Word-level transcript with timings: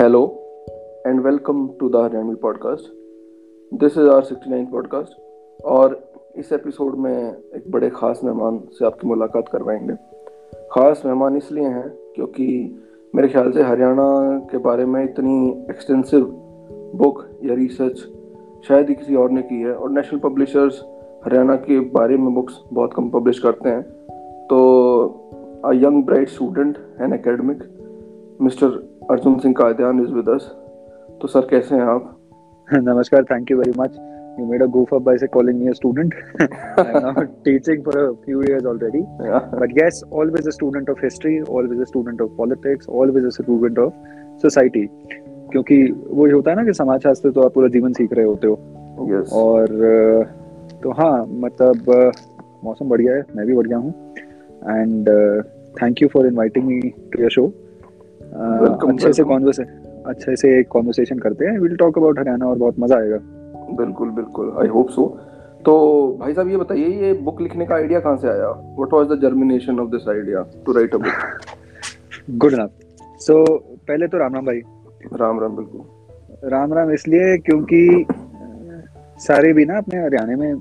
Hello 0.00 0.20
and 1.06 1.24
welcome 1.24 1.68
to 1.80 1.88
the 1.88 2.02
Haryanvi 2.02 2.34
podcast 2.34 2.84
this 3.74 3.98
is 3.98 4.08
R 4.08 4.22
sixty 4.22 4.50
nine 4.50 4.66
podcast 4.66 5.20
और 5.64 6.12
इस 6.36 6.52
episode 6.52 6.94
में 6.96 7.36
एक 7.56 7.70
बड़े 7.70 7.90
ख़ास 7.90 8.20
मेहमान 8.24 8.60
से 8.72 8.86
आपकी 8.86 9.08
मुलाकात 9.08 9.48
करवाएँगे। 9.48 9.94
ख़ास 10.72 11.02
मेहमान 11.06 11.36
इसलिए 11.36 11.64
हैं 11.64 11.88
क्योंकि 12.14 12.76
मेरे 13.14 13.28
ख्याल 13.28 13.52
से 13.52 13.62
हरियाणा 13.62 14.38
के 14.38 14.58
बारे 14.58 14.84
में 14.84 15.04
इतनी 15.04 15.66
एक्सटेंसिव 15.70 16.24
बुक 16.94 17.24
या 17.44 17.54
रिसर्च 17.54 17.96
शायद 18.68 18.88
ही 18.88 18.94
किसी 18.94 19.14
और 19.14 19.30
ने 19.30 19.42
की 19.42 19.60
है 19.60 19.74
और 19.74 19.90
नेशनल 19.90 20.20
पब्लिशर्स 20.20 20.84
हरियाणा 21.24 21.56
के 21.56 21.80
बारे 21.80 22.16
में 22.16 22.34
बुक्स 22.34 22.54
बहुत 22.72 22.94
कम 22.94 23.10
पब्लिश 23.10 23.38
करते 23.38 23.68
हैं। 23.68 23.82
तो 24.46 25.04
a 25.64 25.72
young 25.72 26.04
bright 26.04 26.28
student 26.28 26.78
and 27.00 27.14
academic 27.14 27.58
mister 28.40 28.97
Arjun 29.10 29.38
Singh 29.38 29.54
Kadyan 29.58 29.98
तो 31.20 31.28
सर 31.28 31.40
कैसे 31.40 31.74
हैं 31.74 31.82
आप? 31.82 32.16
नमस्कार 32.72 33.22
thank 33.24 33.50
you 33.50 33.56
very 33.58 33.72
much 33.78 33.94
you 34.40 34.46
made 34.46 34.62
a 34.62 34.66
goof 34.66 34.94
up 34.94 35.02
by 35.02 35.18
say 35.18 35.26
calling 35.26 35.60
me 35.60 35.68
a 35.68 35.72
student 35.72 36.14
I 36.40 36.90
am 36.90 37.06
not 37.06 37.28
teaching 37.44 37.82
for 37.84 37.98
a 37.98 38.10
few 38.24 38.42
years 38.42 38.66
already 38.66 39.00
but 39.60 39.82
yes 39.82 40.02
always 40.12 40.46
a 40.46 40.50
student 40.50 40.90
of 40.90 40.98
history 41.02 41.40
always 41.40 41.80
a 41.80 41.84
student 41.84 42.22
of 42.22 42.30
politics 42.30 42.88
always 42.88 43.24
a 43.24 43.28
student 43.28 43.78
of 43.78 43.92
society 44.42 44.86
क्योंकि 45.52 45.82
वो 46.10 46.26
ये 46.26 46.32
होता 46.32 46.50
है 46.50 46.56
ना 46.56 46.64
कि 46.64 46.72
समाजशास्त्र 46.72 47.30
तो 47.30 47.40
आप 47.40 47.54
पूरा 47.54 47.68
जीवन 47.68 47.92
सीख 47.92 48.12
रहे 48.12 48.24
होते 48.24 48.46
हो। 48.46 48.54
Yes. 49.10 49.32
और 49.32 49.66
तो 50.82 50.90
हाँ 50.90 51.26
मतलब 51.28 52.12
मौसम 52.64 52.88
बढ़िया 52.88 53.14
है 53.14 53.22
मैं 53.36 53.46
भी 53.46 53.54
बढ़िया 53.54 53.78
हूँ। 53.78 53.90
And 54.80 55.08
thank 55.82 56.02
you 56.02 56.08
for 56.08 56.26
inviting 56.26 56.66
me 56.66 56.80
to 56.80 57.22
your 57.22 57.30
show 57.30 57.52
Welcome, 58.28 58.92
अच्छे 58.92 59.12
से 59.12 59.22
कॉन्वर्स 59.24 59.60
अच्छे 59.60 60.34
से 60.36 60.48
एक 60.58 60.68
कॉन्वर्सेशन 60.68 61.18
करते 61.18 61.44
हैं। 61.44 61.58
विल 61.58 61.76
टॉक 61.76 61.98
अबाउट 61.98 62.18
हरियाणा 62.18 62.46
और 62.46 62.58
बहुत 62.58 62.78
मज़ा 62.80 62.96
आएगा। 62.96 63.18
बिल्कुल 63.76 64.10
बिल्कुल। 64.10 64.52
आई 64.60 64.68
होप 64.68 64.90
सो 64.90 65.06
तो 65.66 65.74
भाई 66.20 66.34
साहब 66.34 66.48
ये 66.48 66.56
बताइए 66.56 66.88
ये 67.02 67.12
बुक 67.22 67.40
लिखने 67.40 67.66
का 67.66 67.74
आइडिया 67.74 68.00
कहाँ 68.00 68.16
से 68.16 68.28
आया? 68.28 68.48
What 68.48 68.92
was 68.94 69.06
the 69.08 69.20
germination 69.22 69.80
of 69.80 69.88
this 69.90 70.08
idea 70.08 70.44
to 70.66 70.72
write 70.72 70.94
a 70.94 70.98
book 70.98 72.36
good 72.38 72.52
enough 72.52 72.70
so 73.20 73.44
पहले 73.88 74.06
तो 74.06 74.18
राम 74.18 74.34
राम 74.34 74.46
भाई। 74.46 74.60
राम 75.14 75.40
राम 75.40 75.56
बिल्कुल। 75.56 76.50
राम 76.50 76.74
राम 76.74 76.90
इसलिए 76.92 77.36
क्योंकि 77.38 78.06
सारे 79.20 79.52
भी 79.52 79.64
ना 79.64 79.78
अपने 79.78 80.04
हरियाणा 80.04 80.36
में 80.36 80.54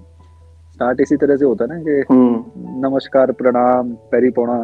स्टार्ट 0.73 1.02
इसी 1.02 1.15
तरह 1.17 1.37
से 1.37 1.45
होता 1.45 1.65
है 1.65 1.69
ना 1.69 1.83
कि 1.83 2.13
हम्म। 2.13 2.87
नमस्कार 2.87 3.31
प्रणाम 3.31 3.93
पैरी 4.11 4.29
पौना 4.31 4.63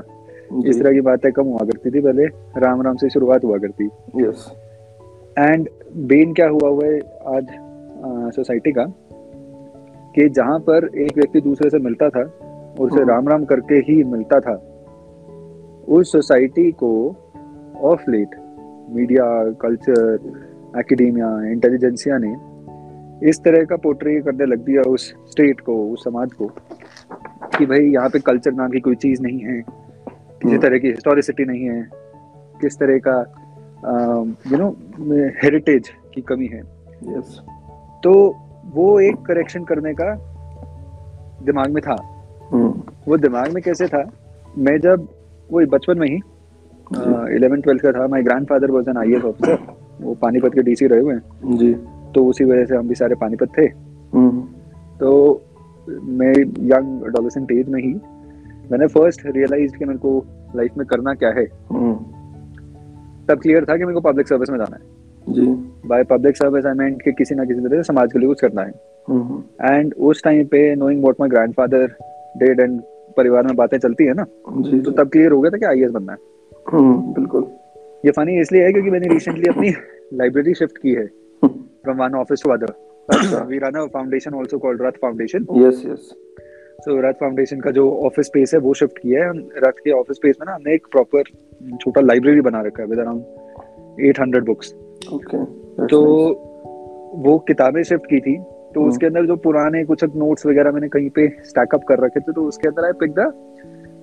इस 0.65 0.79
तरह 0.79 0.93
की 0.93 1.01
बातें 1.01 1.31
कम 1.31 1.43
हुआ 1.43 1.65
करती 1.65 1.91
थी 1.91 2.01
पहले 2.01 2.25
राम 2.57 2.81
राम 2.81 2.95
से 2.95 3.09
शुरुआत 3.09 3.43
हुआ 3.43 3.57
करती। 3.57 3.85
यस 4.21 4.51
एंड 5.39 5.69
बेन 6.07 6.33
क्या 6.33 6.47
हुआ 6.49 6.69
हुआ 6.69 6.85
है 6.85 6.99
आज 7.27 7.47
सोसाइटी 8.35 8.71
का 8.71 8.85
कि 10.15 10.29
जहाँ 10.29 10.59
पर 10.59 10.89
एक 10.97 11.17
व्यक्ति 11.17 11.41
दूसरे 11.41 11.69
से 11.69 11.79
मिलता 11.79 12.09
था 12.09 12.21
और 12.21 12.87
उसे 12.87 12.99
हम्म। 12.99 13.09
राम 13.09 13.29
राम 13.29 13.45
करके 13.45 13.75
ही 13.75 14.03
मिलता 14.03 14.39
था 14.39 14.55
उस 15.87 16.11
सोसाइटी 16.11 16.71
को 16.71 16.93
of 17.81 18.09
late 18.11 18.35
media 18.89 19.25
culture 19.61 20.31
academia 20.79 21.51
intelligentsia 21.51 22.17
ने 22.17 22.35
इस 23.29 23.39
तरह 23.39 23.63
का 23.63 23.75
पोर्ट्रे 23.75 24.19
करने 24.21 24.45
लग 24.45 24.59
दिया 24.59 24.81
उस 24.81 25.13
स्टेट 25.29 25.59
को 25.59 25.75
उस 25.89 26.03
समाज 26.03 26.33
को 26.33 26.47
कि 27.57 27.65
भाई 27.65 27.79
यहाँ 27.79 28.09
पे 28.09 28.19
कल्चर 28.19 28.53
नाम 28.53 28.71
की 28.71 28.79
कोई 28.79 28.95
चीज़ 28.95 29.21
नहीं 29.21 29.39
है। 29.39 29.61
किसी 30.43 30.55
हम्म। 30.55 30.61
तरह 30.61 30.77
की 30.77 30.87
हिस्टोरिसिटी 30.87 31.45
नहीं 31.45 31.65
है 31.65 31.87
किस 32.61 32.77
तरह 32.79 32.97
का 33.07 33.17
यू 34.51 34.57
नो 34.57 34.69
हेरिटेज 35.41 35.89
की 36.13 36.21
कमी 36.21 36.47
है। 36.47 36.59
यस 37.09 37.39
तो 38.03 38.13
वो 38.73 38.87
एक 38.99 39.21
करेक्शन 39.27 39.63
करने 39.63 39.93
का 39.93 40.13
दिमाग 41.45 41.71
में 41.71 41.81
था। 41.83 41.95
हम्म 42.51 42.81
वो 43.07 43.17
दिमाग 43.17 43.53
में 43.53 43.61
कैसे 43.63 43.87
था? 43.87 44.03
मैं 44.57 44.77
जब 44.81 45.07
वो 45.49 45.65
बचपन 45.67 45.99
में 45.99 46.07
ही 46.07 46.19
इलेवन 47.35 47.61
ट्वेल्थ 47.61 47.81
का 47.81 47.91
था 47.91 48.07
my 48.07 48.23
grandfather 48.47 48.71
was 48.71 48.89
an 48.89 48.97
I 48.97 49.13
S 49.13 49.23
officer 49.25 49.57
वो 50.01 50.13
पानीपत 50.21 50.53
के 50.55 50.61
डीसी 50.61 50.87
रहे 50.87 51.01
हुए 51.01 51.13
हैं। 51.13 51.57
जी। 51.57 51.73
तो 52.15 52.25
उसी 52.25 52.43
वजह 52.43 52.65
से 52.65 52.75
हम 52.75 52.87
भी 52.87 52.95
सारे 52.95 53.15
पानीपत 53.15 53.57
थे। 53.57 53.65
हम्म 54.13 54.41
तो 54.99 55.11
मैं 55.87 56.33
यंग 56.71 57.07
एडोलेसेंट 57.07 57.51
एज 57.51 57.69
में 57.69 57.81
ही 57.81 57.93
मैंने 58.71 58.87
फ़र्स्ट 58.87 59.25
रियलाइज़ 59.27 59.75
कि 59.77 59.85
मेरे 59.85 59.99
को 59.99 60.19
लाइफ 60.55 60.77
में 60.77 60.85
करना 60.87 61.13
क्या 61.13 61.29
है? 61.29 61.45
हम्म। 61.71 61.93
तब 63.27 63.39
क्लियर 63.41 63.65
था 63.65 63.77
कि 63.77 63.85
मेरे 63.85 63.93
को 63.93 64.01
पब्लिक 64.01 64.27
सर्विस 64.27 64.49
में 64.49 64.57
जाना 64.57 64.75
है। 64.75 65.33
जी। 65.33 65.45
By 65.85 66.03
public 66.03 66.37
service 66.37 66.65
I 66.65 66.73
meant 66.73 67.01
कि 67.01 67.11
किसी 67.11 67.35
ना 67.35 67.45
किसी 67.45 67.59
तरह 67.59 67.77
से 67.77 67.83
समाज 67.83 68.13
के 68.13 68.19
लिए 68.19 68.27
कुछ 68.27 68.41
करना 68.41 68.61
है। 68.61 68.73
हम्म। 69.09 69.43
एंड 69.65 69.93
उस 69.93 70.23
टाइम 70.23 70.45
पे 70.45 70.75
knowing 70.75 71.01
what 71.01 71.15
my 71.19 71.29
grandfather 71.29 71.85
did 72.37 72.59
and 72.59 72.81
परिवार 73.17 73.43
में 73.43 73.55
बातें 73.55 73.77
चलती 73.77 74.05
है 74.05 74.13
ना 74.13 74.25
जी। 74.49 74.79
तो 74.81 74.91
तब 74.91 75.09
क्लियर 75.09 75.31
हो 75.31 75.41
गया 75.41 75.51
था 75.51 75.57
कि 75.57 75.65
आईएएस 75.65 75.91
बनना 75.91 76.11
है। 76.11 76.17
हम्म 76.73 77.13
बिल्कुल। 77.13 77.47
ये 78.05 78.11
फनी 78.11 78.39
इसलिए 78.41 78.63
है 78.63 78.71
क्योंकि 78.71 78.89
मैंने 78.89 79.07
रिसेंटली 79.07 79.49
अपनी 79.49 79.73
लाइब्रेरी 80.13 80.53
शिफ्ट 80.53 80.77
की 80.77 80.93
है। 80.93 81.05
From 81.43 81.97
one 81.97 82.15
office 82.15 82.43
to 82.43 82.49
other 82.49 83.45
we 83.47 83.57
run 83.57 83.79
a 83.79 83.85
foundation 83.85 84.33
also 84.33 84.57
called 84.57 84.81
Rath 84.81 84.91
foundation 84.91 85.45
yes 85.55 85.83
yes 85.85 86.13
so 86.85 86.99
Rath 87.01 87.13
foundation 87.19 87.59
का 87.59 87.71
जो 87.71 87.89
ऑफ़िस 88.05 88.25
स्पेस 88.25 88.53
है 88.53 88.59
वो 88.59 88.73
शिफ्ट 88.73 88.97
किया 88.97 89.25
है। 89.25 89.31
रथ 89.65 89.77
के 89.83 89.91
ऑफ़िस 89.91 90.17
स्पेस 90.17 90.37
में 90.39 90.45
ना 90.47 90.55
हमने 90.55 90.73
एक 90.73 90.87
प्रॉपर 90.91 91.23
छोटा 91.81 92.01
लाइब्रेरी 92.01 92.41
बना 92.41 92.61
रखा 92.61 92.83
है 92.83 92.89
विद 92.89 92.99
अराउंड 92.99 94.09
800 94.09 94.41
बुक्स 94.45 94.73
ओके 95.13 95.43
तो 95.87 96.01
वो 97.25 97.37
किताबें 97.47 97.81
शिफ्ट 97.83 98.05
की 98.05 98.19
थी। 98.19 98.37
तो 98.37 98.79
हम्म। 98.79 98.89
उसके 98.89 99.05
अंदर 99.05 99.25
जो 99.25 99.35
पुराने 99.37 99.83
कुछ 99.85 100.03
नोट्स 100.15 100.45
वगैरह 100.45 100.71
मैंने 100.71 100.87
कहीं 100.89 101.09
पे 101.09 101.27
स्टैक 101.45 101.75
अप 101.75 101.83
कर 101.87 101.99
रखे 101.99 102.19
थे 102.19 102.33
तो 102.33 102.45
उसके 102.47 102.67
अंदर 102.67 102.85
I 102.85 102.91
pick 102.99 103.11
the 103.19 103.31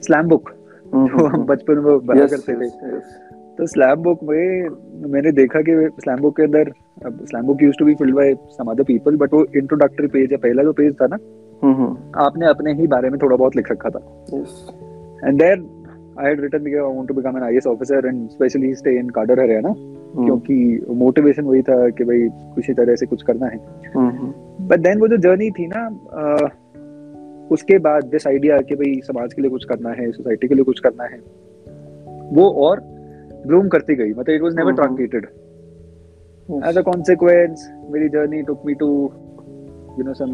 slam 0.06 0.28
book 0.28 0.50
जो 0.94 1.26
हम 1.26 1.44
बचपन 1.46 1.78
में 1.78 2.06
बना 2.06 2.26
करते 2.26 2.54
थे। 2.54 2.68
तो 3.56 3.66
स्लैम 3.66 4.02
बुक 4.02 4.22
में 4.22 4.68
मैंने 5.10 5.32
देखा 5.32 5.60
कि 5.60 5.72
स्लैम 6.00 6.20
बुक 6.20 6.36
के 6.36 6.42
अंदर 6.42 6.72
slam 7.04 7.46
book 7.46 7.62
used 7.62 7.78
to 7.78 7.84
be 7.84 7.94
filled 7.94 8.14
by 8.14 8.34
some 8.50 8.70
other 8.70 8.84
people 8.84 9.16
but 9.16 9.34
वो 9.34 9.44
इंट्रोडक्टरी 9.56 10.06
पेज 10.08 10.32
है 10.32 10.38
पहला 10.38 10.62
जो 10.62 10.72
पेज 10.72 10.94
था 11.00 11.06
ना 11.06 11.18
आपने 11.62 12.46
अपने 12.46 12.72
ही 12.72 12.86
बारे 12.86 13.10
में 13.10 13.18
थोड़ा 13.22 13.36
बहुत 13.36 13.56
लिख 13.56 13.70
रखा 13.72 13.90
था। 13.90 13.98
And 15.24 15.38
there 15.38 15.64
I 16.20 16.28
had 16.28 16.40
written 16.40 16.64
कि 16.64 16.74
I 16.74 16.94
want 16.94 17.08
to 17.08 17.14
become 17.14 17.36
an 17.36 17.42
IAS 17.42 17.66
officer 17.66 18.06
and 18.06 18.28
specially 18.30 18.74
stay 18.74 18.98
in 18.98 19.08
cadre 19.08 19.40
Haryana 19.40 19.68
hmm. 19.68 20.24
क्योंकि 20.24 20.86
मोटिवेशन 20.94 21.44
वही 21.44 21.62
था 21.62 21.88
कि 21.88 22.04
भाई 22.04 22.28
किसी 22.54 22.72
तरह 22.74 22.96
से 22.96 23.06
कुछ 23.06 23.22
करना 23.22 23.46
है। 23.46 23.58
हम्म 23.96 24.32
बट 24.68 24.80
देन 24.80 25.00
वो 25.00 25.08
जो 25.08 25.16
जर्नी 25.16 25.50
थी 25.50 25.66
ना 25.66 25.84
उसके 27.54 27.78
बाद 27.78 28.04
दिस 28.04 28.26
आइडिया 28.26 28.58
कि 28.60 28.74
भाई 28.74 29.00
समाज 29.04 29.32
के 29.34 29.42
लिए 29.42 29.50
कुछ 29.50 29.64
करना 29.64 29.90
है 29.90 30.10
सोसाइटी 30.12 30.48
के 30.48 30.54
लिए 30.54 30.64
कुछ 30.64 30.80
करना 30.80 31.04
है 31.04 31.18
वो 32.32 32.48
और 32.66 32.80
ग्रूम 33.46 33.68
करती 33.68 33.94
गई। 33.96 34.10
मतलब 34.10 34.34
it 34.34 34.42
was 34.42 34.56
never 34.56 34.70
hmm. 34.70 34.82
Truncated 34.82 35.26
as 36.68 36.78
a 36.78 36.82
consequence 36.82 37.60
मेरी 37.92 38.08
journey 38.08 38.38
took 38.46 38.62
me 38.68 38.74
to 38.78 38.86
you 39.98 40.04
know 40.06 40.14
some 40.20 40.32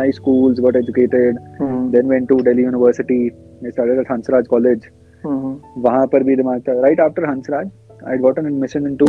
nice 0.00 0.18
schools 0.22 0.60
got 0.66 0.76
educated 0.80 1.38
hmm 1.60 1.90
then 1.94 2.08
went 2.14 2.28
to 2.32 2.38
Delhi 2.48 2.66
University 2.66 3.20
I 3.66 3.72
started 3.76 3.98
at 4.04 4.10
Hansraj 4.12 4.50
College 4.54 4.88
हम्म 5.24 5.82
वहां 5.82 6.06
पर 6.14 6.22
भी 6.28 6.36
दिमाग 6.36 6.62
था 6.68 6.80
right 6.84 7.02
after 7.06 7.26
Hansraj 7.30 7.70
I 8.12 8.16
got 8.26 8.40
an 8.42 8.48
admission 8.52 8.88
into 8.92 9.08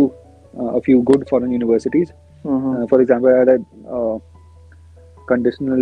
uh, 0.60 0.72
a 0.80 0.82
few 0.88 1.02
good 1.12 1.26
foreign 1.32 1.56
universities 1.58 2.14
hmm 2.46 2.76
uh, 2.76 2.88
for 2.94 3.02
example 3.06 3.34
I 3.34 3.40
had 3.40 3.54
a 3.56 3.58
uh, 3.98 4.18
conditional 5.32 5.82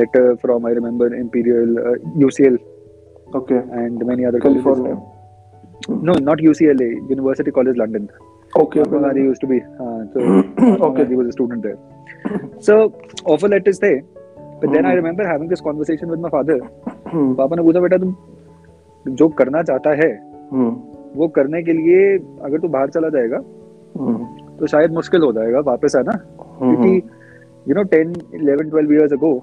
letter 0.00 0.24
from 0.44 0.66
I 0.72 0.74
remember 0.80 1.14
Imperial 1.20 1.78
uh, 1.78 1.96
UCL 2.26 2.58
okay 3.36 3.58
and 3.80 4.04
many 4.10 4.26
other 4.30 4.40
California 4.46 4.94
colleges 4.94 6.06
no 6.08 6.14
not 6.30 6.42
UCLA 6.48 6.90
University 7.16 7.52
College 7.60 7.78
London 7.84 8.08
okay 8.60 8.80
Mahatma 8.80 9.00
Gandhi 9.06 9.22
used 9.30 9.40
to 9.40 9.48
be 9.54 9.58
uh, 9.84 10.00
so 10.12 10.20
Okay. 10.20 10.84
okay. 10.86 11.04
he 11.10 11.18
was 11.18 11.28
a 11.28 11.32
student 11.32 11.62
there. 11.62 11.78
So 12.67 12.75
offer 13.33 13.49
letters 13.49 13.81
थे. 13.83 13.93
But 14.59 14.73
then 14.73 14.85
I 14.85 14.91
Mhm. 14.91 14.97
remember 14.97 15.25
having 15.27 15.49
this 15.49 15.61
conversation 15.63 16.11
with 16.11 16.21
my 16.25 16.29
father. 16.33 16.57
हम्म 17.07 17.33
पापा 17.35 17.55
ने 17.55 17.63
पूछा 17.63 17.79
बेटा 17.79 17.97
तुम 17.97 18.15
जो 19.05 19.27
करना 19.39 19.61
चाहता 19.63 19.89
है 20.01 20.09
हम्म 20.51 20.69
वो 21.15 21.27
करने 21.35 21.61
के 21.63 21.73
लिए 21.73 22.17
अगर 22.17 22.59
तू 22.59 22.67
बाहर 22.67 22.89
चला 22.89 23.09
जाएगा 23.09 23.37
तो 24.57 24.67
शायद 24.67 24.91
मुश्किल 24.93 25.21
हो 25.21 25.31
जाएगा 25.33 25.59
वापस 25.65 25.95
आना. 25.95 26.11
क्योंकि 26.59 26.95
you 27.69 27.75
know 27.75 27.83
ten 27.91 28.13
eleven 28.35 28.69
twelve 28.69 28.93
years 28.93 29.13
ago 29.13 29.33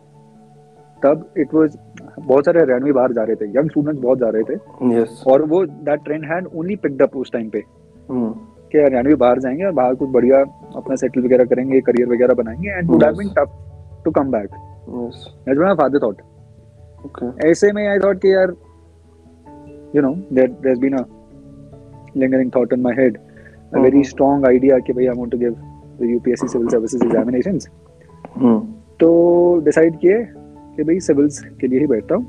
तब 1.03 1.25
इट 1.39 1.55
वाज 1.55 1.79
बहुत 2.19 2.45
सारे 2.45 2.61
हरियाणवी 2.61 2.93
बाहर 2.93 3.13
जा 3.13 3.23
रहे 3.23 3.37
थे 3.37 3.47
यंग 3.59 3.71
स्टूडेंट्स 3.71 4.03
बहुत 4.03 4.19
जा 4.19 4.29
रहे 4.35 4.43
थे। 4.43 4.55
यस 4.95 5.23
और 5.27 5.43
वो 5.53 5.65
that 5.67 6.05
trend 6.05 6.25
had 6.33 6.47
only 6.55 6.77
picked 6.83 7.03
up 7.03 7.17
उस 7.17 7.33
टाइम 7.33 7.49
पे। 7.51 7.63
कि 8.73 8.79
हरियाणवी 8.79 9.15
बाहर 9.15 9.39
जाएँगे 9.39 9.65
और 9.65 9.73
बाहर 9.73 9.95
कुछ 9.95 10.09
बढ़िया 10.09 10.41
अपना 10.77 10.97
सेटल 10.97 11.25
वगैरह 11.25 11.45
करेंगे 11.45 11.81
करियर 11.81 12.09
वगैरह 12.09 12.35
बनाएँगे 12.35 12.71
and 12.71 12.91
would 12.91 13.05
have 13.05 13.17
been 13.17 13.29
tough 13.39 13.59
to 14.05 14.11
come 14.11 14.31
back 14.31 14.49
yes 14.89 15.25
that's 15.47 15.59
what 15.59 15.67
my 15.67 15.75
father 15.75 16.07
thought 16.07 16.23
okay 17.07 17.51
ऐसे 17.51 17.73
में 17.73 17.87
आई 17.89 17.99
थॉट 17.99 18.21
कि 18.23 18.35
यार 18.35 18.55
you 19.97 20.03
know 20.03 20.15
there 20.33 20.49
there 20.49 20.77
been 20.77 20.97
a 20.99 21.05
thought 22.55 22.73
in 22.73 22.83
my 22.83 22.93
head 22.95 23.17
a 23.73 23.81
very 23.81 23.91
hmm. 23.91 24.03
strong 24.03 24.43
idea 24.49 24.79
कि 24.87 24.93
भाई 24.93 25.07
want 25.07 25.31
to 25.35 25.39
give 25.39 25.55
the 26.01 26.09
UPSC 26.09 26.49
civil 26.49 26.69
services 26.71 27.03
examinations. 27.03 27.69
हम्म 28.37 28.61
तो 29.01 29.09
decide 29.65 29.99
किए 29.99 30.19
कि 30.77 30.83
भाई 30.83 31.01
सिविल्स 31.01 31.39
के 31.61 31.67
लिए 31.67 31.81
ही 31.81 31.87
बैठता 31.87 32.15
हूँ. 32.15 32.27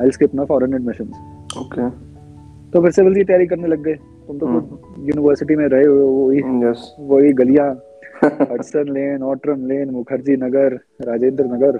I 0.00 0.10
skip 0.10 0.34
my 0.34 0.46
foreign 0.46 0.74
admissions 0.74 1.56
okay 1.58 1.88
तो 2.70 2.82
फिर 2.82 2.90
सिविल्स 2.90 3.16
की 3.16 3.24
तैयारी 3.24 3.46
करने 3.46 3.68
लग 3.68 3.82
गए. 3.82 3.96
तुम 4.38 4.60
तो 4.60 4.60
खुद 4.60 4.94
यूनिवर्सिटी 4.98 5.56
में 5.56 5.66
रहे 5.68 5.86
हो 5.86 5.94
वही 5.94 6.38
यस 6.38 6.96
वही 7.00 7.32
गलियाँ। 7.32 7.70
Hudson 8.24 8.84
lane 8.88 9.22
Outram 9.22 9.66
lane 9.66 9.90
Mukherjee 9.90 10.36
Nagar 10.36 10.74
Rajendra 11.02 11.44
Nagar 11.44 11.78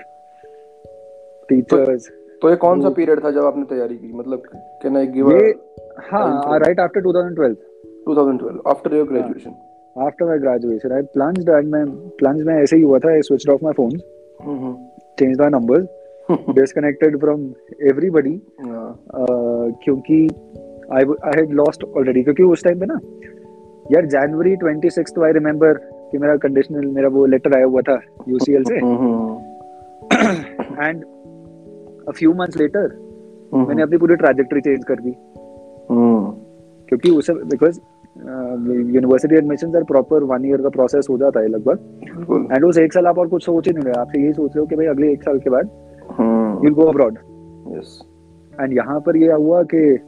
teachers 1.49 2.11
तो 2.43 2.51
ये 2.51 2.57
कौन 2.57 2.81
सा 2.81 2.89
पीरियड 2.89 3.25
था 3.25 3.31
जब 3.31 3.45
आपने 3.45 3.65
तैयारी 3.65 3.97
की? 3.97 4.13
मतलब 4.13 4.43
कैन 4.55 4.97
आई 4.97 5.07
गिव 5.07 5.33
ये 5.33 5.55
हाँ 5.99 6.59
right 6.59 6.81
after 6.81 7.01
2012 7.01 7.57
2012 8.09 8.67
after 8.67 8.95
your 8.95 9.09
graduation 9.09 9.55
after 9.99 10.27
my 10.27 10.39
graduation 10.39 10.93
I 10.93 11.03
plunged 11.03 11.49
and 11.49 11.69
मैं 11.69 11.87
प्लंज 12.09 12.43
में 12.43 12.55
ऐसे 12.55 12.77
ही 12.77 12.83
हुआ 12.83 12.99
था 12.99 13.11
I 13.11 13.23
switched 13.23 13.51
off 13.51 13.65
my 13.65 13.73
phone 13.73 13.91
hmm 14.43 14.77
change 15.19 15.41
my 15.41 15.51
number 15.51 16.01
disconnected 16.31 17.21
from 17.21 17.51
everybody 17.83 18.43
क्योंकि 19.85 20.29
I 20.93 21.05
I 21.05 21.41
had 21.41 21.51
lost 21.51 21.85
already 21.85 22.23
क्योंकि 22.23 22.43
उस 22.43 22.65
टाइम 22.65 22.81
पे 22.81 22.87
ना 22.87 23.01
यार 23.93 24.07
जनवरी 24.07 24.57
26 24.57 25.15
तो 25.15 25.23
आई 25.25 25.33
रिमेम्बर 25.33 25.73
कि 26.13 26.19
मेरा 26.19 26.37
कंडीशनल 26.37 26.87
मेरा 26.87 27.09
वो 27.09 27.27
लेटर 27.27 27.57
आया 27.57 27.65
हुआ 27.65 27.81
था 27.81 28.01
यूसीएल 28.29 28.65
से। 28.65 28.75
And 30.89 31.05
a 32.09 32.11
few 32.11 32.33
months 32.35 32.57
later 32.57 32.99
मैंने 33.55 33.83
अपनी 33.83 33.99
पूरी 33.99 34.17
ट्रैजेक्टरी 34.17 34.61
चेंज 34.61 34.85
कर 34.85 34.95
दी। 34.95 35.15
हम्म। 35.91 36.31
क्योंकि 36.89 37.11
उसे 37.11 37.33
because 37.33 37.81
university 38.95 39.37
admission 39.37 39.77
or 39.77 39.83
proper 39.83 40.25
one 40.25 40.45
year 40.45 40.63
का 40.63 40.69
प्रोसेस 40.69 41.07
हो 41.11 41.19
जाता 41.19 41.41
है 41.41 41.49
लगभग। 41.49 41.79
एंड 42.53 42.65
उस 42.65 42.79
एक 42.79 42.93
साल 42.93 43.07
आप 43.07 43.19
और 43.19 43.29
कुछ 43.29 43.45
सोच 43.45 43.67
ही 43.67 43.73
नहीं 43.73 43.85
रहे 43.85 44.01
आपसे 44.01 44.23
यही 44.23 44.33
सोच 44.33 44.51
रहे 44.57 44.61
हो 44.61 44.67
कि 44.67 44.77
भाई 44.77 44.87
अगले 44.87 45.13
एक 45.13 45.23
साल 45.23 45.39
के 45.39 45.51
बाद 45.51 45.71
यूल 46.65 46.75
गो 46.75 46.83
अब्रॉड 46.83 47.19
एंड 48.61 48.73
यहाँ 48.73 49.01
पर 49.01 49.17
ये 49.17 49.33
हुआ 49.33 49.63
कि 49.63 49.99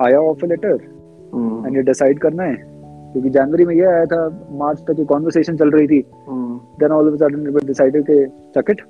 आया 0.00 0.20
ऑफ़र 0.20 0.48
लेटर 0.48 0.78
हम्म। 1.34 1.66
एंड 1.66 1.76
ये 1.76 1.82
डिसाइड 1.82 2.18
करना 2.18 2.42
है। 2.42 2.56
क्योंकि 3.12 3.30
जनवरी 3.30 3.64
में 3.64 3.74
ये 3.74 3.84
आया 3.84 4.04
था 4.04 4.48
मार्च 4.50 4.78
तक 4.80 4.94
ये 4.98 5.04
कॉन्वर्सेशन 5.04 5.56
चल 5.56 5.70
रही 5.70 5.86
थी। 5.86 6.04
हम्म। 6.28 6.60
Then 6.80 6.90
all 6.90 7.08
of 7.08 7.16
sudden 7.16 7.46
we 7.50 7.66
decided 7.66 8.04
कि 8.10 8.26
चक 8.26 8.70
इट 8.70 8.82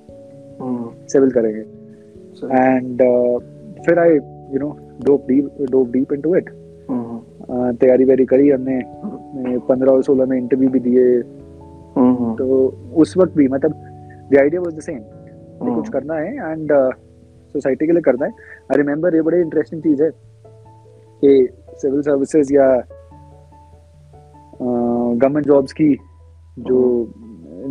हम्म। 0.60 1.06
सिविल 1.06 1.31
करेंगे। 1.31 1.60
एंड 2.56 3.02
फिर 3.87 3.99
I 3.99 4.10
you 4.10 4.58
know 4.58 4.76
dove 5.05 5.26
deep 5.28 5.50
dove 5.70 5.90
deep 5.90 6.12
into 6.12 6.34
it 6.37 6.50
hmm. 6.90 7.72
तैयारी 7.72 8.05
वैयारी 8.05 8.25
करी 8.25 8.50
हमने। 8.50 8.81
पंद्रह 9.58 9.93
और 9.93 10.02
सोलह 10.02 10.26
में 10.26 10.38
इंटरव्यू 10.38 10.70
भी 10.70 10.81
दिए। 10.81 11.16
हम्म। 11.96 12.34
तो 12.37 12.46
उस 12.96 13.16
वक्त 13.16 13.37
भी 13.37 13.49
मतलब 13.49 13.72
the 14.32 14.37
idea 14.38 14.60
was 14.60 14.76
the 14.76 14.81
same 14.81 15.00
कुछ 15.75 15.88
करना 15.88 16.14
है 16.14 16.34
एंड 16.34 16.72
सोसाइटी 17.52 17.87
के 17.87 17.93
लिए 17.93 18.00
करना 18.00 18.26
है। 18.26 18.31
आई 18.72 18.76
रिमेम्बर 18.76 19.14
ये 19.14 19.22
बड़ी 19.22 19.40
इंटरेस्टिंग 19.40 19.82
चीज़ 19.82 20.02
है। 20.02 20.10
कि 21.25 21.49
सिविल 21.76 22.03
सर्विसेज़ 22.03 22.55
या 22.55 22.69
गवर्नमेंट 24.62 25.47
जॉब्स 25.47 25.73
की 25.73 25.94
जो 26.59 26.79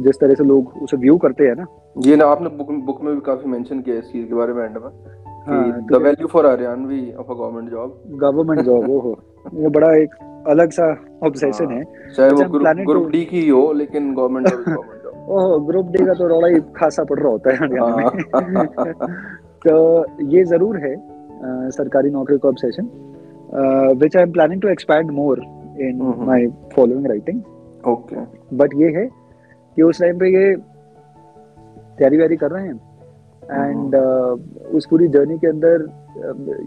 जिस 0.04 0.20
तरह 0.20 0.34
से 0.34 0.44
लोग 0.44 0.74
उसे 0.82 0.98
व्यू 0.98 1.18
करते 1.18 1.44
हैं 1.44 1.56
ना। 1.56 1.66
ये 2.06 2.16
ना 2.16 2.26
आपने 2.26 2.50
बुक 2.50 2.72
बुक 2.86 3.02
में 3.04 3.14
भी 3.16 3.22
काफ़ी 3.22 3.50
मेंशन 3.50 3.80
किया 3.82 3.96
इस 3.96 4.12
चीज़ 4.12 4.28
के 4.28 4.34
बारे 4.34 4.54
में 4.54 4.64
एंड 4.66 4.78
में 4.78 4.90
हाँ, 5.48 5.82
the 5.92 5.96
value 5.96 6.28
for 6.28 6.46
Haryanvi 6.46 7.14
of 7.14 7.32
a 7.32 7.34
government 7.34 7.70
job 7.70 8.02
government 8.24 8.62
job 8.62 8.90
ओहो। 8.90 9.18
ये 9.54 9.70
बड़ा 9.70 9.96
एक 9.98 10.16
अलग 10.48 10.72
सा 10.72 10.90
ऑब्सेशन 11.26 11.72
है। 11.72 11.84
चाहे 11.84 12.30
अच्छा, 12.30 12.44
वो 12.44 12.50
ग्रुप 12.50 12.86
ग्रुप 12.88 13.10
डी 13.12 13.24
की 13.26 13.48
हो 13.50 13.72
लेकिन 13.74 14.14
गवर्नमेंट 14.16 14.48
जॉब 14.48 14.60
गवर्नमेंट 14.60 15.04
जॉब 15.04 15.30
ओहो 15.30 15.60
ग्रुप 15.60 15.86
डी 15.86 16.06
का 16.06 16.14
तो 16.14 16.28
रौला 16.28 16.48
ही 16.48 16.60
खासा 16.76 17.04
पड़ 17.04 17.20
रहा 17.20 17.32
होता 17.32 17.50
है 17.50 17.56
हरियाणा 17.58 17.96
में। 17.96 18.94
तो 19.68 20.06
ये 20.28 20.44
ज़रूर 20.44 20.78
है 20.78 20.96
सरकारी 21.72 22.10
नौकरी 22.10 22.38
का 22.38 22.50
obsession 22.50 22.90
which 23.54 24.16
I 24.18 24.24
am 24.24 24.32
planning 24.32 24.62
to 24.62 24.68
expand 24.70 25.12
more 25.12 25.40
in 25.40 26.02
hmm. 26.02 26.26
My 26.28 26.48
following 26.76 27.08
writing 27.08 27.42
okay 27.88 28.22
but 28.58 28.74
ये 28.82 28.90
है 28.98 29.08
कि 29.78 29.82
उस 29.82 30.02
टाइम 30.02 30.20
पे 30.20 30.30
ये 30.34 30.56
तैयारी 31.98 32.18
वैयारी 32.18 32.36
कर 32.36 32.52
रहे 32.52 32.68
हैं। 32.68 32.76
एंड 33.66 33.96
उस 34.76 34.86
पूरी 34.90 35.08
जर्नी 35.08 35.38
के 35.38 35.48
अंदर 35.48 35.88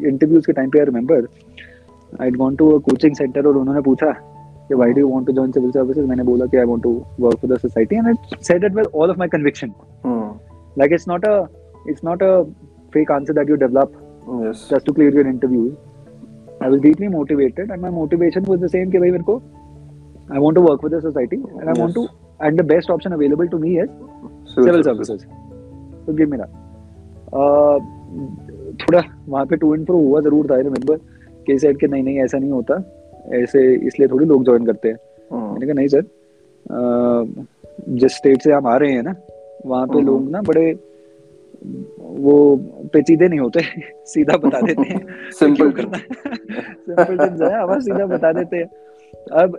इंटरव्यूज़ 0.09 0.47
के 0.47 0.53
टाइम 0.53 0.71
पे 0.71 0.79
I 0.79 0.85
remember 0.85 1.27
I 2.23 2.31
gone 2.31 2.57
to 2.57 2.71
a 2.71 2.79
coaching 2.89 3.15
centre 3.17 3.47
और 3.47 3.57
उन्होंने 3.57 3.81
पूछा 3.83 4.13
कि 4.69 4.75
why 4.75 4.93
do 4.93 5.01
you 5.01 5.09
want 5.09 5.27
to 5.27 5.33
join 5.33 5.51
civil 5.53 5.71
services 5.71 6.07
मैंने 6.07 6.23
बोला 6.23 6.47
कि 6.47 6.57
I 6.57 6.65
want 6.65 6.83
to 6.83 6.93
work 7.21 7.39
for 7.39 7.55
the 7.55 7.59
society 7.59 7.97
and 7.97 8.07
I 8.07 8.39
said 8.43 8.65
it 8.65 8.75
with 8.75 8.87
all 8.95 9.11
of 9.11 9.19
my 9.19 9.29
conviction 9.29 9.73
hmm 10.05 10.21
like 10.77 10.93
it's 10.93 11.07
not 11.07 11.25
a 11.25 11.49
it's 11.87 12.03
not 12.03 12.23
a 12.23 12.47
fake 12.93 13.11
answer 13.11 13.35
that 13.35 13.49
you 13.49 13.57
develop 13.57 13.97
yes 14.43 14.69
just 14.71 14.87
to 14.87 14.93
clear 14.93 15.11
i 16.61 16.69
was 16.69 16.81
deeply 16.81 17.09
motivated 17.09 17.71
and 17.71 17.83
my 17.83 17.91
motivation 17.91 18.49
was 18.53 18.61
the 18.61 18.73
same 18.75 18.91
कि 18.93 18.99
भाई 18.99 19.11
मेरे 19.11 19.25
को 19.31 19.41
i 20.31 20.43
want 20.45 20.59
to 20.59 20.65
work 20.65 20.83
with 20.87 20.97
the 20.97 21.01
society 21.05 21.39
and 21.61 21.71
i 21.71 21.79
want 21.81 21.95
to 21.95 22.07
and 22.41 22.63
the 22.63 22.67
best 22.73 22.91
option 22.91 23.17
available 23.19 23.49
to 23.55 23.63
me 23.63 23.77
is 23.85 23.95
civil 24.55 24.83
services 24.83 25.25
so 26.07 26.19
give 26.21 26.31
me 26.35 26.43
that 26.43 26.61
uh, 27.33 27.79
थोड़ा 28.81 29.01
वहाँ 29.29 29.45
पे 29.47 29.57
to 29.57 29.75
and 29.75 29.85
fro 29.87 29.99
हुआ 29.99 30.21
ज़रूर 30.21 30.47
था 30.51 30.57
रिमेम्बर 30.57 30.97
कि 31.47 31.59
सेड 31.59 31.79
कि 31.81 31.87
नहीं 31.87 32.03
नहीं 32.03 32.19
ऐसा 32.21 32.39
नहीं 32.39 32.51
होता 32.51 32.75
ऐसे 33.37 33.61
इसलिए 33.87 34.09
थोड़ी 34.09 34.27
लोग 34.27 34.45
ज्वाइन 34.45 34.67
करते 34.67 34.89
हैं 34.89 34.97
हम्म 35.33 35.53
मैंने 35.53 35.67
कहा 35.67 35.75
नहीं 35.75 35.89
सर 35.89 36.03
जिस 38.01 38.17
स्टेट 38.17 38.43
से 38.43 38.53
हम 38.53 38.67
आ 38.67 38.77
रहे 38.77 38.93
हैं 38.93 39.03
ना 39.03 39.15
वहाँ 39.67 39.87
पे 39.87 39.99
हम्म। 39.99 40.07
लोग 40.07 40.31
ना 40.31 40.41
बड़े 40.49 40.65
वो 42.21 42.35
पेचीदे 42.93 43.29
नहीं 43.29 43.41
होते 43.41 43.61
सीधा 44.07 44.37
बता 44.39 44.61
देते 44.61 44.83
हैं 44.83 45.01
सिंपल 45.33 45.71
करना 45.73 45.99
सिंपल 45.99 47.19
थिंग्स 47.19 47.43
है 47.43 47.53
हमारा 47.53 47.79
सीधा 47.81 48.07
बता 48.07 48.33
देते 48.33 48.57
हैं। 48.57 48.69
अब 49.35 49.59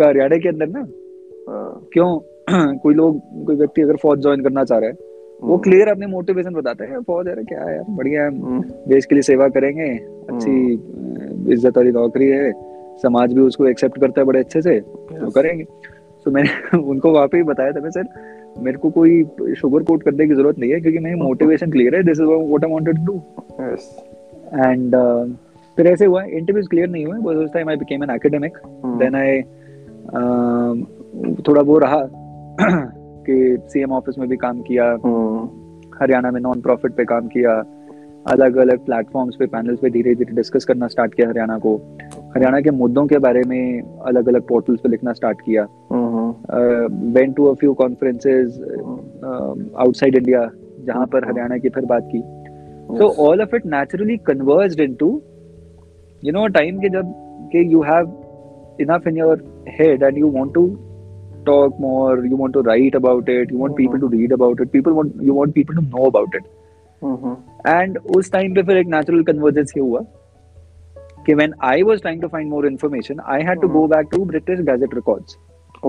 हरियाणा 0.00 0.36
के 0.36 0.48
अंदर 0.48 0.68
ना 0.68 0.84
क्यों 1.92 2.08
कोई 2.78 2.94
लोग 2.94 3.20
कोई 3.46 3.56
व्यक्ति 3.56 3.82
अगर 3.82 3.96
फौज 3.96 4.20
ज्वाइन 4.22 4.42
करना 4.42 4.64
चाह 4.64 4.78
रहा 4.78 4.90
है 4.90 5.08
वो 5.42 5.58
क्लियर 5.58 5.88
अपने 5.88 6.06
मोटिवेशन 6.06 6.54
बताते 6.54 6.84
हैं 6.84 7.00
फौज 7.02 7.28
यार 7.28 7.42
क्या 7.44 7.62
है 7.62 7.74
यार 7.74 7.84
बढ़िया 7.90 8.22
है। 8.22 8.28
हम्म, 8.30 8.62
देश 8.88 9.06
के 9.06 9.14
लिए 9.14 9.22
सेवा 9.22 9.48
करेंगे 9.48 9.88
अच्छी 10.28 10.72
इज़्ज़त 11.52 11.76
वाली 11.76 11.92
नौकरी 11.92 12.26
है 12.28 12.52
समाज 13.02 13.32
भी 13.32 13.40
उसको 13.40 13.66
एक्सेप्ट 13.66 14.00
करता 14.00 14.20
है 14.20 14.26
बड़े 14.26 14.38
अच्छे 14.40 14.62
से 14.62 14.78
तो 14.80 15.30
करेंगे। 15.30 15.64
तो 16.24 16.30
मैंने 16.30 16.78
उनको 16.90 17.12
वहाँ 17.12 17.26
पे 17.28 17.36
ही 17.36 17.42
बताया 17.42 17.72
था 17.72 17.80
मैं 17.80 17.90
सर 17.90 18.08
मेरे 18.62 18.78
को 18.78 18.90
कोई 18.90 19.54
शुगर 19.54 19.82
कोट 19.82 20.02
करने 20.02 20.26
की 20.26 20.34
ज़रूरत 20.34 20.58
नहीं 20.58 20.70
है 20.70 20.80
क्योंकि 20.80 20.98
मेरी 20.98 21.20
मोटिवेशन 21.20 21.70
क्लियर 21.70 21.94
है 21.94 22.02
this 22.02 22.20
is 22.20 22.26
what 22.26 22.64
I 22.64 22.72
wanted 22.72 23.06
to 23.06 23.12
do. 23.12 23.20
And 24.64 24.96
फिर 25.76 25.86
ऐसे 25.86 26.04
हुआ 26.04 26.22
इंटरव्यूज़ 26.22 26.68
क्लियर 26.68 26.88
नहीं 26.88 27.04
हुए 27.06 27.18
बस 27.18 27.36
उस 27.36 27.52
time 27.54 27.68
I 27.68 27.76
became 27.76 28.04
an 28.04 28.10
academic 28.10 28.58
then 28.98 29.14
I 29.14 29.42
थोड़ा 31.48 31.62
वो 31.62 31.78
रहा 31.78 32.00
कि 33.26 33.56
सीएम 33.68 33.92
ऑफ़िस 33.92 34.18
में 34.18 34.28
भी 34.28 34.36
काम 34.36 34.60
किया 34.62 34.84
हम्म, 35.04 35.48
हरियाणा 36.02 36.30
में 36.30 36.40
नॉन 36.40 36.60
प्रॉफिट 36.60 36.92
पे 36.92 37.04
काम 37.04 37.28
किया 37.28 37.62
अलग 38.28 38.56
अलग 38.56 38.84
प्लेटफॉर्म्स 38.86 39.36
पे 39.36 39.46
पैनल्स 39.46 39.78
पे 39.78 39.90
धीरे 39.90 40.14
धीरे 40.14 40.34
डिस्कस 40.34 40.64
करना 40.64 40.86
स्टार्ट 40.88 41.14
किया 41.14 41.28
हरियाणा 41.28 41.58
को. 41.58 41.76
हरियाणा 42.34 42.60
के 42.60 42.70
मुद्दों 42.70 43.06
के 43.06 43.18
बारे 43.18 43.42
में 43.48 43.62
अलग 44.08 44.28
अलग 44.28 44.46
पोर्टल्स 44.48 44.80
पे 44.80 44.88
लिखना 44.88 45.12
स्टार्ट 45.12 45.40
किया 45.46 45.66
हम्म, 45.92 47.12
went 47.14 47.34
to 47.36 47.46
a 47.46 47.54
few 47.60 47.72
conferences 47.80 48.58
outside 49.24 50.16
India 50.16 50.48
जहाँ 50.86 51.06
पर 51.12 51.28
हरियाणा 51.28 51.58
की 51.64 51.68
फिर 51.78 51.84
बात 51.94 52.08
की 52.14 52.22
yes. 52.98 53.18
all 53.24 53.40
of 53.42 53.52
it 53.56 53.66
naturally 53.72 54.18
converged 54.28 54.80
into 54.84 55.08
you 56.22 56.32
know 56.36 56.44
a 56.46 56.52
time 56.58 56.78
ke 56.84 56.92
jab 56.94 57.10
ke 57.52 57.64
you 57.74 57.82
have 57.88 58.14
enough 58.86 59.10
in 59.10 59.20
your 59.22 59.34
head 59.76 60.06
and 60.08 60.22
you 60.22 60.30
want 60.38 60.54
to 60.58 60.64
talk 61.50 61.78
more 61.84 62.14
you 62.30 62.40
want 62.40 62.56
to 62.58 62.62
write 62.70 62.96
about 63.00 63.28
it 63.34 63.52
you 63.54 63.60
want 63.64 63.76
people 63.76 64.02
to 64.06 64.10
read 64.14 64.34
about 64.38 64.64
it 64.64 64.72
people 64.72 64.96
want 65.00 65.22
you 65.28 65.36
want 65.36 65.54
people 65.60 65.82
to 65.82 65.86
know 65.90 66.06
about 66.14 66.40
it 66.40 66.48
hmm, 67.02 67.36
and 67.74 67.98
उस 68.16 68.32
time 68.32 68.54
पे 68.54 68.62
फिर 68.62 68.76
एक 68.76 68.88
natural 68.94 69.22
convergence 69.28 69.76
ये 69.76 69.82
हुआ 69.82 70.00
कि 71.30 71.34
when 71.38 71.52
I 71.66 71.82
was 71.86 72.00
trying 72.04 72.20
to 72.20 72.28
find 72.28 72.50
more 72.50 72.66
information 72.66 73.20
I 73.32 73.40
had 73.48 73.60
to 73.64 73.68
go 73.74 73.82
back 73.90 74.08
to 74.12 74.22
British 74.30 74.62
Gazette 74.68 74.94
records. 74.98 75.36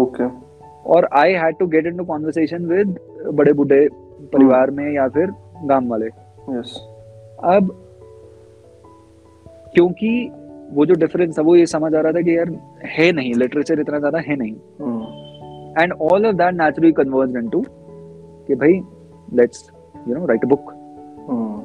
Okay. 0.02 0.28
और 0.94 1.08
I 1.20 1.30
had 1.44 1.58
to 1.62 1.68
get 1.68 1.88
into 1.92 2.06
conversation 2.10 2.68
with 2.74 2.92
बड़े 3.40 3.54
बूढ़े 3.54 3.88
परिवार 4.34 4.72
में 4.78 4.84
या 4.94 5.08
फिर 5.16 5.32
गाँव 5.72 5.90
वाले। 5.90 6.10
Yes. 6.52 6.76
अब 7.54 7.72
क्योंकि 9.76 10.12
वो 10.74 10.86
जो 10.86 10.94
डिफरेंस 11.00 11.38
था 11.38 11.42
वो 11.42 11.56
ये 11.56 11.66
समझ 11.66 11.94
आ 11.96 12.02
रहा 12.02 12.12
था 12.14 12.22
कि 12.22 12.38
यार 12.38 12.52
है 12.98 13.12
नहीं 13.12 13.34
लिटरेचर 13.34 13.80
इतना 13.80 14.00
ज़्यादा 14.00 14.20
है 14.28 14.36
नहीं। 14.36 14.54
And 15.80 15.94
all 15.94 16.26
of 16.26 16.36
that 16.36 16.54
naturally 16.62 16.92
converge 17.02 17.36
into 17.38 17.64
कि 18.48 18.56
भाई 18.56 18.82
let's 19.40 19.70
you 20.08 20.16
know 20.16 20.26
write 20.26 20.46
book 20.54 20.72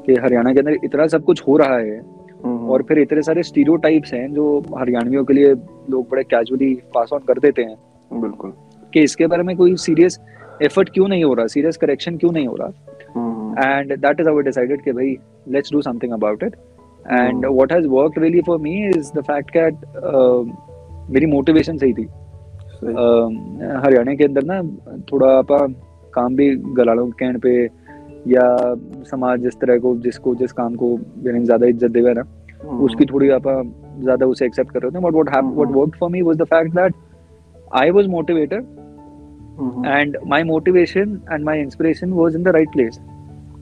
कि 0.07 0.15
हरियाणा 0.25 0.53
के 0.53 0.59
अंदर 0.61 0.85
इतना 0.85 1.07
सब 1.07 1.25
कुछ 1.25 1.47
हो 1.49 1.57
रहा 1.57 1.77
है। 1.79 2.01
और 2.47 2.83
फिर 2.83 2.99
इतने 2.99 3.23
सारे 3.23 3.43
स्टीरियोटाइप्स 3.43 4.13
हैं 4.15 4.33
जो 4.35 4.63
हरियाणवियों 4.79 5.25
के 5.25 5.35
लिए 5.35 5.55
लोग 5.91 6.09
बड़े 6.11 6.23
कैजुअली 6.23 6.75
पास 6.95 7.13
ऑन 7.13 7.21
कर 7.29 7.39
देते 7.39 7.63
हैं। 7.63 8.21
बिल्कुल। 8.21 8.53
कि 8.95 9.01
इसके 9.01 9.27
बारे 9.27 9.43
में 9.43 9.57
कोई 9.57 9.77
सीरियस 9.77 10.19
एफर्ट 10.63 10.89
क्यों 10.95 11.09
नहीं 11.09 11.25
हो 11.25 11.35
रहा 11.35 11.47
सीरियस 11.47 11.77
करेक्शन 11.77 12.17
क्यों 12.17 12.33
नहीं 12.33 12.47
हो 12.47 12.57
रहा? 12.57 12.73
हम्म, 13.17 13.55
and 13.65 13.93
that 14.05 14.21
is 14.21 14.27
how 14.29 14.35
we 14.39 14.43
decided 14.49 14.83
कि 14.85 14.93
भाई 14.93 15.17
let's 15.55 15.73
do 15.75 15.83
something 15.83 16.13
about 16.13 16.43
it 16.43 16.55
and 17.19 17.45
Hmm. 17.45 17.55
what 17.57 17.73
has 17.73 17.87
worked 17.87 18.17
really 18.23 18.43
for 18.49 18.59
me 18.59 18.75
is 18.91 19.11
the 19.11 19.23
fact 19.23 19.53
that 19.57 19.75
uh, 20.13 20.41
मेरी 21.11 21.27
मोटिवेशन 21.27 21.77
सही 21.79 21.93
थी। 21.93 22.05
uh, 22.05 23.29
हरियाणा 23.85 24.15
के 24.15 24.25
अंदर 24.25 24.45
ना 24.45 24.63
थोड़ा 25.13 25.29
आपा 25.39 25.67
काम 26.15 26.37
भी 26.37 26.55
गलाड़ों 26.57 27.07
के 27.07 27.25
कहने 27.25 27.39
पे 27.39 27.87
या 28.31 28.45
समाज 29.11 29.41
जिस 29.41 29.55
तरह 29.61 29.79
को 29.79 29.97
जिसको 29.97 30.35
जिस 30.35 30.53
काम 30.53 30.75
को 30.75 30.97
ज़्यादा 31.29 31.67
इज़्ज़त 31.67 31.91
देगा 31.91 32.13
ना 32.13 32.21
हम्म, 32.21 32.36
उसकी 32.85 33.05
थोड़ी 33.05 33.29
आप 33.31 33.43
ज़्यादा 34.01 34.27
उसे 34.27 34.47
एक्सेप्ट 34.47 34.73
कर 34.73 34.83
रहे 34.83 34.91
थे 34.91 34.99
but 34.99 35.13
what 35.13 35.45
what. 35.45 35.69
Worked 35.69 35.97
for 35.99 36.11
me 36.11 36.23
was 36.23 36.37
the 36.37 36.45
fact 36.45 36.75
that 36.75 36.95
I 37.75 37.91
was 37.91 38.07
motivated 38.09 38.63
and 39.87 40.17
my 40.27 40.45
motivation 40.45 41.21
and 41.33 41.45
my 41.45 41.61
inspiration 41.61 42.13
was 42.13 42.37
in 42.37 42.43
the 42.43 42.49
right 42.57 42.73
place 42.73 43.01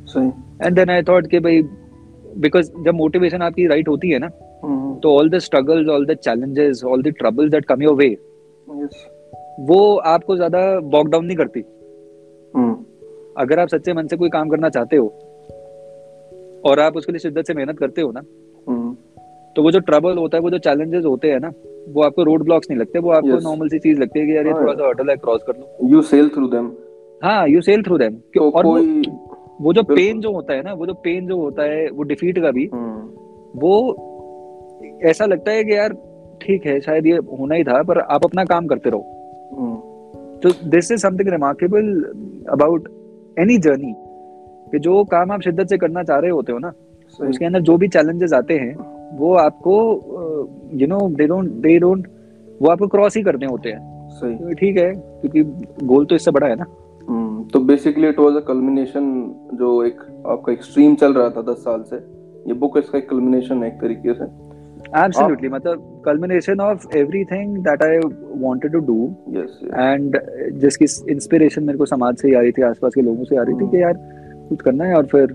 सही। 0.07 0.29
एंड 0.63 0.77
देन 0.77 0.91
आई 0.91 1.03
थॉट 1.03 1.27
कि 1.27 1.39
भाई 1.41 1.63
बिकॉज़ 2.39 2.71
जब 2.85 2.95
मोटिवेशन 2.95 3.43
आपकी 3.43 3.67
right 3.67 3.89
होती 3.89 4.11
है 4.11 4.19
ना 4.19 4.31
हम्म, 4.65 4.95
तो 4.95 5.17
all 5.17 5.31
the 5.31 5.39
struggles 5.39 5.89
all 5.89 6.07
the 6.07 6.15
challenges 6.19 6.83
all 6.85 7.03
the 7.03 7.09
troubles 7.19 7.51
that 7.51 7.65
come 7.65 7.83
your 7.83 7.95
way 7.95 8.09
वो 9.69 9.97
आपको 9.97 10.37
ज़्यादा 10.37 10.61
बॉक 10.81 11.09
डाउन 11.09 11.27
नहीं 11.27 11.37
करती। 11.37 11.61
हम्म, 12.55 12.75
अगर 13.39 13.59
आप 13.61 13.69
सच्चे 13.69 13.93
मन 13.93 14.07
से 14.07 14.17
कोई 14.17 14.29
काम 14.29 14.49
करना 14.49 14.69
चाहते 14.69 14.97
हो 14.97 15.07
और 16.67 16.81
आप 16.81 16.97
उसके 16.97 17.13
लिए 17.13 17.19
शिद्दत 17.19 17.47
से 17.47 17.55
मेहनत 17.55 17.79
करते 17.79 18.03
हो 18.03 18.13
ना 18.13 18.21
तो 19.57 19.63
वो 19.63 19.71
जो 19.71 19.79
ट्रबल 19.81 20.17
होता 20.19 20.37
है 20.37 20.43
वो 20.43 20.51
जो 20.51 20.59
चैलेंजेस 20.59 21.05
होते 21.05 21.31
हैं 21.31 21.41
ना 21.41 21.53
वो 21.89 22.03
आपको 22.03 22.23
रोड 22.25 22.45
ब्लॉक्स 22.45 22.71
नहीं 22.71 22.81
लगते 22.81 22.99
वो 22.99 23.11
आपको 23.11 23.29
Yes. 23.29 23.43
नॉर्मल 23.45 23.69
सी 23.69 23.79
चीज़ 23.79 24.01
लगती 24.01 24.21
है 24.21 24.27
कि 24.27 24.37
यार 24.37 24.47
ये 24.47 24.53
हाँ, 24.53 24.63
थोड़ा 24.63 24.73
सा 24.75 24.87
हर्डल 24.87 25.11
है 25.11 25.17
क्रॉस 25.17 25.43
कर 25.47 25.53
लो। 25.53 25.89
You 25.93 26.03
sail 26.13 26.31
through 26.35 26.51
them. 26.55 26.71
हाँ 27.23 27.49
यू 27.49 27.61
सेल 27.61 27.83
थ्रू 27.83 27.99
देम 27.99 28.15
और 28.41 28.65
वो, 28.67 28.73
कोई 28.73 29.03
वो 29.61 29.73
जो 29.73 29.83
पेन 29.83 30.21
जो 30.21 30.33
होता 30.33 30.55
है 30.55 30.63
ना 30.63 30.73
वो 30.73 30.87
जो 30.87 30.95
पेन 31.05 31.27
जो 31.27 31.39
होता 31.41 31.63
है 31.63 31.89
वो 31.91 32.03
डिफीट 32.03 32.39
का 32.43 32.51
भी 32.51 32.69
हम्म, 32.75 33.03
वो 33.55 35.01
ऐसा 35.05 35.27
लगता 35.27 35.51
है 35.51 35.65
कि 35.65 35.77
यार 35.77 35.93
ठीक 36.43 36.67
है 36.67 36.81
शायद 36.81 37.07
ये 37.07 37.17
होना 37.39 37.55
ही 37.55 37.65
था 37.65 37.83
पर 37.83 37.99
आप 38.01 38.25
अपना 38.25 38.45
काम 38.45 38.67
करते 38.67 38.91
रहो। 38.91 39.01
हम्म, 39.59 39.77
तो 40.41 40.69
this 40.71 40.91
is 40.93 41.01
something 41.01 41.29
remarkable 41.29 41.93
about 42.53 42.89
any 43.37 43.59
journey 43.59 43.95
कि 44.73 44.79
जो 44.79 45.03
काम 45.05 45.33
आप 45.33 45.41
शिद्दत 45.41 45.69
से 45.69 45.77
करना 45.79 46.03
चाह 46.03 46.19
रहे 46.19 46.31
होते 46.31 46.53
हो 46.53 46.59
ना 46.59 46.73
उसके 47.21 47.45
अंदर 47.45 47.61
जो 47.61 47.77
भी 47.77 47.89
चैलेंजेस 47.89 48.33
आते 48.33 48.55
हैं 48.55 48.75
वो 49.19 49.35
आपको 49.39 49.75
you 50.75 50.87
know 50.87 51.09
they 51.11 51.27
don't 51.27 51.51
they 51.63 51.79
don't 51.79 52.07
वो 52.63 52.71
आपको 52.71 52.87
क्रॉस 52.89 53.17
ही 53.17 53.23
करने 53.23 53.47
होते 53.47 53.71
हैं। 53.71 54.09
सही। 54.11 54.35
तो 54.37 54.53
ठीक 54.55 54.77
है 54.79 54.91
क्योंकि 54.93 55.43
गोल 55.87 56.05
तो 56.05 56.15
इससे 56.15 56.31
बड़ा 56.31 56.47
है 56.47 56.57
ना। 56.57 56.67
हम्म, 57.09 57.45
तो 57.45 57.61
basically 57.61 58.09
it 58.09 58.19
was 58.19 58.37
a 58.37 58.41
culmination 58.47 59.13
जो 59.55 59.83
एक 59.85 60.01
आपका 60.27 60.53
एक 60.53 60.63
स्ट्रीम 60.63 60.95
चल 60.95 61.15
रहा 61.15 61.29
था 61.31 61.43
दस 61.53 61.59
साल 61.65 61.83
से। 61.91 61.97
ये 62.49 62.55
बुक 62.55 62.79
इसका 62.79 62.99
एक 62.99 63.09
कल्मिनेशन 63.11 63.63
है 63.63 63.69
एक 63.69 63.81
तरीके 63.81 64.15
से। 64.15 64.25
एब्सोल्युटली 64.97 65.49
मतलब 65.49 66.03
culmination 66.05 66.61
of 66.61 66.87
everything 66.97 67.57
that 67.65 67.83
I 67.83 67.99
wanted 68.41 68.73
to 68.73 68.79
do 68.89 68.99
yes 69.31 69.61
and 69.75 70.19
जिसकी 70.61 70.85
इंस्पिरेशन 71.13 71.65
मेरे 71.65 71.79
को 71.79 71.87
समाज 71.87 72.17
से 72.17 72.29
ही 72.29 72.35
आ 72.35 72.41
रही 72.41 72.53
थी 72.53 72.63
आसपास 72.63 72.95
के 72.95 73.03
लोगों 73.03 73.25
से 73.25 73.37
आ 73.37 73.43
रही 73.43 73.55
थी 73.55 73.71
कि 73.71 73.83
यार 73.83 73.95
कुछ 74.49 74.61
करना 74.63 74.85
है 74.85 74.95
और 74.95 75.07
फिर 75.07 75.33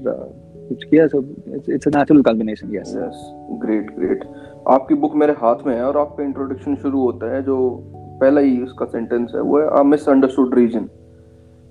कुछ 0.69 0.83
किया 0.83 1.07
so 1.07 1.23
it's 1.69 1.87
a 1.87 1.91
natural 1.97 2.21
culmination 2.21 2.75
yes 2.75 2.93
yes 2.97 3.25
great 3.63 3.91
great 3.95 4.23
आपकी 4.69 4.95
बुक 4.95 5.15
मेरे 5.15 5.33
हाथ 5.33 5.65
में 5.67 5.75
है 5.75 5.83
और 5.83 5.97
आपका 5.97 6.23
इंट्रोडक्शन 6.23 6.75
शुरू 6.75 7.01
होता 7.01 7.33
है 7.35 7.41
जो 7.43 7.57
पहला 8.21 8.41
ही 8.41 8.61
उसका 8.63 8.85
सेंटेंस 8.85 9.31
है 9.35 9.41
वो 9.41 9.59
है 9.59 9.67
अ 9.69 9.83
मिसअंडरस्टूड 9.83 10.55
रीजन 10.55 10.89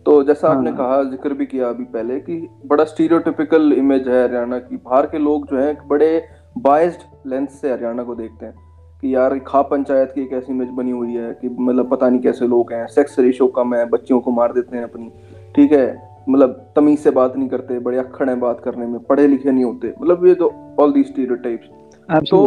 तो 0.06 0.22
जैसा 0.22 0.48
हाँ। 0.48 0.56
आपने 0.56 0.70
हाँ। 0.70 0.78
कहा 0.78 1.02
ज़िक्र 1.02 1.34
भी 1.34 1.46
किया 1.46 1.68
अभी 1.68 1.84
पहले 1.84 2.18
कि 2.20 2.36
बड़ा 2.66 2.84
स्टीरियोटिपिकल 2.84 3.72
इमेज 3.72 4.08
है 4.08 4.22
हरियाणा 4.24 4.58
की 4.58 4.76
बाहर 4.76 5.06
के 5.06 5.18
लोग 5.18 5.46
जो 5.46 5.58
हैं 5.58 5.76
बड़े 5.88 6.10
बायस्ड 6.58 7.00
लेंस 7.26 7.60
से 7.60 7.72
हरियाणा 7.72 8.02
को 8.02 8.14
देखते 8.14 8.46
हैं 8.46 8.54
कि 9.02 9.14
यार 9.14 9.38
खा 9.38 9.62
पंचायत 9.62 10.12
की 10.14 10.22
एक 10.22 10.32
ऐसी 10.32 10.52
इमेज 10.52 10.68
बनी 10.68 10.90
हुई 10.90 11.14
है 11.14 11.32
कि 11.32 11.48
मतलब 11.50 11.90
पता 11.90 12.08
नहीं 12.08 12.20
कैसे 12.20 12.46
लोग 12.46 12.72
हैं 12.72 12.86
सेक्स 12.86 13.18
रेशो 13.18 13.46
कम 13.56 13.74
है 13.74 13.84
बच्चियों 13.88 14.20
को 14.20 14.30
मार 14.30 14.52
देते 14.52 14.76
हैं 14.76 14.84
अपनी 14.84 15.10
ठीक 15.56 15.72
है 15.72 15.86
मतलब 16.28 16.72
तमीज 16.76 16.98
से 16.98 17.10
बात 17.10 17.36
नहीं 17.36 17.48
करते 17.48 17.78
बड़े 17.80 17.98
अक्खड़ 17.98 18.28
हैं 18.28 18.38
बात 18.40 18.60
करने 18.60 18.86
में 18.86 18.98
पढ़े 19.04 19.26
लिखे 19.26 19.50
नहीं 19.50 19.64
होते। 19.64 19.92
मतलब 20.00 20.26
ये 20.26 20.34
जो 20.34 20.52
ऑल 20.80 20.92
दी 20.92 21.02
स्टीरियोटाइप्स 21.04 22.26
तो 22.30 22.40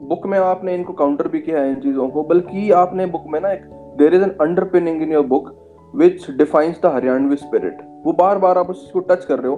बुक 0.00 0.26
में 0.26 0.38
आपने 0.38 0.74
इनको 0.74 0.92
काउंटर 0.92 1.28
भी 1.28 1.40
किया 1.40 1.60
है 1.60 1.70
इन 1.70 1.80
चीज़ों 1.80 2.08
को 2.08 2.22
बल्कि 2.24 2.70
आपने 2.78 3.06
बुक 3.08 3.24
में 3.28 3.40
ना 3.40 3.52
एक 3.52 3.62
there 3.98 4.14
is 4.14 4.22
an 4.22 4.30
underpinning 4.40 5.02
in 5.02 5.12
your 5.12 5.26
book 5.26 5.52
which 5.94 6.30
defines 6.38 6.80
the 6.82 6.86
Haryanvi 6.94 7.36
spirit 7.36 7.78
वो 8.04 8.12
बार 8.14 8.38
बार 8.38 8.58
आप 8.58 8.70
उसको 8.70 9.00
टच 9.00 9.24
कर 9.24 9.38
रहे 9.38 9.50
हो। 9.50 9.56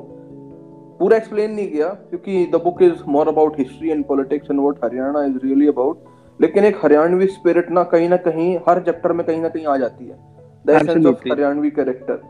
पूरा 1.00 1.16
एक्सप्लेन 1.16 1.50
नहीं 1.52 1.70
किया 1.70 1.88
क्योंकि 1.88 2.44
the 2.52 2.60
book 2.64 2.82
is 2.82 3.02
more 3.08 3.28
about 3.28 3.58
history 3.58 3.90
and 3.90 4.04
politics 4.04 4.50
and 4.50 4.60
what 4.60 4.84
Haryana 4.84 5.24
is 5.24 5.36
really 5.44 5.66
about 5.68 6.04
लेकिन 6.40 6.64
एक 6.64 6.76
हरियाणवी 6.82 7.26
स्पिरिट 7.28 7.70
ना 7.70 7.82
कहीं 7.90 8.08
ना 8.08 8.16
कहीं 8.22 8.56
हर 8.68 8.80
चैप्टर 8.82 9.12
में 9.12 9.26
कहीं 9.26 9.40
ना 9.42 9.48
कहीं 9.48 9.66
आ 9.66 9.76
जाती 9.76 10.06
है। 10.06 10.18
The 10.66 10.70
essence 10.72 11.06
of 11.06 11.28
Haryanvi 11.30 11.70
character 11.70 12.20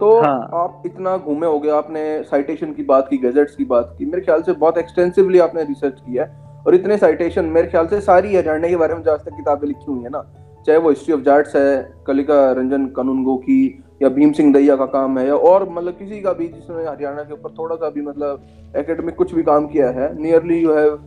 तो 0.00 0.10
हाँ। 0.20 0.48
आप 0.54 0.82
इतना 0.86 1.16
घूमे 1.18 1.46
हो 1.46 1.58
गए 1.60 1.70
आपने 1.72 2.02
साइटेशन 2.24 2.72
की 2.72 2.82
बात 2.84 3.08
की 3.10 3.16
गैजेट्स 3.18 3.56
की 3.56 3.64
बात 3.66 3.94
की 3.98 4.04
मेरे 4.06 4.22
ख्याल 4.22 4.42
से 4.42 4.52
बहुत 4.54 4.78
एक्सटेंसिवली 4.78 5.38
आपने 5.38 5.64
रिसर्च 5.64 5.98
किया 6.00 6.24
है 6.24 6.62
और 6.66 6.74
इतने 6.74 6.96
साइटेशन 6.98 7.44
मेरे 7.48 7.68
ख्याल 7.68 7.86
से 7.86 8.00
सारी 8.02 8.34
हरियाणा 8.36 8.68
के 8.68 8.76
बारे 8.76 8.94
में 8.94 9.02
जो 9.02 9.12
आज 9.12 9.20
तक 9.20 9.36
किताबें 9.36 9.66
लिखी 9.68 9.84
हुई 9.86 10.02
है 10.02 10.10
ना 10.10 10.22
चाहे 10.66 10.78
वो 10.78 10.90
हिस्ट्री 10.90 11.14
ऑफ़ 11.14 11.20
जाट्स 11.20 11.56
है 11.56 11.76
कलिका 12.06 12.40
रंजन 12.52 12.86
कानूनगो 12.96 13.36
की 13.38 13.60
या 14.02 14.08
भीम 14.10 14.32
सिंह 14.32 14.52
दैया 14.52 14.76
का 14.76 14.86
काम 14.88 15.18
है 15.18 15.26
या 15.26 15.34
और 15.46 15.68
मतलब 15.68 15.98
किसी 15.98 16.20
का 16.20 16.32
भी 16.32 16.46
जिसने 16.48 16.84
हरियाणा 16.84 17.22
के 17.22 17.34
ऊपर 17.34 17.54
थोड़ा 17.58 17.76
सा 17.76 17.90
भी 17.90 18.02
मतलब 18.02 18.72
एकेडमिक 18.76 19.16
कुछ 19.16 19.34
भी 19.34 19.42
काम 19.42 19.66
किया 19.66 19.90
है 19.90 20.12
nearly 20.20 20.58
you 20.58 20.72
have 20.74 20.98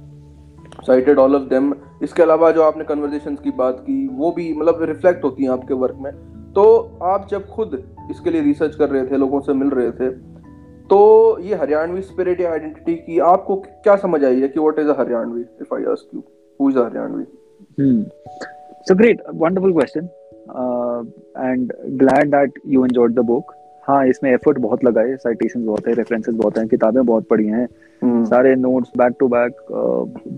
cited 0.84 1.20
all 1.20 1.36
of 1.36 1.50
them 1.50 1.74
इसके 2.04 2.24
अलावा 2.24 2.52
जो 2.52 2.64
आपने 2.64 2.84
कन्वर्जेशन 2.86 3.36
की 3.38 3.52
बात 3.58 3.80
की 3.82 4.08
वो 4.14 4.32
भी 4.32 4.54
मतलब 4.54 4.84
रिफ्लेक्ट 4.86 5.24
होती 5.24 5.44
हैं 5.44 5.52
आपके 5.52 5.74
वर्क 5.76 5.98
में 6.00 6.12
तो 6.56 6.66
आप 7.04 7.28
जब 7.32 7.48
खुद 7.50 7.84
इसके 8.12 8.30
लिए 8.30 8.42
रिसर्च 8.42 8.76
कर 8.76 8.90
रहे 8.90 9.06
थे 9.06 9.18
लोगों 9.18 9.40
से 9.42 9.54
मिल 9.54 9.70
रहे 9.70 9.92
थे 9.92 10.10
तो 10.90 11.00
ये 11.42 11.56
हरियाणवी 11.56 12.02
स्पिरिट 12.02 12.42
या 12.42 12.52
आइडेंटिटी 12.52 12.96
की 12.98 13.20
आपको 13.28 13.56
क्या 13.56 13.96
समझ 13.98 14.24
आई 14.24 14.42
है 14.42 14.48
कि 14.48 14.60
what 14.60 14.80
is 14.80 14.90
a 14.90 15.00
Haryanvi 15.00 15.42
if 15.62 15.74
I 15.76 15.86
ask 15.92 16.16
you 16.16 16.24
who 16.60 16.70
is 16.70 16.78
a 16.78 16.86
Haryanvi 16.86 17.26
Hmm. 17.78 18.04
So 18.86 18.96
great, 18.96 19.20
wonderful 19.26 19.74
question, 19.74 20.10
uh, 20.54 21.04
and 21.36 21.72
glad 21.98 22.32
that 22.32 22.50
you 22.66 22.84
enjoyed 22.84 23.16
the 23.16 23.24
book. 23.24 23.54
हाँ 23.88 24.06
इसमें 24.08 24.30
एफर्ट 24.32 24.58
बहुत 24.58 24.84
लगा 24.84 25.02
है 25.02 25.16
साइटेशन 25.18 25.66
बहुत 25.66 25.88
है 25.88 25.94
रेफरेंसेस 25.94 26.36
बहुत 26.36 26.58
हैं 26.58 26.68
किताबें 26.68 27.06
बहुत 27.06 27.28
पढ़ी 27.30 27.46
हैं 27.46 27.68
हम्म 28.02 28.24
सारे 28.26 28.56
नोट्स 28.56 28.92
बैक 28.98 29.16
टू 29.20 29.28
बैक 29.28 29.58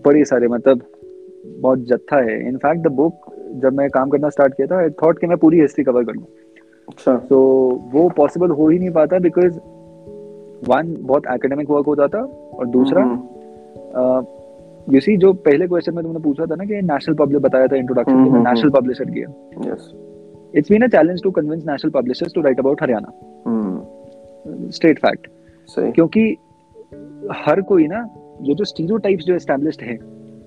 बड़े 0.05 0.23
सारे 0.25 0.47
मतलब 0.47 0.81
बहुत 1.61 1.83
जत्था 1.89 2.21
है 2.29 2.37
इनफैक्ट 2.47 2.81
द 2.81 2.91
बुक 2.91 3.24
जब 3.61 3.73
मैं 3.73 3.89
काम 3.89 4.09
करना 4.09 4.29
स्टार्ट 4.29 4.53
किया 4.53 4.67
था 4.67 4.77
आई 4.77 4.89
थॉट 5.03 5.19
कि 5.19 5.27
मैं 5.27 5.37
पूरी 5.37 5.59
हिस्ट्री 5.61 5.83
कवर 5.83 6.03
कर 6.03 6.13
लूँ 6.13 6.25
अच्छा। 6.87 7.15
तो 7.29 7.39
वो 7.91 8.07
पॉसिबल 8.17 8.49
हो 8.49 8.69
ही 8.69 8.79
नहीं 8.79 8.91
पाता 8.91 9.19
बिकॉज़ 9.19 9.57
वन 10.69 10.95
बहुत 11.01 11.23
एकेडमिक 11.33 11.69
वर्क 11.69 11.85
हो 11.85 11.95
जाता 11.95 12.19
और 12.19 12.67
दूसरा 12.67 13.03
हम्म, 13.03 14.25
यू 14.93 14.99
सी 15.01 15.17
जो 15.17 15.33
पहले 15.45 15.67
क्वेश्चन 15.67 15.95
में 15.95 16.03
तुमने 16.03 16.19
पूछा 16.19 16.45
था 16.45 16.55
ना 16.55 16.65
कि 16.65 16.81
नेशनल 16.83 17.15
पब्लिश 17.15 17.41
बताया 17.41 17.67
था 17.67 17.75
इंट्रोडक्शन 17.75 18.15
में 18.15 18.29
हम्म, 18.29 18.47
नेशनल 18.49 18.69
पब्लिशर 18.69 19.09
किया 19.11 19.77
it's 20.53 20.69
been 20.69 20.83
a 20.83 20.89
challenge 20.89 21.21
to 21.21 21.31
convince 21.31 21.65
national 21.65 21.91
publishers 21.91 22.33
to 22.33 22.41
write 22.41 22.59
about 22.59 22.81
Haryana 22.81 23.11
hmm. 23.47 24.69
State 24.71 24.99
fact 24.99 25.27
क्योंकि 25.95 26.21
हर 27.45 27.61
कोई 27.61 27.87
ना 27.87 27.99
ये 28.41 28.53
जो 28.55 28.65
स्टीरियोटाइप्स 28.65 29.25
जो 29.25 29.35
एस्टैब्लिश्ड 29.35 29.81
है 29.81 29.95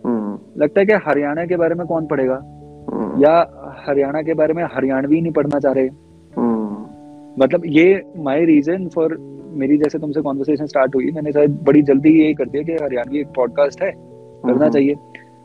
हम्म। 0.05 0.63
लगता 0.63 0.81
है 0.81 0.87
कि 0.87 0.93
हरियाणा 1.07 1.45
के 1.47 1.57
बारे 1.57 1.75
में 1.75 1.87
कौन 1.87 2.07
पढ़ेगा? 2.07 2.35
हम्म, 2.35 2.58
या 2.95 3.65
हरियाणा 3.89 4.23
के 4.23 4.35
बारे 4.35 4.55
में 4.55 4.65
हरियाणवी 4.65 5.21
नहीं 5.21 5.33
पढ़ना 5.33 5.59
चाह 5.59 5.73
रहे। 5.73 5.89
हम्म। 6.37 7.43
मतलब 7.43 7.63
ये 7.67 8.03
माई 8.17 8.45
रीजन 8.45 8.89
फॉर 8.89 9.39
मेरी 9.51 9.79
जैसे 9.79 9.99
तुमसे 9.99 10.21
कॉन्वर्सेशन 10.21 10.67
स्टार्ट 10.67 10.95
हुई 10.95 11.11
मैंने 11.11 11.33
शायद 11.33 11.51
बड़ी 11.51 11.83
जल्दी 11.83 12.23
ये 12.23 12.35
कर 12.35 12.45
दिया 12.45 12.63
कि 12.63 12.73
हरियाणवी 12.73 13.21
एक 13.21 13.27
पॉडकास्ट 13.37 13.83
है 13.83 13.91
करना 13.91 14.53
हम्म, 14.53 14.69
चाहिए। 14.69 14.95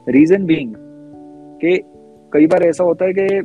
रीजन 0.09 0.45
बीइंग 0.45 0.73
कि 1.61 1.83
कई 2.33 2.47
बार 2.47 2.63
ऐसा 2.63 2.83
होता 2.83 3.05
है 3.05 3.13
कि 3.13 3.41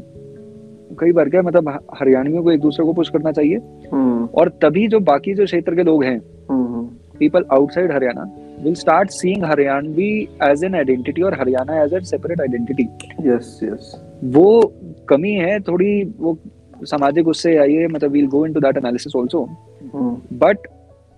कई 1.01 1.13
बार 1.13 1.29
क्या 1.29 1.43
मतलब 1.43 1.69
हरियाणवियों 1.69 2.43
को 2.43 2.53
एक 2.53 2.61
दूसरे 2.61 2.87
को 2.87 2.93
पुश 2.93 3.09
करना 3.09 3.33
चाहिए। 3.33 3.57
हम्म। 3.93 4.29
और 4.35 4.49
तभी 4.49 4.89
जो 4.89 5.01
बाकी 5.01 5.35
जो 5.35 5.45
क्षेत्र 5.45 5.75
के 5.75 5.83
लोग 5.83 6.05
हैं 6.05 6.21
हम्म। 6.51 6.78
People 7.19 7.45
outside 7.51 7.91
Haryana 7.91 8.27
will 8.63 8.75
start 8.75 9.13
seeing 9.13 9.41
Haryanvi 9.41 10.11
as 10.51 10.63
an 10.63 10.75
identity 10.75 11.23
और 11.23 11.35
Haryana 11.41 11.83
as 11.85 11.93
a 11.93 12.05
separate 12.05 12.41
identity. 12.41 12.87
Yes 13.27 13.61
yes 13.63 13.93
वो 14.25 14.73
कमी 15.09 15.33
है 15.33 15.61
थोड़ी 15.61 15.93
वो 16.19 16.39
सामाजिक 16.85 17.29
उससे 17.29 17.57
आई 17.57 17.73
है 17.73 17.87
मतलब 17.89 18.13
we'll 18.13 18.31
go 18.35 18.45
into 18.49 18.65
that 18.67 18.83
analysis 18.83 19.17
also. 19.17 19.47
Hmm 19.95 20.39
But 20.39 20.69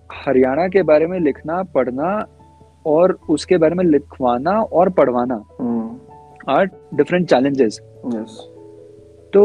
Haryana 0.09 0.67
के 0.67 0.83
बारे 0.83 1.07
में 1.07 1.19
लिखना 1.19 1.63
पढ़ना 1.63 2.27
और 2.85 3.17
उसके 3.29 3.57
बारे 3.57 3.75
में 3.75 3.83
लिखवाना 3.85 4.61
और 4.61 4.89
पढ़वाना 4.89 5.35
आर 6.49 6.69
डिफरेंट 6.93 7.29
चैलेंजेस 7.29 7.79
तो 9.33 9.43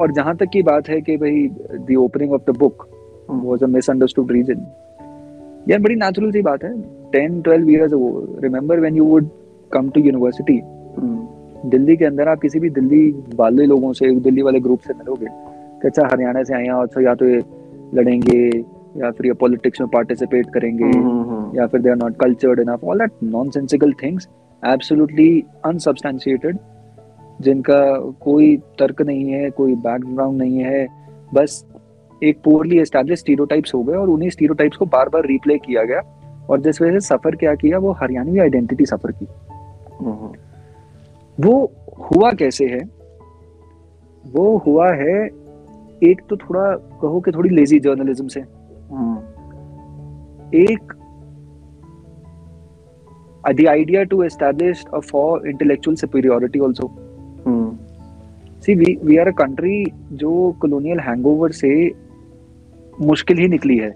और 0.00 0.12
जहाँ 0.12 0.36
तक 0.36 0.48
की 0.52 0.62
बात 0.62 0.88
है 0.88 1.00
कि 1.00 1.16
भाई 1.16 1.46
the 1.88 1.96
opening 1.98 2.32
of 2.32 2.50
the 2.50 2.56
book 2.58 2.86
was 3.30 3.62
a 3.62 3.66
misunderstood 3.66 4.32
reason 4.32 4.66
यार 5.68 5.80
बड़ी 5.80 5.94
नेचुरल 5.94 6.30
सी 6.30 6.42
बात 6.42 6.64
है। 6.64 6.72
10 7.12 7.40
12 7.42 7.68
years 7.70 7.92
remember 8.44 8.80
when 8.80 8.96
you 8.96 9.04
would 9.04 9.28
come 9.72 9.90
to 9.90 10.00
university 10.00 10.60
Delhi 11.70 11.96
के 11.96 12.04
अंदर 12.04 12.28
आप 12.28 12.40
किसी 12.40 12.58
भी 12.60 12.70
दिल्ली 12.70 13.08
वाले 13.34 13.66
लोगों 13.66 13.92
से 13.92 14.10
दिल्ली 14.20 14.42
वाले 14.42 14.60
ग्रुप 14.60 14.80
से 14.80 14.94
मिलोगे 14.94 15.26
कि 15.82 15.88
अच्छा 15.88 16.08
हरियाणा 16.12 16.42
से 16.42 16.54
आए 16.54 16.64
हैं 16.64 16.72
और 16.72 17.02
या 17.02 17.14
तो 17.14 17.28
ये 17.28 17.42
लड़ेंगे 17.94 18.40
या 18.96 19.10
फिर 19.10 19.26
ये 19.26 19.32
पॉलिटिक्स 19.32 19.80
में 19.80 19.88
पार्टिसिपेट 19.90 20.50
करेंगे 20.54 20.84
हम्म। 20.84 21.58
या 21.58 21.66
फिर 21.66 21.80
they 21.80 21.90
are 21.90 21.96
not 21.96 22.16
cultured 22.16 22.60
enough 22.60 22.84
all 22.84 22.98
that 22.98 23.22
nonsensical 23.22 23.92
things 24.02 24.28
absolutely 24.62 25.44
unsubstantiated 25.66 26.58
जिनका 27.40 27.80
कोई 28.20 28.56
तर्क 28.78 29.02
नहीं 29.02 29.24
है 29.24 29.50
कोई 29.50 29.74
बैकग्राउंड 29.86 30.38
नहीं 30.38 30.58
है 30.58 30.86
बस 31.34 31.64
एक 32.22 32.38
पोरली 32.44 32.78
एस्टैब्लिश 32.78 33.18
स्टीरियोटाइप्स 33.18 33.74
हो 33.74 33.82
गए 33.82 33.94
और 33.94 34.08
उन्हीं 34.08 34.30
स्टीरियोटाइप्स 34.30 34.76
को 34.76 34.86
बार 34.86 35.08
बार 35.08 35.26
रिप्ले 35.26 35.58
किया 35.58 35.84
गया 35.84 36.00
और 36.50 36.60
जिस 36.60 36.82
वजह 36.82 36.92
से 36.92 37.00
सफ़र 37.00 37.36
क्या 37.36 37.54
किया 37.54 37.78
वो 37.78 37.92
हरियाणवी 37.92 38.38
आइडेंटिटी 38.38 38.86
सफ़र 38.86 39.12
की। 39.12 39.24
वो 41.40 41.72
हुआ 41.98 42.32
कैसे 42.32 42.66
है? 42.66 42.80
वो 44.32 44.56
हुआ 44.56 44.92
है 44.92 45.26
एक 46.02 46.20
तो 46.30 46.36
थोड़ा 46.36 46.76
कहो 46.76 47.20
कि 47.20 47.30
थोड़ी 47.30 47.50
लेजी 47.50 47.80
जर्नलिज्म 47.80 48.26
से। 48.26 48.40
एक 50.62 50.92
the 53.52 53.66
idea 53.68 54.06
to 54.06 54.18
establish 54.22 54.78
a 54.94 55.00
for 55.06 55.46
intellectual 55.46 55.96
superiority 56.02 56.60
also 56.66 56.86
hmm. 57.46 57.66
see 58.60 58.74
we 58.74 58.86
we 59.08 59.18
are 59.18 59.26
a 59.28 59.34
country 59.40 59.94
जो 60.12 60.56
colonial 60.64 61.02
hangover 61.08 61.50
से 61.52 62.03
मुश्किल 63.00 63.38
ही 63.38 63.48
निकली 63.48 63.76
है। 63.76 63.90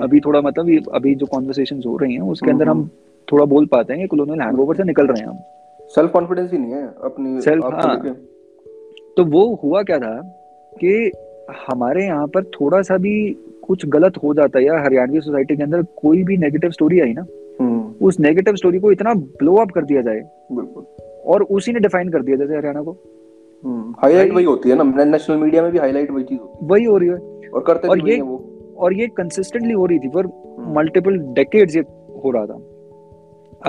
अभी 0.00 0.20
थोड़ा 0.20 0.40
मतलब 0.40 0.88
अभी 0.94 1.14
जो 1.14 1.26
कॉन्वर्सेशन 1.26 1.82
हो 1.86 1.96
रही 1.96 2.14
हैं 2.14 2.20
उसके 2.20 2.50
अंदर 2.50 2.68
हम 2.68 2.90
थोड़ा 3.32 3.44
बोल 3.44 3.66
पाते 3.66 3.92
हैं 3.92 4.02
कि 4.02 4.08
कॉलोनियल 4.08 4.40
हैंगओवर 4.40 4.76
से 4.76 4.84
निकल 4.84 5.06
रहे 5.06 5.20
हैं 5.20 5.28
हम। 5.28 5.38
सेल्फ 5.80 6.10
कॉन्फिडेंस 6.12 6.52
ही 6.52 6.58
नहीं 6.58 6.72
है 6.72 6.86
अपनी 7.04 7.40
सेल्फ 7.40 7.64
हाँ। 7.64 8.16
तो 9.16 9.24
वो 9.24 9.60
हुआ 9.64 9.82
क्या 9.82 9.98
था 9.98 10.20
कि 10.72 11.12
हमारे 11.68 12.04
यहाँ 12.04 12.26
पर 12.26 12.44
थोड़ा 12.44 12.82
सा 12.82 12.96
भी 12.96 13.36
कुछ 13.62 13.86
गलत 13.86 14.16
हो 14.22 14.34
जाता 14.34 14.58
है 14.58 14.64
या 14.64 14.78
हरियाणवी 14.78 15.20
सोसाइटी 15.20 15.56
के 15.56 15.62
अंदर 15.62 15.82
कोई 15.82 16.22
भी 16.24 16.36
नेगेटिव 16.36 16.70
स्टोरी 16.70 17.00
आई 17.00 17.12
ना 17.12 17.26
हम्म। 17.60 18.06
उस 18.06 18.20
नेगेटिव 18.20 18.56
स्टोरी 18.56 18.78
को 18.78 18.92
इतना 18.92 19.14
ब्लो 19.14 19.54
अप 19.56 19.70
कर 19.70 19.84
दिया 19.84 20.02
जाए 20.02 20.20
बिल्कुल। 20.52 20.84
और 21.26 21.42
उसी 21.42 21.72
ने 21.72 21.80
डिफाइन 21.80 22.08
कर 22.08 22.22
दिया 22.22 22.36
जैसे 22.36 22.56
हरियाणा 22.56 22.82
को। 22.82 22.96
Highlight 23.66 24.26
hmm. 24.26 24.36
वही 24.36 24.44
होती 24.44 24.70
है 24.70 24.84
ना 24.84 25.04
नेशनल 25.04 25.36
मीडिया 25.36 25.62
में 25.62 25.72
भी 25.72 25.78
हाईलाइट 25.78 26.10
वही 26.10 26.24
चीज़ 26.24 26.40
होती 26.40 26.64
है। 26.64 26.68
वही 26.70 26.84
हो 26.84 26.96
रही 26.98 27.08
है। 27.08 27.50
और 27.54 27.64
करते 27.66 27.88
और 27.88 28.08
ये 28.08 28.20
वो। 28.20 28.44
और 28.78 28.94
ये 28.94 29.06
कंसिस्टेंटली 29.06 29.72
हो 29.72 29.86
रही 29.86 29.98
थी 29.98 30.08
पर 30.08 30.26
मल्टीपल 30.76 31.16
हम्म। 31.16 31.34
डेकेड्स 31.34 31.76
ये 31.76 31.82
हो 32.24 32.30
रहा 32.30 32.46
था। 32.46 32.54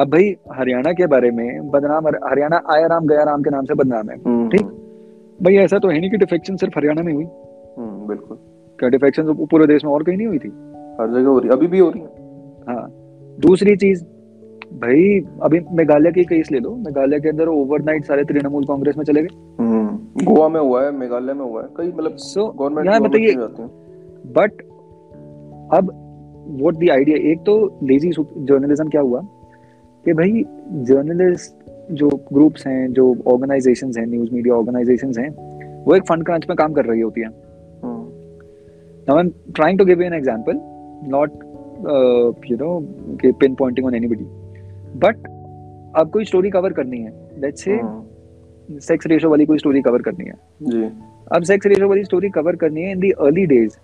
अब 0.01 0.07
भाई 0.07 0.35
हरियाणा 0.53 0.91
के 0.91 1.07
बारे 1.07 1.31
में 1.31 1.69
बदनाम 1.69 2.07
हरियाणा 2.07 2.61
आया 2.69 2.87
राम 2.87 3.07
गया 3.07 3.23
राम 3.23 3.41
के 3.41 3.49
नाम 3.49 3.65
से 3.65 3.73
बदनाम 3.73 4.09
है। 4.09 4.49
ठीक? 4.49 4.65
भाई 5.43 5.55
ऐसा 5.55 5.79
तो 5.79 5.87
है 5.87 5.99
नहीं 5.99 6.11
कि 6.11 6.17
डिफेक्शन 6.17 6.55
सिर्फ़ 6.55 6.73
हरियाणा 6.77 7.01
में 7.01 7.13
हुई। 7.13 7.25
बिल्कुल। 8.07 8.37
क्या 8.79 8.89
डिफेक्शन 8.89 9.23
तो 9.23 9.33
पूरे 9.33 9.67
देश 9.67 9.85
में 9.85 9.91
और 9.91 10.03
कहीं 10.03 10.17
नहीं 10.17 10.27
हुई 10.27 10.37
थी? 10.37 10.47
हर 10.99 11.13
जगह 11.13 11.27
हो 11.27 11.39
रही 11.39 11.49
अभी 11.49 11.67
भी 11.67 11.79
हो 11.79 11.89
रही 11.89 12.01
है। 12.01 12.07
हाँ। 12.69 12.87
दूसरी 13.39 13.75
चीज़ 13.75 14.03
भाई 14.73 15.19
अभी 15.43 15.59
मेघालय 15.71 16.11
की 16.11 16.23
केस 16.23 16.51
ले 16.51 16.59
लो। 16.59 16.75
मेघालय 16.75 17.19
के 17.19 17.29
अंदर 17.29 17.47
ओवरनाइट 17.47 18.05
सारे 18.05 18.23
तृणमूल 18.23 18.65
कांग्रेस 18.65 18.97
में 18.97 19.03
चले 19.05 19.21
गए। 19.21 19.35
हम्म, 19.59 20.25
गोवा 20.25 20.47
में 20.49 20.59
हुआ 20.61 20.83
है 20.83 20.91
मेघालय 20.91 21.33
में 21.33 21.45
हुआ 21.45 21.61
है। 21.61 21.67
कई 21.77 21.87
मतलब 21.87 22.15
सो 22.15 22.47
गवर्नमेंट 22.51 23.01
बताइए 23.01 23.35
बट 24.37 24.61
अब 25.77 25.91
व्हाट 26.61 26.75
द 26.75 26.89
आइडिया 26.91 27.17
एक 27.31 27.39
तो 27.39 27.55
लेजी 27.83 28.11
जर्नलिज्म 28.11 28.89
क्या 28.89 29.01
हुआ? 29.01 29.21
कि 30.05 30.13
भाई 30.13 30.43
जर्नलिस्ट 30.85 31.55
जो 31.91 32.09
ग्रुप्स 32.33 32.67
हैं 32.67 32.91
जो 32.93 33.15
ऑर्गेनाइजेशंस 33.27 33.97
हैं 33.97 34.05
न्यूज़ 34.07 34.33
मीडिया 34.33 34.55
ऑर्गेनाइजेशंस 34.55 35.17
हैं 35.17 35.29
वो 35.85 35.95
एक 35.95 36.03
फंड 36.09 36.25
क्रंच 36.25 36.45
में 36.49 36.55
काम 36.55 36.73
कर 36.73 36.85
रही 36.85 37.01
होती 37.01 37.21
हैं। 37.21 37.31
Now 39.05 39.13
I'm 39.19 39.29
trying 39.57 39.77
to 39.79 39.85
give 39.89 40.01
you 40.01 40.07
an 40.07 40.15
example, 40.15 40.57
not 41.13 41.31
uh, 41.91 42.25
you 42.49 42.57
know 42.57 42.73
okay, 43.13 43.31
pinpointing 43.43 43.87
on 43.89 43.95
anybody. 43.99 44.27
But 44.95 45.27
अब 45.95 46.09
कोई 46.13 46.25
स्टोरी 46.25 46.49
कवर 46.49 46.73
करनी 46.73 46.97
है। 46.97 47.11
लेट्स 47.41 47.63
से 47.63 47.79
सेक्स 48.79 49.07
रेशो 49.07 49.29
वाली 49.29 49.45
कोई 49.45 49.57
स्टोरी 49.57 49.81
कवर 49.81 50.01
करनी 50.01 50.25
है। 50.25 50.33
जी। 50.63 50.83
अब 51.31 51.43
सेक्स 51.43 51.67
रेशो 51.67 51.87
वाली 51.89 52.03
स्टोरी 52.03 52.29
कवर 52.29 52.55
करनी 52.55 52.81
है 52.81 52.91
इन 52.91 52.99
दी 52.99 53.09
अर्ली 53.11 53.45
डेज़ 53.45 53.77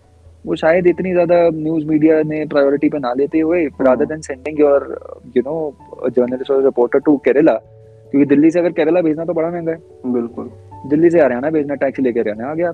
वो 0.45 0.55
शायद 0.55 0.87
इतनी 0.87 1.11
ज़्यादा 1.11 1.37
न्यूज़ 1.53 1.85
मीडिया 1.85 2.21
ने 2.23 2.45
प्रायोरिटी 2.45 2.89
पे 2.89 2.99
ना 2.99 3.13
लेते 3.13 3.39
हुए 3.39 3.63
rather 3.81 4.05
than 4.05 4.21
sending 4.21 4.59
your 4.59 4.85
you 5.37 5.43
know 5.45 6.09
journalist 6.09 6.51
और 6.51 6.63
रिपोर्टर 6.63 6.99
टू 6.99 7.15
केरला 7.17 7.53
क्योंकि 7.53 8.25
दिल्ली 8.25 8.51
से 8.51 8.59
अगर 8.59 8.71
केरला 8.71 9.01
भेजना 9.01 9.25
तो 9.25 9.33
बड़ा 9.33 9.49
महँगा 9.49 9.71
है। 9.71 10.11
बिल्कुल। 10.13 10.49
दिल्ली 10.89 11.09
से 11.09 11.21
हरियाणा 11.21 11.49
भेजना 11.49 11.75
टैक्सी 11.75 12.03
लेके 12.03 12.19
हरियाणा 12.19 12.49
आ 12.51 12.53
गया। 12.53 12.71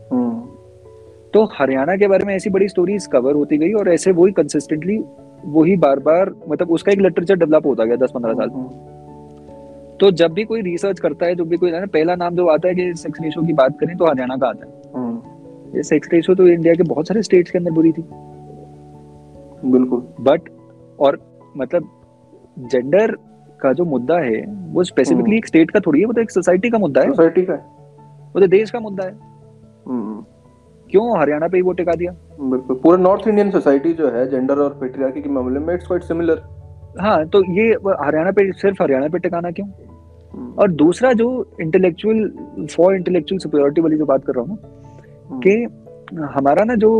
तो 1.33 1.43
हरियाणा 1.53 1.95
के 1.97 2.07
बारे 2.07 2.25
में 2.25 2.35
ऐसी 2.35 2.49
बड़ी 2.49 2.67
स्टोरीज 2.69 3.05
कवर 3.07 3.35
होती 3.35 3.57
गई 3.57 3.71
और 3.73 3.89
ऐसे 3.89 4.11
वही 4.11 4.31
कंसिस्टेंटली 4.31 4.97
वही 5.45 5.75
बार 5.75 5.99
बार 5.99 6.33
मतलब 6.49 6.71
उसका 6.71 6.91
एक 6.91 6.99
लिटरेचर 6.99 7.35
डेवलप 7.35 7.65
होता 7.65 7.85
गया 7.85 7.95
दस 7.95 8.11
पंद्रह 8.11 8.33
साल 8.33 8.49
हम्म। 8.49 8.67
तो 9.99 10.11
जब 10.11 10.31
भी 10.33 10.43
कोई 10.43 10.61
रिसर्च 10.61 10.99
करता 10.99 11.25
है 11.25 11.35
जब 11.35 11.47
भी 11.47 11.57
कोई 11.57 11.71
पहला 11.73 12.15
नाम 12.15 12.35
जो 12.35 12.47
आता 12.47 12.67
है 12.67 12.75
कि 12.75 12.93
सेक्स 12.93 13.21
रेशो 13.21 13.41
की 13.41 13.53
बात 13.53 13.79
करें 13.79 13.95
तो 13.97 14.05
हरियाणा 14.05 14.37
का 14.37 14.47
आता 14.47 14.65
है। 14.65 14.71
हम्म। 14.95 15.77
ये 15.77 15.83
सेक्स 15.83 16.09
रेशो 16.13 16.35
तो 16.35 16.47
इंडिया 16.47 16.73
के 16.73 16.83
बहुत 16.83 17.07
सारे 17.07 17.21
स्टेट्स 17.21 17.51
के 17.51 17.57
अंदर 17.57 17.71
बुरी 17.71 17.91
थी। 17.91 18.01
बिल्कुल। 19.71 20.07
बट 20.21 20.49
और 20.99 21.19
मतलब 21.57 21.89
जेंडर 22.59 23.11
का 23.61 23.73
जो 23.73 23.85
मुद्दा 23.85 24.17
है 24.19 24.41
वो 24.71 24.83
स्पेसिफिकली 24.83 25.23
हम्म। 25.23 25.37
एक 25.37 25.47
स्टेट 25.47 25.71
का 25.71 25.79
थोड़ी 25.79 25.99
है 25.99 26.05
वो 26.05 26.13
तो 26.13 26.21
एक 26.21 26.31
सोसाइटी 26.31 26.69
का 26.69 26.77
मुद्दा 26.77 27.01
है। 27.01 27.07
सोसाइटी 27.07 27.41
का 27.41 27.53
वो 28.35 28.39
तो 28.39 28.47
देश 28.47 28.71
का 28.71 28.79
मुद्दा 28.79 29.03
है। 29.03 29.11
क्यों 30.93 31.19
हरियाणा 31.19 31.47
पे 31.47 31.57
ही 31.57 31.61
वो 31.63 31.71
टिका 31.73 31.93
दिया? 31.95 32.11
बिल्कुल 32.41 32.75
पूरा 32.83 32.97
नॉर्थ 32.97 33.27
इंडियन 33.27 33.49
सोसाइटी 33.51 33.93
जो 33.93 34.09
है 34.11 34.25
जेंडर 34.31 34.59
और 34.63 34.77
पेट्रियार्की 34.81 35.21
के 35.21 35.29
मामले 35.29 35.59
में 35.59 35.73
इट्स 35.73 35.87
क्वाइट 35.87 36.03
सिमिलर 36.03 36.41
हाँ 37.01 37.25
तो 37.27 37.41
ये 37.53 37.63
हरियाणा 38.01 38.31
पे 38.31 38.51
सिर्फ़ 38.53 38.81
हरियाणा 38.83 39.07
पे 39.07 39.19
टिकाना 39.19 39.51
क्यों? 39.51 39.67
हम्म। 40.33 40.53
और 40.61 40.71
दूसरा 40.71 41.11
जो 41.13 41.27
इंटेलेक्चुअल 41.61 42.67
फॉर 42.75 42.95
इंटेलेक्चुअल 42.95 43.39
सुपरियोरिटी 43.39 43.81
वाली 43.81 43.97
जो 43.97 44.05
बात 44.05 44.25
कर 44.25 44.35
रहा 44.35 44.43
हूँ 44.43 44.57
हम्म। 45.29 45.39
कि 45.39 45.55
हमारा 46.35 46.63
ना 46.63 46.75
जो 46.75 46.91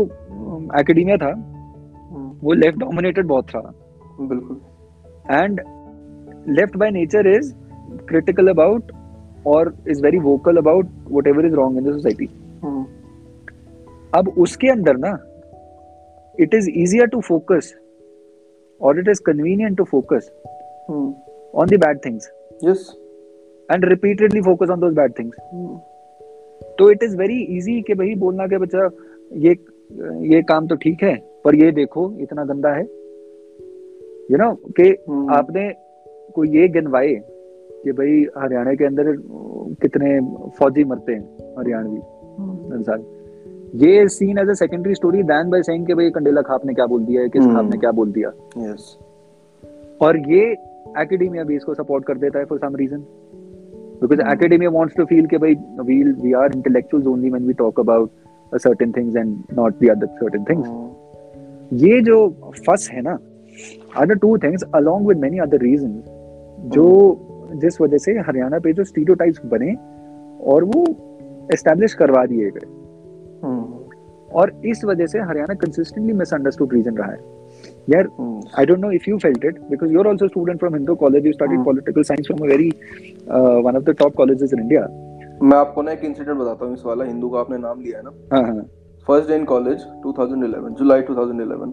एकेडमिया 0.80 1.16
था 1.16 1.30
हम्म। 1.30 2.30
वो 2.42 2.52
लेफ़्ट 2.52 2.78
डोमिनेटेड 2.78 3.26
बहुत 3.26 3.48
था। 3.48 3.60
बिल्कुल। 4.20 4.60
And 5.30 5.60
left 6.48 6.76
by 6.76 6.90
nature 6.90 7.28
is 7.28 7.52
critical 8.08 8.48
about 8.48 8.92
और 9.46 9.74
is 9.90 10.02
very 10.02 10.18
vocal 10.20 10.56
about 10.56 10.88
whatever 11.26 11.46
is 11.46 11.54
wrong 11.54 11.78
in 11.78 11.84
the 11.84 11.92
society 11.92 12.28
अब 14.14 14.28
उसके 14.28 14.68
अंदर 14.68 14.96
ना 14.96 15.18
it 16.40 16.54
is 16.54 16.70
easier 16.70 17.06
to 17.06 17.20
focus 17.20 17.74
और 18.80 18.98
it 18.98 19.08
is 19.08 19.20
convenient 19.26 19.78
to 19.78 19.84
focus 19.84 20.32
on 21.54 21.66
the 21.66 21.74
bad 21.74 21.98
things 22.04 22.32
yes 22.64 22.96
and 23.70 23.84
repeatedly 23.84 24.40
focus 24.40 24.70
on 24.70 24.80
those 24.80 24.94
bad 24.94 25.12
things 25.18 25.36
तो 26.78 26.90
it 26.90 27.02
is 27.02 27.16
very 27.16 27.42
easy 27.42 27.82
कि 27.82 27.94
भाई 27.94 28.14
बोलना 28.14 28.46
कि 28.46 28.56
बच्चा 28.56 28.90
ये 29.32 29.56
ये 30.34 30.42
काम 30.42 30.66
तो 30.66 30.76
ठीक 30.76 31.02
है 31.02 31.34
पर 31.44 31.54
ये 31.54 31.72
देखो 31.72 32.16
इतना 32.20 32.44
गंदा 32.44 32.68
है। 32.68 32.82
यू 34.30 34.36
नो 34.36 34.54
कि 34.54 34.82
hmm. 34.82 35.30
आपने 35.30 35.72
को 36.34 36.44
ये 36.44 36.68
गिनवाए 36.68 37.14
कि 37.84 37.92
भाई 37.92 38.26
हरियाणा 38.38 38.74
के 38.74 38.84
अंदर 38.84 39.04
कितने 39.82 40.20
फौजी 40.58 40.84
मरते 40.84 41.12
हैं 41.12 41.54
हरियाणवी 41.58 41.96
hmm. 41.96 42.78
इंसान। 42.78 43.13
ये 43.74 44.08
seen 44.08 44.38
as 44.38 44.48
a 44.48 44.52
secondary 44.52 44.94
story 44.94 45.22
than 45.22 45.50
by 45.50 45.62
saying 45.62 45.86
कि 45.86 45.94
भाई 45.94 46.10
कंडेला 46.10 46.42
खाप 46.42 46.66
ने 46.66 46.74
क्या 46.74 46.86
बोल 46.86 47.04
दिया 47.04 47.22
है? 47.22 47.28
किस 47.28 47.42
खाप 47.42 47.64
ने 47.64 47.70
hmm. 47.70 47.80
क्या 47.80 47.92
बोल 47.92 48.12
दिया? 48.12 48.32
यस 48.58 48.98
और 50.00 50.32
ये 50.32 50.42
एकेडमिया 50.98 51.44
भी 51.44 51.56
इसको 51.56 51.74
सपोर्ट 51.74 52.04
कर 52.04 52.18
देता 52.18 52.38
है 52.38 52.44
for 52.44 52.58
some 52.58 52.76
reason 52.76 52.98
because 54.00 54.20
academia 54.20 54.70
wants 54.70 54.96
to 54.96 55.04
feel 55.04 55.26
कि 55.26 55.38
भाई 55.38 55.54
we 55.54 56.02
we 56.02 56.32
are 56.32 56.52
intellectuals 56.54 57.06
only 57.06 57.30
when 57.30 57.46
we 57.46 57.52
talk 57.52 57.80
about 57.80 58.10
a 58.54 58.56
certain 58.56 58.92
things 58.92 59.16
and 59.16 59.38
not 59.52 59.74
the 59.82 59.88
other 59.88 60.06
certain 60.06 60.44
things 60.44 60.68
ये 61.72 62.00
जो 62.00 62.28
फस 62.52 62.88
है 62.92 63.02
ना 63.02 63.18
are 63.96 64.06
the 64.06 64.12
two 64.12 64.38
things 64.38 64.64
along 64.74 65.06
with 65.06 65.18
many 65.18 65.38
other 65.38 65.58
reason 65.58 66.02
जो 66.60 67.18
hmm. 67.50 67.60
जिस 67.60 67.80
वजह 67.80 67.98
से 67.98 68.12
हरियाणा 68.12 68.58
पे 68.58 68.72
जो 68.72 68.84
स्टीरियोटाइप्स 68.84 69.40
बने 69.44 69.74
और 70.52 70.64
वो 70.64 70.86
एस्टेब्लिश 71.52 71.94
करवा 71.94 72.26
दिए 72.26 72.50
गए। 72.50 72.83
और 74.34 74.52
इस 74.64 74.84
वजह 74.84 75.06
से 75.06 75.20
हरियाणा 75.20 75.54
कंसिस्टेंटली 75.54 76.12
मिसअंडरस्टूड 76.12 76.72
रीजन 76.74 76.96
रहा 76.96 77.10
है। 77.10 77.18
यार 77.90 78.08
know 78.82 78.90
if 78.96 79.04
you 79.08 79.18
felt 79.24 79.44
it 79.48 79.58
because 79.70 79.92
you're 79.94 80.06
also 80.12 80.26
a 80.26 80.30
student 80.30 80.62
from 80.62 80.74
Hindu 80.74 80.96
college. 81.02 81.24
You 81.24 81.34
studied 81.34 81.58
Hmm. 81.58 81.66
political 81.66 82.06
science 82.08 82.30
from 82.30 82.42
a 82.42 82.48
very 82.50 82.70
uh, 83.28 83.58
one 83.66 83.76
of 83.80 83.84
the 83.88 83.94
top 84.00 84.16
colleges 84.20 84.54
in 84.56 84.62
India. 84.64 84.86
मैं 85.42 85.56
आपको 85.56 85.82
ना 85.82 85.92
एक 85.92 86.04
incident 86.04 86.38
बताता 86.38 86.64
हूँ 86.64 86.74
इस 86.74 86.82
वाला 86.86 87.04
हिंदू 87.04 87.28
का 87.28 87.38
आपने 87.40 87.58
नाम 87.58 87.80
लिया 87.80 87.98
है 87.98 88.04
ना? 88.04 88.10
हाँ 88.32 88.42
हाँ। 88.42 88.64
फ़र्स्ट 89.06 89.28
डे 89.28 89.36
इन 89.36 89.44
कॉलेज 89.44 89.84
2011 90.06 90.74
जुलाई 90.78 91.02
2011 91.10 91.72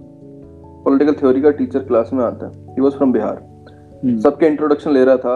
पॉलिटिकल 0.86 1.14
थ्योरी 1.20 1.42
का 1.42 1.52
टीचर 1.60 1.84
क्लास 1.90 2.10
में 2.14 2.24
आता 2.26 2.46
है। 2.46 2.74
ही 2.76 2.82
वाज 2.82 2.94
फ्रॉम 2.94 3.12
बिहार 3.12 3.42
सबके 4.24 4.46
इंट्रोडक्शन 4.46 4.92
ले 4.92 5.04
रहा 5.06 5.18
था। 5.18 5.36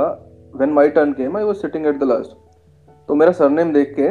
When 0.55 0.73
my 0.73 0.89
turn 0.89 1.11
came 1.13 1.37
I 1.37 1.43
was 1.43 1.55
sitting 1.55 1.85
at 1.87 1.99
the 1.99 2.03
last 2.03 2.31
तो 3.07 3.15
मेरा 3.15 3.31
सरनेम 3.31 3.73
देख 3.73 3.93
के 3.99 4.09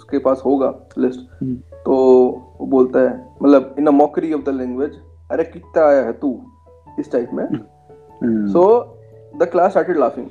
उसके 0.00 0.18
पास 0.18 0.42
होगा 0.44 0.68
लिस्ट 0.98 1.20
हम्म, 1.40 1.54
तो 1.84 1.94
वो 2.60 2.66
बोलता 2.66 3.00
है 3.00 3.10
मतलब 3.42 3.74
in 3.78 3.86
a 3.86 3.90
mockery 3.90 4.32
of 4.32 4.42
the 4.42 4.48
language 4.48 4.98
अरे 5.30 5.44
कितना 5.44 5.84
आया 5.86 6.02
है 6.02 6.12
तू 6.12 6.30
इस 6.98 7.10
टाइप 7.12 7.30
में? 7.32 7.46
So 8.52 8.62
the 9.36 9.48
class 9.52 9.70
started 9.70 9.98
laughing 9.98 10.26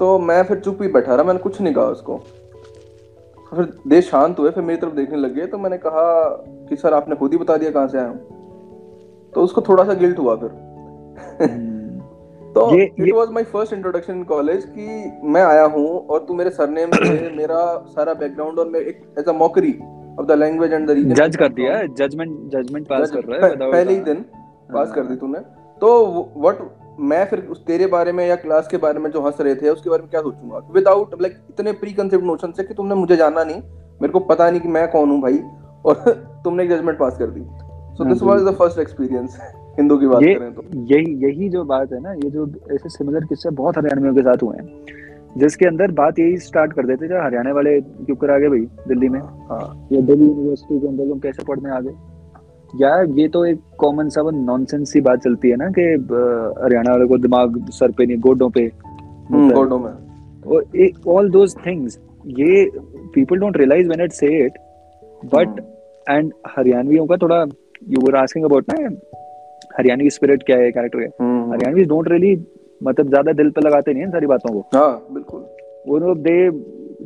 तो 0.00 0.18
मैं 0.18 0.42
फिर 0.44 0.58
चुप 0.60 0.82
ही 0.82 0.88
बैठा 0.88 1.14
रहा 1.14 1.24
मैंने 1.24 1.38
कुछ 1.38 1.60
नहीं 1.60 1.74
कहा 1.74 1.84
उसको। 1.84 2.16
फिर 3.50 3.72
देश 3.88 4.10
शांत 4.10 4.38
हुए 4.38 4.50
फिर 4.50 4.64
मेरी 4.64 4.80
तरफ़ 4.80 4.94
देखने 4.94 5.16
लग 5.16 5.34
गए 5.34 5.46
तो 5.46 5.58
मैंने 5.58 5.78
कहा 5.78 6.04
कि 6.68 6.76
सर 6.76 6.94
आपने 6.94 7.16
खुद 7.16 7.32
ही 7.32 7.38
बता 7.38 7.56
दिया 7.56 7.70
कहाँ 7.70 7.88
से 7.88 7.98
आया 7.98 8.08
हूँ? 8.08 8.18
तो 9.32 9.40
उसको 9.40 9.60
थोड़ा 9.60 9.84
सा 9.84 9.94
गिल्ट 9.94 10.18
हुआ 10.18 10.36
फिर। 10.36 10.50
हम्म, 11.42 11.77
तो 12.58 12.70
it 12.74 13.12
was 13.14 13.28
my 13.30 13.44
first 13.44 13.72
introduction 13.72 14.12
in 14.12 14.22
college 14.24 14.64
कि 14.64 15.12
मैं 15.24 15.42
आया 15.42 15.64
हूँ 15.64 16.06
और 16.06 16.24
तू 16.28 16.34
मेरे 16.34 16.50
सरनेम 16.50 16.90
से 16.94 17.30
मेरा 17.36 17.60
सारा 17.88 18.14
बैकग्राउंड 18.14 18.58
और 18.58 18.68
मैं 18.68 18.80
एक 18.80 19.02
as 19.18 19.28
a 19.28 19.32
mockery 19.32 19.72
of 20.20 20.26
the 20.26 20.32
language 20.32 20.72
and 20.72 20.86
the 20.88 20.90
reason 20.90 21.14
जज 21.14 21.36
कर 21.36 21.48
दिया 21.48 21.76
जजमेंट 21.98 22.32
जजमेंट 22.50 22.88
पास 22.88 23.10
कर 23.10 23.24
रहा 23.24 23.46
है 23.46 23.56
पहले 23.56 23.92
ही 23.92 24.00
दिन 24.00 24.24
पास 24.72 24.92
कर 24.92 25.02
दी 25.02 25.16
तूने। 25.16 25.38
तो 25.80 25.90
व्हाट 26.36 26.58
मैं 27.00 27.24
फिर 27.24 27.46
उस 27.50 27.64
तेरे 27.66 27.86
बारे 27.86 28.12
में 28.12 28.26
या 28.28 28.36
क्लास 28.36 28.68
के 28.68 28.76
बारे 28.76 28.98
में 28.98 29.10
जो 29.10 29.20
हंस 29.20 29.40
रहे 29.40 29.54
थे 29.54 29.68
उसके 29.68 29.90
बारे 29.90 30.02
में 30.02 30.10
क्या 30.10 30.20
सोचूँगा? 30.20 30.58
विदाउट 30.72 31.14
लाइक 31.22 31.36
इतने 31.50 31.72
प्री 31.72 31.92
कंसेप्ट 31.92 32.24
नोशन 32.24 32.52
से 32.52 32.64
कि 32.64 32.74
तुमने 32.74 32.94
मुझे 32.94 33.16
जाना 33.16 33.44
नहीं 33.44 33.62
मेरे 34.02 34.08
को 34.08 34.20
पता 34.20 34.50
नहीं 34.50 34.60
कि 34.60 34.68
मैं 34.68 34.90
कौन 34.90 35.10
हूँ 35.10 35.20
भाई 35.20 35.40
और 35.86 35.94
तुमने 36.44 36.64
एक 36.64 36.70
जजमेंट 36.70 36.98
पास 36.98 37.18
कर 37.18 37.26
दी। 37.26 37.40
So 37.96 38.04
this 38.04 38.22
was 38.22 38.42
the 38.42 38.54
first 38.54 38.78
experience 38.78 39.38
Hindu 39.78 39.96
की 39.96 40.06
बात 40.06 40.22
ये 40.22 40.34
करें 40.34 40.52
तो। 40.52 40.62
यही 40.94 41.14
यही 41.24 41.48
जो 41.48 41.64
बात 41.64 41.92
है 41.92 42.00
ना 42.00 42.12
ये 42.12 42.30
जो 42.30 42.46
ऐसे 42.72 42.88
सिमिलर 42.88 43.24
किस्से 43.24 43.50
बहुत 43.50 43.78
हरियाणवियों 43.78 44.14
के 44.14 44.22
साथ 44.22 44.42
हुए 44.42 44.56
हैं। 44.56 44.68
जिसके 45.38 45.66
अंदर 45.66 45.90
बात 45.92 46.18
यही 46.18 46.36
स्टार्ट 46.38 46.72
कर 46.72 46.86
देते 46.86 47.08
थे 47.08 47.14
हरियाणा 47.14 47.52
वाले 47.52 47.80
क्यों 47.80 48.16
कर 48.16 48.30
आ 48.30 48.38
गए 48.38 48.48
भाई 48.48 48.60
दिल्ली 48.88 49.08
में? 49.08 49.20
हाँ 49.20 49.88
या 49.92 50.00
दिल्ली 50.00 50.26
यूनिवर्सिटी 50.26 50.80
के 50.80 50.88
अंदर 50.88 51.08
तुम 51.08 51.18
कैसे 51.18 51.44
पढ़ने 51.44 51.70
आ 51.70 51.80
गए? 51.80 51.94
यार 52.82 53.06
ये 53.10 53.28
तो 53.28 53.44
एक 53.44 53.60
कॉमन 53.78 54.08
सा 54.08 54.22
नॉनसेंस 54.30 54.92
सी 54.92 55.00
बात 55.00 55.18
चलती 55.18 55.50
है 55.50 55.56
ना 55.56 55.68
कि 55.68 55.82
हरियाणा 56.64 56.90
वाले 56.90 57.06
को 57.06 57.18
दिमाग 57.18 57.64
सर 57.70 57.90
पे 57.90 58.06
नहीं 58.06 58.18
गोडों 58.18 58.50
पे 58.50 58.62
हम्म, 59.30 59.44
है। 59.44 59.54
गोडो 59.54 59.78
में। 59.78 59.92
और 60.46 60.64
ऑल 61.08 61.30
दोज 61.30 61.56
थिंग्स 61.66 61.98
ये 62.26 62.70
people 63.14 63.36
don't 63.36 63.56
realise 63.56 63.88
when 63.88 64.04
it 64.04 64.12
say 64.12 64.44
it 64.44 64.52
but 65.34 65.60
and 66.10 66.32
हरियाणवियों 66.46 67.06
का 67.06 67.16
थोड़ा 67.16 67.44
यू 67.88 68.00
वर 68.00 68.16
आस्किंग 68.16 68.44
अबाउट 68.44 68.64
ना 68.72 68.88
हरियाणवी 69.78 70.10
स्पिरिट 70.10 70.42
क्या 70.42 70.56
है 70.58 70.70
कैरेक्टर 70.72 71.00
है? 71.00 71.08
हम्म, 71.20 71.52
हरियाणवी 71.52 71.84
डोंट 71.84 72.08
रियली 72.08 72.34
मतलब 72.80 73.08
ज़्यादा 73.08 73.32
दिल 73.32 73.50
पे 73.50 73.60
लगाते 73.60 73.92
नहीं 73.92 74.02
है 74.02 74.10
सारी 74.10 74.26
बातों 74.26 74.52
को। 74.54 74.60
हाँ 74.76 75.06
बिल्कुल। 75.12 75.40
वो 75.88 75.98
लोग 75.98 76.18
दे 76.22 76.50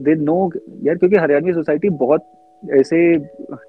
दे 0.05 0.15
नो 0.25 0.51
यार 0.85 0.97
क्योंकि 0.97 1.17
हरियाणवी 1.17 1.53
सोसाइटी 1.53 1.88
बहुत 2.03 2.25
ऐसे 2.62 2.99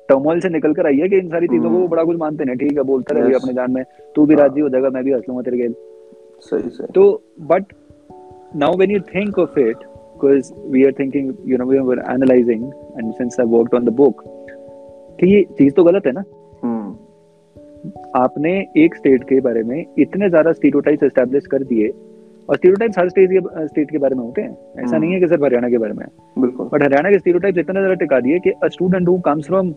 टर्मोल 0.10 0.40
से 0.40 0.50
निकल 0.50 0.74
कर 0.74 0.88
आई 0.88 0.98
है 0.98 1.08
कि 1.10 1.18
इन 1.18 1.30
सारी 1.30 1.48
चीज़ों 1.48 1.70
को 1.72 1.78
वो 1.78 1.88
बड़ा 1.88 2.04
कुछ 2.04 2.18
मानते 2.18 2.46
नहीं 2.46 2.56
ठीक 2.58 2.78
है 2.78 2.84
बोलता 2.84 3.16
Yes. 3.16 3.36
अपने 3.36 3.54
जान 3.54 3.72
में 3.72 3.84
तू 4.16 4.26
भी 4.26 4.34
हाँ। 4.36 4.42
राज़ी 4.44 4.62
हो 4.62 4.70
जाएगा 4.70 4.90
मैं 4.90 5.04
भी 5.04 5.12
हंस 5.12 5.24
लूँगा 5.30 5.42
तेरे 5.42 5.58
गेल। 5.58 5.74
सही 6.42 6.70
सही। 6.70 6.88
तो 6.96 7.04
but 7.52 7.74
now 8.56 8.78
when 8.78 8.92
you 8.92 9.00
think 9.16 9.40
of 9.40 9.60
it 9.60 9.78
because 9.78 10.54
we 10.72 10.86
are 10.86 10.92
thinking 11.00 11.34
you 11.46 11.58
know 11.58 11.66
we 11.66 11.78
are 11.78 12.04
analysing 12.14 12.64
and 13.00 13.14
since 13.14 13.40
I 13.40 13.48
worked 13.48 13.76
on 13.76 13.86
the 13.86 13.94
book 13.96 14.24
कि 15.20 15.34
ये 15.36 15.42
चीज़ 15.58 15.74
तो 15.74 15.84
गलत 15.84 16.06
है 16.08 16.12
ना। 16.12 16.20
हम्म 16.20 16.43
आपने 18.16 18.52
एक 18.78 18.96
स्टेट 18.96 19.24
के 19.24 19.40
बारे 19.42 19.64
में 19.64 19.86
इतने 20.00 20.30
ज़्यादा 20.30 20.52
स्टीरियोटाइप्स 20.52 21.04
एस्टैब्लिश 21.04 21.46
कर 21.46 21.64
दिए 21.64 21.88
और 22.50 22.56
स्टीरियोटाइप्स 22.56 22.98
हर 23.00 23.10
स्टेट 23.10 23.30
के 23.32 23.68
स्टेट 23.68 23.92
के 23.92 23.98
बारे 23.98 24.16
में 24.16 24.24
होते 24.24 24.42
हैं। 24.42 24.50
ऐसा 24.50 24.86
हम्म। 24.86 25.00
नहीं 25.02 25.14
है 25.14 25.20
कि 25.20 25.28
सिर्फ़ 25.28 25.44
हरियाणा 25.44 25.70
के 25.70 25.78
बारे 25.78 25.94
में। 25.94 26.06
बिल्कुल। 26.40 26.70
बट 26.74 26.84
हरियाणा 26.84 27.12
के 27.12 27.20
स्टीरियोटाइप्स 27.20 27.60
इतने 27.60 27.80
ज़्यादा 27.80 27.94
टिका 27.94 28.20
दिए 28.20 28.40
कि 28.40 28.50
a 28.64 28.68
student 28.68 29.08
who 29.08 29.18
comes 29.20 29.48
from 29.48 29.74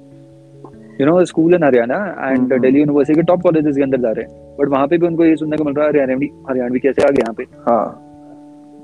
you 1.00 1.06
know 1.06 1.24
school 1.24 1.54
in 1.54 1.64
Haryana 1.64 1.96
and. 2.22 2.52
Delhi 2.52 2.78
university 2.78 3.20
के 3.20 3.22
टॉप 3.22 3.42
कॉलेजेस 3.42 3.76
के 3.76 3.82
अंदर 3.82 4.00
जा 4.00 4.10
रहे 4.10 4.24
हैं। 4.24 4.56
बट 4.56 4.68
वहाँ 4.68 4.86
पे 4.86 4.98
भी 4.98 5.06
उनको 5.06 5.24
ये 5.24 5.36
सुनने 5.36 5.56
को 5.56 5.64
मिल 5.64 5.74
रहा 5.74 5.86
है 5.86 5.90
हरियाणवी 5.92 6.30
हरियाणवी 6.50 6.78
कैसे 6.78 7.02
आ 7.02 7.10
गए 7.10 7.22
यहाँ 7.22 7.34
पे? 7.34 7.42
हाँ। 7.70 8.02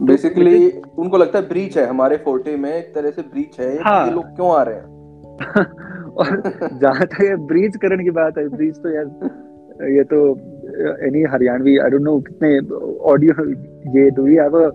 बेसिकली 0.03 0.71
उनको 0.99 1.17
लगता 1.17 1.39
है 1.39 1.49
ब्रीच 1.49 1.79
है 1.79 1.87
हमारे 1.87 2.17
फोर्टे 2.17 2.57
में 2.57 2.73
एक 2.75 2.95
तरह 2.95 3.11
से 3.11 3.23
ब्रीच 3.23 3.61
है 3.61 3.77
हाँ। 3.83 4.05
ये 4.07 4.13
लोग 4.13 4.25
क्यों 4.37 4.51
आ 4.53 4.63
रहे 4.63 4.75
हैं? 4.75 4.91
और 6.13 6.29
जहाँ 6.83 7.07
तक 7.07 7.21
ये 7.23 7.37
ब्रीच 7.49 7.77
करण 7.83 8.03
की 8.05 8.11
बात 8.19 8.39
है 8.39 8.49
ब्रीच 8.49 8.77
तो 8.77 8.95
यार 8.95 9.91
ये 9.91 10.03
तो 10.05 10.19
any 11.07 11.23
Haryanvi 11.33 11.77
I 11.79 11.91
don't 11.91 12.03
know 12.03 12.19
कितने 12.21 12.51
ऑडियो 13.13 13.45
ये 13.97 14.09
do 14.11 14.23
we 14.23 14.35
have 14.35 14.59
a 14.61 14.71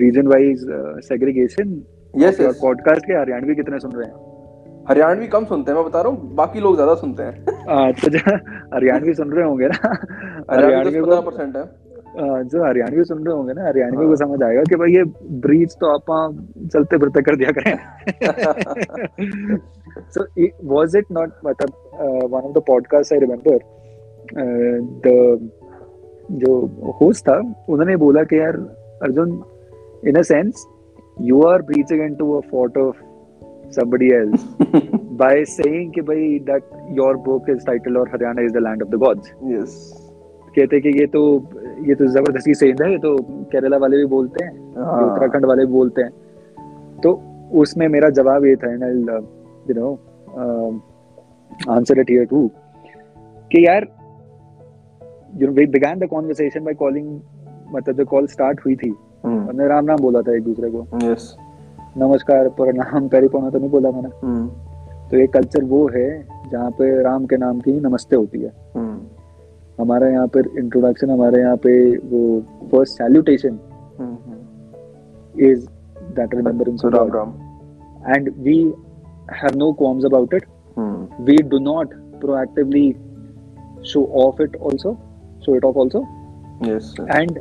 reason 0.00 0.26
wise 0.26 0.66
segregation 1.08 1.80
yes 2.14 2.40
yes 2.40 2.58
podcast 2.62 3.06
के 3.06 3.12
हरियाणवी 3.12 3.54
कितने 3.54 3.78
सुन 3.78 3.92
रहे 3.92 4.06
हैं? 4.06 4.14
हरियाणवी 4.88 5.26
कम 5.26 5.44
सुनते 5.44 5.70
हैं 5.70 5.76
मैं 5.78 5.86
बता 5.86 6.00
रहा 6.02 6.12
हूँ 6.12 6.34
बाकी 6.34 6.60
लोग 6.60 6.74
ज़्यादा 6.74 6.94
सुनते 6.94 7.22
हैं। 7.22 7.92
तो 7.92 8.08
जो 8.10 8.18
हरियाणवी 8.74 9.14
सुन 9.14 9.30
रहे 9.32 9.44
होंगे 9.44 9.66
ना? 9.66 9.90
हरियाणवी 10.50 11.00
को 11.00 11.20
परसेंट 11.22 11.56
है। 11.56 11.62
जो 12.14 12.64
हरियाणवी 12.64 13.04
सुन 13.04 13.24
रहे 13.26 13.34
होंगे 13.36 13.52
ना 13.52 13.66
हरियाणवी 13.66 13.96
हाँ। 13.96 14.08
को 14.08 14.16
समझ 14.16 14.42
आएगा 14.42 14.62
कि 14.70 14.76
भाई 14.76 14.92
ये 14.94 15.04
ब्रीच 15.44 15.72
तो 15.80 15.86
आप 15.92 16.10
चलते 16.72 16.98
फिरते 16.98 17.22
कर 17.28 17.36
दिया 17.36 17.50
करें 17.58 17.76
so 20.14 20.24
it, 20.36 20.52
was 20.62 20.94
it 20.94 21.10
not 21.10 21.30
मतलब 21.44 21.70
uh, 22.04 22.26
one 22.34 22.44
of 22.44 22.54
the 22.54 22.62
podcasts 22.70 23.12
I 23.12 23.20
remember 23.24 23.56
uh, 24.42 24.76
the 25.06 25.16
जो 26.42 26.52
होस्ट 27.00 27.24
था 27.28 27.38
उन्होंने 27.68 27.96
बोला 28.02 28.22
कि 28.24 28.38
यार 28.38 28.56
Arjun 29.02 29.32
in 30.10 30.16
a 30.16 30.24
sense 30.24 30.66
you 31.30 31.42
are 31.46 31.62
breaching 31.62 32.04
into 32.04 32.28
a 32.36 32.42
fort 32.52 32.76
of 32.76 32.94
somebody 33.70 34.08
else 34.14 34.46
by 35.16 35.34
saying 35.56 35.90
कि 35.94 36.02
भाई 36.12 36.38
that 36.46 36.78
your 37.00 37.12
book 37.26 37.50
is 37.56 37.66
titled 37.68 37.96
और 37.96 38.08
Haryana 38.14 38.46
is 38.46 38.56
the 38.58 38.64
land 38.68 38.86
of 38.86 38.94
the 38.94 39.02
gods 39.04 39.34
yes 39.52 39.76
कहते 40.56 40.80
कि 40.80 40.98
ये 41.00 41.06
तो 41.06 41.22
ये 41.88 41.94
तो 41.94 42.06
ज़बरदस्ती 42.06 42.54
सेंध 42.54 42.82
है 42.82 42.90
ये 42.90 42.98
तो 42.98 43.16
केरला 43.52 43.76
वाले 43.76 43.96
भी 43.96 44.04
बोलते 44.06 44.44
हैं 44.44 44.52
हाँ। 44.76 45.02
उत्तराखंड 45.02 45.46
वाले 45.46 45.66
भी 45.66 45.72
बोलते 45.72 46.02
हैं। 46.02 46.10
तो 47.02 47.12
उसमें 47.52 47.86
मेरा 47.88 48.08
जवाब 48.10 48.44
ये 48.44 48.56
था 48.56 48.72
and 48.72 48.82
you 49.70 49.74
know 49.74 49.88
answer 51.70 52.00
it 52.00 52.10
here 52.10 52.24
too 52.24 52.50
कि 53.50 53.66
यार 53.66 53.86
you 55.36 55.46
know 55.46 55.52
we 55.52 55.66
began 55.68 55.98
the 55.98 56.08
conversation 56.10 56.64
by 56.64 56.74
calling 56.74 57.08
मतलब 57.74 57.96
जो 57.96 58.04
कॉल 58.04 58.26
स्टार्ट 58.26 58.60
हुई 58.64 58.76
थी 58.76 58.94
हम्म। 59.24 59.48
हमने 59.48 59.66
राम 59.68 59.84
नाम 59.84 59.98
बोला 60.00 60.20
था 60.22 60.36
एक 60.36 60.42
दूसरे 60.44 60.70
को। 60.70 60.86
यस 61.02 61.34
नमस्कार 61.98 62.48
प्रणाम 62.58 63.08
पेरिपोना 63.08 63.50
तो 63.50 63.58
नहीं 63.58 63.70
बोला 63.70 63.90
मैंने। 63.90 64.08
हम्म। 64.22 64.48
तो 65.10 65.18
ये 65.18 65.26
कल्चर 65.26 65.64
वो 65.64 65.86
है 65.94 66.08
जहाँ 66.50 66.70
पे 66.70 67.02
राम 67.02 67.26
के 67.26 67.36
नाम 67.36 67.60
की 67.60 67.72
नमस्ते 67.80 68.16
होती 68.16 68.40
है। 68.40 68.52
हम्म। 68.76 69.21
हमारे 69.82 70.10
यहाँ 70.12 70.26
पर 70.36 70.48
इंट्रोडक्शन 70.58 71.10
हमारे 71.10 71.40
यहाँ 71.40 71.56
पे 71.66 71.74
वो 72.06 72.22
first 72.72 72.98
salutation 72.98 73.58
is 75.42 75.66
that 76.16 76.34
remember 76.34 76.68
in 76.68 76.76
and 78.08 78.32
we 78.38 78.58
have 79.32 79.56
no 79.56 79.72
qualms 79.72 80.04
about 80.04 80.34
it 80.34 80.44
we 81.20 81.36
do 81.48 81.58
not 81.60 81.94
proactively 82.20 82.92
show 83.84 84.04
off 84.22 84.42
it 84.42 84.56
also 84.62 84.94
show 85.46 85.56
it 85.56 85.64
off 85.64 85.76
also 85.76 86.04
and 86.62 87.38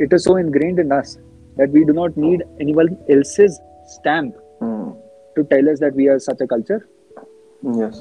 it 0.00 0.14
is 0.14 0.22
so 0.22 0.38
ingrained 0.50 0.80
in 0.80 0.88
thus 0.88 1.18
that 1.56 1.70
we 1.70 1.84
do 1.84 1.92
not 1.92 2.18
need 2.18 2.42
anyone 2.74 2.96
else's 3.10 3.60
stamp 3.88 4.34
to 5.36 5.42
tell 5.44 5.74
that 5.74 5.96
we 5.96 6.08
are 6.08 6.18
such 6.20 6.42
a 6.42 6.46
culture 6.46 6.80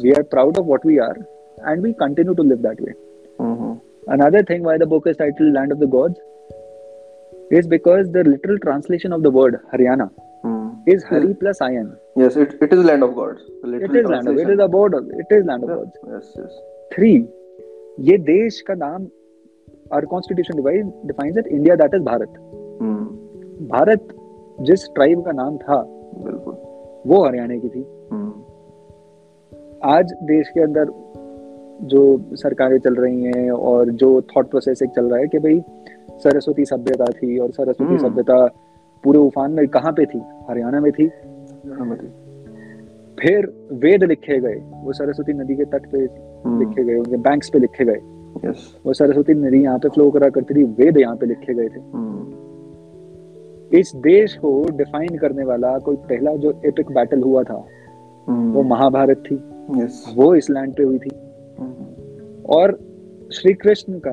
we 0.02 0.12
are 0.12 0.24
proud 0.32 0.58
of 0.58 0.66
what 0.66 0.86
we 0.86 0.98
are 1.00 1.24
and 1.62 1.84
we 1.84 1.92
continue 2.00 2.34
to 2.34 2.44
live 2.44 2.58
that 2.60 2.82
way 2.82 2.94
hmm 3.42 3.74
another 4.16 4.44
thing 4.50 4.64
why 4.68 4.78
the 4.78 4.90
book 4.94 5.08
is 5.12 5.18
titled 5.18 5.54
land 5.54 5.76
of 5.76 5.80
the 5.80 5.90
gods 5.98 6.20
is 7.52 7.68
because 7.74 8.12
the 8.12 8.24
literal 8.24 8.60
translation 8.60 9.18
of 9.18 9.26
the 9.26 9.34
word 9.38 9.60
haryana 9.74 10.10
hmm 10.46 10.94
is 10.94 11.04
hari 11.12 11.28
yes. 11.28 11.40
plus 11.44 11.62
ayan 11.68 11.92
yes 12.22 12.40
it 12.44 12.56
it 12.62 12.74
is 12.78 12.86
land 12.86 13.04
of 13.04 13.16
gods 13.16 13.44
it 13.82 14.00
is 14.02 14.10
land 14.10 14.28
of 14.28 14.40
it 14.40 14.54
is 14.56 14.64
a 14.68 14.70
border 14.78 15.04
it 15.24 15.36
is 15.38 15.46
land 15.46 15.64
of 15.64 15.70
gods 15.70 16.02
yes 16.14 16.32
yes 16.40 16.64
three 16.96 17.14
ये 18.00 18.18
देश 18.18 18.62
का 18.62 18.74
नाम 18.74 19.08
our 19.94 20.06
constitution 20.06 20.58
divide, 20.60 20.88
defines 21.08 21.38
it 21.38 21.48
India 21.48 21.76
that 21.76 21.96
is 21.96 22.02
Bharat 22.02 22.34
hmm 22.82 23.06
Bharat 23.68 24.08
जिस 24.62 24.86
tribe 24.96 25.22
का 25.22 25.32
नाम 25.32 25.58
था 25.58 25.82
बिल्कुल 26.18 26.54
वो 27.08 27.26
हरियाणा 27.26 27.56
की 27.56 27.70
थी 27.70 27.86
हम्म 28.12 28.34
आज 29.84 30.14
देश 30.24 30.50
के 30.50 30.62
अंदर 30.62 30.86
जो 31.82 32.30
सरकारें 32.34 32.80
चल 32.80 32.96
रही 32.96 33.24
हैं 33.24 33.52
और 33.52 33.90
जो 33.90 34.22
थॉट 34.22 34.50
प्रोसेस 34.50 34.82
एक 34.84 34.90
चल 34.90 35.06
रहा 35.06 35.20
है 35.20 35.28
कि 35.28 35.40
भाई 35.40 35.62
सरस्वती 36.24 36.66
सभ्यता 36.66 37.06
थी 37.06 37.38
और 37.38 37.52
सरस्वती 37.52 37.84
हम्म। 37.84 37.98
सभ्यता 37.98 38.46
पूरे 39.04 39.20
उफान 39.20 39.52
में 39.52 39.68
कहाँ 39.68 39.92
पे 39.92 40.06
थी? 40.06 40.22
हरियाणा 40.50 40.80
में 40.80 40.92
थी। 40.92 41.08
फिर 43.20 43.70
वेद 43.74 44.04
लिखे 44.04 44.40
गए 44.40 44.56
वो 44.56 44.94
सरस्वती 44.94 45.34
नदी 45.34 45.56
के 45.56 45.66
तट 45.66 45.92
पे 45.92 45.98
हम्म। 45.98 46.60
लिखे 46.60 46.84
गए 46.84 46.96
उनके 46.96 47.18
बैंक्स 47.18 47.50
पे 47.50 47.60
लिखे 47.60 47.86
गए। 47.86 48.00
वो 48.86 48.94
सरस्वती 48.94 49.34
नदी 49.34 49.64
यहाँ 49.64 49.80
पे 49.80 49.90
फ्लो 49.90 50.10
करा 50.12 50.30
करती 50.30 50.54
थी 50.56 50.64
वेद 50.64 50.98
यहाँ 50.98 51.16
पे 51.16 51.26
लिखे 51.26 51.54
गए 51.54 51.68
थे। 51.68 51.80
हम्म। 51.94 53.78
इस 53.78 53.92
देश 53.96 54.36
को 54.36 54.70
डिफाइन 54.78 55.18
करने 55.18 55.44
वाला 55.44 55.78
कोई 55.78 55.96
पहला 55.96 56.36
जो 56.36 56.62
एपिक 56.66 56.92
बैटल 56.92 57.22
हुआ 57.22 57.44
था 57.44 57.66
वो 58.30 58.64
महाभारत 58.64 59.24
थी। 59.32 59.36
वो 60.16 60.36
इस 60.36 60.50
लैंड 60.50 60.76
पे 60.76 60.84
हुई 60.84 60.98
थी। 60.98 61.10
और 62.50 62.80
श्री 63.34 63.54
कृष्ण 63.54 64.00
का 64.00 64.12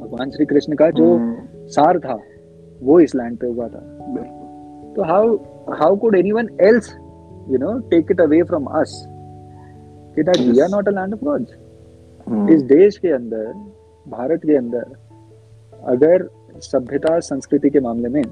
भगवान 0.00 0.30
श्री 0.30 0.46
कृष्ण 0.46 0.74
का 0.74 0.90
जो 0.90 1.14
हम्म। 1.14 1.66
सार 1.66 1.98
था 1.98 2.18
वो 2.82 2.98
इस 3.00 3.14
लैंड 3.14 3.38
पे 3.38 3.46
हुआ 3.46 3.68
था। 3.68 3.80
तो 4.96 5.02
how 5.02 5.36
how 5.74 5.96
could 5.96 6.16
anyone 6.16 6.48
else 6.60 6.94
you 7.50 7.58
know 7.58 7.78
take 7.90 8.10
it 8.10 8.20
away 8.20 8.42
from 8.42 8.64
us 8.80 9.02
कि 10.16 10.22
that 10.22 10.38
we 10.38 10.60
are 10.60 10.68
not 10.68 10.88
a 10.88 10.90
land 10.90 11.14
of 11.14 11.24
gods 11.24 12.52
इस 12.54 12.62
देश 12.62 12.98
के 12.98 13.08
अंदर 13.08 13.52
भारत 14.06 14.40
के 14.44 14.56
अंदर 14.56 14.84
अगर 15.86 16.28
सभ्यता 16.62 17.18
संस्कृति 17.20 17.70
के 17.70 17.80
मामले 17.80 18.08
में 18.08 18.22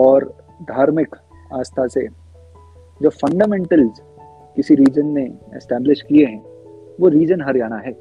और 0.00 0.24
धार्मिक 0.62 1.16
आस्था 1.52 1.86
से 1.86 2.06
जो 3.00 3.10
फंडामेंटल्स 3.10 4.00
किसी 4.56 4.74
रीजन 4.74 5.06
ने 5.06 5.24
एस्टेब्लिश 5.56 6.02
किए 6.02 6.26
हैं 6.26 6.53
वो 7.00 7.08
रीजन 7.08 7.42
हरियाणा 7.42 7.76
है। 7.76 7.92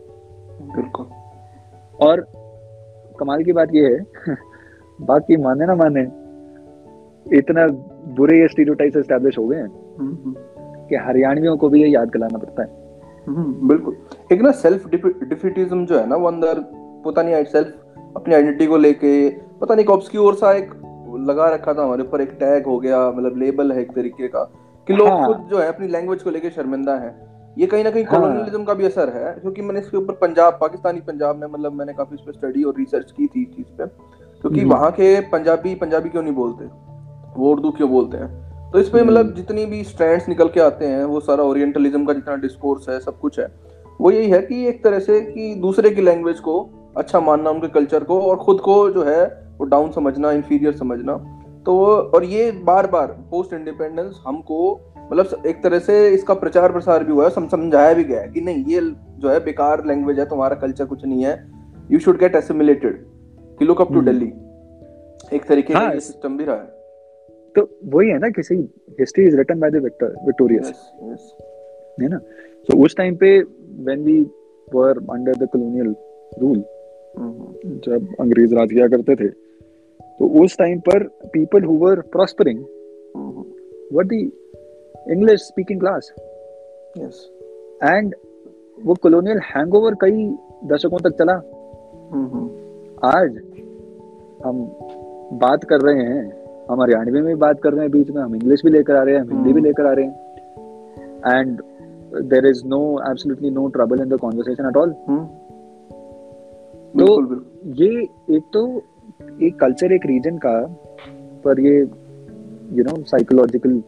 बिल्कुल। 0.75 1.05
और 2.07 2.21
कमाल 3.19 3.43
की 3.43 3.53
बात 3.53 3.69
ये 3.73 3.85
है 3.93 4.35
बाकी 5.01 5.37
माने 5.37 5.65
ना 5.65 5.75
माने 5.75 6.01
इतना 7.37 7.67
बुरे 8.15 8.39
ये 8.41 8.47
स्टीरियोटाइप्स 8.47 8.97
एस्टेब्लिश 8.97 9.37
हो 9.37 9.47
गए 9.47 9.57
हैं 9.57 9.67
हम्म, 9.99 10.33
कि 10.89 10.95
हरियाणवियों 10.95 11.57
को 11.57 11.69
भी 11.69 11.81
ये 11.81 11.87
याद 11.87 12.07
दिलाना 12.07 12.37
पड़ता 12.37 12.63
है। 12.63 12.69
हम्म, 13.27 13.67
बिल्कुल। 13.67 13.95
एक 14.31 14.41
ना 14.41 14.51
सेल्फ 14.51 14.87
डिफिटिज्म 14.89 15.85
जो 15.85 15.99
है 15.99 16.07
ना 16.09 16.15
वो 16.15 16.27
अंदर 16.27 16.59
पता 17.05 17.21
नहीं 17.21 17.43
सेल्फ 17.43 17.73
अपनी 18.15 18.35
आइडेंटिटी 18.35 18.65
को 18.67 18.77
लेके 18.77 19.29
पता 19.61 19.75
नहीं 19.75 19.85
ऑब्सक्योर 19.85 20.35
सा 20.35 20.51
एक 20.51 20.71
लगा 21.29 21.49
रखा 21.49 21.73
था 21.73 21.83
हमारे 21.83 22.03
ऊपर 22.03 22.21
एक 22.21 22.29
टैग 22.29 22.65
हो 22.65 22.79
गया 22.79 23.11
मतलब 23.11 23.37
लेबल 23.37 23.71
है 23.71 23.81
एक 23.81 23.91
तरीके 23.91 24.27
का 24.27 24.43
कि 24.87 24.93
लोग 24.93 25.07
हाँ। 25.07 25.27
खुद 25.27 25.47
जो 25.49 25.59
है 25.59 25.67
अपनी 25.67 25.87
लैंग्वेज 25.87 26.23
को 26.23 26.29
लेके 26.29 26.49
शर्मिंदा 26.49 26.95
हैं। 26.95 27.32
ये 27.57 27.67
कहीं 27.67 27.83
ना 27.83 27.89
कहीं 27.91 28.03
हाँ। 28.03 28.13
कॉलोनियलिज्म 28.13 28.63
का 28.63 28.73
भी 28.73 28.85
असर 28.85 29.09
है 29.11 29.33
क्योंकि 29.33 29.61
मैंने 29.61 29.79
इसके 29.79 29.97
ऊपर 29.97 30.13
पंजाब 30.17 30.57
पाकिस्तानी 30.61 31.01
पंजाब 31.01 31.35
में 31.35 31.47
मतलब 31.47 31.73
मैंने 31.73 31.93
काफ़ी 31.93 32.15
इस 32.15 32.21
पे 32.21 32.31
स्टडी 32.31 32.63
और 32.63 32.77
रिसर्च 32.77 33.11
की 33.11 33.27
थी 33.27 33.41
इस 33.41 33.55
चीज़ 33.55 33.67
पे 33.77 33.85
क्योंकि 33.85 34.59
हम्म। 34.59 34.69
वहाँ 34.69 34.91
के 34.91 35.19
पंजाबी 35.29 35.73
पंजाबी 35.75 36.09
क्यों 36.09 36.23
नहीं 36.23 36.33
बोलते 36.33 36.65
वो 37.35 37.51
उर्दू 37.51 37.71
क्यों 37.71 37.89
बोलते 37.89 38.17
हैं 38.17 38.71
तो 38.71 38.79
इसमें 38.79 38.99
हम्म। 39.01 39.11
मतलब 39.11 39.33
जितनी 39.35 39.65
भी 39.65 39.83
स्ट्रैंड्स 39.83 40.27
निकल 40.29 40.49
के 40.49 40.59
आते 40.59 40.85
हैं 40.85 41.03
वो 41.05 41.19
सारा 41.19 41.43
ओरिएंटलिज्म 41.43 42.05
का 42.05 42.13
जितना 42.13 42.35
डिस्कोर्स 42.37 42.89
है 42.89 42.99
सब 42.99 43.19
कुछ 43.19 43.39
है 43.39 43.47
वो 43.99 44.11
यही 44.11 44.29
है 44.29 44.41
कि 44.41 44.65
एक 44.67 44.83
तरह 44.83 44.99
से 44.99 45.19
कि 45.21 45.53
दूसरे 45.55 45.89
की 45.89 46.01
लैंग्वेज 46.01 46.39
को 46.39 46.57
अच्छा 46.97 47.19
मानना 47.19 47.49
उनके 47.49 47.67
कल्चर 47.69 48.03
को 48.03 48.19
और 48.21 48.37
खुद 48.37 48.59
को 48.61 48.77
जो 48.89 49.03
है 49.03 49.23
वो 49.59 49.65
डाउन 49.67 49.91
समझना 49.91 50.31
इंफीरियर 50.31 50.73
समझना 50.73 51.17
तो 51.65 51.75
और 52.15 52.23
ये 52.25 52.51
बार 52.63 52.87
बार 52.87 53.07
पोस्ट 53.31 53.53
इंडिपेंडेंस 53.53 54.19
हमको 54.27 54.59
मतलब 55.11 55.45
एक 55.47 55.63
तरह 55.63 55.79
से 55.79 56.07
इसका 56.09 56.33
प्रचार 56.33 56.71
प्रसार 56.71 57.03
भी 57.03 57.11
हुआ 57.11 57.23
है 57.23 57.29
सम, 57.29 57.47
समझाया 57.47 57.93
भी 57.93 58.03
गया 58.03 58.21
है 58.21 58.27
कि 58.27 58.41
नहीं 58.41 58.65
ये 58.65 58.81
जो 59.19 59.29
है 59.29 59.39
बेकार 59.45 59.85
लैंग्वेज 59.85 60.19
है 60.19 60.25
तुम्हारा 60.25 60.55
कल्चर 60.55 60.85
कुछ 60.85 61.05
नहीं 61.05 61.23
है। 61.25 61.33
यू 61.91 61.99
शुड 61.99 62.19
गेट 62.19 62.35
एसिमिलेटेड 62.35 63.03
कि 63.59 63.65
लुक 63.65 63.81
अप 63.81 63.93
टू। 63.93 64.01
दिल्ली 64.01 64.31
एक 65.33 65.45
तरीके 65.45 65.73
का 65.73 65.79
हाँ, 65.79 65.93
सिस्टम 65.93 66.37
भी 66.37 66.43
रहा 66.43 66.55
है। 66.55 66.71
तो 67.55 67.67
वही 67.85 68.09
है 68.09 68.17
ना 68.19 68.29
किसी 68.29 68.55
history 68.99 69.25
is 69.27 69.35
written 69.37 69.59
by 69.59 69.71
the 69.71 69.75
victor 69.75 70.15
victorious. 70.25 70.73
है 72.01 72.09
ना? 72.09 72.17
तो 72.67 72.83
उस 72.85 72.95
टाइम 72.97 73.15
पे 73.15 73.39
when 73.39 74.03
we 74.03 74.21
were 74.67 74.97
under 75.11 75.35
the 75.35 75.49
colonial 75.53 75.95
rule 76.41 76.63
जब 77.85 78.15
अंग्रेज़ 78.19 78.55
राज 78.55 78.71
किया 78.71 78.87
करते 78.87 79.15
थे 79.15 79.27
तो 80.19 80.27
उस 80.43 80.57
टाइम 80.57 80.79
पर 80.79 81.03
people 81.33 81.63
who 81.63 81.77
were 81.77 81.99
prospering 82.11 82.59
were 83.93 84.05
the 84.05 84.31
English 85.11 85.41
speaking 85.41 85.79
class 85.79 86.11
yes. 86.97 87.15
And 87.83 88.15
वो 88.85 88.93
कॉलोनियल 88.93 89.39
हैंगओवर 89.45 89.95
कई 90.01 90.27
दशकों 90.65 90.97
तक 90.99 91.17
चला 91.19 91.33
हम्म, 92.13 92.43
आज 93.07 93.37
हम 94.45 94.63
बात 95.39 95.63
कर 95.63 95.81
रहे 95.81 96.03
हैं 96.03 96.23
हम 96.69 96.81
हरियाणवी 96.81 97.11
में 97.11 97.25
भी 97.25 97.35
बात 97.35 97.61
कर 97.61 97.73
रहे 97.73 97.81
हैं 97.81 97.91
बीच 97.91 98.09
में 98.09 98.21
हम 98.21 98.35
इंग्लिश 98.35 98.61
भी 98.65 98.71
लेकर 98.71 98.95
आ 98.95 99.03
रहे 99.03 99.15
हैं 99.15 99.21
हम 99.21 99.29
हिंदी 99.29 99.53
भी 99.53 99.59
हम्म। 99.59 99.65
लेकर 99.65 99.85
आ 99.85 99.93
रहे 99.93 100.05
हैं 100.05 101.39
and 101.39 101.61
there 102.29 102.45
is 102.45 102.65
no 102.65 102.81
absolutely 103.09 103.49
no 103.49 103.67
trouble 103.67 104.01
in 104.01 104.09
the 104.09 104.19
conversation 104.19 104.67
at 104.67 104.77
all. 104.77 104.91
तो 106.97 107.35
ये 107.83 107.89
एक 108.35 108.43
तो 108.53 108.65
एक 109.41 109.59
कल्चर 109.59 109.91
एक 109.91 110.05
रीजन 110.05 110.37
का 110.37 110.59
पर 111.45 111.59
ये 111.59 111.79
यू 112.77 112.83
नो 112.83 113.01
साइकोलॉजिकल 113.03 113.81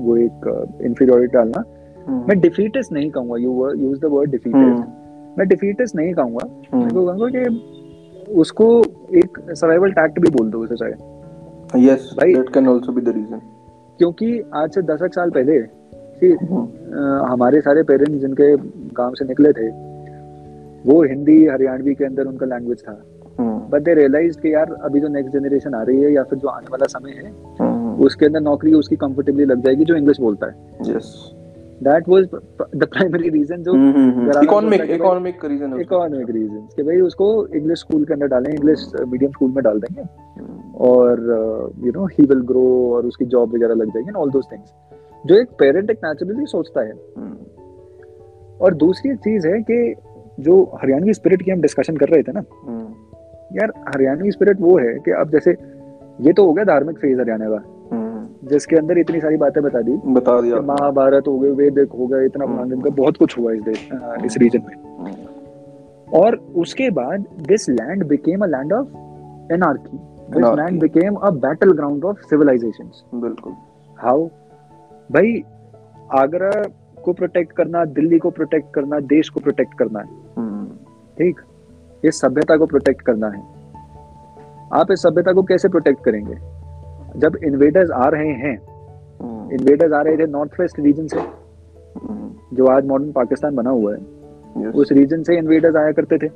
वो 0.00 0.16
एक 0.16 0.66
इंफीरियोरिटी 0.82 1.32
डालना। 1.32 1.64
हम्म, 2.08 2.24
मैं 2.28 2.40
डिफीटिस्ट 2.40 2.92
नहीं 2.92 3.10
कहूँगा 3.10 3.36
you 3.36 3.74
use 3.74 4.00
the 4.00 4.04
word 4.04 4.38
hmm, 4.54 4.84
मैं 5.38 5.48
डिफीटिस्ट 5.48 5.96
नहीं 5.96 6.14
कहूँगा। 6.14 6.48
मैं 6.48 6.80
हम्म, 6.80 6.90
तो 6.90 7.06
कहूँगा 7.06 7.26
कि 7.26 7.62
उसको 8.32 8.80
एक 9.14 9.38
सर्वाइवल 9.50 9.92
टैक्ट 9.92 10.20
भी 10.20 10.30
बोल 10.30 10.50
दो 10.50 10.58
उसे 10.58 10.76
चाहे 10.76 10.92
yes 11.86 12.00
भाई- 12.00 12.36
that 12.36 12.52
can 12.52 12.66
also 12.66 12.90
be 12.90 13.02
the 13.02 13.12
reason. 13.12 13.40
क्योंकि 13.98 14.42
आज 14.54 14.70
से 14.70 14.82
दस 14.82 14.98
साल 15.02 15.30
पहले 15.30 15.60
कि 15.94 16.32
हम्म, 16.32 17.32
हमारे 17.32 17.60
सारे 17.60 17.82
पेरेंट्स 17.82 18.20
जिनके 18.20 18.56
गाँव 18.94 19.14
से 19.14 19.24
निकले 19.24 19.52
थे 19.52 19.68
वो 20.86 21.02
हिंदी 21.02 21.46
हरियाणवी 21.46 21.94
के 21.94 22.04
अंदर 22.04 22.24
उनका 22.24 22.46
लैंग्वेज 22.46 22.82
था। 22.88 23.02
बट 23.70 23.82
दे 23.82 23.94
रियलाइज़ 23.94 24.38
कि 24.38 24.54
यार 24.54 24.72
अभी 24.72 25.00
जो 25.00 25.08
नेक्स्ट 25.08 25.32
जनरेशन 25.32 25.74
आ 25.74 25.82
रही 25.82 26.00
है 26.00 26.12
या 26.12 26.22
फिर 26.22 26.38
जो 26.38 26.48
आने 26.48 26.66
वाला 26.72 26.86
समय 26.86 27.10
है। 27.10 27.32
उसके 28.00 28.26
अंदर 28.26 28.40
नौकरी 28.40 28.72
उसकी 28.74 28.96
कंफर्टेबली 28.96 29.44
लग 29.44 29.64
जाएगी 29.64 29.84
जो 29.84 29.94
इंग्लिश 29.94 30.20
बोलता 30.20 30.46
है। 30.46 30.54
Yes. 30.84 31.04
That 31.82 32.08
was 32.08 32.24
the 32.76 32.84
primary 32.84 33.28
reason 33.28 33.62
जो 33.62 33.72
सोचा 33.72 34.40
economic 34.40 35.44
reason 35.44 35.80
इकोनॉमिक 35.80 36.30
रीजन 36.30 36.66
कि 36.76 36.82
भाई 36.82 37.00
उसको 37.00 37.46
इंग्लिश 37.46 37.78
स्कूल 37.78 38.04
के 38.04 38.12
अंदर 38.14 38.26
डालें 38.26 38.50
इंग्लिश 38.50 38.86
मीडियम 39.08 39.30
स्कूल 39.30 39.50
में 39.50 39.62
डाल 39.64 39.80
देंगे। 39.80 40.02
हम्म, 40.02 40.74
और 40.74 41.20
you 41.84 41.92
know 41.92 42.04
he 42.06 42.24
will 42.24 42.40
grow 42.40 42.66
और 42.94 43.06
उसकी 43.06 43.24
जॉब 43.24 43.54
वगैरह 43.54 43.74
लग 43.74 43.88
जाएगी 43.88 44.12
ऑल 44.12 44.30
दोस 44.30 44.48
थिंग्स 44.52 44.72
जो 45.26 45.40
एक 45.40 45.48
पेरेंट 45.58 45.90
एक 45.90 45.98
नेचुरली 46.04 46.46
सोचता 46.46 46.80
है। 46.80 46.92
हम्म, 47.18 47.36
और 48.60 48.74
दूसरी 48.74 49.16
चीज़ 49.16 49.48
है 49.48 49.60
कि 49.62 49.94
जो 50.40 50.62
हरियाणवी 50.82 51.14
स्पिरिट 51.14 51.42
की 51.42 51.50
हम 51.50 51.60
डिस्कशन 51.60 51.96
कर 51.96 52.08
रहे 52.08 52.22
थे 52.22 52.32
ना 52.32 52.42
हम्म, 52.66 52.86
यार 53.56 53.72
हरियाणवी 53.88 54.30
स्पिरिट 54.30 54.60
वो 54.60 54.78
है 54.78 54.94
कि 54.98 55.10
अब 55.10 55.30
जैसे 55.30 55.56
ये 56.20 56.32
तो 56.32 56.46
हो 56.46 56.52
गया 56.52 56.64
धार्मिक 56.64 56.98
फ़ेज़ 56.98 57.20
हरियाणा 57.20 57.48
का। 57.48 57.62
जिसके 57.92 58.76
अंदर 58.76 58.98
इतनी 58.98 59.20
सारी 59.20 59.36
बातें 59.36 59.62
बता 59.62 59.80
दी 59.82 59.96
बता 60.06 60.40
दिया। 60.40 60.60
महाभारत 60.60 61.28
हो 61.28 61.38
गए 61.38 61.50
वेदिक 61.50 61.92
हो 61.92 62.06
गए 62.06 62.26
इतना। 62.26 62.46
पुराना 62.46 62.76
का 62.76 62.90
बहुत 62.90 63.16
कुछ 63.16 63.38
हुआ 63.38 63.52
इस 63.52 63.62
देश 63.62 63.88
इस 64.24 64.36
रीजन 64.38 64.62
में। 64.68 65.26
और 66.20 66.36
उसके 66.56 66.90
बाद 66.90 67.24
this 67.48 67.68
land 67.68 68.06
became 68.06 68.40
a 68.40 68.46
land 68.46 68.72
of 68.72 68.88
anarchy 69.52 69.98
this 70.30 70.46
land 70.56 70.80
became 70.80 71.14
a 71.14 71.30
battle 71.30 71.72
ground 71.72 72.04
of 72.04 72.20
civilizations 72.20 73.04
बिल्कुल। 73.14 73.52
हाउ 73.98 74.26
भाई 75.12 75.42
आगरा 76.12 76.50
को 77.04 77.12
प्रोटेक्ट 77.12 77.52
करना 77.52 77.84
दिल्ली 77.84 78.18
को 78.18 78.30
प्रोटेक्ट 78.30 78.74
करना 78.74 79.00
देश 79.00 79.28
को 79.28 79.40
प्रोटेक्ट 79.40 79.74
करना 79.74 80.00
है। 80.00 80.06
ठीक? 81.18 81.40
ये 82.04 82.10
सभ्यता 82.10 82.56
को 82.56 82.66
प्रोटेक्ट 82.66 83.02
करना 83.02 83.28
है। 83.28 83.42
आप 84.72 84.90
इस 84.92 85.02
सभ्यता 85.02 85.32
को 85.32 85.42
कैसे 85.42 85.68
प्रोटेक्ट 85.68 86.04
करेंगे? 86.04 86.34
जब 87.16 87.36
इन्वेडर्स 87.44 87.90
आ 87.90 88.08
रहे 88.08 88.32
हैं 88.42 88.56
हम्म, 89.20 89.50
इन्वेडर्स 89.52 89.92
आ 89.92 90.00
रहे 90.02 90.16
थे 90.16 90.26
नॉर्थ 90.26 90.60
वेस्ट 90.60 90.78
रीजन 90.80 91.06
से 91.06 91.18
हम्म, 91.18 92.56
जो 92.56 92.66
आज 92.66 92.86
मॉडर्न 92.86 93.12
पाकिस्तान 93.12 93.56
बना 93.56 93.70
हुआ 93.70 93.94
है 93.94 93.98
yes, 94.56 94.74
उस 94.74 94.92
रीजन 94.92 95.22
से 95.22 95.36
इन्वेडर्स 95.38 95.76
आया 95.76 95.92
करते 95.92 96.18
थे। 96.18 96.26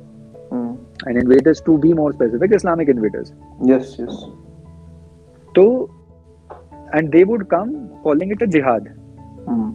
हम्म, 0.51 0.75
and 1.09 1.17
invaders 1.17 1.63
to 1.65 1.77
be 1.77 1.93
more 1.93 2.13
specific 2.13 2.53
Islamic 2.53 2.89
invaders 2.89 3.33
yes, 3.69 3.93
yes, 4.01 4.19
तो 5.55 5.65
and 6.95 7.09
they 7.09 7.23
would 7.23 7.45
come 7.45 7.73
calling 8.03 8.31
it 8.31 8.43
a 8.43 8.45
jihad 8.45 8.87
hmm, 9.47 9.71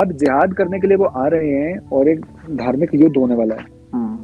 अब 0.00 0.12
जिहाद 0.12 0.54
करने 0.54 0.80
के 0.80 0.86
लिए 0.86 0.96
वो 0.96 1.04
आ 1.04 1.26
रहे 1.28 1.50
हैं 1.50 1.78
और 1.92 2.08
एक 2.08 2.24
धार्मिक 2.56 2.94
युद्ध 2.94 3.16
होने 3.16 3.34
वाला 3.34 3.54
है। 3.54 3.66
हम्म, 3.94 4.16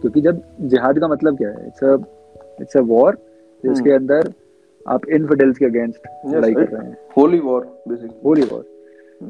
क्योंकि 0.00 0.20
जब 0.20 0.42
जिहाद 0.62 0.98
का 0.98 1.08
मतलब 1.08 1.36
क्या 1.36 1.48
है? 1.48 1.66
It's 1.66 1.84
a 1.84 1.96
it's 2.60 2.76
a 2.76 2.80
war 2.80 3.18
जिसके 3.64 3.92
अंदर 3.92 4.32
आप 4.94 5.08
इनफिडेल्स 5.14 5.58
के 5.58 5.64
अगेंस्ट 5.64 6.08
लड़ाई 6.34 6.54
कर 6.54 6.66
रहे 6.66 6.84
हैं। 6.84 6.96
Holy 7.18 7.40
war 7.46 7.60
basically. 7.90 8.24
Holy 8.24 8.42
war 8.52 8.64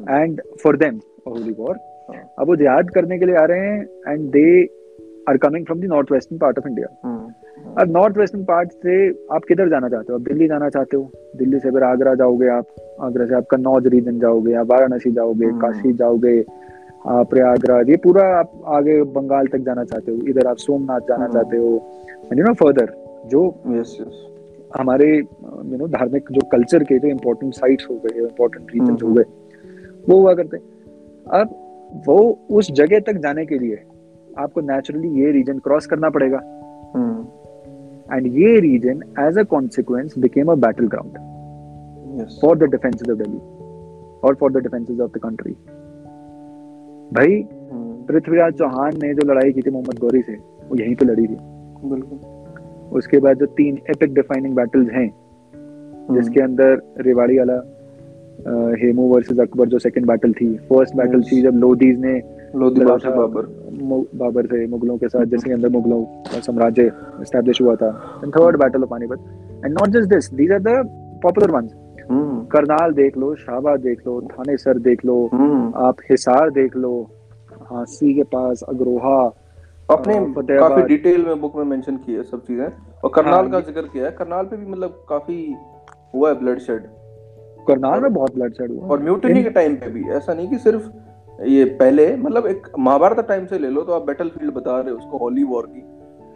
and 0.09 0.41
for 0.63 0.77
them 0.77 0.99
holy 1.27 1.51
war 1.59 1.75
हाँ। 2.09 2.23
अब 2.39 2.47
वो 2.47 2.55
जिहाद 2.55 2.89
करने 2.89 3.17
के 3.19 3.25
लिए 3.25 3.35
आ 3.35 3.45
रहे 3.45 3.67
हैं 3.67 4.13
and 4.13 4.29
they 4.31 4.63
are 5.29 5.37
coming 5.37 5.65
from 5.65 5.79
the 5.79 5.85
north 5.85 6.11
western 6.11 6.39
part 6.39 6.59
of 6.59 6.67
India 6.67 6.87
अब 7.81 7.91
नॉर्थ 7.91 8.17
वेस्टर्न 8.17 8.43
पार्ट 8.45 8.71
से 8.83 8.95
आप 9.35 9.43
किधर 9.47 9.69
जाना 9.69 9.89
चाहते 9.89 10.13
हो? 10.13 10.19
आप 10.19 10.23
दिल्ली 10.27 10.47
जाना 10.47 10.69
चाहते 10.69 10.97
हो? 10.97 11.09
दिल्ली 11.37 11.59
से 11.59 11.71
फिर 11.71 11.83
आगरा 11.83 12.13
जाओगे 12.21 12.47
आप। 12.49 12.75
आगरा 13.01 13.25
से 13.25 13.35
आप 13.35 13.45
कन्नौज 13.51 13.87
रीजन 13.87 14.19
जाओगे 14.19 14.53
आप 14.61 14.71
वाराणसी 14.71 15.11
जाओगे 15.11 15.45
हम्म। 15.45 15.59
काशी 15.61 15.93
जाओगे 15.93 16.39
आप 17.07 17.29
प्रयागराज 17.29 17.89
ये 17.89 17.97
पूरा 18.03 18.23
आप 18.37 18.51
आगे 18.77 19.01
बंगाल 19.17 19.47
तक 19.47 19.59
जाना 19.65 19.83
चाहते 19.83 20.11
हो। 20.11 20.17
इधर 20.29 20.47
आप 20.47 20.57
सोमनाथ 20.57 20.99
जाना 21.09 21.23
हम्म। 21.23 21.33
चाहते 21.33 21.57
हो। 21.57 21.75
एंड 22.31 22.39
यू 22.39 22.45
नो 22.45 22.53
फर्दर 22.63 22.93
जो 23.27 23.43
यस 23.69 23.97
यस 24.01 24.25
हमारे 24.77 25.07
यू 25.15 25.77
नो 25.77 25.87
धार्मिक 25.87 26.31
जो 26.31 26.45
कल्चर 26.51 26.83
के 26.83 26.97
जो 26.99 27.07
इम्पोर्टेंट 27.07 27.53
साइट्स 27.53 27.87
हो 27.89 27.95
गए 27.95 28.19
इम्पोर्टेंट 28.19 28.71
रीजन 28.73 28.97
हो 29.03 29.07
हम्म। 29.07 29.15
गए 29.15 29.25
वो 30.09 30.19
हुआ 30.19 30.33
करते 30.33 30.57
हैं। 30.57 30.63
अब 31.39 31.55
वो 32.07 32.17
उस 32.51 32.71
जगह 32.71 32.99
तक 33.07 33.17
जाने 33.23 33.45
के 33.45 33.57
लिए 33.59 33.81
आपको 34.39 34.61
नेचुरली 34.61 35.09
ये 35.21 35.31
रीजन 35.31 35.59
क्रॉस 35.59 35.85
करना 35.85 36.09
पड़ेगा। 36.09 36.37
एंड 38.13 38.27
ये 38.35 38.59
reason 38.59 39.01
as 39.19 39.37
a 39.37 39.43
consequence 39.49 40.17
became 40.19 40.51
a 40.51 40.55
battle 40.65 40.87
ground 40.87 41.17
for 42.41 42.57
the 42.57 42.69
defences 42.71 43.09
of 43.09 43.17
Delhi 43.17 43.39
और 44.23 44.35
for 44.39 44.51
the 44.51 44.63
defences 44.63 44.99
of 44.99 45.11
the 45.11 45.21
country 45.23 45.53
भाई 47.11 47.43
पृथ्वीराज 48.07 48.53
चौहान 48.53 48.99
ने 49.03 49.13
जो 49.13 49.31
लड़ाई 49.31 49.51
की 49.51 49.61
थी 49.61 49.71
मोहम्मद 49.71 49.99
गौरी 49.99 50.21
से 50.21 50.35
वो 50.69 50.75
यहीं 50.75 50.95
पे 50.95 51.05
लड़ी 51.05 51.27
थी। 51.27 51.37
बिल्कुल। 51.85 52.19
उसके 52.91 53.19
बाद 53.19 53.37
जो 53.37 53.45
तीन 53.57 53.77
एपिक 53.89 54.13
डिफाइनिंग 54.13 54.55
बैटल्स 54.55 54.89
हैं 54.91 55.07
हम्म। 55.07 56.15
जिसके 56.15 56.41
अंदर 56.41 56.81
रेवाड़ी 56.99 57.37
वाला 57.37 57.61
हेमू 58.81 59.07
वर्सेस 59.07 59.39
अकबर 59.39 59.67
जो 59.67 59.79
सेकंड 59.79 60.05
बैटल 60.07 60.33
थी। 60.33 60.55
फ़र्स्ट 60.69 60.95
बैटल 60.95 61.21
थी 61.21 61.41
जब 61.41 61.55
लोदीज 61.55 61.99
ने 61.99 62.13
लोधी 62.55 62.85
बादशाह 62.85 63.15
बाबर। 63.15 63.45
बाबर 64.15 64.45
से 64.45 64.65
मुगलों 64.67 64.97
के 64.97 65.07
साथ 65.07 65.25
जिसके 65.25 65.51
अंदर 65.53 65.69
मुगलों 65.69 66.03
का 66.03 66.39
साम्राज्य 66.39 66.83
एस्टेब्लिश 67.21 67.61
हुआ 67.61 67.75
था। 67.75 67.89
And 68.23 68.33
third 68.35 68.57
battle 68.57 68.83
of 68.83 68.89
Panipat 68.89 69.19
and 69.65 69.73
not 69.73 69.89
just 69.89 70.09
this 70.09 70.33
these 70.33 70.51
are 70.51 70.59
the 70.59 70.83
popular 71.23 71.51
ones 71.51 71.73
hmm. 72.09 72.43
Karnal 72.45 72.93
देख 72.93 73.17
लो 73.17 73.33
शाहबाद 73.35 73.79
देख 73.79 74.07
लो 74.07 74.21
थानेसर 74.21 74.77
देख 74.79 75.05
लो 75.05 75.17
हम्म। 75.33 75.71
आप 75.85 75.95
हिसार 76.11 76.49
देख 76.51 76.75
लो 76.77 76.93
हांसी 77.71 78.13
के 78.13 78.23
पास 78.23 78.63
अग्रोहा 78.69 79.19
अपने 79.89 80.13
काफ़ी 80.49 80.81
डिटेल 80.87 81.25
में 81.25 81.39
बुक 81.41 81.55
में 81.55 81.63
मेंशन 81.65 81.97
की 81.97 82.13
है 82.13 82.23
सब 82.23 82.43
चीज़ें। 82.45 82.65
और 83.03 83.11
करनाल 83.15 83.33
हाँ, 83.33 83.49
का 83.51 83.59
ज़िक्र 83.61 83.81
किया 83.83 84.05
है। 84.05 84.11
करनाल 84.11 84.45
पे 84.45 84.57
भी 84.57 84.65
मतलब 84.65 85.03
काफ़ी 85.09 85.55
हुआ 86.15 86.29
है 86.29 86.39
ब्लड 86.39 86.59
शेड 86.59 86.87
करनाल 87.67 88.01
में 88.01 88.13
बहुत 88.13 88.35
ब्लड 88.35 88.53
शेड 88.53 88.71
हुआ 88.71 88.87
और 88.87 89.03
म्यूटिनी 89.03 89.43
के 89.43 89.49
टाइम 89.49 89.75
पे 89.75 89.89
भी। 89.89 90.03
ऐसा 90.09 90.33
नहीं 90.33 90.47
कि 90.49 90.57
सिर्फ़ 90.59 90.89
ये 91.43 91.65
पहले 91.79 92.15
मतलब 92.17 92.45
एक 92.47 92.67
महाभारत 92.79 93.25
टाइम 93.27 93.45
से 93.45 93.59
ले 93.59 93.69
लो 93.69 93.81
तो 93.81 93.93
आप 93.93 94.05
बैटल 94.05 94.29
फ़ील्ड 94.29 94.53
बता 94.53 94.79
रहे 94.79 94.91
हो 94.91 94.97
उसको 94.97 95.17
होली 95.17 95.43
वॉर 95.43 95.65
की। 95.67 95.83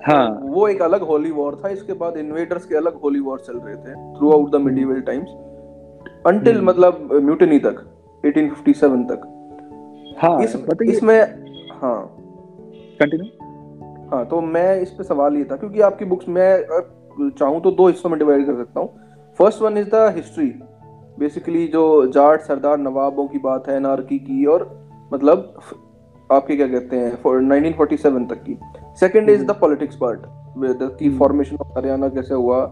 हाँ। 0.02 0.40
वो 0.44 0.68
एक 0.68 0.82
अलग 0.82 1.02
होली 1.02 1.32
वॉर 1.32 1.56
था। 1.56 1.70
इसके 1.70 1.94
बाद 1.94 2.18
इन्वेडर्स 2.18 2.66
के 2.66 2.76
अलग 2.76 3.00
होली 3.02 3.20
वॉर 3.20 3.40
चल 3.40 3.58
रहे 3.58 3.76
थे 3.76 3.94
throughout 4.32 4.52
the 4.52 4.62
medieval 4.62 5.02
times 5.02 5.30
until. 6.28 6.62
मतलब 6.62 7.10
म्यूटिनी 7.24 7.60
तक 7.60 7.86
1857 8.24 9.04
तक। 9.12 9.30
हाँ 10.20 10.42
इस 10.44 10.56
इसमें 10.84 11.20
हाँ। 11.82 12.00
कंटिन्यू 13.00 13.43
हाँ 14.14 14.26
तो 14.26 14.42
मैं 14.42 14.82
इस 14.82 14.90
पे 14.90 15.04
सवाल 15.04 15.38
ये 15.38 15.44
था 15.44 15.56
क्योंकि 15.56 15.82
आपकी 15.82 16.06
बुक्स 16.06 16.28
मैं 16.30 17.30
चाहूँ 17.30 17.62
तो 17.62 17.72
दो 17.72 17.88
हिस्सों 17.88 18.10
में 18.10 18.18
डिवाइड 18.20 18.46
कर 18.46 18.58
सकता 18.58 18.80
हूँ। 18.80 18.90
First 19.40 19.62
one 19.62 19.78
is 19.78 19.88
the 19.90 20.14
history 20.16 20.46
basically 21.20 21.66
जो 21.68 21.86
जाट 22.08 22.42
सरदार 22.42 22.78
नवाबों 22.78 23.28
की 23.28 23.38
बात 23.38 23.68
है 23.70 23.80
नारकी 23.80 24.20
की 24.20 24.46
और 24.46 24.66
मतलब 25.14 25.60
आपके 26.32 26.56
क्या 26.56 26.68
कहते 26.68 26.96
हैं 26.96 27.12
for 27.24 27.34
1947 27.42 28.30
तक 28.30 28.44
की। 28.44 28.58
Second 29.00 29.30
is 29.30 29.46
the 29.46 29.52
politics 29.52 29.96
part 29.96 30.20
की 30.20 31.06
हम्म। 31.06 31.18
फॉर्मेशन 31.20 31.56
ऑफ़ 31.56 31.78
हरियाणा 31.80 32.10
कैसे 32.10 32.34
हुआ 32.34 32.66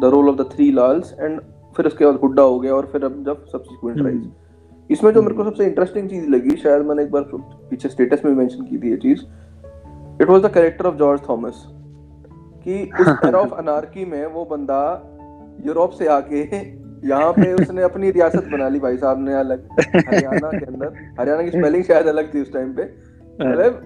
the 0.00 0.04
role 0.04 0.28
of 0.28 0.36
the 0.36 0.50
three 0.52 0.70
Lals 0.72 1.14
and 1.20 1.40
फिर 1.76 1.86
उसके 1.86 2.04
बाद 2.04 2.14
हुड्डा 2.14 2.42
हो 2.42 2.60
गया 2.60 2.74
और 2.74 2.86
फिर 2.92 3.04
अब 3.04 3.24
जब 3.24 3.44
सब्सिक्वेंट 3.46 3.98
हम्म। 3.98 4.08
राइज 4.08 4.30
इसमें 4.90 5.12
जो 5.12 5.22
मेरे 5.22 5.34
को 5.34 5.44
सबसे 5.44 5.64
इंटरेस्टिंग 5.64 6.08
चीज़ 6.10 6.28
लगी 6.30 6.56
शायद 6.56 6.82
मैंने 6.82 7.02
एक 7.02 7.10
बार 7.10 7.30
पीछे 7.34 7.88
स्टेटस 7.88 8.24
में 8.24 8.32
मेंशन 8.32 8.64
की 8.64 8.78
थी 8.78 8.90
ये 8.90 8.96
चीज़ 8.96 9.24
it 10.22 10.28
was 10.28 10.42
the 10.42 10.52
character 10.54 10.86
of 10.86 10.94
George 10.94 11.20
Thomas 11.28 11.64
कि 12.64 12.90
उस 13.00 13.08
एरा 13.26 13.38
ऑफ़ 13.38 13.54
अनार्की 13.54 14.04
में 14.04 14.26
वो 14.26 14.44
बंदा 14.44 14.80
यूरोप 15.66 15.90
से 15.90 16.06
आके 16.06 16.42
यहाँ 17.08 17.32
पे 17.32 17.52
उसने 17.52 17.82
अपनी 17.82 18.10
रियासत 18.10 18.48
बना 18.52 18.68
ली 18.68 18.78
भाई 18.78 18.96
साहब 18.96 19.28
ने 19.28 19.34
अलग 19.34 19.68
हरियाणा 19.80 20.50
के 20.50 20.64
अंदर। 20.64 20.92
हरियाणा 21.20 21.42
की 21.42 21.50
स्पेलिंग 21.50 21.84
शायद 21.84 22.06
अलग 22.06 22.34
थी 22.34 22.42
उस 22.42 22.52
टाइम 22.52 22.72
पे। 22.72 22.82
मतलब 23.40 23.82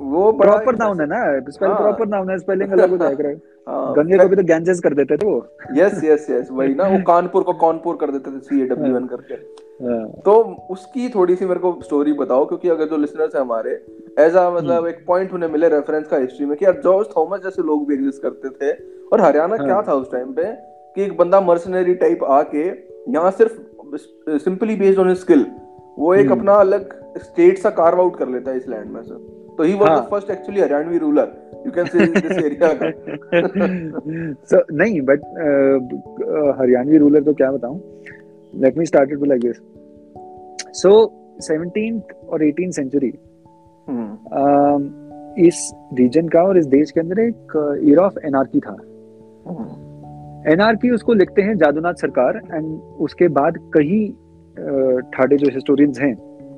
वो 0.00 0.32
प्रॉपर 0.32 0.76
नाउन 0.76 1.00
है 1.00 1.06
ना 1.06 1.50
स्पेल 1.50 1.68
हाँ। 1.68 1.78
प्रॉपर 1.78 2.06
नाउन 2.06 2.30
है 2.30 2.38
स्पेलिंग 2.38 2.72
अलग 2.72 2.90
हो 2.90 2.96
जाएगा। 2.96 3.28
हाँ, 3.68 3.94
गंगे 3.94 4.18
को 4.18 4.28
भी 4.28 4.36
तो 4.36 4.42
गैंजेस 4.42 4.80
कर 4.80 4.94
देते 4.94 5.16
थे 5.16 5.26
वो। 5.26 5.36
यस 5.76 6.04
यस 6.04 6.26
यस 6.30 6.48
वही 6.50 6.74
ना 6.74 6.84
वो 6.84 6.98
कानपुर 7.06 7.42
को 7.42 7.52
कानपुर 7.52 7.96
कर 7.96 8.10
देते 8.10 8.30
थे 8.30 8.40
सी 8.40 8.62
ए 8.62 8.66
डब्ल्यू 8.66 8.96
एन 8.96 9.06
करके। 9.06 9.34
हाँ, 9.34 9.63
तो 9.80 10.32
उसकी 10.70 11.08
थोड़ी 11.08 11.34
सी 11.36 11.44
मेरे 11.44 11.60
को 11.60 11.78
स्टोरी 11.82 12.12
बताओ 12.12 12.44
क्योंकि 12.46 12.68
अगर 12.68 12.88
जो 12.88 12.96
लिसनर्स 12.96 13.34
है 13.34 13.40
हमारे 13.40 13.70
एज 14.18 14.36
अ 14.36 14.48
मतलब 14.50 14.86
एक 14.86 15.04
पॉइंट 15.06 15.32
उन्हें 15.34 15.50
मिले 15.50 15.68
रेफरेंस 15.68 16.06
का 16.08 16.16
हिस्ट्री 16.16 16.46
में 16.46 16.56
कि 16.56 16.64
यार 16.64 16.80
जॉर्ज 16.84 17.08
थॉमस 17.16 17.42
जैसे 17.44 17.62
लोग 17.62 17.86
भी 17.88 17.94
एग्जिस्ट 17.94 18.22
करते 18.22 18.48
थे 18.50 18.72
और 19.08 19.20
हरियाणा 19.20 19.56
हाँ। 19.56 19.66
क्या 19.66 19.82
था 19.82 19.94
उस 19.94 20.10
टाइम 20.12 20.32
पे 20.32 20.52
कि 20.96 21.02
एक 21.02 21.16
बंदा 21.16 21.40
मर्सनरी 21.40 21.94
टाइप 21.96 22.24
आके 22.32 22.66
यहाँ 23.08 23.30
सिर्फ़ 23.32 24.38
सिंपली 24.38 24.76
बेस्ड 24.76 24.98
ऑन 24.98 25.14
स्किल 25.16 25.46
वो 25.98 26.14
एक 26.14 26.20
हम्म। 26.20 26.38
अपना 26.38 26.52
अलग 26.58 26.94
स्टेट 27.18 27.58
सा 27.58 27.70
कार्व 27.72 28.00
आउट 28.00 28.16
कर 28.16 28.28
लेता 28.28 28.50
है 28.50 28.56
इस 28.56 28.68
लैंड 28.68 28.90
में 28.90 29.02
से 29.02 29.14
तो 29.56 29.62
ही 29.62 29.74
वाज 29.74 29.88
द 29.88 29.92
हाँ। 29.92 30.06
First 30.10 30.30
actually 30.30 30.60
Haryanvi 30.60 30.98
ruler 30.98 31.32
you 31.66 31.72
can 31.72 31.86
say 31.86 32.06
this 32.08 32.38
area 32.38 32.72
का 32.74 32.88
so 34.50 34.62
नहीं 34.72 35.00
बट 35.02 35.20
हरियाणवी 36.60 36.98
रूलर 36.98 37.22
तो 37.22 37.34
क्या 37.34 37.50
बताऊँ 37.52 37.78
let 38.60 38.78
me 38.78 38.86
start 38.86 39.10
like 39.26 39.42
this 39.42 39.60
so 40.82 41.12
seventeen 41.40 42.02
और 42.28 42.44
एटीन 42.44 42.70
सेंचुरी 42.70 43.12
इस 45.46 45.70
रीजन 45.94 46.28
का 46.28 46.42
और 46.42 46.58
इस 46.58 46.66
देश 46.66 46.90
के 46.90 47.00
अंदर 47.00 47.18
एक 47.18 47.78
ईयर 47.84 47.98
ऑफ़ 47.98 48.18
एनआरपी 48.26 48.60
था। 48.60 48.76
hmm. 48.76 50.52
एनआरपी 50.52 50.90
उसको 50.90 51.14
लिखते 51.14 51.42
हैं 51.42 51.56
जादुनाथ 51.56 51.94
सरकार 51.94 52.36
एंड 52.36 52.80
उसके 53.00 53.28
बाद 53.28 53.58
कई 53.58 54.08
ठाडे 55.14 55.36
जो 55.36 55.50
हिस्टोरियंस 55.54 56.00
हैं 56.00 56.14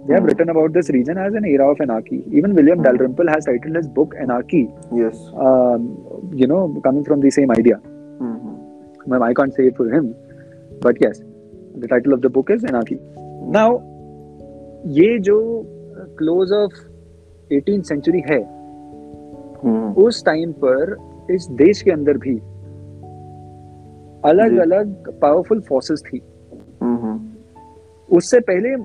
they 0.07 0.15
have 0.15 0.27
written 0.27 0.49
about 0.49 0.73
this 0.73 0.91
region 0.91 1.19
as 1.19 1.37
an 1.37 1.47
era 1.47 1.67
of 1.67 1.83
anarchy 1.83 2.25
even 2.39 2.53
William 2.53 2.83
Dalrymple 2.83 3.29
has 3.29 3.47
titled 3.47 3.77
his 3.77 3.87
book 3.87 4.15
anarchy 4.15 4.63
yes 4.95 5.31
you 6.41 6.49
know 6.49 6.81
coming 6.85 7.05
from 7.05 7.21
the 7.21 7.31
same 7.31 7.51
idea 7.51 7.81
ma'am 9.09 9.23
I 9.23 9.33
can't 9.33 9.53
say 9.53 9.67
it 9.67 9.77
for 9.77 9.95
him 9.95 10.07
but 10.85 11.05
yes 11.05 11.23
the 11.77 11.89
title 11.89 12.15
of 12.15 12.23
the 12.23 12.31
book 12.31 12.51
is 12.51 12.65
Anarchy. 12.65 12.99
Now, 13.51 13.71
ये 14.97 15.19
जो 15.19 15.39
close 16.19 16.53
of 16.53 16.75
18th 17.51 17.85
century 17.85 18.21
है 18.21 18.39
हम्म 19.63 19.93
उस 20.03 20.25
time 20.25 20.53
पर 20.65 20.97
इस 21.31 21.47
देश 21.53 21.83
के 21.83 21.91
अंदर 21.91 22.19
भी 22.19 22.35
अलग। 24.31 24.57
अलग 24.59 25.11
पावरफुल 25.23 25.61
फोर्सेस 25.61 26.03
थी 26.07 26.21
हम्म 26.83 27.19
उससे 28.09 28.41
पहले 28.41 28.77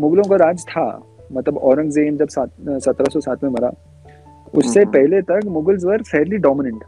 मुगलों 0.00 0.24
का 0.30 0.36
राज 0.36 0.64
था 0.68 0.86
मतलब 1.32 1.58
औरंगज़ेब 1.58 2.16
जब 2.16 2.28
सत्रह 2.28 3.10
सौ 3.12 3.20
सात 3.20 3.44
में 3.44 3.50
मरा 3.50 3.72
उससे 4.54 4.80
हम्म। 4.80 4.92
पहले 4.92 5.22
तक 5.22 5.46
Mughals 5.48 5.84
were 5.84 6.02
fairly 6.02 6.38
dominant 6.46 6.84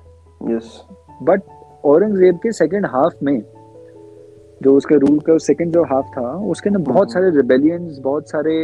yes 0.51 0.81
but 1.23 1.43
Aurangzeb 1.85 2.37
के 2.43 2.53
सेकंड 2.53 2.87
हाफ़ 2.87 3.25
में 3.25 3.43
जो 4.63 4.77
उसके 4.77 4.97
रूल 4.97 5.19
का 5.19 5.37
सेकंड 5.39 5.73
जो 5.73 5.83
हाफ़ 5.85 6.07
था 6.09 6.31
उसके 6.51 6.71
अंदर 6.71 6.83
बहुत 6.83 6.97
हम्म। 6.97 7.13
सारे 7.13 7.31
रिबेलियंस 7.37 7.99
बहुत 8.03 8.31
सारे 8.31 8.55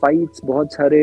फाइट्स 0.00 0.40
बहुत 0.44 0.72
सारे 0.72 1.02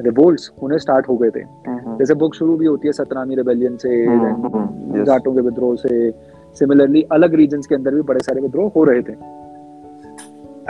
रिवोल्ट्स 0.00 0.50
होने 0.62 0.78
स्टार्ट 0.78 1.08
हो 1.08 1.16
गए 1.16 1.30
थे। 1.30 1.40
हम्म। 1.68 1.96
जैसे 1.98 2.14
बुक 2.14 2.34
शुरू 2.34 2.56
भी 2.56 2.66
होती 2.66 2.88
है 2.88 2.92
सतनामी 2.92 3.34
रिबेलियन 3.34 3.76
से 3.76 3.90
then 4.06 4.54
हम्म. 4.54 5.04
जाटों 5.04 5.34
के 5.34 5.40
विद्रोह 5.40 5.74
से 5.76 6.10
सिमिलरली 6.58 7.02
अलग 7.12 7.34
रीजन 7.34 7.60
के 7.60 7.74
अंदर 7.74 7.94
भी 7.94 8.02
बड़े 8.02 8.20
सारे 8.20 8.40
विद्रोह 8.40 8.70
हो 8.76 8.84
रहे 8.84 9.02
थे। 9.02 9.12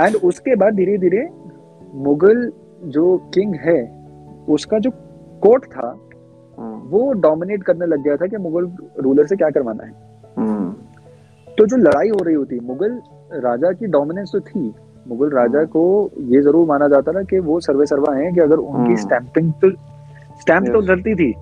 एंड 0.00 0.16
उसके 0.24 0.56
बाद 0.56 0.74
धीरे 0.74 0.98
धीरे 0.98 1.28
मुगल 1.94 2.52
जो 2.84 3.16
किंग 3.34 3.54
है 3.54 3.80
उसका 4.48 4.78
जो 4.78 4.90
कोर्ट 5.42 5.64
था 5.64 5.90
वो 6.88 7.12
डोमिनेट 7.12 7.62
करने 7.62 7.86
लग 7.86 8.02
गया 8.02 8.16
था 8.16 8.26
कि 8.26 8.36
मुगल 8.36 8.70
रूलर 9.00 9.26
से 9.26 9.36
क्या 9.36 9.50
करवाना 9.50 9.84
है। 9.84 9.92
तो 11.58 11.66
जो 11.66 11.76
लड़ाई 11.76 12.08
हो 12.08 12.22
रही 12.24 12.34
होती 12.34 12.58
मुगल 12.60 13.00
राजा 13.40 13.72
की 13.72 13.86
डोमिनेंस 13.86 14.30
तो 14.32 14.40
थी 14.40 14.72
मुगल 15.08 15.30
राजा 15.30 15.58
हम्म। 15.58 15.68
को 15.68 16.10
ये 16.24 16.40
ज़रूर 16.42 16.66
माना 16.66 16.88
जाता 16.88 17.12
था 17.12 17.22
कि 17.22 17.38
वो 17.40 17.58
सर्वे 17.60 17.86
सर्वा 17.86 18.14
हैं 18.14 18.32
कि 18.34 18.40
अगर 18.40 18.56
उनकी। 18.56 18.96
स्टैंपिंग 18.96 19.52
तो 19.62 19.70
स्टैंप 20.40 20.68
तो. 20.68 20.82
धरती 20.82 21.14
थी। 21.14 21.32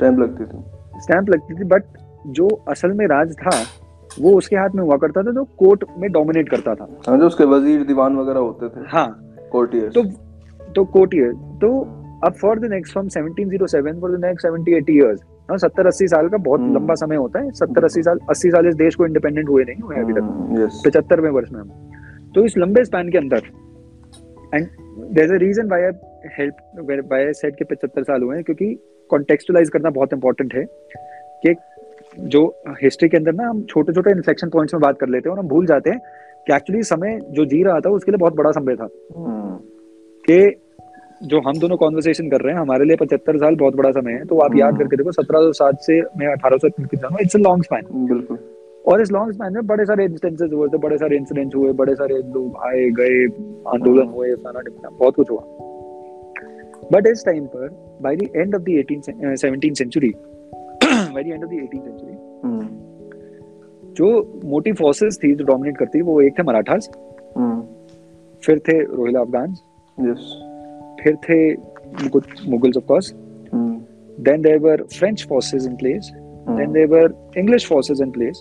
टाइम 0.00 0.22
लगती 0.22 0.44
थी। 0.44 0.62
स्टैंप 1.00 1.30
लगती 1.30 1.54
थी 1.54 1.64
बट 1.64 1.84
जो 2.28 2.48
असल 2.68 2.92
में 2.92 3.06
राज 3.06 3.34
था 3.36 3.50
वो 4.10 4.32
उसके 4.38 4.56
हाथ 4.56 4.70
में 4.74 4.82
हुआ 4.82 4.96
करता 4.96 5.22
था 5.22 5.32
जो 5.32 5.44
कोर्ट 5.58 5.84
में 5.98 6.10
डोमिनेट 6.12 6.48
करता 6.48 6.74
था। 6.74 6.88
हाँ 7.08 7.18
जो 7.18 7.26
उसके 7.26 7.44
वज़ीर 7.44 7.84
दीवान 7.86 8.16
वगैरह 8.16 8.40
होते 8.40 8.68
थे। 8.68 8.86
हाँ। 8.88 9.08
कोर्टियर्स 9.52 9.94
तो 9.94 10.02
तो 10.74 10.84
कोटियर 10.84 11.32
तो 11.62 11.68
अब 12.26 12.34
for 12.40 12.58
the 12.58 12.70
next 12.70 12.92
from 12.92 13.08
1707 13.08 14.00
for 14.00 14.16
the 14.16 14.24
next 14.24 14.46
70 14.46 14.74
80 14.74 14.96
years 14.96 15.20
हाँ 15.50 15.58
सत्तर 15.58 15.86
अस्सी 15.86 16.08
साल 16.08 16.28
का 16.28 16.36
बहुत 16.36 16.60
हम्म। 16.60 16.74
लंबा 16.74 16.94
समय 16.94 17.16
होता 17.16 17.38
है। 17.38 17.50
सत्तर 17.50 17.84
अस्सी 17.84 18.02
साल 18.02 18.18
अस्सी 18.30 18.50
साल 18.50 18.66
इस 18.66 18.74
देश 18.74 18.94
को 18.94 19.06
इंडिपेंडेंट 19.06 19.48
हुए 19.48 19.64
नहीं 19.64 19.82
हुए 19.82 19.96
अभी 19.96 20.12
तक. 20.12 20.20
पचहत्तरवें 20.86 21.30
वर्ष 21.30 21.52
में 21.52 21.60
हम। 21.60 21.70
तो 22.34 22.44
इस 22.44 22.58
लंबे 22.58 22.84
स्पैन 22.84 23.10
के 23.10 23.18
अंदर 23.18 23.42
and 24.54 24.68
there 25.14 25.34
a 25.34 25.36
reason 25.36 25.66
why 25.66 25.82
I 25.82 25.90
help 26.38 26.56
why 26.90 27.24
I 27.24 27.32
said 27.32 27.56
कि 27.56 27.64
75 27.64 28.02
साल 28.02 28.22
हुए 28.22 28.34
हैं 28.34 28.44
क्योंकि 28.44 28.78
कॉन्टेक्चुअलाइज 29.10 29.70
करना 29.70 29.90
बहुत 29.90 30.12
इंपॉर्टेंट 30.12 30.54
है 30.54 30.64
कि 31.46 31.54
जो 32.18 32.62
हिस्ट्री 32.82 33.08
के 33.08 33.16
अंदर 33.16 33.32
ना 33.32 33.48
हम 33.48 33.62
छोटे 33.62 33.92
छोटे 33.92 34.10
इन्फ्लेक्शन 34.10 34.48
पॉइंट्स 34.48 34.74
में 34.74 34.80
बात 34.80 34.98
कर 34.98 35.08
लेते 35.08 35.28
हैं 35.28 35.36
और 35.36 35.42
हम 35.42 35.48
भूल 35.48 35.66
जाते 35.66 35.90
हैं 35.90 35.98
कि 36.46 36.54
एक्चुअली 36.54 36.82
समय 36.82 37.20
जो 37.30 37.44
जी 37.44 37.62
रहा 37.62 37.80
था 37.80 37.90
उसके 37.90 38.10
लिए 38.10 38.18
बहुत 38.18 38.36
बड़ा 38.36 38.50
समय 38.50 38.76
था। 38.76 38.88
हम्म, 39.16 39.56
कि 40.24 40.60
जो 41.20 41.40
हम 41.40 41.58
दोनों 41.58 41.76
कॉन्वर्सेशन 41.76 42.28
कर 42.30 42.40
रहे 42.40 42.54
हैं 42.54 42.60
हमारे 42.60 42.84
लिए 42.84 42.96
पचहत्तर 42.96 43.36
साल 43.38 43.56
बहुत 43.56 43.74
बड़ा 43.76 43.90
समय 43.90 44.12
है 44.12 44.24
तो 44.24 44.38
आप 44.38 44.56
याद 44.56 44.68
हम्म। 44.68 44.78
करके 44.78 44.96
देखो 44.96 45.12
सत्रह 45.12 45.40
सौ 45.40 45.52
सात 45.54 45.80
से 45.80 46.00
मैं 46.18 46.26
अठारह 46.26 46.56
सौ 46.56 46.68
इट्स 47.20 47.36
लॉन्ग 47.36 47.64
स्पैन 47.64 47.86
बिल्कुल। 48.06 48.38
और 48.84 49.00
इस 49.02 49.12
लॉन्ग 49.12 49.32
स्पैन 49.32 49.52
में 49.52 49.66
बड़े 49.66 49.84
सारे 49.84 50.04
इंस्टेंसेस 50.04 50.52
हुए 50.52 50.68
थे 50.68 50.78
बड़े 50.78 50.98
सारे 50.98 51.16
इंसिडेंट्स 51.16 51.56
हुए 51.56 51.72
बड़े 51.72 51.94
सारे 51.94 52.16
लोग 52.34 52.56
आए 52.66 52.88
गए 52.90 53.24
आंदोलन 53.74 54.08
हुए 54.08 54.34
फलाना 54.34 54.60
ढिमकाना 54.60 54.96
बहुत 54.96 55.14
कुछ 55.14 55.30
हुआ। 55.30 55.42
बट 56.92 57.06
इस 57.06 57.24
टाइम 57.26 57.46
पर 57.46 57.68
by 58.02 58.16
the 58.16 58.28
end 58.36 58.54
of 58.54 58.62
the 58.62 58.82
18 58.82 59.36
seventeen 59.36 59.74
century 59.74 60.12
by 60.84 61.22
the 61.22 61.26
end 61.26 61.44
of 61.44 61.50
the 61.50 61.54
18th 61.54 61.84
century 61.84 62.16
जो 63.94 64.40
मोटी 64.44 64.72
फोर्सेस 64.74 65.18
थी 65.24 65.34
जो 65.34 65.44
डोमिनेट 65.44 65.76
करती 65.76 66.00
वो 66.02 66.20
एक 66.22 66.38
थे 66.38 66.42
मराठास 66.42 66.90
हम्म, 67.36 67.60
फिर 68.42 68.58
थे 68.58 68.82
रोहिला 68.84 69.20
अफगान 69.20 69.54
yes. 69.98 70.49
फिर 71.02 71.16
थे 71.16 71.52
Mughals 72.50 72.76
of 72.76 72.84
course 72.84 73.14
there 74.20 74.58
were 74.58 74.76
French 74.76 75.22
forces 75.22 75.66
in 75.66 75.74
place, 75.76 76.06
hmm, 76.48 76.56
then 76.56 76.72
there 76.72 76.90
were 76.90 77.08
English 77.38 77.72
forces 77.72 78.00
in 78.06 78.12
place, 78.12 78.36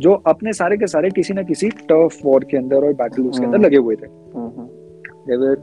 जो 0.00 0.12
अपने 0.26 0.52
सारे 0.52 0.76
के 0.76 0.86
सारे 0.86 1.10
किसी 1.10 1.34
ना 1.34 1.42
किसी 1.42 1.68
टर्फ 1.68 2.18
वॉर 2.24 2.44
के 2.44 2.56
अंदर 2.56 2.76
और 2.76 2.92
बैटल 2.92 3.22
के 3.22 3.44
अंदर 3.44 3.56
हम्म। 3.56 3.66
लगे 3.66 3.76
हुए 3.76 3.96
थे। 3.96 4.06
There 5.28 5.40
were 5.40 5.56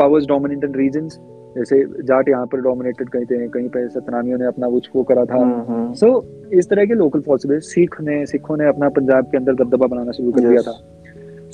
powers 0.00 0.28
dominant 0.32 0.92
in 0.96 1.10
जैसे 1.58 2.02
जाट 2.02 2.28
यहाँ 2.28 2.46
पर 2.46 2.60
डोमिनेटेड 2.60 3.08
कहीं 3.08 3.24
थे 3.24 3.48
कहीं 3.48 3.68
पे 3.68 3.88
सतनामियों 3.88 4.38
ने 4.38 4.46
अपना 4.46 4.68
कुछ 4.68 4.90
वो 4.96 5.02
करा 5.02 5.24
था। 5.24 5.36
हम्म, 5.36 5.72
हम्म, 5.72 5.92
सो 5.92 6.26
इस 6.52 6.68
तरह 6.68 6.84
के 6.84 6.94
लोकल 6.94 7.20
फोर्सेस 7.20 7.74
सिख 7.74 8.00
ने 8.00 8.26
सिखों 8.26 8.56
ने 8.56 8.68
अपना 8.68 8.88
पंजाब 8.88 9.24
के 9.24 9.36
अंदर 9.36 9.54
दबदबा 9.54 9.86
बनाना 9.86 10.12
शुरू 10.12 10.32
कर 10.32 10.40
दिया 10.40 10.62
था। 10.62 11.02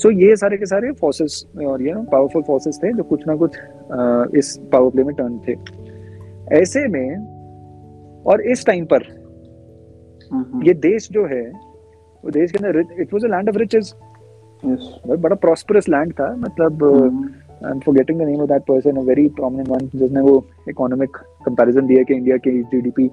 सो 0.01 0.09
so, 0.09 0.15
ये 0.19 0.37
सारे 0.37 0.57
के 0.57 0.67
सारे 0.67 0.93
फोर्सेस 0.93 1.45
uh, 1.57 1.67
और 1.67 1.83
यू 1.83 1.95
नो 1.95 2.03
पावरफुल 2.03 2.43
फोर्सेस 2.43 2.79
थे 2.85 2.93
जो 2.93 3.03
कुछ 3.03 3.27
ना 3.27 3.37
कुछ 3.37 3.57
आ, 3.93 4.25
इस 4.35 4.61
पावर 4.73 4.91
प्ले 4.91 5.05
में 5.05 5.15
टर्न 5.15 5.39
थे। 5.49 5.55
ऐसे 6.57 6.87
में 6.89 7.09
और 8.27 8.41
इस 8.41 8.67
टाइम 8.67 8.85
पर 8.85 9.03
ये 10.67 10.75
देश 10.75 11.09
जो 11.13 11.25
है 11.27 11.43
वो 12.25 12.31
देश 12.31 12.53
के 12.53 12.59
अंदर 12.59 12.79
it 13.01 13.15
was 13.15 13.25
a 13.25 13.29
land 13.29 13.49
of 13.49 13.57
riches 13.57 13.95
बड़ा 15.09 15.35
प्रॉस्परस 15.35 15.89
लैंड 15.89 16.13
था 16.13 16.37
मतलब 16.37 16.85
I 17.65 17.71
am 17.71 17.81
forgetting 17.81 18.21
the 18.21 18.23
name 18.23 18.41
of 18.41 18.49
that 18.49 18.63
person 18.63 18.97
a 18.97 19.03
very 19.03 19.29
prominent 19.29 19.69
one 19.69 19.91
जिसने 19.95 20.21
वो 20.21 20.47
इकोनॉमिक 20.69 21.17
कंपैरिजन 21.47 21.87
दिया 21.87 22.03
कि 22.03 22.15
इंडिया 22.15 22.37
की 22.37 22.63
GDP 22.63 23.07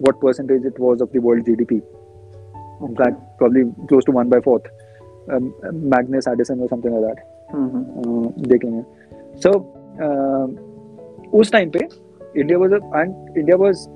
what 0.00 0.14
percentage 0.14 0.66
it 0.66 0.80
was 0.80 1.02
of 1.02 1.18
the 1.18 1.22
world 1.24 1.44
GDP 1.44 1.76
in 1.76 2.94
fact 2.94 3.18
probably 3.38 3.64
close 3.64 4.06
to 4.06 4.12
1/4 4.12 4.60
Magnus 5.30 6.28
Addison 6.28 6.60
और 6.60 6.68
something 6.68 6.94
like 6.94 7.16
that 7.16 8.48
देख 8.48 8.64
लेंगे। 8.64 8.82
So 9.38 9.50
उस 11.38 11.52
time 11.52 11.70
पे 11.70 11.88
India 12.40 12.58
was 12.58 12.72
and 12.72 13.38
India 13.38 13.56
was 13.56 13.86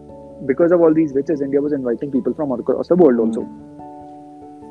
because 0.46 0.72
of 0.74 0.80
all 0.82 0.94
these 0.94 1.14
riches 1.16 1.42
India 1.42 1.60
was 1.62 1.72
inviting 1.74 2.12
people 2.12 2.32
from 2.32 2.52
all 2.52 2.60
across 2.60 2.92
the 2.92 3.00
world 3.02 3.20
also 3.20 3.42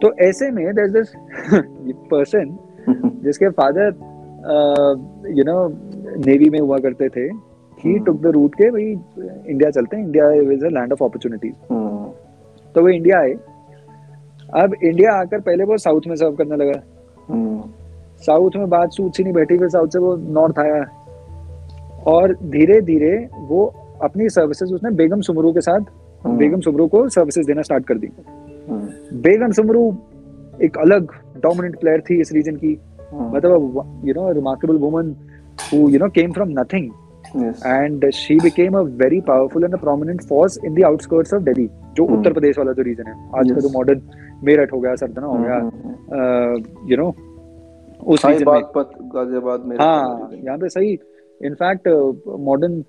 तो 0.01 0.13
ऐसे 0.23 0.49
में 0.51 0.65
there 0.65 0.87
is 0.87 0.93
this 0.93 1.09
person 2.11 2.57
जिसके 3.23 3.49
father 3.59 3.87
you 5.37 5.43
know 5.43 5.67
navy 6.25 6.49
में 6.49 6.59
हुआ 6.59 6.77
करते 6.79 7.09
थे। 7.09 7.25
ही 7.77 7.97
टुक 8.05 8.21
द 8.21 8.27
रूट 8.33 8.55
के 8.55 8.69
भाई 8.71 8.83
इंडिया 8.83 9.69
चलते 9.69 9.97
हैं। 9.97 10.03
India 10.05 10.31
is 10.53 10.65
a 10.65 10.69
land 10.69 10.93
of 10.93 11.03
opportunities 11.03 11.55
तो 12.75 12.81
वो 12.81 12.89
इंडिया 12.89 13.19
आए। 13.19 13.33
अब 14.53 14.73
इंडिया 14.83 15.13
आकर 15.19 15.39
पहले 15.41 15.63
वो 15.63 15.77
साउथ 15.77 16.07
में 16.07 16.15
सर्व 16.15 16.35
करने 16.35 16.55
लगा 16.63 16.79
हम्म, 17.29 17.61
साउथ 18.25 18.55
में 18.55 18.69
बात 18.69 18.91
सूत 18.93 19.15
सी 19.15 19.23
नहीं 19.23 19.33
बैठी 19.33 19.57
फिर 19.57 19.69
साउथ 19.69 19.87
से 19.93 19.99
वो 19.99 20.15
नॉर्थ 20.39 20.59
आया 20.59 20.83
और 22.11 22.33
धीरे 22.55 22.79
धीरे 22.89 23.15
वो 23.49 23.65
अपनी 24.03 24.29
सर्विसेज़ 24.29 24.73
उसने 24.73 24.91
बेगम 24.95 25.21
सुमरू 25.27 25.51
के 25.53 25.61
साथ 25.61 25.85
हम्म। 26.25 26.37
बेगम 26.37 26.59
सुमरू 26.61 26.87
को 26.87 27.07
सर्विसेज़ 27.09 27.47
देना 27.47 27.61
स्टार्ट 27.61 27.85
कर 27.87 27.97
दी। 27.97 28.07
हम्म, 28.69 28.87
बेगम 29.21 29.51
सुमरू 29.59 29.85
एक 30.63 30.77
अलग 30.77 31.11
डोमिनेंट 31.43 31.79
प्लेयर 31.79 32.01
थी 32.09 32.19
इस 32.21 32.31
रीजन 32.33 32.55
की। 32.55 32.77
हम्म, 33.11 33.35
मतलब 33.35 34.01
you 34.05 34.13
know 34.13 34.31
remarkable 34.31 34.77
woman 34.85 35.15
who 35.63 35.77
you 35.91 35.99
know 35.99 36.07
came 36.15 36.31
from 36.35 36.49
nothing 36.55 36.87
yes. 37.41 37.61
and 37.73 38.01
she 38.15 38.35
became 38.45 38.73
a 38.79 38.81
very 39.01 39.19
powerful 39.27 39.67
and 39.67 39.75
a 39.77 39.77
prominent 39.83 40.23
force 40.31 40.57
in 40.69 40.73
the 40.79 40.83
outskirts 40.87 41.35
of 41.37 41.45
Delhi 41.45 41.67
जो 41.97 42.05
Hmm. 42.05 42.17
Uttar 42.17 42.33
Pradesh 42.33 42.57
वाला 42.57 42.71
जो 42.79 42.83
reason 42.83 43.07
है। 43.07 43.13
आज 43.39 43.51
का 43.51 43.61
जो 43.65 43.69
मॉडर्न 43.75 44.01
मेरठ 44.45 44.71
हो 44.73 44.79
गया 44.79 44.95
सरदना 44.95 45.27
हो 45.27 45.37
गया 45.43 45.55
हम्म, 45.55 46.89
यू 46.91 46.97
नो 46.97 47.07
उस 48.13 48.25
रीजन 48.25 48.49
में। 48.51 48.61
गाजियाबाद 49.13 49.65
में 49.65 49.75
हाँ 49.77 50.29
यहाँ 50.33 50.57
पे 50.57 50.69
सही। 50.69 50.91
इनफैक्ट 51.41 51.87
मॉडर्न 52.47 52.83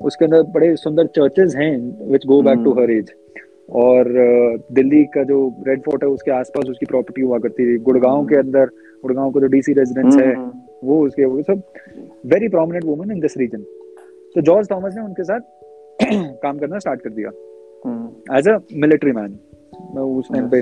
उसके 0.00 0.24
अंदर 0.24 0.42
बड़े 0.54 0.74
सुंदर 0.76 1.06
चर्चेज 1.16 1.56
हैं 1.56 1.72
which 2.10 2.26
go 2.26 2.40
back 2.42 2.58
to. 2.64 2.72
Her 2.80 2.90
age 2.90 3.12
और 3.80 4.08
दिल्ली 4.74 5.02
का 5.14 5.22
जो 5.24 5.36
रेड 5.66 5.80
फोर्ट 5.82 6.02
है 6.04 6.08
उसके 6.10 6.30
आसपास 6.30 6.68
उसकी 6.70 6.86
प्रॉपर्टी 6.86 7.22
हुआ 7.22 7.38
करती 7.38 7.66
थी। 7.66 7.78
गुड़गांव. 7.84 8.24
के 8.26 8.36
अंदर 8.36 8.66
गुड़गांव 9.04 9.30
का 9.32 9.40
जो 9.40 9.46
डीसी 9.54 9.72
रेजिडेंस 9.72 10.16
है 10.16 10.34
हम्म, 10.34 10.50
वो 10.84 11.00
उसके 11.06 11.24
वो 11.24 11.42
सब 11.42 11.62
very 12.32 12.48
prominent 12.48 12.84
woman 12.84 13.10
in 13.12 13.20
this 13.20 13.36
region 13.38 13.62
तो 14.34 14.40
जॉर्ज 14.40 14.70
थॉमस 14.70 14.94
ने 14.96 15.02
उनके 15.02 15.24
साथ 15.24 15.40
काम 16.42 16.58
करना 16.58 16.78
स्टार्ट 16.78 17.00
कर 17.00 17.10
दिया। 17.10 17.30
Hmm, 17.84 18.36
as 18.38 18.48
a 18.48 18.58
military 18.82 19.12
man 19.12 19.38
उस 19.98 20.28
टाइम 20.32 20.48
पे 20.50 20.60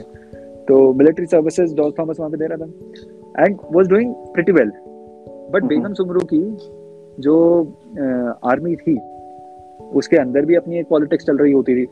तो 0.71 0.93
मिलिट्री 0.95 1.27
सर्विसेज़ 1.27 1.75
जॉर्ज 1.75 1.95
थॉमस 1.99 2.19
वहाँ 2.21 2.31
पे 2.31 2.37
दे 2.37 2.47
रहा 2.47 2.59
था। 2.59 3.45
And 3.45 3.57
was 3.75 3.89
doing 3.89 4.15
pretty 4.35 4.53
well 4.53 4.71
but. 5.53 5.65
Begum 5.65 5.93
Samru 5.93 6.21
की 6.33 6.43
जो 7.21 7.35
आर्मी 8.45 8.75
थी 8.77 8.99
उसके 9.93 10.17
अंदर 10.17 10.45
भी 10.45 10.55
अपनी 10.55 10.79
एक 10.79 10.89
पॉलिटिक्स 10.89 11.25
चल 11.27 11.37
रही 11.37 11.53
होती 11.53 11.75
थी। 11.77 11.87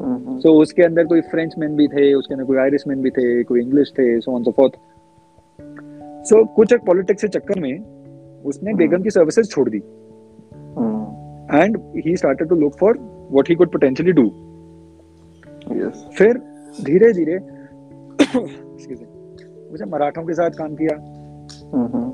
हम्म, 0.00 0.38
सो 0.38 0.52
उसके 0.62 0.82
अंदर 0.82 1.04
कोई 1.04 1.20
फ्रेंच 1.20 1.54
मैन 1.58 1.76
भी 1.76 1.86
थे 1.88 2.12
उसके 2.14 2.34
अंदर 2.34 2.46
कोई 2.46 2.56
आयरिश 2.56 2.84
मैन 2.88 3.02
भी 3.02 3.10
थे 3.10 3.42
कोई 3.44 3.60
इंग्लिश 3.60 3.92
थे 3.98 4.20
सो 4.20 4.32
ऑन 4.32 4.42
सो 4.42 4.50
फोर्थ 4.50 4.72
सो 6.28 6.44
कुछ 6.44 6.72
एक 6.72 6.84
पॉलिटिक्स 6.86 7.22
के 7.22 7.28
चक्कर 7.28 7.60
में 7.60 7.74
उसने 8.42 8.70
Hmm. 8.70 8.78
बेगम 8.78 9.02
की 9.02 9.10
सर्विसेज़ 9.10 9.46
छोड़ 9.46 9.68
दी। 9.70 9.82
हम्म, 10.78 11.58
and 11.58 11.78
he 11.96 12.16
started 12.16 12.48
to 12.48 12.54
look 12.54 12.72
for 12.80 12.98
what 13.32 13.48
he 13.48 13.54
could 13.54 13.72
potentially 13.72 14.12
do 14.12 14.24
yes. 15.78 15.96
फिर 16.18 16.38
धीरे 16.84 17.12
धीरे 17.12 17.55
उसने 18.38 19.86
मराठों 19.86 20.22
के 20.24 20.34
साथ 20.34 20.50
काम 20.58 20.74
किया। 20.74 20.96
हम्म, 21.74 22.04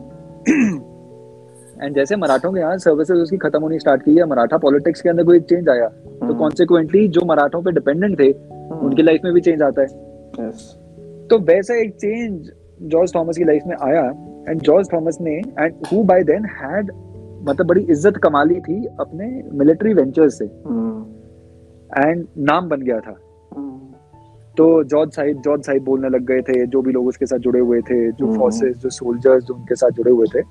एंड 1.83 1.95
जैसे 1.95 2.17
मराठों 2.17 2.53
के 2.53 2.61
यहाँ 2.61 2.77
सर्विसेज़ 2.79 3.19
उसकी 3.19 3.37
खत्म 3.39 3.61
होनी 3.63 3.79
स्टार्ट 3.79 4.03
की 4.03 4.15
है 4.17 4.25
मराठा 4.27 4.57
पॉलिटिक्स 4.59 5.01
के 5.01 5.09
अंदर 5.09 5.25
कोई 5.25 5.41
चेंज 5.43 5.69
आया 5.69 5.89
तो 5.89 6.25
हम्म, 6.25 6.39
कॉन्सिक्वेंटली 6.39 7.07
जो 7.09 7.25
मराठों 7.27 7.63
पे 7.63 7.73
डिपेंडेंट 7.73 8.19
थे 8.19 8.25
हम्म, 8.25 8.87
उनकी 8.87 9.03
लाइफ 9.03 9.21
में 9.25 9.33
भी 9.35 9.41
चेंज 9.41 9.63
आता 9.63 9.83
है। 9.83 10.51
तो 11.29 11.39
वैसा 11.41 11.75
एक 11.81 11.95
चेंज 11.97 12.51
जॉर्ज 12.91 13.15
थॉमस 13.15 13.39
की 13.39 13.45
लाइफ 13.45 13.63
में 13.67 13.77
आया 13.83 14.03
एंड 14.49 14.61
जॉर्ज 14.63 14.89
थॉमस 14.93 15.19
ने 15.21 15.37
and 15.59 15.87
who 15.93 16.03
by 16.05 16.23
then 16.25 16.45
had 16.53 16.91
मतलब 17.49 17.67
बड़ी 17.67 17.81
इज़्ज़त 17.83 18.17
कमा 18.23 18.43
ली 18.45 18.61
थी 18.61 18.85
अपने 19.01 19.27
मिलिट्री 19.59 19.95
वेंचर्स 19.95 20.39
से। 20.39 20.45
हम्म, 20.67 21.05
एंड 21.99 22.27
नाम 22.51 22.69
बन 22.69 22.83
गया 22.83 22.99
था। 23.01 23.15
हम्म, 23.57 23.95
तो 24.57 24.65
जॉर्ज 24.85 25.13
साहिब 25.13 25.41
जॉर्ज 25.41 25.63
साहिब 25.67 25.85
बोलने 25.85 26.09
लग 26.09 26.25
गए 26.27 26.41
थे 26.43 26.67
जो 26.67 26.83
भी 26.83 26.93
लोग 26.93 27.07
उसके 27.07 27.27
साथ 27.27 27.39
जुड़े 27.39 27.61
हुए 27.61 27.81
थे 27.81 28.11
जो 28.13 28.27
हम्म। 28.27 28.39
फोर्सेस 28.39 28.77
जो 28.77 28.91
सोल्जर्स 28.91 29.45
जो 29.45 29.55
उनके 29.55 29.75
साथ 29.75 29.91
जुड़े 29.91 30.11
हुए 30.11 30.27
थे 30.35 30.43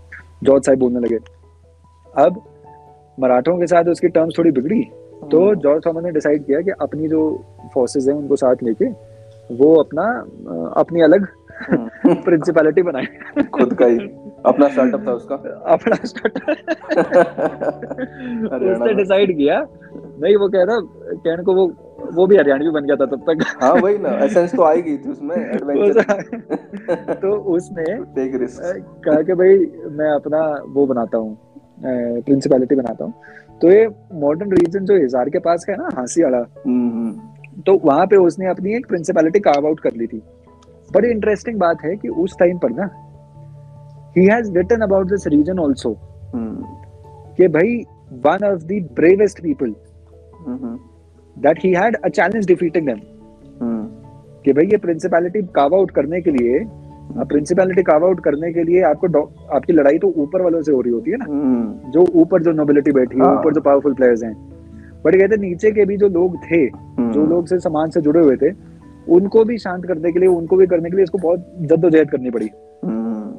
जॉर्ज 0.43 0.66
साहिब 0.66 0.80
बोलने 0.80 0.99
लगे। 0.99 1.20
अब 2.16 2.41
मराठों 3.20 3.58
के 3.58 3.68
साथ 3.68 3.84
उसकी 3.84 4.08
टर्म्स 4.08 4.38
थोड़ी 4.38 4.52
बिगड़ी 4.52 4.82
तो 5.32 5.43
हम्म, 5.45 5.60
जॉर्ज 5.60 5.86
थॉमस 5.86 6.04
ने 6.04 6.12
डिसाइड 6.12 6.45
किया 6.45 6.62
कि 6.62 6.72
अपनी 6.82 7.08
जो 7.08 7.22
फोर्सेस 7.74 8.08
हैं 8.08 8.16
उनको 8.16 8.36
साथ 8.36 8.64
लेके 8.64 8.86
वो 9.56 9.76
अपना 9.76 10.04
अपनी 10.78 11.02
अलग 11.02 11.28
हम्म, 11.62 12.14
प्रिंसिपैलिटी 12.26 12.82
बनाए। 12.82 13.43
खुद 13.54 13.74
का 13.74 13.86
ही। 13.86 13.97
अपना 14.45 14.68
स्टार्टअप 14.68 15.08
था 15.08 15.12
उसका। 15.12 15.36
अपना 15.74 15.95
स्टार्ट 16.04 16.38
हरियाणा 18.54 18.76
उसने 18.76 18.93
डिसाइड 18.93 19.36
किया। 19.38 19.60
नहीं 20.22 20.36
वो 20.36 20.47
कह 20.49 20.64
रहा 20.64 20.80
कहने 20.80 21.43
को 21.43 21.54
वो 21.56 21.68
वो 22.14 22.26
भी 22.28 22.38
हरियाणवी 22.38 22.70
बन 22.70 22.86
गया 22.86 22.95
था 22.95 23.05
तब 23.05 23.24
तक। 23.30 23.43
हाँ 23.62 23.72
वही 23.74 23.97
ना 23.97 24.09
एसेंस 24.26 24.55
तो 24.55 24.64
आई 24.64 24.82
गई 24.82 24.97
थी 24.97 25.09
उसमें 25.09 25.36
एडवेंचर 25.55 27.14
तो 27.22 27.34
उसने 27.55 27.95
टेक 28.16 28.36
रिस्क 28.36 28.62
कहा 29.05 29.22
कि 29.22 29.34
भाई 29.34 29.57
मैं 29.97 30.09
अपना 30.16 30.41
वो 30.74 30.86
बनाता 30.86 31.18
हूँ 31.18 31.38
प्रिंसिपैलिटी 31.84 32.76
बनाता 32.76 33.05
हूँ। 33.05 33.14
तो 33.62 33.72
ये 33.72 33.88
मॉडर्न 34.22 34.51
रीजन 34.51 34.86
जो 34.86 34.95
इजार 35.05 35.30
के 35.30 35.39
पास 35.39 35.66
है 35.70 35.76
ना 35.78 35.89
हांसी 35.95 36.24
वाला 36.24 36.41
तो 37.66 37.80
वहाँ 37.86 38.05
पे 38.07 38.16
उसने 38.16 38.49
अपनी 38.49 38.76
एक 38.76 38.88
प्रिंसिपैलिटी 38.88 39.39
कार्व 39.39 39.68
आउट 39.68 39.80
कर 39.80 39.93
ली 39.93 40.07
थी। 40.07 40.22
बड़ी 40.91 41.09
इंटरेस्टिंग 41.09 41.59
बात 41.59 41.84
है 41.86 41.95
कि 41.95 42.07
उस 42.24 42.36
टाइम 42.39 42.57
पर 42.57 42.70
ना 42.72 42.89
he 44.18 44.26
has 44.26 44.51
written 44.57 44.82
about 44.82 45.09
this 45.09 45.28
region 45.28 45.59
also 45.59 45.95
कि 47.38 47.47
भाई 47.47 47.76
one 48.26 48.45
of 48.45 48.64
the 48.64 48.80
bravest 48.95 49.41
people 49.43 49.74
that 51.42 51.64
he 51.64 51.74
had 51.74 51.96
a 51.96 52.10
challenge 52.10 52.48
defeating 52.48 52.86
them 52.86 53.00
कि 54.46 54.54
भाई 54.54 54.66
ये 54.68 54.78
प्रिंसिपैलिटी 54.80 55.42
कार्व 55.56 55.76
आउट 55.76 55.92
करने 55.92 56.22
के 56.22 56.32
लिए 56.32 56.60
प्रिंसिपैलिटी 57.28 57.84
कार्व 57.84 58.06
आउट 58.06 58.24
करने 58.24 58.52
के 58.54 58.64
लिए 58.64 58.82
आपको 58.84 59.22
आपकी 59.52 59.74
लड़ाई 59.74 59.98
तो 59.98 60.14
ऊपर 60.18 60.42
वालों 60.42 60.62
से 60.62 60.72
हो 60.72 60.82
रही 60.82 60.94
होती 60.94 61.12
है 61.12 61.18
ना 61.18 61.26
हम्म। 61.26 61.92
जो 61.92 62.06
ऊपर 62.16 62.44
जो 62.44 62.52
नोबिलिटी 62.54 62.92
बैठी 62.92 63.18
है 63.18 63.24
हाँ। 63.24 63.36
ऊपर 63.36 63.54
जो 63.54 63.62
पावरफुल 63.62 63.94
प्लेयर्स 63.94 64.24
हैं 64.24 64.34
बट 65.06 65.16
कहते 65.16 65.38
नीचे 65.39 65.72
के 65.72 65.86
भी 65.86 65.98
जो 65.98 66.08
लोग 66.10 66.38
थे 66.44 66.62
हम्म। 66.62 67.12
जो 67.12 67.26
लोग 67.26 67.48
से 67.48 67.60
समाज 67.60 67.94
से 67.94 68.02
जुड़े 68.02 68.20
हुए 68.20 68.36
थे 68.38 68.52
उनको 69.10 69.44
भी 69.46 69.58
शांत 69.58 69.86
करने 69.86 70.12
के 70.12 70.20
लिए 70.20 70.30
उनको 70.30 70.58
भी 70.58 70.68
करने 70.68 70.89
के 70.89 70.96
लिए 70.96 71.04
इसको 71.04 71.18
बहुत 71.18 71.46
जद्दोजहद 71.64 72.10
करनी 72.10 72.32
पड़ी 72.32 72.50
हम्म। 72.84 73.30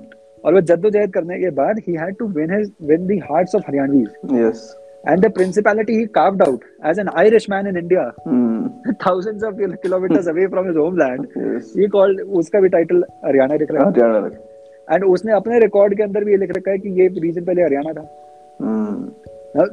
और 0.44 0.54
वो 0.54 0.60
जद्दोजहद 0.62 1.12
करने 1.12 1.38
के 1.38 1.50
बाद 1.56 1.78
he 1.88 1.94
had 1.94 2.16
to 2.18 2.26
win 2.30 2.54
his 2.54 2.70
win 2.82 3.06
the 3.06 3.20
hearts 3.24 3.54
of 3.54 3.62
Haryanvis 3.66 4.34
yes 4.34 4.64
and 5.04 5.22
the 5.22 5.30
principality 5.30 5.98
he 5.98 6.06
carved 6.06 6.42
out 6.42 6.62
as 6.82 6.98
an 6.98 7.08
Irishman 7.10 7.66
in 7.66 7.76
India, 7.76 8.12
mm. 8.26 9.00
thousands 9.04 9.42
of 9.42 9.58
kilometers 9.82 10.26
away 10.26 10.46
from 10.46 10.66
his 10.66 10.76
homeland. 10.76 11.26
Yes. 11.36 11.74
He 11.74 11.88
called 11.88 12.20
उसका 12.40 12.60
भी 12.60 12.68
title 12.68 13.04
Haryana 13.24 13.54
लिख 13.54 13.70
रखा 13.70 13.88
Haryana 13.88 14.30
and 14.88 15.04
उसने 15.04 15.32
अपने 15.32 15.58
record 15.60 15.96
के 15.96 16.02
अंदर 16.02 16.24
भी 16.24 16.30
ये 16.30 16.36
लिख 16.36 16.50
रखा 16.56 16.70
है 16.70 16.78
कि 16.78 16.90
ये 17.00 17.08
रीजन 17.18 17.44
पहले 17.44 17.62
हरियाणा 17.62 17.92
था 17.92 18.06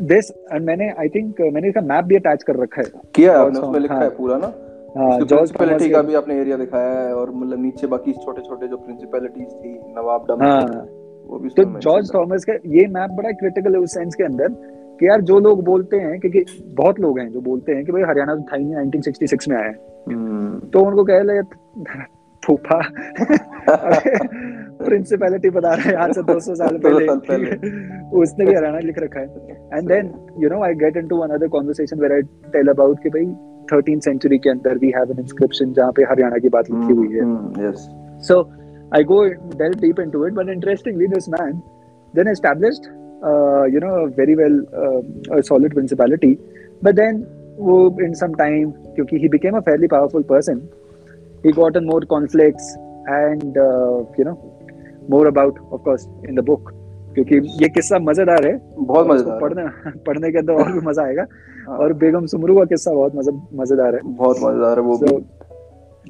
दिस 0.01 0.31
hmm. 0.31 0.53
एंड 0.53 0.65
मैंने 0.65 0.89
आई 0.99 1.09
थिंक 1.09 1.41
मैंने 1.53 1.67
इसका 1.67 1.81
मैप 1.83 2.05
भी 2.05 2.15
अटैच 2.15 2.43
कर 2.43 2.55
रखा 2.61 2.81
है 2.81 3.01
किया 3.15 3.31
है 3.31 3.39
आपने 3.39 3.59
उसमें 3.59 3.79
लिखा 3.79 3.95
हाँ, 3.95 4.03
है 4.03 4.09
पूरा 4.17 4.37
ना 4.37 4.53
हाँ 4.97 5.17
प्रिंसिपैलिटी 5.19 5.89
का 5.89 6.01
भी 6.01 6.15
आपने 6.15 6.39
एरिया 6.41 6.57
दिखाया 6.57 6.99
है 6.99 7.13
और 7.15 7.31
मतलब 7.31 7.61
नीचे 7.61 7.87
बाकी 7.87 8.13
छोटे 8.25 8.41
छोटे 8.41 8.67
जो 8.67 8.77
प्रिंसिपैलिटीज 8.77 9.47
थी 9.47 9.77
नवाबडम 9.97 10.43
हाँ 10.43 10.87
वो 11.29 11.39
भी 11.39 11.49
तो 11.57 11.63
जॉर्ज 11.79 12.13
थॉमस 12.13 12.45
का 12.49 12.53
ये 12.75 12.87
मैप 12.93 13.11
बड़ा 13.17 13.31
क्रिटिकल 13.41 13.75
है 13.75 13.79
उस 13.79 13.93
सेंस 13.93 14.15
के 14.15 14.23
अंदर 14.23 14.55
कि 14.99 15.07
यार 15.07 15.21
जो 15.21 15.39
लोग 15.39 15.63
बोलते 15.63 15.97
हैं 15.97 16.19
क्योंकि 16.19 16.45
बहुत 16.77 16.99
लोग 16.99 17.19
हैं 17.19 17.29
जो 17.31 17.41
बोलते 17.41 17.71
हैं 17.71 17.85
कि 17.85 17.91
भाई 17.91 18.01
हरियाणा 18.01 18.35
तो 18.35 18.41
था 18.41 18.55
ही 18.55 18.65
नहीं 18.65 19.01
1966 19.01 19.47
में 19.49 19.55
आया 19.57 19.67
है। 19.67 19.75
हम्म। 20.09 20.59
तो 20.73 20.81
उनको 20.81 21.03
कह 21.03 21.21
ले 21.21 21.41
फूफा 22.43 22.79
प्रिंसिपैलिटी 24.85 25.49
बता 25.57 25.73
रहा 25.73 25.89
है 25.89 25.95
आज 25.95 26.13
से 26.15 26.21
200 26.23 26.55
साल 26.55 26.77
पहले, 26.85 27.55
उसने 28.19 28.45
भी 28.45 28.53
हरियाणा 28.53 28.79
लिख 28.79 28.99
रखा 28.99 29.19
है। 29.19 29.25
And 29.73 29.87
then 29.87 30.11
you 30.39 30.49
know 30.49 30.61
I 30.63 30.73
get 30.75 30.97
into 30.97 31.19
another 31.19 31.47
conversation 31.47 31.99
where 31.99 32.13
I 32.13 32.21
tell 32.51 32.67
about 32.67 33.03
कि 33.03 33.09
भाई 33.09 33.25
13th 33.73 34.03
सेंचुरी 34.03 34.37
के 34.37 34.49
अंदर 34.49 34.77
वी 34.77 34.91
हैव 34.95 35.11
एन 35.11 35.19
इंस्क्रिप्शन 35.19 35.73
जहाँ 35.73 35.91
पे 35.91 36.03
हरियाणा 36.03 36.37
की 36.37 36.49
बात 36.49 36.71
लिखी 36.71 36.93
हुई 36.93 37.11
है। 37.15 37.67
Yes 37.67 37.89
so 38.27 38.41
I 38.95 39.03
go 39.03 39.23
deal 39.57 39.73
deep 39.81 39.99
into 39.99 40.25
it 40.27 40.33
but 40.33 40.49
interestingly 40.49 41.07
this 41.07 41.29
man 41.29 41.61
then 42.13 42.27
established 42.27 42.85
uh, 43.21 43.63
you 43.65 43.79
know 43.79 44.07
very 44.09 44.35
well 44.35 44.55
uh, 44.73 45.37
a 45.37 45.43
solid 45.43 45.73
principality 45.73 46.37
but 46.81 46.95
then 46.95 47.25
in 47.99 48.15
some 48.15 48.35
time 48.35 48.71
क्योंकि 48.95 49.19
he 49.19 49.27
became 49.27 49.55
a 49.55 49.61
fairly 49.61 49.87
powerful 49.87 50.23
person 50.23 50.61
he 51.43 51.51
got 51.51 51.75
in 51.75 51.85
more 51.85 52.01
conflicts 52.13 52.75
and 53.07 53.57
uh, 53.57 54.03
you 54.17 54.25
know 54.25 54.37
more 55.09 55.27
about 55.27 55.57
of 55.71 55.83
course 55.83 56.07
in 56.23 56.35
the 56.35 56.43
book 56.43 56.75
क्योंकि 57.13 57.35
ये 57.61 57.67
किस्सा 57.69 57.97
मज़ेदार 57.99 58.45
है 58.47 58.53
बहुत 58.77 59.07
मज़ेदार 59.07 59.39
पढ़ने 59.39 59.91
पढ़ने 60.07 60.31
के 60.31 60.37
अंदर 60.37 60.53
और 60.53 60.71
भी 60.71 60.79
मज़ा 60.87 61.03
आएगा 61.03 61.25
हाँ। 61.67 61.77
और 61.77 61.93
बेगम 62.03 62.25
सुमरू 62.33 62.57
का 62.57 62.65
किस्सा 62.65 62.93
बहुत 62.93 63.15
मज़ेदार 63.61 63.95
है 63.95 64.01
बहुत 64.05 64.37
मज़ेदार 64.43 64.79
है 64.79 64.83
वो 64.85 64.97
so, 64.97 65.21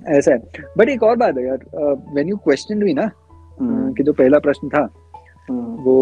ऐसा 0.07 0.31
है 0.31 0.63
बट 0.77 0.89
एक 0.89 1.03
और 1.03 1.15
बात 1.17 1.37
है 1.37 1.45
यार 1.45 1.65
व्हेन 2.13 2.29
यू 2.29 2.37
क्वेश्चन 2.43 2.79
भी 2.79 2.93
ना 2.93 3.09
हम्म। 3.59 3.93
कि 3.93 4.03
जो 4.03 4.13
पहला 4.13 4.39
प्रश्न 4.39 4.69
था 4.69 4.81
हम्म। 4.81 5.08
वो 5.49 5.97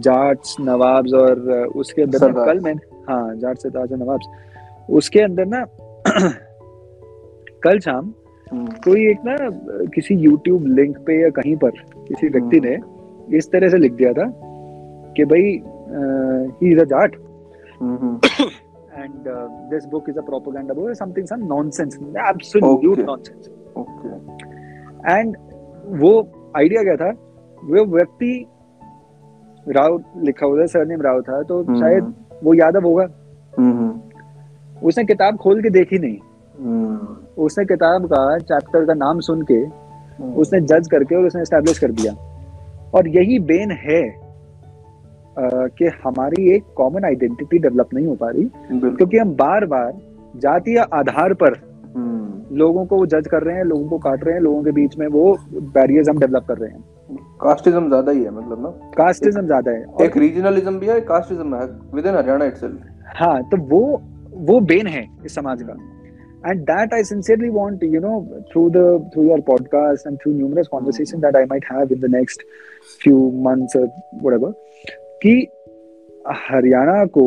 जाट्स 0.00 0.56
नवाब्स 0.60 1.12
और 1.14 1.40
उसके 1.76 2.02
अंदर 2.02 2.32
कल 2.34 2.60
मैं 2.60 2.74
हाँ 3.08 3.34
जाट 3.36 3.58
से 3.58 3.70
ताज 3.70 3.92
नवाब्स 3.92 4.26
उसके 4.90 5.20
अंदर 5.20 5.46
ना 5.46 5.64
कल 7.64 7.78
शाम 7.80 8.12
हम्म। 8.46 8.66
कोई 8.84 9.06
एक 9.10 9.20
ना 9.26 9.36
किसी 9.94 10.14
यूट्यूब 10.16 10.66
लिंक 10.78 10.98
पे 11.06 11.20
या 11.22 11.28
कहीं 11.38 11.56
पर 11.56 11.70
किसी 12.08 12.28
व्यक्ति 12.28 12.60
ने 12.60 12.74
हम्म। 12.74 13.36
इस 13.36 13.50
तरह 13.52 13.68
से 13.68 13.78
लिख 13.78 13.92
दिया 13.92 14.12
था 14.12 14.26
कि 15.16 15.24
भाई 15.24 15.62
he 16.60 16.72
is 16.72 16.80
a 16.80 16.84
Jat 16.86 17.16
and 18.96 19.24
this 19.70 19.86
book 19.86 20.08
is 20.08 20.16
a 20.16 20.22
propaganda 20.22 20.74
book 20.74 20.96
something 20.96 21.26
some 21.26 21.40
nonsense 21.46 21.96
absolute 22.24 22.84
okay. 22.90 23.02
nonsense 23.04 23.48
okay. 23.76 24.12
and 25.14 25.36
वो 26.00 26.12
आइडिया 26.56 26.82
क्या 26.82 26.96
था 26.96 27.10
वो 27.62 27.84
व्यक्ति 27.86 28.30
राव 29.68 30.02
लिखा 30.18 30.46
हुआ 30.46 30.66
सरनेम 30.66 31.02
राव 31.02 31.20
था 31.22 31.42
तो 31.42 31.62
हम्म। 31.62 31.80
शायद 31.80 32.14
वो 32.44 32.54
यादव 32.54 32.80
होगा। 32.80 33.06
हम्म। 33.58 34.00
उसने 34.82 35.04
किताब 35.04 35.36
खोल 35.36 35.62
के 35.62 35.70
देखी 35.70 35.98
नहीं। 35.98 36.18
हम्म। 36.60 37.16
उसने 37.42 37.64
किताब 37.64 38.06
का 38.06 38.38
चैप्टर 38.38 38.84
का 38.84 38.94
नाम 38.94 39.20
सुन 39.20 39.42
के 39.50 39.84
उसने 40.24 40.60
जज 40.60 40.88
करके 40.90 41.16
और 41.16 41.24
उसने 41.24 41.42
एस्टेब्लिश 41.42 41.78
कर 41.78 41.90
दिया। 41.90 42.12
और 42.94 43.08
यही 43.08 43.38
बेन 43.38 43.70
है 43.70 44.24
कि 45.68 45.84
हमारी 46.04 46.54
एक 46.54 46.64
कॉमन 46.76 47.04
आइडेंटिटी 47.04 47.58
डेवलप 47.58 47.94
नहीं 47.94 48.06
हो 48.06 48.14
पा 48.14 48.30
रही 48.30 48.50
क्योंकि 48.72 49.18
हम 49.18 49.28
बार 49.28 49.66
बार 49.66 49.92
जातीय 50.36 50.78
आधार 50.78 51.34
पर 51.34 51.74
लोगों 52.52 52.86
को 52.86 53.06
जज 53.06 53.26
कर 53.26 53.42
रहे 53.42 53.56
हैं 53.56 53.64
लोगों 53.64 53.88
को 53.88 53.98
काट 53.98 54.24
रहे 54.24 54.34
हैं 54.34 54.42
लोगों 54.42 54.62
के 54.62 54.70
बीच 54.70 54.98
में 54.98 55.06
वो 55.06 55.38
बैरियर्स 55.52 56.08
हम 56.08 56.18
डेवलप 56.18 56.44
कर 56.48 56.56
रहे 56.56 56.70
हैं। 56.70 56.84
कास्टिज्म 57.42 57.88
ज़्यादा 57.88 58.12
ही 58.12 58.22
है 58.24 58.30
मतलब 58.30 58.62
ना 58.62 58.68
कास्टिज्म 58.96 59.46
ज़्यादा 59.46 59.70
है 59.70 60.06
एक 60.06 60.16
रीजनलिज्म 60.16 60.78
भी 60.78 60.86
है 60.86 61.00
कास्टिज्म 61.10 61.56
है 61.56 61.66
विद 61.94 62.06
इन 62.06 62.14
हरियाणा 62.14 62.44
इटसेल्फ 62.44 63.16
हाँ 63.16 63.42
तो 63.50 63.56
वो 63.68 63.80
वो 64.50 64.60
बेन 64.72 64.86
है 64.86 65.06
इस 65.24 65.34
समाज 65.34 65.62
का 65.62 65.76
and 66.44 66.66
that 66.66 66.92
i 66.92 67.02
sincerely 67.02 67.50
want 67.50 67.82
you 67.82 68.00
know 68.00 68.16
through 68.48 68.64
the 68.70 68.80
through 69.12 69.26
your 69.26 69.38
podcast 69.44 70.08
and 70.08 70.20
through 70.22 70.32
numerous 70.34 70.68
conversations 70.68 71.22
that 71.22 71.36
i 71.36 71.44
might 71.52 71.68
have 71.68 71.94
in 71.96 72.00
the 72.00 72.10
next 72.14 72.42
few 73.04 73.20
months 73.46 73.74
or 73.74 73.84
whatever 74.26 74.50
कि 75.22 75.34
हरियाणा 76.38 77.04
को 77.14 77.24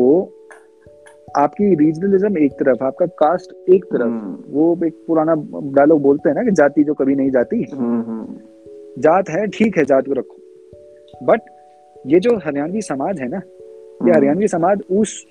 आपकी 1.38 1.74
रीजनलिज्म 1.76 2.38
एक 2.38 2.52
तरफ़ 2.60 2.84
आपका 2.84 3.06
कास्ट 3.22 3.52
एक 3.74 3.84
तरफ़ 3.84 4.12
hmm. 4.12 4.36
वो 4.54 4.86
एक 4.86 4.94
पुराना 5.08 5.34
डायलॉग 5.76 6.02
बोलते 6.02 6.28
हैं 6.28 6.36
ना 6.36 6.42
कि 6.42 6.50
जाति 6.60 6.84
जो 6.84 6.94
कभी 6.94 7.14
नहीं 7.14 7.30
जाती 7.30 7.64
hmm. 7.72 8.22
जात 8.98 9.30
है 9.30 9.46
ठीक 9.48 9.78
है 9.78 9.84
जात 9.84 10.08
को 10.08 10.12
रखो। 10.12 11.24
बट 11.26 11.40
ये 12.04 12.20
जो 12.20 12.36
हरियाणवी 12.44 12.82
समाज 12.82 13.20
है 13.20 13.28
ना 13.28 13.36
ये 13.36 14.00
हम्म। 14.00 14.14
हरियाणवी 14.14 14.48
समाज 14.48 14.82
उस 14.90 15.24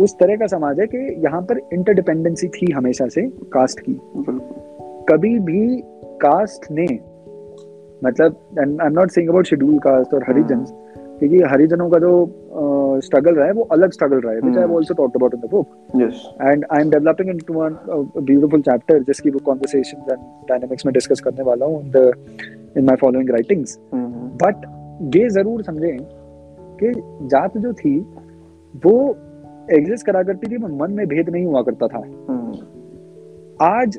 उस 0.00 0.14
तरह 0.14 0.36
का 0.36 0.46
समाज 0.46 0.80
है 0.80 0.86
कि 0.86 0.98
यहाँ 1.24 1.40
पर 1.42 1.58
इंटरडिपेंडेंसी 1.72 2.48
थी 2.48 2.70
हमेशा 2.72 3.06
से 3.08 3.22
कास्ट 3.52 3.80
की। 3.80 3.98
कभी 5.08 5.38
भी 5.40 5.62
कास्ट 6.22 6.70
ने 6.70 6.86
मतलब 8.04 8.36
I 8.58 8.86
am 8.86 8.92
not 8.92 9.10
saying 9.10 9.30
about 9.30 9.46
scheduled 9.46 9.78
caste 9.86 10.14
और 10.14 10.24
हरिजन 10.28 10.64
क्योंकि 11.20 11.40
हरिजनों 11.50 11.88
का 11.90 11.98
जो 11.98 12.12
स्ट्रगल 13.04 13.34
रहा 13.34 13.46
है 13.46 13.52
वो 13.52 13.62
अलग 13.72 13.92
स्ट्रगल 13.92 14.20
रहा 14.20 14.32
है 14.32 14.40
which 14.40 14.56
I 14.56 14.62
have 14.62 14.76
also 14.76 14.94
talked 14.94 15.16
about 15.16 15.34
in 15.34 15.40
the 15.40 15.50
book 15.50 16.02
yes 16.02 16.22
and 16.42 16.64
I 16.70 16.80
am 16.80 16.90
developing 16.90 17.30
into 17.30 17.54
one 17.54 17.76
beautiful 18.20 18.60
chapter 18.60 19.02
जिसकी 19.02 19.30
वो 19.30 19.38
कन्वर्सेशंस 19.46 20.12
एंड 20.12 20.20
डायनामिक्स 20.48 20.86
में 20.86 20.92
डिस्कस 20.94 21.20
करने 21.20 21.44
वाला 21.44 21.66
हूँ। 21.66 21.82
The 21.90 22.12
in 22.76 22.84
my 22.84 22.96
following 22.96 23.30
writings 23.30 23.78
but 24.42 24.66
ये 25.16 25.28
ज़रूर 25.28 25.62
समझें 25.62 25.98
कि 26.82 26.92
जात 27.26 27.58
जो 27.58 27.72
थी 27.72 28.00
वो 28.86 29.16
एग्जिस्ट 29.72 30.06
करा 30.06 30.22
करती 30.22 30.46
थी 30.46 30.58
मन 30.58 30.92
में 30.92 31.06
भेद 31.06 31.30
नहीं 31.30 31.44
हुआ 31.46 31.62
करता 31.62 31.86
था। 31.86 32.00
Hmm. 32.00 32.62
आज 33.62 33.98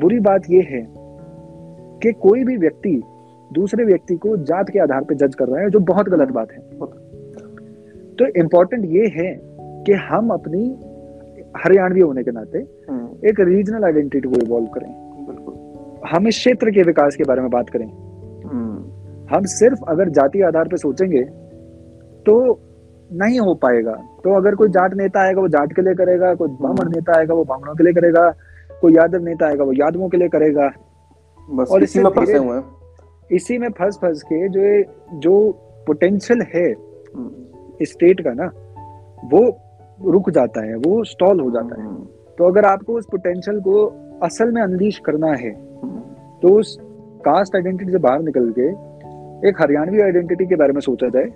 बुरी 0.00 0.20
बात 0.20 0.42
यह 0.50 0.66
है 0.68 0.86
कि 2.02 2.12
कोई 2.12 2.44
भी 2.44 2.56
व्यक्ति 2.56 3.02
दूसरे 3.52 3.84
व्यक्ति 3.84 4.16
को 4.16 4.36
जात 4.36 4.70
के 4.70 4.78
आधार 4.78 5.04
पर 5.04 5.14
जज 5.14 5.34
कर 5.34 5.48
रहा 5.48 5.60
है 5.60 5.70
जो 5.70 5.78
बहुत 5.80 6.08
गलत 6.08 6.28
बात 6.28 6.52
है। 6.52 6.58
तो 8.18 8.26
इम्पोर्टेंट 8.26 8.84
ये 8.84 9.06
है 9.06 9.40
कि 9.86 9.92
हम 9.92 10.30
अपनी 10.30 10.78
हरियाणवी 11.56 12.00
होने 12.00 12.22
के 12.22 12.30
नाते 12.30 12.58
hmm. 12.58 13.24
एक 13.24 13.40
रीजनल 13.40 13.84
आइडेंटिटी 13.84 14.28
को 14.28 14.46
इवॉल्व 14.46 14.66
करें। 14.66 15.01
हम 16.10 16.28
इस 16.28 16.36
क्षेत्र 16.36 16.70
के 16.70 16.82
विकास 16.82 17.16
के 17.16 17.24
बारे 17.24 17.40
में 17.40 17.50
बात 17.50 17.68
करें। 17.68 17.86
हम्म। 17.86 19.36
हम 19.36 19.44
सिर्फ़ 19.44 19.78
अगर 19.88 20.08
जाति 20.08 20.42
आधार 20.42 20.64
पर 20.64 20.76
सोचेंगे 20.76 21.22
तो 22.26 22.34
नहीं 23.12 23.40
हो 23.40 23.54
पाएगा। 23.54 23.92
तो 24.24 24.34
अगर 24.36 24.54
कोई 24.54 24.68
जाट 24.68 24.94
नेता 24.94 25.20
आएगा 25.20 25.40
वो 25.40 25.48
जाट 25.48 25.72
के 25.72 25.82
लिए 25.82 25.94
करेगा 25.94 26.34
कोई 26.34 26.48
ब्राह्मण 26.48 26.90
नेता 26.90 27.18
आएगा 27.18 27.34
वो 27.34 27.44
ब्राह्मणों 27.44 27.74
के 27.74 27.84
लिए 27.84 27.92
करेगा 27.92 28.30
कोई 28.80 28.94
यादव 28.94 29.22
नेता 29.22 29.46
आएगा 29.46 29.64
वो 29.64 29.72
यादवों 29.72 30.08
के 30.08 30.16
लिए 30.16 30.28
करेगा। 30.28 30.70
बस 31.50 31.68
और 31.70 31.82
इसी 31.82 32.00
में 32.00 32.10
फंसे 32.10 32.38
हुए 32.38 32.60
इसी 33.32 33.58
में 33.58 33.68
फंस 33.68 33.98
फंस 34.02 34.22
के 34.22 34.48
जो 34.48 34.92
जो 35.18 35.52
पोटेंशियल 35.86 36.42
है 36.54 36.72
हम्म, 37.16 37.30
स्टेट 37.82 38.20
का 38.20 38.32
ना 38.32 38.46
वो 39.24 39.40
रुक 40.10 40.30
जाता 40.30 40.64
है 40.64 40.74
वो 40.76 41.04
स्टॉल 41.04 41.40
हो 41.40 41.50
जाता 41.50 41.80
है। 41.80 41.86
हम्म, 41.86 42.04
तो 42.38 42.44
अगर 42.44 42.64
आपको 42.64 42.92
उस 42.92 43.06
पोटेंशियल 43.06 43.60
को 43.60 44.01
असल 44.22 44.50
में 44.52 44.62
अनलीश 44.62 44.98
करना 44.98 45.32
है। 45.34 45.50
तो 46.42 46.54
उस 46.58 46.76
कास्ट 47.24 47.56
आइडेंटिटी 47.56 47.92
से 47.92 47.98
बाहर 47.98 48.22
निकल 48.22 48.52
के 48.58 48.68
एक 49.48 49.60
हरियाणवी 49.60 50.00
आइडेंटिटी 50.00 50.46
के 50.46 50.56
बारे 50.56 50.72
में 50.72 50.80
सोचा 50.80 51.08
जाए 51.08 51.30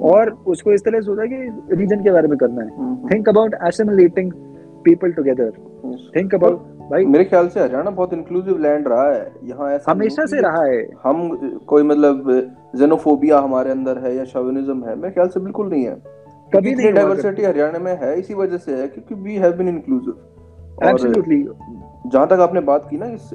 और 0.00 0.30
उसको 0.46 0.72
इस 0.72 0.84
तरह 0.84 1.00
सोचा 1.00 1.24
कि 1.26 1.76
रीजन 1.76 2.02
के 2.02 2.10
बारे 2.10 2.28
में 2.28 2.36
करना 2.38 2.62
है। 2.62 2.96
Think 3.10 3.28
about 3.28 3.54
assimilating 3.68 4.32
people 4.84 5.12
together 5.12 5.50
think 6.16 6.34
about 6.34 6.70
भाई 6.90 7.04
मेरे 7.06 7.24
ख्याल 7.24 7.48
से 7.48 7.60
हरियाणा 7.60 7.90
बहुत 7.90 8.12
इंक्लूसिव 8.12 8.58
लैंड 8.58 8.88
रहा 8.88 9.08
है। 9.12 9.30
यहाँ 9.44 9.70
ऐसा 9.72 9.90
हमेशा 9.90 10.24
से 10.26 10.40
रहा 10.40 10.64
है। 10.64 10.82
हम 11.04 11.28
कोई 11.66 11.82
मतलब 11.82 12.30
जेनोफोबिया 12.76 13.38
हमारे 13.38 13.70
अंदर 13.70 13.98
है 13.98 14.16
या 14.16 14.24
शोविनिज्म 14.24 14.84
है 14.84 14.96
मेरे 14.96 15.14
ख्याल 15.14 15.28
से 15.28 15.40
बिल्कुल 15.40 15.68
नहीं 15.68 15.84
है। 15.84 15.94
कभी 16.52 16.74
नहीं 16.74 16.92
डाइवर्सिटी 16.92 17.42
हरियाणा 17.42 17.78
में 17.78 17.96
है 18.02 18.18
इसी 18.18 18.34
वजह 18.34 18.56
से 18.56 18.74
है 18.76 18.88
क्योंकि 18.88 19.14
वी 19.22 19.36
हैव 19.36 19.52
बीन 19.52 19.68
इंक्लूसिव 19.68 20.14
और 20.72 20.88
एब्सोल्युटली 20.88 21.42
जहाँ 22.06 22.26
तक 22.28 22.40
आपने 22.40 22.60
बात 22.60 22.86
की 22.90 22.96
ना 22.98 23.06
इस 23.06 23.32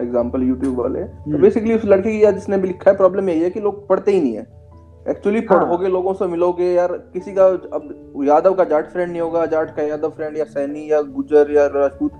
एग्जांपल 0.00 0.42
यूट्यूब 0.42 0.80
वाले 0.80 1.02
तो 1.02 1.30
हम्म। 1.30 1.40
बेसिकली 1.42 1.74
उस 1.74 1.84
लड़के 1.84 2.10
की 2.10 2.32
जिसने 2.32 2.58
भी 2.58 2.68
लिखा 2.68 2.90
है 2.90 2.96
प्रॉब्लम 2.96 3.28
यही 3.28 3.40
है 3.40 3.50
कि 3.50 3.60
लोग 3.60 3.86
पढ़ते 3.88 4.12
ही 4.12 4.20
नहीं 4.20 4.34
है 4.34 4.46
एक्चुअली 5.06 5.40
हाँ। 5.40 5.58
पढ़ोगे 5.58 5.88
लोगों 5.88 6.14
से 6.14 6.26
मिलोगे 6.26 6.72
यार 6.72 6.92
किसी 7.12 7.32
का 7.32 7.46
अब 7.46 8.22
यादव 8.24 8.54
का 8.54 8.64
जाट 8.64 8.90
फ्रेंड 8.92 9.10
नहीं 9.10 9.20
होगा 9.22 9.44
जाट 9.46 9.74
का 9.76 9.82
यादव 9.82 10.10
फ्रेंड 10.10 10.36
या 10.38 10.44
सैनी 10.44 10.90
या 10.92 11.00
गुजर 11.10 11.50
या 11.50 11.66
राजपूत 11.66 12.12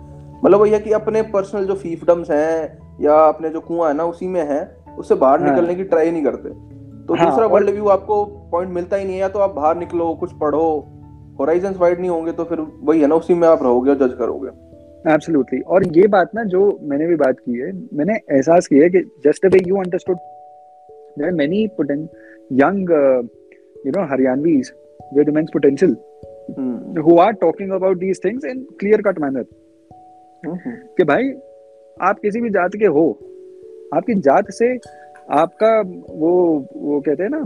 मतलब 0.44 0.60
वही 0.60 0.72
है 0.72 0.78
कि 0.78 0.92
अपने 0.92 1.22
पर्सनल 1.30 1.64
जो 1.64 1.74
फीफडम्स 1.74 2.30
हैं 2.30 2.78
या 3.00 3.14
अपने 3.18 3.50
जो 3.50 3.60
कुआँ 3.60 3.88
है 3.88 3.96
ना 3.96 4.04
उसी 4.04 4.26
में 4.26 4.42
है 4.42 4.64
उससे 4.98 5.14
बाहर 5.14 5.40
हाँ। 5.40 5.50
निकलने 5.50 5.74
की 5.74 5.84
ट्राई 5.84 6.10
नहीं 6.10 6.24
करते 6.24 6.48
तो 7.06 7.14
हाँ, 7.14 7.30
दूसरा 7.30 7.46
वर्ल्ड 7.46 7.70
व्यू 7.70 7.88
आपको 7.88 8.24
पॉइंट 8.52 8.72
मिलता 8.72 8.96
ही 8.96 9.04
नहीं 9.04 9.14
है 9.14 9.20
या 9.20 9.28
तो 9.28 9.38
आप 9.38 9.50
बाहर 9.50 9.76
निकलो 9.76 10.14
कुछ 10.14 10.32
पढ़ो 10.32 10.66
होराइजन्स 11.38 11.76
वाइड 11.76 12.00
नहीं 12.00 12.10
होंगे 12.10 12.32
तो 12.32 12.44
फिर 12.44 12.60
वही 12.60 13.00
है 13.00 13.06
ना 13.06 13.14
उसी 13.14 13.34
में 13.34 13.48
आप 13.48 13.62
रहोगे 13.62 13.90
और 13.90 13.96
जज 13.96 14.14
करोगे। 14.14 14.48
एब्सोल्युटली 15.12 15.60
और 15.60 15.96
ये 15.98 16.06
बात 16.06 16.30
ना 16.34 16.44
जो 16.44 16.78
मैंने 16.82 17.06
भी 17.06 17.16
बात 17.16 17.38
की 17.38 17.58
है 17.58 17.72
मैंने 17.94 18.14
एहसास 18.14 18.66
किया 18.66 18.82
है 18.82 18.90
कि 18.90 18.98
just 18.98 19.46
way 19.46 19.60
you 19.66 19.76
understood 19.76 20.16
there 21.18 21.28
are 21.28 21.34
many 21.34 21.68
young 22.52 22.76
you 23.86 23.92
know 23.94 24.02
haryanvis 24.10 24.68
with 25.16 25.28
immense 25.28 25.52
potential 25.56 25.94
hmm, 26.58 27.02
who 27.02 27.14
are 27.24 27.32
talking 27.44 27.70
about 27.78 27.98
these 28.02 28.20
things 28.26 28.44
in 28.52 28.60
clear 28.82 29.00
cut 29.06 29.20
hmm, 30.46 30.56
कि 30.66 31.04
भाई 31.04 31.32
आप 32.00 32.18
किसी 32.18 32.40
भी 32.40 32.50
जात 32.50 32.70
के 32.76 32.86
हो 32.86 33.18
आपकी 33.94 34.14
जात 34.14 34.50
से 34.50 34.78
आपका 35.30 35.80
वो 36.08 36.32
वो 36.76 37.00
कहते 37.00 37.22
हैं 37.22 37.30
ना 37.30 37.38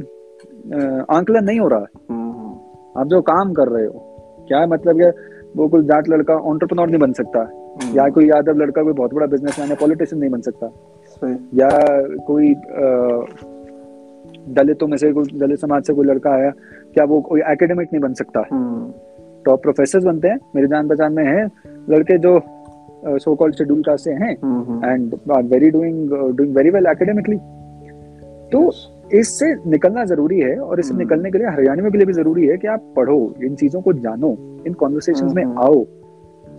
आंकलन 1.10 1.44
नहीं 1.44 1.60
हो 1.60 1.68
रहा। 1.68 1.86
हम्म, 2.10 2.29
आप 2.98 3.06
जो 3.06 3.20
काम 3.22 3.52
कर 3.52 3.68
रहे 3.68 3.86
हो 3.86 4.44
क्या 4.48 4.58
है 4.58 4.66
मतलब 4.66 5.00
है 5.02 5.10
वो 5.56 5.68
कोई 5.68 5.82
जाट 5.84 6.08
लड़का 6.08 6.34
ऑन्टरप्रनोर 6.50 6.88
नहीं 6.88 6.98
बन 7.00 7.12
सकता? 7.12 7.40
हम्म, 7.40 7.96
या 7.96 8.08
कोई 8.08 8.28
यादव 8.28 8.58
लड़का 8.58 8.82
कोई 8.82 8.92
बहुत 8.92 9.14
बड़ा 9.14 9.26
बिजनेसमैन 9.26 9.68
है 9.68 9.76
पॉलिटिशियन 9.76 10.20
नहीं 10.20 10.30
बन 10.30 10.40
सकता? 10.40 10.66
या 11.54 11.68
कोई 12.26 12.54
दलितों 14.54 14.86
में 14.88 14.96
से 14.96 15.12
कोई 15.12 15.38
दलित 15.38 15.58
समाज 15.58 15.82
से 15.84 15.94
कोई 15.94 16.06
लड़का 16.06 16.30
आया 16.30 16.50
क्या 16.94 17.04
वो 17.04 17.20
कोई 17.20 17.40
एकेडमिक 17.40 17.88
नहीं 17.92 18.00
बन 18.02 18.14
सकता? 18.14 18.44
हम्म, 18.52 18.92
टॉप 19.44 19.62
प्रोफेसर 19.62 20.04
बनते 20.04 20.28
हैं 20.28 20.38
मेरी 20.56 20.66
जान 20.68 20.88
पहचान 20.88 21.12
में 21.12 21.24
हैं 21.24 21.50
लड़के 21.90 22.18
जो 22.18 22.38
सो 23.18 23.34
कॉल्ड 23.34 23.54
शेड्यूल 23.54 23.82
कास्ट 23.82 24.04
से 24.04 24.12
हैं 24.12 24.36
hmm, 24.42 24.62
hmm, 24.62 24.84
and 24.84 25.14
are 25.32 25.42
very 25.52 25.70
doing 25.70 26.10
doing 26.36 26.56
very 26.56 26.70
well 26.70 26.86
academically 26.86 27.36
तो 28.52 28.70
इससे 29.12 29.54
निकलना 29.66 30.04
ज़रूरी 30.04 30.38
है 30.40 30.56
और 30.58 30.80
इससे 30.80 30.90
हम्म। 30.90 31.02
निकलने 31.02 31.30
के 31.30 31.38
लिए 31.38 31.46
हरियाणवियों 31.48 31.90
के 31.90 31.98
लिए 31.98 32.06
भी 32.06 32.12
ज़रूरी 32.12 32.46
है 32.46 32.56
कि 32.56 32.66
आप 32.68 32.92
पढ़ो 32.96 33.18
इन 33.44 33.54
चीज़ों 33.54 33.80
को 33.82 33.92
जानो 34.00 34.30
इन 34.66 34.74
कॉन्वर्सेशन 34.74 35.32
में 35.36 35.42
हम्म। 35.44 35.58
आओ 35.58 35.84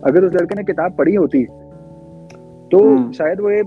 अगर 0.03 0.23
उस 0.23 0.33
लड़के 0.33 0.55
ने 0.55 0.63
किताब 0.63 0.95
पढ़ी 0.97 1.15
होती 1.15 1.43
तो 2.71 2.79
हम्म। 2.79 3.11
शायद 3.11 3.39
वो 3.39 3.51
ये 3.51 3.63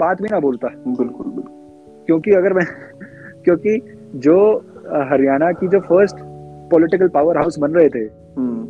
बात 0.00 0.22
भी 0.22 0.28
ना 0.32 0.40
बोलता 0.40 0.68
बिल्कुल 0.88 1.42
क्योंकि 2.08 2.32
अगर 2.32 2.52
मैं 2.52 2.64
क्योंकि 3.44 3.80
जो 4.18 4.38
हरियाणा 5.10 5.50
की 5.52 5.68
जो 5.68 5.80
फ़र्स्ट 5.80 6.16
पॉलिटिकल 6.70 7.08
पावर 7.08 7.36
हाउस 7.36 7.58
बन 7.58 7.72
रहे 7.72 7.88
थे 7.88 8.06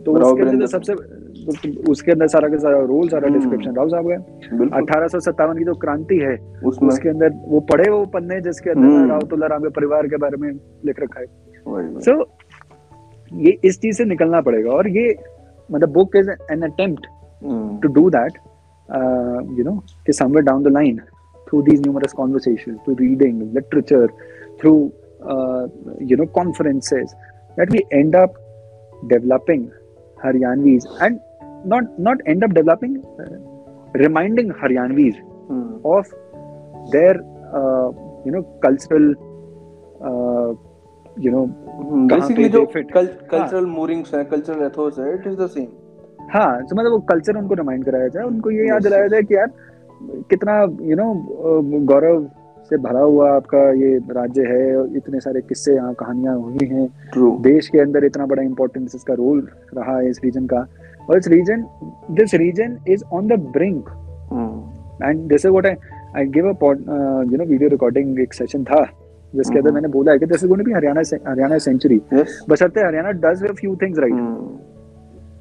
तो 0.05 0.13
उसके 0.13 0.43
वीरेंद्र 0.43 0.67
सबसे 0.67 0.93
तो 1.47 1.91
उसके 1.93 2.13
अंदर 2.13 2.27
सारा 2.27 2.49
का 2.49 2.59
सारा 2.59 2.79
रोल 2.87 3.09
सारा 3.09 3.29
डिस्क्रिप्शन 3.29 3.75
राव 3.75 3.89
साहब 3.89 4.09
का 4.09 4.77
अठारह 4.77 5.09
सौ 5.09 5.21
सत्तावन 5.21 5.59
की 5.59 5.65
जो 5.65 5.75
क्रांति 5.85 6.19
है 6.19 6.37
उसके 6.65 7.09
अंदर 7.09 7.31
वो 7.47 7.61
पढ़े 7.71 7.91
वो 7.91 8.05
पन्ने 8.15 8.41
जिसके 8.41 8.71
अंदर 8.71 9.09
राव 9.11 9.27
तुला 9.31 9.47
राम 9.47 9.63
के 9.63 9.69
परिवार 9.71 10.07
के 10.07 10.17
बारे 10.17 10.37
में 10.37 10.51
लिख 10.87 11.01
रखा 11.01 11.21
है। 11.21 11.27
सो 12.01 12.13
so, 12.13 12.27
ये 13.33 13.59
इस 13.65 13.81
चीज़ 13.81 13.97
से 13.97 14.05
निकलना 14.05 14.41
पड़ेगा 14.41 14.71
और 14.71 14.89
ये 14.89 15.15
मतलब 15.71 15.93
book 15.93 16.17
is 16.17 16.31
an 16.31 16.63
attempt 16.63 17.07
to 17.83 17.93
do 17.93 18.09
that 18.11 18.39
you 19.59 19.65
know 19.65 19.77
कि 20.07 20.13
somewhere 20.13 20.45
down 20.45 20.63
the 20.63 20.73
line 20.73 20.99
through 21.47 21.63
these 21.63 21.81
numerous 21.83 22.13
conversation 22.13 22.77
through 22.77 22.95
reading 23.01 23.43
literature 23.55 24.07
through 24.61 24.75
you 26.11 26.17
know 26.17 26.27
conferences 26.35 27.15
that 27.59 27.73
we 27.73 27.83
end 27.93 28.17
up 28.17 28.35
developing 29.05 29.67
Haryanvis 30.19 30.87
and 31.03 31.19
not 31.65 31.99
not 31.99 32.19
end 32.27 32.45
up 32.45 32.55
developing, 32.55 33.03
uh, 33.19 33.39
reminding 33.95 34.51
Haryanvis 34.51 35.17
hmm, 35.51 35.81
of 35.85 36.07
their 36.93 37.15
uh, 37.53 37.91
you 38.25 38.33
know 38.33 38.43
cultural. 38.63 39.11
Uh, 40.01 40.55
you 41.17 41.31
know 41.33 41.47
basically 42.09 42.49
पे 42.49 42.49
जो. 42.49 42.65
Cultural 43.31 43.67
movings 43.67 44.15
हैं 44.15 44.25
cultural 44.31 44.63
ethos 44.67 44.99
है 44.99 45.15
it 45.15 45.27
is 45.27 45.37
the 45.37 45.47
same 45.47 45.67
हाँ 46.33 46.63
तो 46.63 46.77
मतलब 46.77 46.91
वो 46.91 46.99
culture 47.09 47.37
उनको 47.37 47.55
remind 47.55 47.85
कराया 47.85 48.09
जाए 48.09 48.25
उनको 48.25 48.51
ये 48.51 48.69
याद 48.69 48.83
दिलाया. 48.83 49.07
जाए 49.09 49.23
कि 49.23 49.35
यार 49.35 49.51
कितना 50.31 50.61
यू 50.89 50.97
नो 50.97 51.13
गौरव 51.87 52.27
से 52.71 52.77
भरा 52.77 53.01
हुआ 53.01 53.31
आपका 53.37 53.59
ये 53.81 53.97
राज्य 54.11 54.43
है 54.47 54.97
इतने 54.97 55.21
सारे 55.21 55.41
किस्से 55.41 55.75
यहाँ 55.75 55.95
कहानियाँ 55.95 56.37
हुई 56.37 56.67
हैं 56.69 56.89
देश 57.43 57.69
के 57.69 57.79
अंदर 57.81 58.05
इतना 58.05 58.27
बड़ा 58.27 58.43
इंपॉर्टेंस 58.43 58.95
इसका 58.95 59.15
रोल 59.15 59.49
रहा 59.75 59.97
है 59.99 60.11
इस 60.11 60.21
रीजन 60.25 60.47
का 60.47 60.67
और 61.09 61.19
इस 61.19 61.29
region 61.29 61.65
this 62.13 62.35
region 62.35 62.77
is 62.89 63.05
on 63.13 63.29
the 63.29 63.39
brink 63.53 63.89
and 65.03 65.29
this 65.29 65.45
is 65.45 65.53
what 65.53 65.67
I 65.67 65.75
I 66.17 66.27
give 66.29 66.49
a 66.49 66.53
you 66.53 67.37
know 67.37 67.45
video 67.45 67.69
recording 67.71 68.21
एक 68.21 68.35
सेशन 68.35 68.65
था 68.65 68.87
जिसके 69.35 69.59
अंदर 69.59 69.69
हम्म। 69.69 69.75
मैंने 69.75 69.89
बोला 69.89 70.13
है 70.13 70.19
कि 70.19 70.27
this 70.27 70.43
is 70.43 70.49
going 70.49 70.63
to 70.63 70.71
be 70.71 70.75
Haryana 70.75 71.03
Haryana 71.29 71.59
century 71.59 72.01
yes 72.15 72.45
बशर्ते 72.51 72.81
Haryana 72.81 73.11
does 73.25 73.45
a 73.45 73.53
few 73.53 73.77
things 73.83 73.99
right 73.99 74.15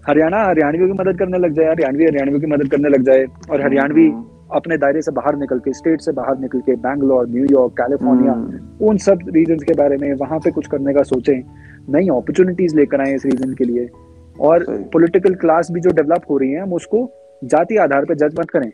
Haryana 0.07 0.43
हरियाणवियों 0.45 0.87
की 0.87 0.93
मदद 0.93 1.19
करने 1.19 1.37
लग 1.37 1.53
जाए 1.53 1.65
हरियाणवी 1.65 2.05
हरियाणवियों 2.05 2.39
की 2.39 2.47
मदद 2.47 2.71
करने 2.71 2.89
लग 2.89 3.03
जाए 3.03 3.25
और 3.51 3.61
हरियाणवी 3.61 4.11
अपने 4.55 4.77
दायरे 4.77 5.01
से 5.01 5.11
बाहर 5.11 5.35
निकल 5.35 5.59
के 5.59 5.73
स्टेट 5.73 6.01
से 6.01 6.11
बाहर 6.11 6.37
निकल 6.39 6.59
के 6.59 6.75
बैंगलोर 6.75 7.27
न्यूयॉर्क 7.29 7.73
कैलिफ़ोर्निया 7.73 8.33
उन 8.81 8.97
सब 8.97 9.19
रीजन 9.35 9.59
के 9.59 9.73
बारे 9.73 9.97
में 9.97 10.13
वहाँ 10.13 10.39
पे 10.39 10.51
कुछ 10.51 10.67
करने 10.67 10.93
का 10.93 11.03
सोचें 11.03 11.41
नई 11.89 12.07
अपॉर्चुनिटीज़ 12.09 12.75
लेकर 12.75 13.01
आए 13.01 13.15
इस 13.15 13.25
रीजन 13.25 13.53
के 13.53 13.63
लिए। 13.63 13.89
और। 14.41 14.65
पॉलिटिकल 14.69 15.35
क्लास 15.35 15.71
भी 15.71 15.79
जो 15.79 15.89
डेवलप 15.89 16.21
हो 16.29 16.37
रही 16.37 16.51
है 16.51 16.61
हम 16.61 16.73
उसको 16.73 17.09
जाति 17.43 17.77
आधार 17.77 18.05
पर 18.05 18.15
जज 18.15 18.35
मत 18.39 18.49
करें। 18.49 18.71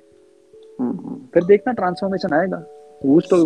हम्म, 0.80 1.16
फिर 1.34 1.43
देखना 1.43 1.74
ट्रांसफॉर्मेशन 1.74 2.34
आएगा। 2.34 2.64
वोट 3.05 3.24
तो 3.24 3.45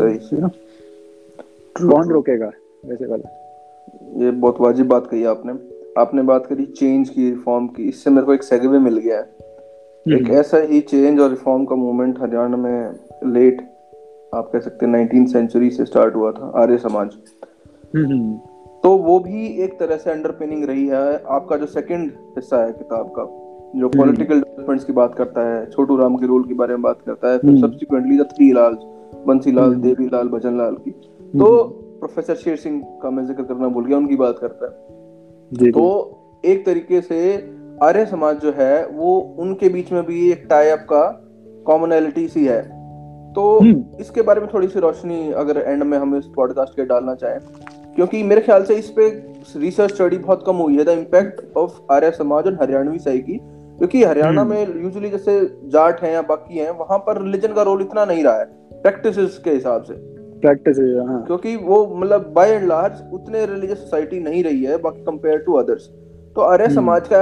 कौन 1.89 2.09
रोकेगा? 2.09 2.51
वैसे 2.85 3.05
वाला। 3.05 3.43
ये 4.15 4.31
बहुत 4.31 4.61
वाजिब 4.61 4.87
बात 4.87 5.07
कही 5.07 5.23
आपने। 5.23 5.53
आपने 6.01 6.21
बात 6.21 6.45
करी 6.45 6.65
चेंज 6.65 7.09
की 7.09 7.29
रिफॉर्म 7.29 7.67
की। 7.67 7.83
इससे 7.83 8.09
मेरे 8.09 8.25
को 8.25 8.33
एक 8.33 8.43
सेगवे 8.43 8.79
मिल 8.79 8.97
गया 8.97 9.17
है। 9.17 9.23
हम्म। 9.23 10.15
एक 10.15 10.29
ऐसा 10.29 10.57
ही 10.57 10.81
चेंज 10.81 11.19
और 11.19 11.29
रिफॉर्म 11.29 11.65
का 11.65 11.75
मूवमेंट 11.75 12.19
हरियाणा 12.19 12.57
में 12.57 12.91
लेट 13.25 13.61
आप 14.35 14.49
कह 14.53 14.59
सकते 14.59 14.85
हैं 14.85 14.93
नाइनटीन 14.93 15.25
सेंचुरी 15.25 15.69
से 15.69 15.85
स्टार्ट 15.85 16.15
हुआ 16.15 16.31
था 16.31 16.51
आर्य 16.55 16.77
समाज। 16.77 17.09
हम्म, 17.95 18.05
हम्म, 18.05 18.39
तो 18.87 18.91
वो 18.97 19.17
भी 19.19 19.47
एक 19.63 19.73
तरह 19.79 19.97
से 19.97 20.09
अंडरपिनिंग 20.11 20.63
रही 20.65 20.85
है 20.87 21.23
आपका 21.29 21.55
जो 21.57 21.65
सेकंड 21.65 22.11
हिस्सा 22.35 22.57
है 22.57 22.71
किताब 22.73 23.07
का 23.09 23.23
जो 23.23 23.87
हम्म। 23.87 23.97
पॉलिटिकल 23.97 24.39
डेवलपमेंट्स 24.39 24.85
की 24.85 24.93
बात 24.93 25.15
करता 25.15 25.41
है 25.47 25.65
छोटू 25.71 25.97
राम 25.97 26.15
के 26.15 26.27
रोल 26.27 26.43
के 26.43 26.53
बारे 26.53 26.73
में 26.73 26.81
बात 26.81 27.01
करता 27.05 27.31
है 27.31 27.37
फिर 27.37 27.49
हम्म। 27.49 27.61
Subsequently 27.61 28.17
the 28.17 28.27
three 28.29 28.51
Lal 28.51 28.77
Bansilal 29.27 29.65
hmm. 29.65 29.81
Devilal 29.81 30.27
Bhajanlal 30.27 30.75
की 30.77 30.91
तो 31.33 31.49
प्रोफेसर 31.99 32.35
शेर 32.35 32.55
सिंह 32.57 32.81
का 33.03 33.09
मैं 33.09 33.25
ज़िक्र 33.25 33.43
करना 33.43 33.67
भूल 33.69 33.85
गया 33.85 33.97
उनकी 33.97 34.15
बात 34.15 34.39
करता 34.41 34.65
है 34.65 35.71
तो 35.71 35.85
एक 36.45 36.65
तरीके 36.65 37.01
से 37.01 37.19
आर्य 37.83 38.05
समाज 38.05 38.39
जो 38.39 38.53
है 38.57 38.85
वो 38.93 39.19
उनके 39.39 39.69
बीच 39.69 39.91
में 39.91 40.03
भी 40.05 40.31
एक 40.31 40.47
टाइप 40.49 40.85
का 40.89 41.05
कॉमनैलिटी 41.65 42.27
सी 42.27 42.45
है 42.45 42.61
तो 43.33 43.43
हम्म। 43.59 44.01
इसके 44.01 44.21
बारे 44.21 44.41
में 44.41 44.49
थोड़ी 44.53 44.67
सी 44.67 44.79
रोशनी 44.79 45.31
अगर 45.37 45.57
एंड 45.59 45.83
में 45.83 45.97
हम 45.97 46.15
इस 46.17 46.31
पॉडकास्ट 46.35 46.75
के 46.75 46.85
डालना 46.85 47.15
चाहें 47.15 47.39
क्योंकि 47.97 48.21
मेरे 48.23 48.41
ख्याल 48.41 48.63
से 48.63 48.75
इस 48.75 48.89
पे 48.97 49.09
रिसर्च 49.59 49.93
स्टडी 49.93 50.17
बहुत 50.17 50.43
कम 50.47 50.55
हुई 50.55 50.77
है. 50.77 50.83
द 50.85 50.89
इम्पैक्ट 50.89 51.57
ऑफ़ 51.57 51.79
आर्य 51.91 52.11
समाज 52.11 52.45
और 52.47 52.57
हरियाणवी 52.61 52.99
साइकी 52.99 53.37
क्योंकि 53.37 54.03
हरियाणा 54.03 54.41
हम्म। 54.41 54.53
में 54.53 54.83
यूजुअली 54.83 55.09
जैसे 55.09 55.39
जाट 55.65 56.01
हैं 56.01 56.11
या 56.13 56.21
बाकी 56.29 56.57
हैं 56.57 56.69
वहाँ 56.77 56.97
पर 56.97 57.21
रिलीजन 57.21 57.53
का 57.53 57.61
रोल 57.61 57.81
इतना 57.81 58.05
नहीं 58.05 58.23
रहा 58.23 58.39
है. 58.39 58.45
प्रैक्टिसेस 58.83 59.37
के 59.43 59.51
हिसाब 59.51 59.83
से. 59.83 59.93
प्रैक्टिस 60.41 60.79
हाँ. 61.07 61.23
क्योंकि 61.25 61.55
वो 61.55 61.85
मतलब 61.95 62.31
बाय 62.33 62.51
एंड 62.51 62.67
लार्ज 62.67 63.01
उतने 63.13 63.45
रिलीजियस 63.45 63.79
सोसाइटी 63.79 64.19
नहीं 64.19 64.43
रही 64.43 64.63
है 64.63 64.77
बाकी 64.77 65.03
कंपेयर 65.03 65.37
टू 65.37 65.53
अदर्स 65.53 65.87
तो 66.35 66.41
आर्य 66.41 66.63
हम्म। 66.63 66.75
समाज 66.75 67.07
का 67.13 67.21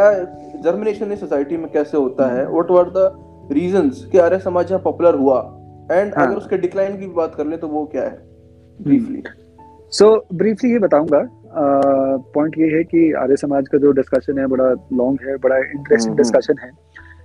जर्मिनेशन 0.63 1.15
सोसाइटी 1.15 1.57
में 1.57 1.71
कैसे 1.71 1.97
होता 1.97 2.27
है? 2.27 2.47
व्हाट 2.49 2.71
वर 2.71 2.89
द 2.89 3.47
रीजंस 3.51 4.05
कि 4.11 4.17
आर्य 4.17 4.39
समाज 4.39 4.71
यहाँ 4.71 4.81
पॉपुलर 4.83 5.15
हुआ? 5.15 5.39
एंड 5.91 6.13
हाँ। 6.17 6.27
अगर 6.27 6.37
उसके 6.37 6.57
डिक्लाइन 6.57 6.99
की 6.99 7.07
बात 7.15 7.35
कर 7.35 7.47
ले 7.47 7.57
तो 7.57 7.67
वो 7.67 7.85
क्या 7.85 8.03
है? 8.03 8.17
ब्रीफली 8.79 9.23
सो 9.93 10.07
ब्रीफली 10.33 10.71
ये 10.71 10.79
बताऊँगा। 10.79 11.21
पॉइंट 12.35 12.57
ये 12.57 12.67
है 12.67 12.83
कि 12.83 13.11
आर्य 13.19 13.35
समाज 13.37 13.67
का 13.67 13.77
जो 13.77 13.91
डिस्कशन 13.91 14.39
है 14.39 14.47
बड़ा 14.47 14.69
लॉन्ग 14.93 15.19
है 15.27 15.35
बड़ा 15.37 15.57
इंटरेस्टिंग 15.57 16.11
हम्म, 16.11 16.17
डिस्कशन 16.17 16.55
है। 16.63 16.71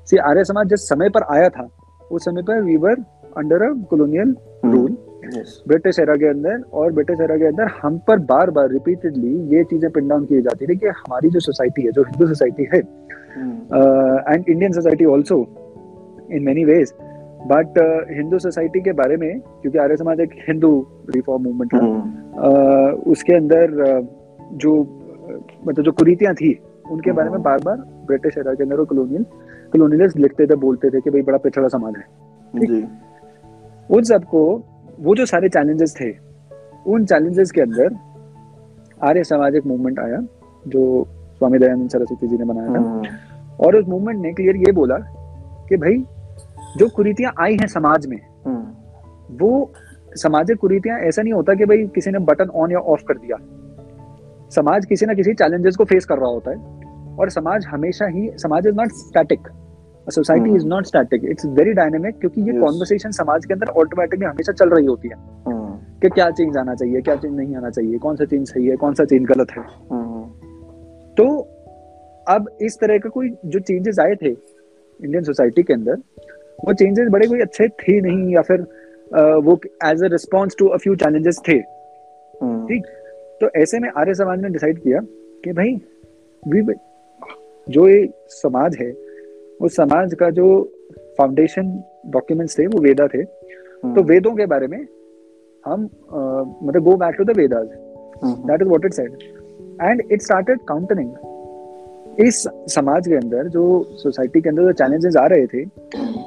सी 0.06 0.16
आर्य 0.16 0.44
समाज 0.44 0.68
जिस 0.68 0.88
समय 0.88 1.08
पर 1.08 1.22
आया 1.36 1.48
था 1.48 1.68
उस 2.10 2.24
समय 2.24 2.42
पर 2.42 2.62
we 2.62 2.76
were 2.76 3.04
under 3.38 3.62
a 3.62 3.72
colonial 3.90 4.36
rule 4.64 4.96
British 5.68 5.98
era 5.98 6.14
के 6.16 6.26
अंदर 6.26 6.62
और 6.72 6.92
ब्रिटिश 6.92 7.20
एरा 7.20 7.36
के 7.36 7.46
अंदर 7.46 7.70
हम 7.82 7.98
पर 8.08 8.18
बार 8.30 8.50
बार 8.50 8.70
रिपीटेडली 8.70 9.56
ये 9.56 9.62
चीज़ें 9.64 9.90
पिन 9.92 10.08
डाउन 10.08 10.24
की 10.24 10.40
जाती 10.42 10.66
थी 10.66 10.76
कि 10.76 10.86
हमारी 10.86 11.30
जो 11.30 11.40
सोसाइटी 11.40 11.82
है 11.82 11.92
जो 11.92 12.02
हिंदू 12.02 12.26
सोसाइटी 12.26 12.68
है 12.74 12.80
हम्म, 12.80 14.32
and 14.32 14.48
Indian 14.48 14.72
society 14.72 15.04
also 15.04 15.36
in 16.32 16.42
many 16.42 16.64
ways 16.64 16.92
but 17.46 17.78
Hindu 18.10 18.38
society 18.38 18.80
के 18.80 18.92
बारे 18.92 19.16
में 19.16 19.40
क्योंकि 19.40 19.78
आर्य 19.78 19.96
समाज 19.96 20.20
एक 20.20 20.30
हिंदू 20.48 20.86
रिफॉर्म 21.14 21.42
मूवमेंट 21.42 21.74
था 21.74 21.78
हम्म, 21.78 22.00
uh, 22.46 23.06
उसके 23.06 23.34
अंदर 23.34 23.64
uh, 23.86 24.06
जो 24.52 24.72
uh, 24.78 25.68
मतलब 25.68 25.84
जो 25.84 25.92
कुरीतियाँ 25.92 26.34
थी 26.34 26.58
उनके 26.90 27.12
बारे 27.12 27.30
में। 27.30 27.42
बार 27.42 27.58
बार 27.58 27.76
ब्रिटिश 28.06 28.38
एरा 28.38 28.54
के 28.54 28.62
अंदर 28.62 28.84
कॉलोनियल 28.84 29.24
कॉलोनियलिस्ट 29.72 30.16
लिखते 30.16 30.46
थे 30.46 30.54
बोलते 30.54 30.90
थे 30.90 31.00
कि 31.00 31.10
भाई 31.10 31.22
बड़ा 31.22 31.38
पिछड़ा 31.38 31.68
समाज 31.68 31.94
है। 31.96 32.66
जी। 32.66 32.84
उन 33.90 34.02
सबको 34.02 34.62
वो 35.00 35.14
जो 35.14 35.26
सारे 35.26 35.48
चैलेंजेस 35.48 35.96
थे 36.00 36.10
उन 36.86 37.04
चैलेंजेस 37.04 37.50
के 37.50 37.60
अंदर 37.60 37.96
आर्य 39.02 39.24
समाज 39.24 39.54
एक 39.54 39.66
मूवमेंट 39.66 39.98
आया 39.98 40.18
जो 40.68 41.04
स्वामी 41.38 41.58
दयानंद 41.58 41.90
सरस्वती 41.90 42.28
जी 42.28 42.38
ने 42.38 42.44
बनाया 42.44 42.68
था। 42.68 42.78
हम्म, 42.78 43.02
और 43.60 43.76
उस 43.76 43.88
मूवमेंट 43.88 44.20
ने 44.20 44.32
क्लियर 44.32 44.56
ये 44.56 44.72
बोला 44.72 44.96
कि 45.68 45.76
भाई 45.76 46.04
जो 46.76 46.88
कुरीतियाँ 46.88 47.32
आई 47.40 47.56
हैं 47.60 47.66
समाज 47.66 48.06
में 48.06 48.18
हम्म, 48.46 49.36
वो 49.36 49.72
सामाजिक 50.16 50.58
कुरीतियाँ 50.58 50.98
ऐसा 50.98 51.22
नहीं 51.22 51.32
होता 51.32 51.54
कि 51.54 51.64
भाई 51.64 51.86
किसी 51.94 52.10
ने 52.10 52.18
बटन 52.18 52.48
ऑन 52.54 52.72
या 52.72 52.78
ऑफ़ 52.92 53.02
कर 53.08 53.18
दिया। 53.18 53.36
समाज 54.50 54.86
किसी 54.86 55.06
ना 55.06 55.14
किसी 55.14 55.34
चैलेंजेस 55.34 55.76
को 55.76 55.84
फेस 55.84 56.04
कर 56.04 56.18
रहा 56.18 56.30
होता 56.30 56.50
है 56.50 57.16
और 57.16 57.30
समाज 57.30 57.66
हमेशा 57.66 58.06
ही 58.06 58.30
समाज 58.36 58.66
is 58.66 58.74
not 58.74 58.92
static 58.92 59.48
society 60.06 60.54
is. 60.54 60.66
Not 60.66 60.86
static 60.86 61.24
it's 61.24 61.46
very 61.46 61.72
dynamic 61.72 62.18
क्योंकि 62.20 62.40
ये 62.40 62.52
Yes. 62.52 62.60
कॉन्वर्सेशन 62.60 63.10
समाज 63.10 63.44
के 63.46 63.54
अंदर 63.54 63.68
ऑटोमेटिकली 63.80 64.26
हमेशा 64.26 64.52
चल 64.52 64.68
रही 64.68 64.86
होती 64.86 65.08
है। 65.08 65.14
हम्म, 65.14 65.76
कि 66.02 66.08
क्या 66.08 66.30
चेंज 66.30 66.56
आना 66.56 66.74
चाहिए 66.74 67.00
क्या 67.00 67.16
चेंज 67.16 67.36
नहीं 67.36 67.56
आना 67.56 67.70
चाहिए 67.70 67.98
कौन 67.98 68.16
सा 68.16 68.24
चेंज 68.24 68.48
सही 68.48 68.66
है 68.66 68.76
कौन 68.76 68.94
सा 68.94 69.04
चेंज 69.04 69.26
गलत 69.26 69.50
है। 69.50 69.62
हम्म, 69.92 70.24
तो 71.16 71.26
अब 72.28 72.48
इस 72.62 72.78
तरह 72.80 72.98
का 72.98 73.08
कोई 73.08 73.30
जो 73.46 73.58
चेंजेस 73.58 73.98
आए 73.98 74.14
थे 74.14 74.30
इंडियन 74.30 75.24
सोसाइटी 75.24 75.62
के 75.62 75.72
अंदर 75.72 75.96
वो 76.64 76.72
चेंजेस 76.72 77.08
बड़े 77.10 77.26
कोई 77.26 77.40
अच्छे 77.40 77.68
थे 77.80 78.00
नहीं 78.00 78.34
या 78.34 78.42
फिर 78.42 78.60
वो 79.44 79.58
as 79.86 80.02
a 80.04 80.08
response 80.12 80.56
to 80.58 80.66
a 80.66 80.76
few 80.76 80.94
challenges 80.96 81.40
थे। 81.48 81.52
हम्म, 81.52 82.66
ठीक? 82.66 82.86
तो 83.40 83.48
ऐसे 83.56 83.78
में 83.78 83.88
आर्य 83.96 84.14
समाज 84.14 84.40
ने 84.42 84.48
डिसाइड 84.48 84.78
किया 84.82 85.00
कि 85.44 85.52
भाई 85.52 85.74
वी 86.42 86.62
जो 87.66 87.88
ये 87.88 88.08
समाज 88.32 88.76
है 88.80 88.90
उस 89.60 89.76
समाज 89.76 90.14
का 90.20 90.30
जो 90.30 90.46
फाउंडेशन 91.18 91.72
डॉक्यूमेंट्स 92.12 92.58
थे 92.58 92.66
वो 92.66 92.80
वेदा 92.82 93.06
थे। 93.14 93.18
हम्म, 93.18 93.94
तो 93.94 94.02
वेदों 94.02 94.34
के 94.36 94.46
बारे 94.46 94.66
में 94.66 94.78
हम 95.64 95.82
मतलब 95.82 96.82
go 96.84 96.96
back 96.96 97.14
to 97.14 97.24
the 97.24 97.36
Vedas 97.36 97.68
hmm, 98.22 98.48
that 98.48 98.62
is 98.62 98.68
what 98.68 98.84
it 98.84 98.92
said 98.92 99.12
and 99.82 100.02
it 100.12 100.22
started 100.22 100.60
countering 100.68 101.12
इस 102.18 102.42
समाज 102.68 103.08
के 103.08 103.14
अंदर 103.14 103.48
जो 103.48 103.62
सोसाइटी 103.98 104.40
के 104.40 104.48
अंदर 104.48 104.62
जो 104.62 104.72
चैलेंजेस 104.72 105.16
आ 105.16 105.26
रहे 105.26 105.46
थे 105.46 105.64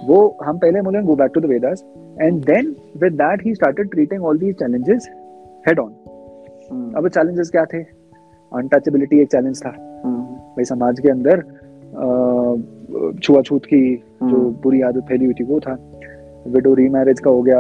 वो 0.08 0.38
हम 0.44 0.58
पहले 0.58 0.82
बोले 0.82 1.02
go 1.02 1.16
back 1.16 1.32
to 1.34 1.42
the 1.42 1.46
Vedas 1.46 1.84
and 2.22 2.44
then 2.46 2.76
with 3.02 3.14
that 3.14 3.46
he 3.46 3.54
started 3.56 3.90
treating 3.92 4.26
all 4.26 4.38
these 4.40 4.56
challenges 4.56 5.10
head 5.68 5.80
on 5.80 5.92
अब 6.98 7.08
चैलेंजेस 7.08 7.50
क्या 7.50 7.66
थे? 7.66 7.82
अनटचेबिलिटी 8.52 9.20
एक 9.22 9.32
चैलेंज 9.32 9.62
था। 9.66 9.70
हम्म, 10.06 10.24
भाई 10.56 10.66
समाज 10.66 11.00
के 11.00 11.10
अंदर 11.10 11.42
छुआछूत 13.24 13.66
की 13.66 13.96
जो 13.96 14.26
हम्म, 14.26 14.52
बुरी 14.64 14.82
आदत 14.82 15.06
फैली 15.10 15.26
हुई 15.26 15.34
थी 15.34 15.44
वो 15.44 15.60
था। 15.60 15.74
विडो 16.48 16.74
रीमैरिज 16.74 17.20
का 17.20 17.32
हो 17.32 17.42
गया। 17.42 17.60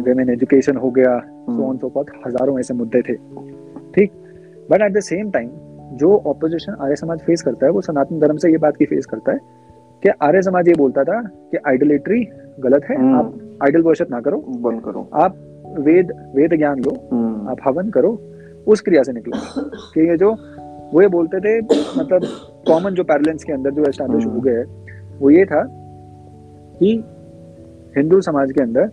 वेमेन 0.00 0.30
एजुकेशन 0.30 0.76
हो 0.76 0.90
गया। 0.90 1.18
सो 1.18 1.68
ऑन 1.68 1.76
सो 1.78 2.04
हज़ारों 2.26 2.58
ऐसे 2.60 2.74
मुद्दे 2.74 3.02
थे। 3.02 3.14
ठीक? 3.94 4.12
But 4.70 4.82
at 4.82 4.92
the 4.92 5.00
same 5.00 5.30
time 5.30 5.48
जो 5.92 6.16
ऑपोजिशन 6.26 6.76
आर्य 6.80 6.96
समाज 6.96 7.20
फेस 7.20 7.42
करता 7.42 7.66
है 7.66 7.72
वो 7.72 7.80
सनातन 7.80 8.20
धर्म 8.20 8.36
से 8.36 8.50
ये 8.50 8.58
बात 8.58 8.76
की 8.76 8.84
फेस 8.84 9.06
करता 9.06 9.32
है 9.32 9.38
कि 10.02 10.08
आर्य 10.22 10.42
समाज 10.42 10.68
ये 10.68 10.74
बोलता 10.74 11.04
था 11.04 11.20
कि 11.50 11.58
आइडोलेट्री 11.68 12.22
गलत 12.60 12.84
है 12.90 12.96
हम्म। 12.96 13.14
आप 13.16 13.58
आइडल 13.62 13.82
वर्शिप 13.82 14.10
ना 14.10 14.20
करो 14.20 14.38
बंद 14.60 14.82
करो 14.82 15.08
आप 15.14 15.36
वेद 15.78 16.12
वेद 16.34 16.54
ज्ञान 16.54 16.80
लो 16.80 16.90
हम्म, 17.12 17.48
आप 17.48 17.56
हवन 17.66 17.90
करो 17.90 18.12
उस 18.66 18.80
क्रिया 18.80 19.02
से 19.02 19.12
निकलो 19.12 19.40
कि 19.94 20.08
ये 20.08 20.16
जो 20.16 20.34
वो 20.92 21.02
ये 21.02 21.08
बोलते 21.08 21.40
थे 21.40 21.60
मतलब 21.98 22.26
कॉमन 22.68 22.94
जो 22.94 23.04
पैरेलेंस 23.04 23.44
के 23.44 23.52
अंदर 23.52 23.70
जो 23.70 23.84
एस्टैब्लिश 23.84 24.24
हम्म। 24.24 24.34
हो 24.34 24.40
गए 24.40 24.62
वो 25.18 25.30
ये 25.30 25.44
था 25.44 25.62
कि 26.78 26.92
हिंदू 27.96 28.20
समाज 28.20 28.52
के 28.52 28.62
अंदर 28.62 28.90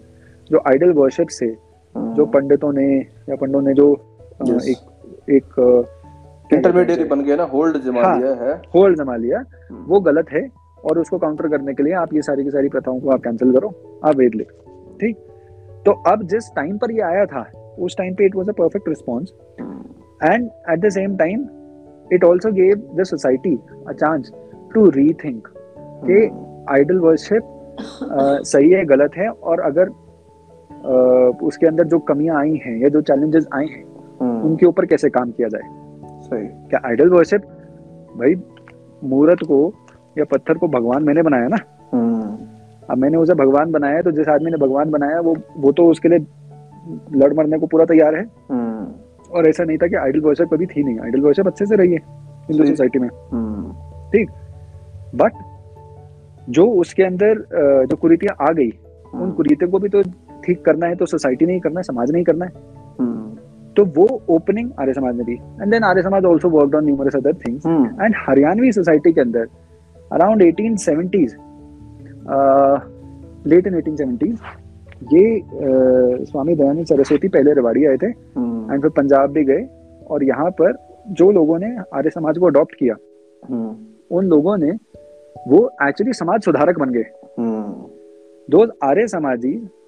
जो 0.49 0.61
आइडल 0.67 0.91
वर्शिप 0.93 1.27
से 1.31 1.55
जो 1.95 2.25
पंडितों 2.27 2.71
ने 2.73 2.87
या 2.97 3.35
पंडों 3.35 3.61
ने 3.61 3.73
जो 3.73 3.93
Yes. 4.41 4.67
एक 4.67 5.29
एक 5.29 5.53
इंटरमीडिएट 6.51 7.09
बन 7.09 7.21
गया 7.21 7.35
ना 7.35 7.43
होल्ड 7.43 7.77
जमा 7.77 8.01
हाँ। 8.01 8.19
लिया 8.19 8.33
है। 8.33 8.61
होल्ड 8.75 8.97
जमा 8.97 9.15
लिया। 9.15 9.43
हम्म। 9.71 9.83
वो 9.87 9.99
गलत 9.99 10.25
है 10.31 10.47
और 10.85 10.99
उसको 10.99 11.17
काउंटर 11.17 11.47
करने 11.47 11.73
के 11.73 11.83
लिए 11.83 11.93
आप 11.93 12.13
ये 12.13 12.21
सारी 12.21 12.43
की 12.43 12.51
सारी 12.51 12.69
प्रथाओं 12.69 12.99
को 12.99 13.09
आप 13.09 13.19
कैंसिल 13.19 13.53
करो 13.53 13.99
आप 14.05 14.15
वेद 14.15 14.35
लिखो 14.35 14.97
ठीक? 15.01 15.17
तो 15.85 15.91
अब 15.91 16.23
जिस 16.23 16.51
टाइम 16.55 16.77
पर 16.77 16.91
ये 16.91 17.01
आया 17.01 17.25
था 17.25 17.51
उस 17.79 17.97
टाइम 17.97 18.13
पे 18.13 18.25
it 18.25 18.35
was 18.35 18.49
a 18.49 18.51
perfect 18.51 18.89
response 18.89 19.33
and 20.27 20.49
at 20.71 20.81
the 20.81 20.91
same 20.91 21.15
time 21.17 21.41
it 22.11 22.23
also 22.23 22.49
gave 22.51 22.77
the 22.95 23.05
society 23.05 23.57
a 23.87 23.93
chance 23.93 24.29
to 24.73 24.83
rethink 24.91 25.41
कि 26.05 26.19
आइडल 26.69 26.97
वर्शिप 26.97 27.49
सही 28.43 28.69
है 28.69 28.85
गलत 28.85 29.11
है 29.17 29.29
और 29.29 29.59
अगर 29.59 29.89
uh, 29.89 31.43
उसके 31.43 31.67
अंदर 31.67 31.83
जो 31.83 31.99
कमियाँ 31.99 32.39
आई 32.39 32.61
हैं 32.65 32.77
या 32.77 32.89
जो 32.89 33.01
चैलेंजेस 33.01 33.47
आए 33.53 33.65
हैं 33.65 33.83
हम्म, 34.21 34.41
उनके 34.41 34.65
ऊपर 34.65 34.85
कैसे 34.85 35.09
काम 35.09 35.31
किया 35.31 35.47
जाए? 35.47 35.82
सही। 36.23 36.47
क्या 36.69 36.81
आइडल 36.85 37.09
वर्शिप 37.09 37.41
भाई 38.17 38.35
मूर्त 39.03 39.43
को 39.43 39.59
या 40.17 40.25
पत्थर 40.31 40.57
को 40.57 40.67
भगवान 40.69 41.03
मैंने 41.03 41.21
बनाया 41.23 41.47
ना? 41.47 41.57
हम्म, 41.93 42.37
अब 42.89 42.97
मैंने 42.97 43.17
उसे 43.17 43.33
भगवान 43.35 43.71
बनाया 43.71 44.01
तो 44.01 44.11
जिस 44.11 44.27
आदमी 44.29 44.51
ने 44.51 44.57
भगवान 44.57 44.91
बनाया 44.91 45.19
वो 45.21 45.35
वो 45.57 45.71
तो 45.71 45.87
उसके 45.87 46.09
लिए 46.09 46.25
लड़ 47.15 47.33
मरने 47.33 47.57
को 47.59 47.67
पूरा 47.67 47.85
तैयार 47.85 48.15
है। 48.15 48.23
हम्म, 48.51 48.85
और 49.31 49.47
ऐसा 49.47 49.63
नहीं 49.63 49.77
था 49.77 49.87
कि 49.87 49.95
आइडल 49.95 50.21
वर्शिप 50.21 50.53
कभी 50.53 50.65
थी 50.65 50.83
नहीं। 50.83 50.99
आइडल 50.99 51.21
वर्शिप 51.21 51.47
अच्छे 51.47 51.65
से 51.65 51.75
रही 51.75 51.93
है 51.93 51.99
हिंदू 52.49 52.65
सोसाइटी 52.65 52.99
में। 52.99 53.09
ठीक। 54.11 54.29
बट 55.15 55.31
जो 56.49 56.65
उसके 56.75 57.03
अंदर 57.03 57.39
जो 57.89 57.95
कुरीतियाँ 57.95 58.35
आ 58.41 58.51
गई 58.51 58.69
उन 58.69 59.19
हम्म, 59.19 59.31
कुरीतियों 59.31 59.71
को 59.71 59.79
भी 59.79 59.89
तो 59.89 60.01
ठीक 60.43 60.63
करना 60.65 60.87
है 60.87 60.95
तो 60.95 61.05
सोसाइटी 61.05 61.45
ने 61.45 61.53
ही 61.53 61.59
करना 61.59 61.79
है 61.79 61.83
समाज 61.83 62.11
ने 62.11 62.17
ही 62.17 62.23
करना 62.23 62.45
है। 62.45 62.51
हम्म, 62.99 63.22
तो 63.77 63.83
वो 63.95 64.05
ओपनिंग 64.29 64.69
आर्य 64.79 64.93
समाज 64.93 65.15
ने 65.17 65.23
दी 65.23 65.33
and 65.61 65.71
then 65.71 65.83
Arya 65.83 66.01
Samaj 66.03 66.25
also 66.25 66.49
worked 66.49 66.75
on 66.75 66.85
numerous 66.85 67.15
other 67.15 67.33
things 67.47 67.65
and 68.01 68.15
Haryanvi 68.27 68.71
society 68.71 69.11
के 69.13 69.21
अंदर 69.21 69.47
अराउंड 70.11 70.41
1870s 70.43 71.33
लेट 73.47 73.67
इन 73.67 73.79
1870s 73.81 74.37
ये 75.13 75.39
अ, 75.39 76.23
स्वामी 76.25 76.55
दयानंद 76.55 76.85
सरस्वती 76.85 77.27
पहले 77.27 77.53
रेवाड़ी 77.53 77.85
आए 77.85 77.97
थे. 78.03 78.07
एंड 78.07 78.81
फिर 78.81 78.89
पंजाब 78.97 79.31
भी 79.31 79.43
गए. 79.45 79.65
और 80.09 80.23
यहाँ 80.23 80.49
पर 80.61 80.75
जो 81.19 81.31
लोगों 81.31 81.57
ने 81.59 81.75
आर्य 81.95 82.09
समाज 82.09 82.37
को 82.37 82.45
अडॉप्ट 82.45 82.75
किया 82.75 82.95
हम्म, 83.43 83.75
उन 84.17 84.25
लोगों 84.25 84.57
ने 84.57 84.71
वो 85.47 85.59
एक्चुअली 85.87 86.13
समाज 86.13 86.41
सुधारक 86.43 86.79
बन 86.79 86.89
गए. 86.91 87.05
Hmm, 87.39 87.73
those 88.49 88.71
Arya 88.85 89.07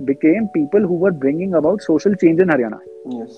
became 0.01 0.45
people 0.53 0.85
were 1.01 1.11
bringing 1.23 1.55
about 1.61 1.81
social 1.87 2.13
change 2.23 2.41
in 2.43 2.51
Haryana. 2.53 2.79
yes, 3.13 3.33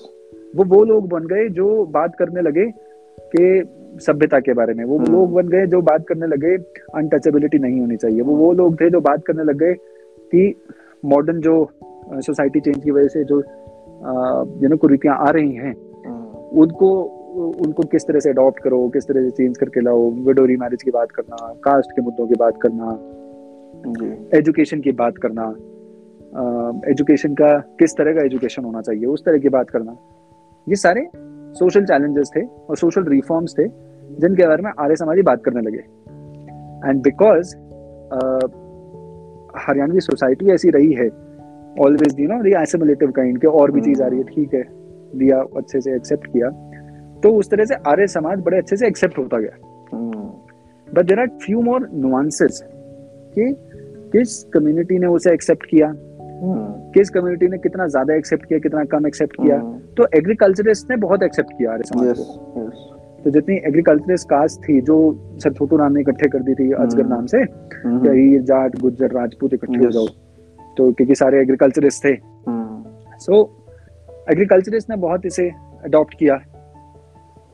वो 0.56 0.64
वो 0.66 0.84
लोग 0.84 1.08
बन 1.10 1.26
गए 1.28 1.48
जो 1.50 1.86
बात 1.86 2.16
करने 2.16 2.42
लगे 2.42 2.66
कि 3.36 4.00
सभ्यता 4.02 4.40
के 4.40 4.54
बारे 4.54 4.74
में। 4.74 4.84
वो 4.86 4.98
हम्म। 4.98 5.12
लोग 5.14 5.34
बन 5.34 5.48
गए 5.48 5.66
जो 5.68 5.82
बात 5.82 6.06
करने 6.08 6.28
लगे 6.28 6.56
अनटचेबिलिटी 6.96 7.60
नहीं 7.60 7.80
होनी 7.80 7.96
चाहिए। 7.96 8.22
वो 8.22 8.36
वो 8.36 8.52
लोग 8.54 8.80
थे 8.82 8.90
जो 8.90 9.02
बात 9.02 9.24
करने 9.26 9.44
लग 9.44 9.58
गए 9.58 9.74
कि 10.32 10.56
मॉडर्न 11.04 11.40
जो 11.40 11.70
सोसाइटी 12.14 12.60
चेंज 12.60 12.84
की 12.84 12.92
वजह 12.92 13.08
से 13.08 13.24
जो 13.24 13.38
यू 14.64 14.70
नो 14.70 14.78
कुरीतियाँ 14.78 15.18
आ 15.18 15.30
रही 15.30 15.52
हैं 15.52 15.76
हम्म, 16.06 16.60
उनको 16.62 16.90
उनको 17.38 17.84
किस 17.84 18.08
तरह 18.08 18.20
से 18.20 18.30
अडॉप्ट 18.30 18.60
करो 18.64 18.88
किस 18.90 19.08
तरह 19.08 19.24
से 19.24 19.30
चेंज 19.30 19.58
करके 19.58 19.82
लाओ 19.82 20.10
विडोरी 20.12 20.58
मैरिज 20.58 20.84
की 20.84 20.92
बात 20.92 21.12
करना 21.12 21.54
कास्ट 21.64 21.92
के 21.92 22.02
मुद्दों 22.02 22.28
की 22.28 22.36
बात 22.40 22.54
करना 22.62 22.92
एजुकेशन 24.38 24.82
की 24.82 24.92
बात 24.92 25.18
करना 25.18 25.48
एजुकेशन 26.92 27.34
का 27.34 27.58
किस 27.80 27.96
तरह 27.98 28.14
का 28.14 28.22
एजुकेशन 28.22 28.64
होना 28.64 28.82
चाहिए 28.82 29.06
उस 29.06 29.26
तरह 29.26 29.38
की 29.38 29.50
बात 29.50 29.70
करना। 29.70 29.96
ये 30.70 30.76
सारे 30.76 31.10
सोशल 31.54 31.86
चैलेंजेस 31.86 32.32
थे 32.36 32.46
और 32.46 32.78
सोशल 32.78 33.04
रिफॉर्म्स 33.04 33.56
थे 33.60 33.68
जिनके 34.22 34.48
बारे 34.48 34.64
में 34.64 34.72
आर्य 34.80 34.96
समाजी 34.96 35.22
बात 35.22 35.44
करने 35.44 35.62
लगे 35.62 35.84
एंड 36.90 37.02
बिकॉज़ 37.04 37.56
हरियाणवी 39.68 40.00
सोसाइटी 40.00 40.50
ऐसी 40.52 40.70
रही 40.70 40.94
है 40.94 41.10
always 41.80 42.20
you 42.20 42.28
know 42.28 42.44
the 42.44 42.54
assimilative 42.62 43.12
kind 43.12 43.42
के 43.42 43.48
और 43.48 43.72
भी 43.72 43.82
चीज़ 43.82 44.04
आ 44.04 44.08
रही 44.08 44.20
है 44.20 44.26
hmm. 44.26 44.36
ठीक 44.36 44.54
है 44.54 44.64
दिया 45.16 45.42
अच्छे 45.42 45.82
से 45.82 45.96
एक्सेप्ट 45.96 46.28
किया 46.28 46.50
तो 47.24 47.30
उस 47.30 47.50
तरह 47.50 47.66
से 47.66 47.76
आर्य 47.76 48.08
समाज 48.08 48.40
बड़े 48.40 48.58
अच्छे 48.58 48.78
से 48.78 48.88
एक्सेप्ट 48.88 49.18
होता 49.18 49.38
गया 49.38 49.58
but 50.94 51.06
there 51.06 51.20
are 51.20 51.28
few 51.28 51.62
more 51.62 51.90
nuances 51.94 52.64
कि 53.36 53.56
किस 54.12 54.44
कम्युनिटी 54.44 55.00
ने 55.00 55.08
उसे 55.08 55.34
एक्सेप्ट 55.34 55.66
किया. 55.66 55.94
किस 56.94 57.10
कम्युनिटी 57.10 57.48
ने 57.48 57.58
कितना 57.58 57.88
ज़्यादा 57.88 58.16
एक्सेप्ट 58.16 58.46
किया 58.46 58.60
कितना 58.60 58.84
कम 58.86 59.08
एक्सेप्ट 59.08 59.36
किया? 59.36 59.58
hmm. 59.58 59.96
तो 59.98 60.08
एग्रीकल्चरिस्ट 60.16 60.90
ने 60.92 60.98
बहुत 60.98 61.24
एक्सेप्ट 61.24 61.52
किया 61.58 61.72
आर्य 61.72 61.84
समाज 61.84 62.08
yes, 62.08 62.18
को। 62.18 62.64
yes. 62.64 63.24
तो 63.24 63.32
जितनी 63.32 63.56
एग्रीकल्चरिस्ट 63.68 64.30
कास्ट 64.30 64.60
थी 64.60 64.80
जो 64.82 64.98
सर 65.44 65.54
छोटू 65.54 65.78
राम 65.78 65.94
ने 65.94 66.02
इकट्ठे 66.02 66.28
कर 66.30 66.40
दी 66.40 66.54
थी 66.56 66.72
अजगर 66.74 67.06
नाम 67.06 67.26
से 67.26 67.44
जाट 68.42 68.80
गुज्जर 68.82 69.12
राजपूत 69.12 69.54
इकट्ठे 69.54 69.84
हो 69.86 69.92
जाओ। 69.92 70.08
तो 70.78 70.92
क्योंकि 70.92 71.16
सारे 71.16 71.42
एग्रीकल्चरिस्ट 71.42 72.06
थे। 72.06 72.16
सो 73.20 73.40
एग्रीकल्चरिस्ट 74.32 74.90
ने 74.90 74.96
बहुत 74.98 75.26
इसे 75.26 75.50
अडॉप्ट 75.86 76.14
किया। 76.20 76.36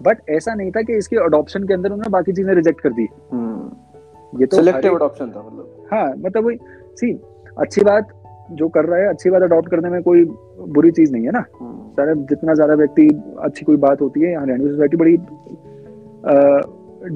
बट 0.02 0.30
ऐसा 0.30 0.54
नहीं 0.54 0.72
था 0.72 0.82
कि 0.82 0.98
इसके 0.98 1.18
अडॉप्शन 1.26 1.68
के 1.68 1.74
अंदर 1.74 1.92
उन्होंने 1.92 2.10
बाकी 2.10 2.34
चीज़ें 2.34 2.54
रिजेक्ट 2.56 2.82
कर 2.82 2.94
दी। 2.94 3.08
हम्म। 3.32 4.40
ये 4.40 4.46
तो 4.46 4.58
सिलेक्टिव 4.58 4.96
अडॉप्शन 4.96 5.26
था 5.26 5.42
मतलब। 5.42 5.88
हाँ 5.94 6.08
मतलब 6.18 6.46
वही 6.46 6.58
सी 6.98 7.12
अच्छी 7.60 7.82
बात 7.82 8.08
जो 8.52 8.68
कर 8.68 8.86
रहा 8.86 9.00
है 9.00 9.08
अच्छी 9.08 9.30
बात 9.30 9.42
अडॉप्ट 9.42 9.70
करने 9.70 9.90
में 9.90 10.02
कोई 10.04 10.24
बुरी 10.70 10.92
चीज़ 10.92 11.12
नहीं 11.12 11.26
है 11.26 11.32
ना 11.32 11.44
हम्म। 11.62 11.90
सारे 11.92 12.16
जितना 12.30 12.54
ज़्यादा 12.54 12.74
व्यक्ति 12.74 13.08
अच्छी 13.40 13.66
कोई 13.66 13.78
बात 13.78 14.02
होती 14.02 14.22
है 14.22 14.36
हरियाणवी 14.36 14.70
सोसाइटी 14.70 14.98
बड़ी 14.98 15.18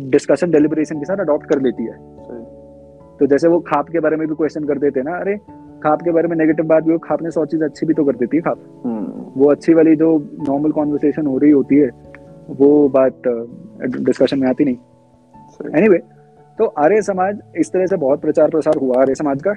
डिस्कशन 0.10 0.52
डेलिब्रेशन 0.52 1.00
के 1.00 1.06
साथ 1.06 1.18
अडॉप्ट 1.18 1.50
कर 1.50 1.62
लेती 1.62 1.84
है 1.84 1.98
तो 3.20 3.26
जैसे 3.26 3.48
वो 3.48 3.60
खाप 3.68 3.90
के 3.90 4.00
बारे 4.00 4.18
में 4.18 4.28
भी 4.28 4.36
क्वेश्चन 4.36 4.64
कर 4.64 4.80
देते 4.80 5.02
ना 5.02 5.18
अरे 5.18 5.36
खाप 5.84 6.02
के 6.02 6.12
बारे 6.12 6.28
में 6.28 6.36
नेगेटिव 6.38 6.66
बात 6.66 6.84
भी 6.84 6.92
हो 6.92 6.98
खाप 6.98 7.22
ने 7.22 7.32
सौ 7.32 7.46
चीज़ 7.46 7.64
अच्छी 7.64 7.86
भी 7.86 7.94
तो 7.94 8.04
कर 8.04 8.16
देती 8.16 8.38
है 8.38 8.42
खाप 8.42 8.60
हम्म। 8.86 9.32
वो 9.36 9.50
अच्छी 9.52 9.74
वाली 9.74 9.96
जो 9.96 10.18
नॉर्मल 10.48 10.72
कॉन्वर्सेशन 10.72 11.28
हो 11.28 11.38
रही 11.38 11.52
होती 11.52 11.76
है 11.76 11.90
वो 12.50 12.90
बात 12.90 13.28
डिस्कशन 14.00 14.40
में 14.40 14.48
आती 14.48 14.66
नहीं 14.66 14.78
एनीवे 15.76 15.98
anyway, 15.98 16.18
तो 16.60 16.66
आर्य 16.78 17.02
समाज 17.02 17.40
इस 17.58 17.72
तरह 17.72 17.86
से 17.86 17.98
बहुत 17.98 18.22
प्रचार 18.22 18.50
प्रसार 18.50 18.78
हुआ 18.78 19.02
आर्य 19.02 19.16
समाज 19.16 19.42
का। 19.42 19.54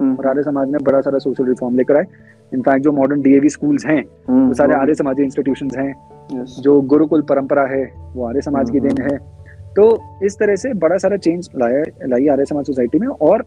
और 0.00 0.26
आर्य 0.26 0.42
समाज 0.42 0.70
ने 0.70 0.78
बड़ा 0.82 1.00
सारा 1.00 1.18
सोशल 1.18 1.44
रिफॉर्म 1.44 1.76
लेकर 1.76 1.96
आए। 1.96 2.06
इनफैक्ट 2.52 2.84
जो 2.84 2.92
मॉडर्न 2.92 3.22
डीएवी 3.22 3.48
स्कूल्स 3.48 3.86
हैं 3.86 4.02
हम्म, 4.28 4.46
वो 4.48 4.54
सारे 4.54 4.74
आर्य 4.74 4.94
समाजी 4.94 5.22
इंस्टीट्यूशन 5.22 5.70
हैं। 5.78 5.92
जो 6.60 6.80
गुरुकुल 6.82 7.22
परंपरा 7.22 7.64
है 7.66 7.84
वो 8.14 8.26
आर्य 8.26 8.40
समाज 8.40 8.70
की 8.70 8.80
देन 8.80 9.02
है। 9.02 9.16
तो 9.76 9.98
इस 10.22 10.38
तरह 10.38 10.56
से 10.56 10.72
बड़ा 10.74 10.96
सारा 10.96 11.16
चेंज 11.16 11.48
लाया 11.56 11.82
लाई 12.06 12.28
आर्य 12.28 12.44
समाज 12.44 12.66
सोसाइटी 12.66 12.98
में 12.98 13.08
और 13.08 13.44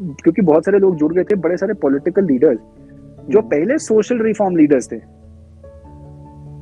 क्योंकि 0.00 0.42
बहुत 0.42 0.64
सारे 0.64 0.78
लोग 0.78 0.96
जुड़ 0.96 1.12
गए 1.14 1.24
थे 1.24 1.34
बड़े 1.36 1.56
सारे 1.56 1.74
पॉलिटिकल 1.74 2.24
लीडर्स 2.24 2.58
जो 3.30 3.38
हम्म। 3.38 3.48
पहले 3.48 3.78
सोशल 3.78 4.22
रिफॉर्म 4.22 4.56
लीडर्स 4.56 4.92
थे। 4.92 4.96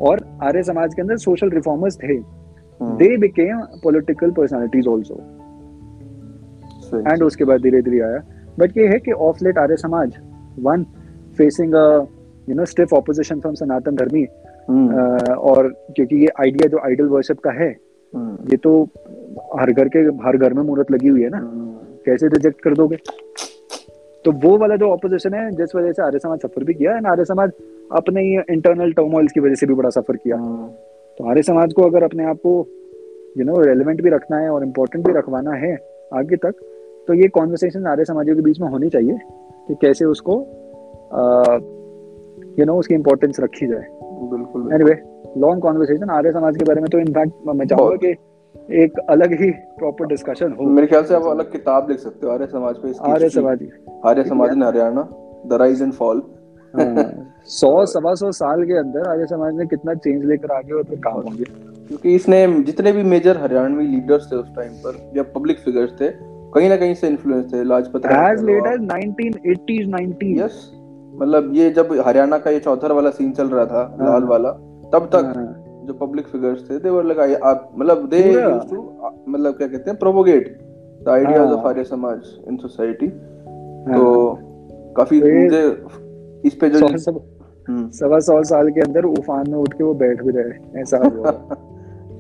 और 0.01 0.21
आर्य 0.43 0.63
समाज 0.63 0.95
के 0.95 1.03
अंदर 1.03 1.17
सोशल 1.17 1.51
रिफॉर्मर्स 1.51 1.97
थे। 1.97 2.19
They 2.81 3.17
became 3.17 3.61
political 3.85 4.31
personalities 4.31 4.89
also 4.89 5.15
and 7.11 7.23
उसके 7.23 7.45
बाद 7.45 7.61
धीरे 7.63 7.83
धीरे 7.83 8.01
आया। 8.01 8.19
बट 8.61 8.77
ये 8.79 8.87
है 8.87 8.99
कि 8.99 9.13
of 9.29 9.45
late 9.45 9.59
Arya 9.59 9.77
Samaj 9.77 10.17
one 10.61 10.85
facing 11.39 11.75
you 12.49 12.57
know 12.57 12.65
stiff 12.65 12.93
opposition 12.95 13.41
from 13.41 13.55
Sanatan 13.55 13.97
Dharmi 13.97 14.25
और 14.69 15.69
क्योंकि 15.97 16.17
ये 16.17 16.29
आइडिया 16.41 16.69
जो 16.69 16.79
आइडल 16.79 17.07
वर्शिप 17.07 17.39
का 17.39 17.51
है 17.53 17.75
hmm. 17.75 18.53
ये 18.53 18.57
तो 18.57 18.83
हर 19.61 19.73
घर 19.73 19.89
के 19.89 19.99
हर 20.27 20.37
घर 20.37 20.53
में 20.53 20.63
मूर्त 20.63 20.91
लगी 20.91 21.09
हुई 21.09 21.23
है 21.23 21.29
ना 21.29 21.39
hmm. 21.41 22.05
कैसे 22.07 22.29
रिजेक्ट 22.29 22.61
कर 22.61 22.75
दोगे 22.75 22.97
तो 24.25 24.33
वो 24.41 24.57
वाला 24.59 24.77
जो 24.77 24.91
ऑपोजिशन 24.91 25.35
है 25.35 25.51
जिस 25.53 25.75
वजह 25.75 25.93
से 25.93 26.03
आर्य 26.03 26.19
समाज 26.19 26.41
सफ़र 26.41 26.65
भी 26.65 26.75
किया 26.75 26.95
है 26.95 27.11
आर्य 27.11 27.25
समाज 27.25 27.53
अपने 27.93 28.23
ही 28.23 28.35
इंटरनल 28.51 28.93
टर्मोइल्स 28.93 29.33
की 29.33 29.41
वजह 29.41 29.55
से 29.55 29.67
भी 29.67 29.75
बड़ा 29.75 29.91
सफ़र 29.91 30.17
किया 30.17 30.37
hmm. 30.37 30.69
तो 31.19 31.31
आर्य 31.31 31.43
समाज 31.43 31.73
को 31.73 31.83
अगर 31.83 32.05
अपने 32.05 32.25
आप 32.25 32.37
को 32.43 32.53
यू 33.39 33.45
नो 33.45 33.61
रेलिवेंट 33.63 34.03
भी 34.03 34.11
रखना 34.11 34.39
है 34.39 34.51
और 34.51 34.65
इम्पोर्टेंट 34.65 35.07
भी 35.07 35.13
रखवाना 35.13 35.53
है 35.65 35.73
आगे 36.15 36.37
तक 36.37 36.63
तो 37.09 37.15
ये 37.15 37.29
कॉन्वर्सेशन 37.29 37.87
आर्य 37.87 38.05
समाजियों 38.05 38.37
के 38.37 38.43
बीच 38.43 38.61
में 38.61 38.69
होनी 38.69 38.89
चाहिए 38.89 39.19
कि 39.69 39.75
कैसे 39.83 40.05
उसको 40.05 40.35
यू 42.59 42.65
नो 42.67 42.77
उसकी 42.79 42.95
इम्पोर्टेंस 42.95 43.41
रखी 43.41 43.67
जाए। 43.67 43.87
बिल्कुल 44.31 44.73
anyway 44.75 44.99
long 45.39 45.63
conversation 45.63 46.11
Arya 46.11 46.33
Samaj 46.33 46.57
के 46.57 46.65
बारे 46.65 46.81
में 46.81 46.91
तो 46.91 46.99
इनफैक्ट 46.99 47.47
मैं 47.47 47.67
चाहूँगा 47.67 47.97
कि 47.97 48.17
एक 48.83 48.99
अलग 49.11 49.33
ही 49.41 49.51
प्रॉपर 49.79 50.07
डिस्कशन 50.07 50.53
हो। 50.53 50.65
मेरे 50.67 50.87
ख्याल 50.87 51.05
से 51.05 51.15
आप 51.15 51.27
अलग 51.27 51.51
किताब 51.53 51.91
लिख 51.91 51.99
सकते 51.99 52.27
हो 52.27 52.33
आर्य 52.33 52.47
समाज 52.47 52.77
पे 52.77 52.93
Arya 53.11 53.29
Samaj 53.29 53.67
Arya 54.05 54.25
Samaj 54.25 54.53
in 54.53 54.63
Haryana 54.63 55.09
the 55.47 55.59
rise 55.61 55.83
and 55.83 55.93
fall 55.93 56.23
सौ 57.51 57.85
सवा 57.87 58.15
सौ 58.15 58.31
साल 58.33 58.65
के 58.65 58.79
अंदर 58.79 59.09
आर्य 59.09 59.27
समाज 59.27 59.55
ने 59.55 59.67
कितना 59.67 59.95
चेंज 59.95 60.25
लेकर 60.25 60.53
आगे 60.53 60.73
और 60.73 60.83
फिर 60.85 60.99
काम 61.05 61.21
होंगे 61.21 61.45
क्योंकि 61.45 62.15
इसने 62.15 62.47
जितने 62.63 62.93
भी 62.93 63.03
मेजर 63.03 63.37
हरियाणवी 63.37 63.87
लीडर्स 63.87 64.33
थे 64.33 64.37
उस 64.37 64.55
टाइम 64.57 64.73
पर 64.85 64.99
या 65.17 65.23
पब्लिक 65.35 65.59
फिगर्स 65.59 65.93
थे 66.01 66.09
कहीं 66.55 66.69
ना 66.69 66.77
कहीं 66.77 66.95
से 66.95 67.09
इन्फ्लुएंस 67.09 67.53
थे 67.53 67.63
Lajpat 67.65 68.07
Rai 68.07 68.33
as 68.33 68.45
late 68.45 68.67
as 68.67 68.81
1980s 68.81 69.89
90s 69.91 70.39
yes 70.41 70.71
मतलब 71.15 71.53
ये 71.55 71.71
जब 71.71 71.93
हरियाणा 72.07 72.39
का 72.39 72.51
ये 72.51 72.59
चौथर 72.59 72.93
वाला 72.93 73.11
सीन 73.11 73.33
चल 73.33 73.49
रहा 73.49 73.67
था 73.67 73.83
हाँ। 74.01 74.11
लाल 74.11 74.25
वाला 74.25 74.51
तब 74.95 75.09
तक 75.13 75.33
हाँ। 75.37 75.85
जो 75.87 75.95
पब्लिक 75.95 76.27
फिगर्स 76.27 76.71
थे 76.71 76.79
दे 76.79 76.91
वर 76.91 77.05
लाइक 77.05 77.43
आप 77.43 77.71
मतलब 77.77 78.09
दे 78.09 78.23
यूज्ड 78.33 78.71
टू 78.71 78.83
मतलब 79.29 79.57
क्या 79.57 79.69
कहते 79.69 79.91
हैं 79.91 79.99
propagate 79.99 80.57
the 81.05 81.09
ideas 81.09 81.51
of 81.51 81.67
Arya 81.67 81.85
Samaj 81.85 82.23
in 82.49 82.57
society. 82.57 83.07
तो 83.07 84.39
काफ़ी 84.97 85.21
तो 85.21 85.27
मुझे 85.27 85.63
इस 86.47 86.55
पे 86.55 86.69
जो 86.69 86.87
हम्म। 86.87 87.89
सवा 87.91 88.19
सौ 88.19 88.43
साल 88.43 88.71
के 88.71 88.81
अंदर 88.81 89.05
उफान 89.05 89.51
में 89.51 89.59
उठ 89.59 89.73
के 89.73 89.85
वो 89.85 89.95
बैठ 89.95 90.23
भी 90.23 90.33
रहे 90.33 90.81
ऐसा 90.81 90.99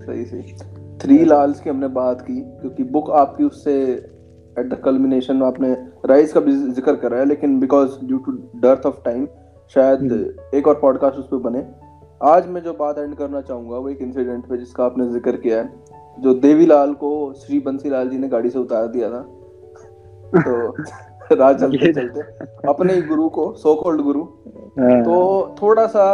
सही 0.00 0.24
सही। 0.24 0.42
थ्री 0.98 1.24
लाल्स 1.24 1.60
की 1.60 1.70
हमने 1.70 1.88
बात 1.88 2.20
की 2.20 2.40
क्योंकि 2.40 2.84
बुक 2.84 3.10
आपकी 3.10 3.44
उससे 3.44 3.74
एट 4.60 4.68
द 4.68 4.80
कल्मिनेशन 4.84 5.36
में 5.36 5.46
आपने 5.46 5.72
राइज 6.06 6.32
का 6.32 6.40
भी 6.40 6.52
ज़िक्र 6.52 6.94
करा 6.98 7.18
है 7.18 7.24
लेकिन 7.26 7.58
because 7.60 7.98
due 8.02 8.18
to 8.20 8.32
dearth 8.60 8.86
of 8.86 9.02
time 9.04 9.26
शायद 9.76 10.00
हम्म। 10.02 10.56
एक 10.56 10.68
और 10.68 10.78
पॉडकास्ट 10.80 11.18
उस 11.18 11.26
पर 11.26 11.36
बने 11.40 11.66
आज 12.20 12.46
मैं 12.48 12.62
जो 12.62 12.72
बात 12.74 12.98
एंड 12.98 13.14
करना 13.16 13.40
चाहूँगा 13.40 13.76
वो 13.76 13.88
एक 13.88 14.00
इंसिडेंट 14.02 14.46
पे 14.46 14.56
जिसका 14.56 14.84
आपने 14.84 15.06
ज़िक्र 15.08 15.36
किया 15.38 15.58
है 15.58 15.72
जो 16.18 16.34
देवीलाल 16.38 16.92
को 16.94 17.10
श्री 17.36 17.58
बंसीलाल 17.60 18.08
जी 18.08 18.18
ने 18.18 18.28
गाड़ी 18.28 18.50
से 18.50 18.58
उतार 18.58 18.86
दिया 18.88 19.10
था 19.10 19.22
तो 20.40 21.34
राज 21.34 21.60
चलते 21.60 21.92
चलते 21.92 22.20
अपने 22.68 22.94
ही 22.94 23.02
गुरु 23.04 23.28
को 23.30 23.52
सो 23.56 23.74
कॉल्ड 23.74 24.00
गुरु 24.02 24.22
हाँ। 24.78 25.02
तो 25.02 25.56
थोड़ा 25.62 25.86
सा 25.88 26.06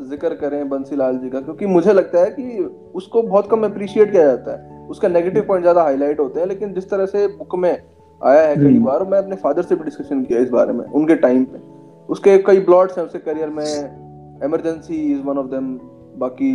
ज़िक्र 0.00 0.34
करें 0.36 0.68
बंसी 0.68 0.96
लाल 0.96 1.18
जी 1.18 1.30
का 1.30 1.40
क्योंकि 1.40 1.66
मुझे 1.68 1.92
लगता 1.92 2.20
है 2.20 2.30
कि 2.30 2.58
उसको 2.94 3.22
बहुत 3.22 3.50
कम 3.50 3.64
अप्रिशिएट 3.64 4.10
किया 4.12 4.24
जाता 4.24 4.52
है 4.52 4.75
उसका 4.90 5.08
नेगेटिव 5.08 5.44
पॉइंट 5.48 5.62
ज़्यादा 5.62 5.82
हाईलाइट 5.82 6.20
होते 6.20 6.40
हैं 6.40 6.46
लेकिन 6.46 6.72
जिस 6.74 6.90
तरह 6.90 7.06
से 7.06 7.26
बुक 7.28 7.54
में 7.56 7.70
आया 7.70 8.42
है 8.42 8.54
कई 8.56 8.64
हम्म। 8.64 8.84
बार 8.84 9.04
मैं 9.04 9.18
अपने 9.18 9.36
फादर 9.36 9.62
से 9.62 9.74
भी 9.74 9.84
डिस्कशन 9.84 10.22
किया 10.24 10.40
इस 10.40 10.50
बारे 10.50 10.72
में 10.72 10.84
उनके 10.84 11.14
टाइम 11.16 11.44
पे 11.44 11.60
उसके 12.08 12.36
कई 12.42 12.60
ब्लॉट्स 12.62 12.98
हैं 12.98 13.04
उसके 13.04 13.18
करियर 13.20 13.48
में 13.50 14.44
emergency 14.44 15.02
is 15.12 15.22
one 15.22 15.38
of 15.38 15.46
them 15.46 15.76
बाकी 16.18 16.52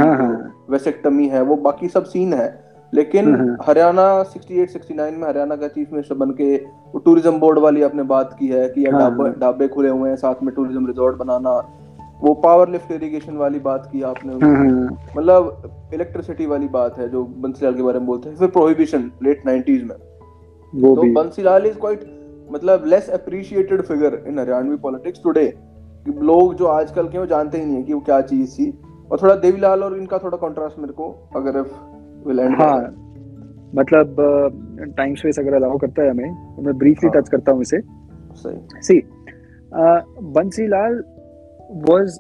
वेसेक्टमी 0.70 1.24
हाँ, 1.24 1.30
हाँ। 1.30 1.38
है 1.38 1.44
वो 1.44 1.56
बाकी 1.60 1.88
सब 1.90 2.04
सीन 2.06 2.34
है 2.34 2.50
लेकिन 2.94 3.36
हाँ, 3.36 3.58
हरियाणा 3.62 4.06
68 4.26 4.70
69 4.70 5.12
में 5.12 5.28
हरियाणा 5.28 5.56
का 5.56 5.68
चीफ 5.68 5.92
मिनिस्टर 5.92 6.16
बन 6.16 6.32
के 6.32 6.58
टूरिज़्म 7.00 7.40
बोर्ड 7.40 7.60
वाली 7.60 7.82
आपने 7.82 8.04
बात 8.06 8.36
की 8.40 8.48
है 8.48 8.68
कि 8.70 8.84
ढाबे 9.40 9.68
खुले 9.68 9.90
हुए 9.90 10.10
हैं 10.10 10.16
साथ 10.18 10.44
में 10.44 10.54
टूरिज़्म 10.56 10.88
रिजॉर्ट 10.88 11.18
बनाना 11.18 11.56
वो 12.24 12.34
पावर 12.34 12.70
लिफ्ट 12.70 12.92
इरिगेशन 12.92 13.38
वाली 13.38 13.60
बात 13.60 13.90
की 13.92 14.02
आपने 14.02 14.34
हम्म, 14.34 14.56
हम्म। 14.58 14.98
मतलब 15.18 15.90
इलेक्ट्रिसिटी 15.94 16.46
वाली 16.46 16.68
बात 16.68 16.98
है 16.98 17.10
जो 17.10 17.24
बंसीलाल 17.38 17.76
के 17.76 17.84
बारे 17.84 18.00
में 18.00 18.08
बोलते 18.08 18.30
हैं। 18.30 18.36
फिर 18.36 18.48
प्रोहिबिशन 18.48 19.12
लेट 19.24 19.46
नाइनटीज 19.46 19.84
में। 19.84 19.96
वो 20.74 20.96
तो 20.96 21.04
बंसीलाल 21.14 21.66
इज़ 21.66 21.78
क्वाइट 21.80 22.04
मतलब 22.52 22.84
less 22.86 23.10
appreciated 23.10 23.82
figure 23.82 24.24
in 24.28 24.40
Haryanvi 24.40 24.76
politics 24.78 25.24
today 25.24 25.54
लोग 26.08 26.54
जो 26.56 26.66
आजकल 26.66 27.08
के 27.08 27.18
वो 27.18 27.26
जानते 27.26 27.58
ही 27.58 27.66
नहीं 27.66 27.76
है 27.76 27.84
कि 27.84 27.94
वो 27.94 28.00
क्या 28.00 28.22
चीज़ 28.22 28.56
थी। 28.56 28.70
और 29.12 29.20
थोड़ा 29.22 29.36
देवीलाल 29.36 29.84
और 29.84 29.98
इनका 29.98 30.18
थोड़ा 30.18 30.38
कंट्रास्ट 30.38 30.80
मेरे 30.80 30.94
को 30.94 31.30
अगर 31.36 31.60
इफ़ 31.60 31.74
विल 32.28 32.40
एंड 32.40 32.56
हाँ। 32.62 32.78
मतलब 33.76 34.16
टाइम 34.98 35.16
स्पेस 35.16 35.40
अगर 35.40 35.54
अलाउ 35.54 35.78
करता 35.78 36.04
है 36.04 36.10
हमें 36.10 36.56
तो 36.56 36.62
मैं 36.62 36.78
ब्रीफली 36.78 37.10
टच 37.10 37.16
हाँ। 37.16 37.24
करता 37.24 37.52
हूँ 37.52 37.62
इसे। 37.62 37.80
सही। 38.36 38.82
See 38.82 39.02
Bansilal 40.32 41.04
was 41.72 42.20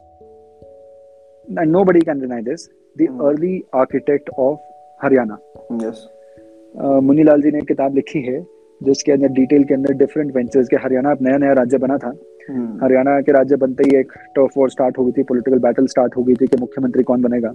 and 1.47 1.72
nobody 1.72 2.02
can 2.02 2.20
deny 2.20 2.41
this 2.41 2.70
the 2.97 3.08
Hmm. 3.08 3.22
Early 3.26 3.64
architect 3.76 4.30
of 4.39 4.60
Haryana 5.04 5.38
yes 5.84 6.08
Munilal 7.04 7.41
ji 7.41 7.52
ने 7.52 7.58
एक 7.58 7.68
किताब 7.68 7.95
लिखी 7.95 8.22
है 8.22 8.41
जिसके 8.84 9.12
अंदर 9.12 9.28
डिटेल 9.28 9.64
के 9.64 9.74
अंदर 9.74 9.93
डिफरेंट 9.93 10.36
वेंचर्स 10.36 10.68
के 10.68 10.76
हरियाणा 10.76 11.16
नया 11.22 11.38
नया 11.38 11.54
राज्य 11.54 11.78
बना 11.78 11.97
था। 11.97 12.10
हरियाणा 12.84 13.20
के 13.22 13.32
राज्य 13.32 13.56
बनते 13.56 13.84
ही 13.84 13.95
एक 13.99 14.12
टफ 14.38 14.58
वॉर 14.58 14.70
स्टार्ट 14.70 14.97
हो 14.97 15.06
गई 15.06 15.12
थी 15.12 15.24
पॉलिटिकल 15.24 15.60
बैटल 15.60 15.86
स्टार्ट 15.86 16.18
हो 16.18 16.24
गई 16.24 16.34
थी 16.34 16.47
कि 16.47 16.58
मुख्यमंत्री 16.60 17.04
कौन 17.04 17.22
बनेगा 17.22 17.54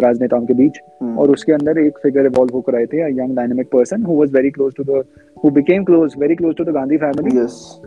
राजनेताओं 0.00 0.46
के 0.46 0.54
बीच। 0.54 0.78
Hmm. 1.02 1.18
और 1.18 1.30
उसके 1.30 1.52
अंदर 1.52 1.78
एक 1.78 1.98
फिगर 2.02 2.26
इवॉल्व 2.26 2.54
होकर 2.54 2.76
आए 2.76 2.86
थे 2.86 3.00
young 3.00 3.36
dynamic 3.36 3.68
person 3.72 4.02
who 4.02 4.18
was 4.18 4.32
very 4.34 4.50
close 4.50 4.74
to 4.76 4.84
the 4.84 5.04
who 5.44 5.50
became 5.50 5.84
close 5.84 6.14
very 6.18 6.34
close 6.34 6.56
to 6.56 6.64
the 6.64 6.68
Gandhi 6.68 6.96
family 6.96 7.38
yes 7.40 7.80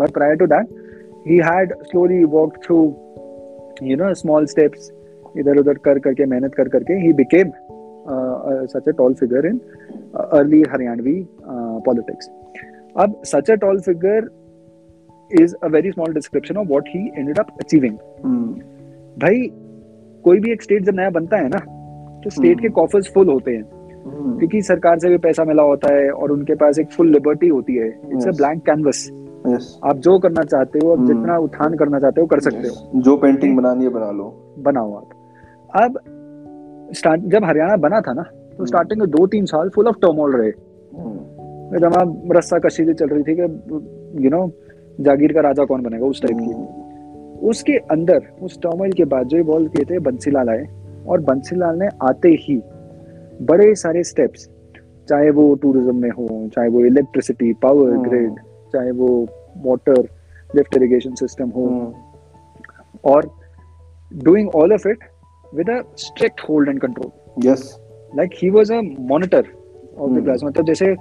but 0.00 0.12
prior 0.16 0.34
to 0.40 0.46
he 1.26 1.38
had 1.38 1.74
slowly 1.90 2.24
walked 2.26 2.64
through 2.64 2.84
you 3.82 3.96
know 3.96 4.12
small 4.14 4.46
steps 4.46 4.90
इधर 5.36 5.58
उधर 5.58 5.78
कर 5.78 5.98
करके 5.98 6.26
मेहनत 6.26 6.54
कर 6.54 6.68
करके 6.68 6.98
he 7.00 7.12
became 7.14 7.50
uh, 8.06 8.36
uh, 8.50 8.66
such 8.66 8.86
a 8.86 8.92
tall 8.92 9.14
figure 9.14 9.44
in 9.46 9.60
uh, 10.14 10.26
early 10.40 10.62
Haryanvi 10.72 11.16
uh, 11.22 11.78
politics 11.88 12.30
अब 12.96 13.20
such 13.26 13.54
a 13.54 13.56
tall 13.56 13.80
figure 13.88 14.22
is 15.30 15.54
a 15.62 15.68
very 15.68 15.92
small 15.92 16.12
description 16.12 16.56
of 16.56 16.68
what 16.68 16.92
he 16.94 17.02
ended 17.14 17.42
up 17.44 17.56
achieving 17.64 17.98
भाई 19.16 19.48
कोई 20.24 20.40
भी 20.40 20.52
एक 20.52 20.62
स्टेट 20.62 20.82
जब 20.84 20.94
नया 20.94 21.10
बनता 21.10 21.36
है 21.36 21.48
ना 21.48 21.58
तो 22.24 22.30
स्टेट 22.30 22.50
हम्म। 22.50 22.62
के 22.62 22.68
कॉफर्स 22.74 23.10
फुल 23.14 23.28
होते 23.28 23.54
हैं 23.56 23.78
क्योंकि 24.38 24.60
सरकार 24.62 24.98
से 24.98 25.08
भी 25.08 25.16
पैसा 25.18 25.44
मिला 25.44 25.62
होता 25.62 25.94
है 25.94 26.10
और 26.10 26.32
उनके 26.32 26.54
पास 26.62 26.78
एक 26.78 26.90
फुल 26.92 27.10
लिबर्टी 27.12 27.48
होती 27.48 27.74
है 27.76 27.88
इट्स 27.88 28.26
अ 28.28 28.30
ब्लैंक 28.36 28.64
कैनवस 28.66 29.08
आप 29.84 29.96
जो 29.98 30.18
करना 30.18 30.42
चाहते 30.44 30.78
हो 30.78 30.92
आप 30.92 30.98
हम्म। 30.98 31.06
जितना 31.06 31.36
उत्थान 31.38 31.74
करना 31.74 31.98
चाहते 32.00 32.20
हो 32.20 32.26
कर 32.26 32.40
सकते 32.40 32.68
हो। 32.68 33.00
जो 33.00 33.16
पेंटिंग 33.16 33.56
बनानी 33.56 33.84
है 33.84 33.90
बना 33.90 34.10
लो। 34.10 34.24
बनाओ 34.58 34.94
आप। 34.94 35.08
अब 35.74 35.98
स्टार्ट 36.94 37.22
जब 37.26 37.44
हरियाणा 37.44 37.76
बना 37.78 38.00
था 38.00 38.12
ना 38.12 38.22
तो। 38.58 38.66
स्टार्टिंग 38.66 39.00
में 39.00 39.10
दो 39.10 39.26
तीन 39.26 39.46
साल 39.46 39.68
फुल 39.68 39.88
ऑफ़ 39.88 39.96
टर्मोल 40.02 40.36
रहे। 40.36 40.50
जब 41.70 41.84
वहाँ 41.86 42.36
रस्सा 42.36 42.58
कशी 42.58 42.92
चल 42.94 43.08
रही 43.08 43.22
थी 43.22 43.34
कि 43.34 44.24
यू 44.24 44.30
नो 44.30 44.50
जागीर 45.00 45.32
का 45.32 45.40
राजा 45.40 45.64
कौन 45.64 45.82
बनेगा 45.82 46.06
उस 46.06 46.22
टाइप 46.22 46.36
की। 46.40 47.46
उसके 47.48 47.76
अंदर 47.90 48.22
उस 48.42 48.58
टर्मोल 48.62 48.92
के 48.92 49.04
बाद 49.04 49.26
जो 49.26 49.38
इवॉल्व 49.38 49.68
किए 49.68 49.84
थे 49.84 49.98
बंसीलाल 50.00 50.48
आए 50.48 50.64
और 51.08 51.20
बंसीलाल 51.20 51.78
ने 51.78 51.88
आते 52.02 52.28
ही 52.40 52.60
बड़े 53.42 53.74
सारे 53.74 54.02
स्टेप्स 54.04 54.48
चाहे 55.08 55.30
वो 55.30 55.54
टूरिज़्म 55.54 55.96
में 55.96 56.10
हो 56.10 56.26
चाहे 56.54 56.68
वो 56.68 56.80
इलेक्ट्रिसिटी 56.84 57.52
पावर। 57.62 57.96
ग्रिड 58.08 58.34
चाहे 58.72 58.90
वो 58.90 59.08
वाटर 59.58 60.08
लिफ्ट 60.56 60.76
इरिगेशन 60.76 61.14
सिस्टम 61.14 61.48
हो 61.48 61.94
और 63.04 63.30
doing 64.24 64.46
all 64.58 64.72
of 64.72 64.84
it 64.86 65.02
with 65.52 65.68
a 65.68 65.78
strict 66.02 66.40
hold 66.48 66.68
and 66.68 66.80
control. 66.84 67.10
Yes 67.44 67.78
like 68.18 68.34
he 68.42 68.50
was 68.50 68.70
a 68.70 68.78
monitor 69.12 69.42
of 69.98 70.08
the 70.08 70.16
Hmm. 70.16 70.26
class. 70.26 70.44
मतलब 70.44 70.64
जैसे 70.64 70.96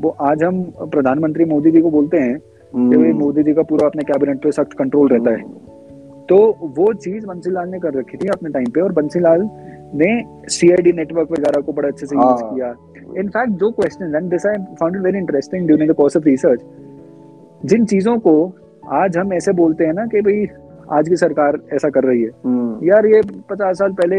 वो 0.00 0.08
आज 0.08 0.42
हम 0.42 0.62
प्रधानमंत्री 0.80 1.44
मोदी 1.44 1.70
जी 1.70 1.80
को 1.80 1.90
बोलते 1.90 2.16
हैं 2.16 2.38
कि 2.74 2.96
भाई 2.96 3.12
मोदी 3.12 3.42
जी 3.42 3.54
का 3.54 3.62
पूरा 3.62 3.86
अपने 3.86 4.02
कैबिनेट 4.02 4.42
पे 4.42 4.52
सख्त 4.52 4.72
कंट्रोल 4.72 5.08
रहता 5.08 5.30
है। 5.30 5.42
तो 6.28 6.58
वो 6.62 6.92
चीज़ 6.92 7.26
बंसीलाल 7.26 7.68
ने 7.68 7.78
कर 7.78 7.94
रखी 7.94 8.16
थी 8.16 8.28
अपने 8.28 8.50
टाइम 8.50 8.66
पे 8.66 8.80
और 8.80 8.92
बंसीलाल 8.92 9.48
ने 9.94 10.24
सीआईडी 10.48 10.92
नेटवर्क 10.92 11.30
वगैरह 11.30 11.60
को 11.60 11.72
बड़ा 11.72 11.88
अच्छे 11.88 12.06
से 12.06 12.16
यूज़ 12.16 12.26
हाँ। 12.26 12.54
किया। 12.54 12.74
इनफैक्ट 13.20 13.52
जो 13.52 13.70
question 13.70 14.14
and 14.16 14.30
this 14.30 14.46
I 14.46 14.54
found 14.80 14.96
it 14.96 15.02
very 15.02 15.18
interesting 15.18 15.66
during 15.66 15.90
the 15.90 15.94
course 15.94 16.16
of 16.16 16.24
research 16.24 16.60
जिन 17.64 17.84
चीज़ों 17.86 18.18
को 18.18 18.32
आज 18.92 19.16
हम 19.18 19.32
ऐसे 19.32 19.52
बोलते 19.52 19.84
हैं 19.84 19.92
ना 19.92 20.06
कि 20.06 20.20
भाई 20.20 20.46
आज 20.98 21.08
की 21.08 21.16
सरकार 21.16 21.58
ऐसा 21.72 21.88
कर 21.88 22.04
रही 22.04 22.22
है। 22.22 22.28
यार 22.88 23.06
ये 23.06 23.20
पचास 23.50 23.78
साल 23.78 23.92
पहले 23.92 24.16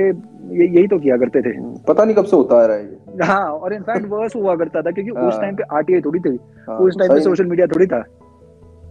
ये 0.59 0.67
यही 0.67 0.87
तो 0.87 0.99
किया 0.99 1.17
करते 1.17 1.41
थे। 1.41 1.51
पता 1.87 2.03
नहीं 2.03 2.15
कब 2.15 2.25
से 2.25 2.35
होता 2.35 2.55
आ 2.55 2.65
रहा 2.65 2.75
है 2.77 2.83
ये। 2.83 3.25
हाँ 3.25 3.45
और 3.45 3.73
इनफैक्ट 3.73 4.07
वर्स 4.09 4.35
हुआ 4.35 4.55
करता 4.55 4.81
था 4.81 4.91
क्योंकि 4.91 5.11
उस 5.11 5.33
हाँ। 5.33 5.41
टाइम 5.41 5.55
पे 5.55 5.63
आरटीआई 5.71 6.01
थोड़ी 6.01 6.19
थी। 6.19 6.39
हाँ, 6.69 6.77
उस 6.77 6.97
टाइम 6.99 7.13
पे 7.13 7.21
सोशल 7.21 7.45
मीडिया 7.45 7.67
थोड़ी 7.67 7.87
था। 7.87 7.99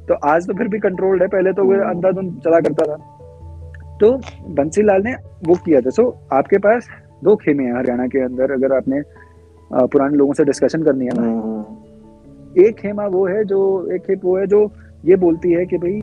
तो 0.09 0.15
आज 0.15 0.47
तो 0.47 0.55
फिर 0.55 0.69
भी 0.69 0.79
कंट्रोल्ड 0.79 1.23
है। 1.23 1.29
पहले 1.29 1.53
तो 1.53 1.65
वो 1.65 1.73
हम्म। 1.73 1.91
अंधाधुंध 1.91 2.39
चला 2.45 2.61
करता 2.61 2.87
था। 2.87 2.97
तो 4.01 4.13
बंसीलाल 4.55 5.03
ने 5.03 5.15
वो 5.47 5.55
किया 5.55 5.81
था। 5.81 5.91
सो 5.91 6.09
आपके 6.33 6.59
पास 6.59 6.89
दो 7.25 7.37
खेमे 7.37 7.65
हैं 7.65 7.77
हरियाणा 7.77 8.07
के 8.07 8.21
अंदर। 8.21 8.53
अगर 8.53 8.77
आपने 8.77 9.03
पुराने 9.73 10.17
लोगों 10.17 10.33
से 10.33 10.45
डिस्कशन 10.45 10.83
करनी 10.83 11.05
है 11.05 11.13
ना। 11.15 11.23
हम्म, 11.23 11.65
एक 12.59 12.77
खेमा 12.77 13.07
वो 13.07 13.27
है 13.27 13.45
जो 13.45 13.61
एक 13.93 14.03
खेप 14.03 14.25
वो 14.25 14.37
है 14.39 14.47
जो 14.47 14.71
ये 15.05 15.17
बोलती 15.17 15.53
है 15.53 15.65
कि 15.67 15.79
भाई 15.79 16.01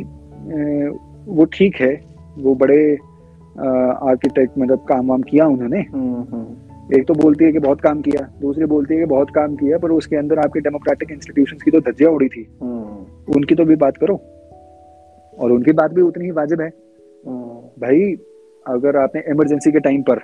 वो 1.27 1.45
ठीक 1.53 1.75
है 1.75 1.93
वो 2.37 2.55
बड़े 2.55 2.81
आर्किटेक्ट 3.57 4.57
मतलब 4.57 4.85
काम 4.89 5.07
वाम 5.07 5.21
किया 5.21 5.45
उन्होंने। 5.47 5.79
हम्म, 5.83 6.23
हम्म, 6.31 6.95
एक 6.95 7.05
तो 7.07 7.13
बोलती 7.13 7.45
है 7.45 7.51
कि 7.51 7.59
बहुत 7.59 7.81
काम 7.81 8.01
किया 8.01 8.27
दूसरी 8.41 8.65
बोलती 8.65 8.93
है 8.93 8.99
कि 8.99 9.05
बहुत 9.05 9.29
काम 9.35 9.55
किया 9.55 9.77
पर 9.77 9.91
उसके 9.91 10.15
अंदर 10.15 10.39
आपके 10.39 10.59
डेमोक्रेटिक 10.59 11.11
इंस्टीट्यूशंस 11.11 11.61
की 11.63 11.71
तो 11.71 11.79
धज्जियाँ 11.81 12.11
उड़ी 12.11 12.27
थी। 12.27 12.47
हम्म, 12.61 13.33
उनकी 13.35 13.55
तो 13.55 13.65
भी 13.65 13.75
बात 13.75 13.97
करो 13.97 14.15
और 15.33 15.51
उनकी 15.51 15.71
बात 15.71 15.93
भी 15.93 16.01
उतनी 16.01 16.25
ही 16.25 16.31
वाजिब 16.31 16.61
है। 16.61 16.69
भाई 17.79 18.13
अगर 18.65 18.97
आपने 18.97 19.23
इमरजेंसी 19.29 19.71
के 19.71 19.79
टाइम 19.79 20.01
पर 20.01 20.19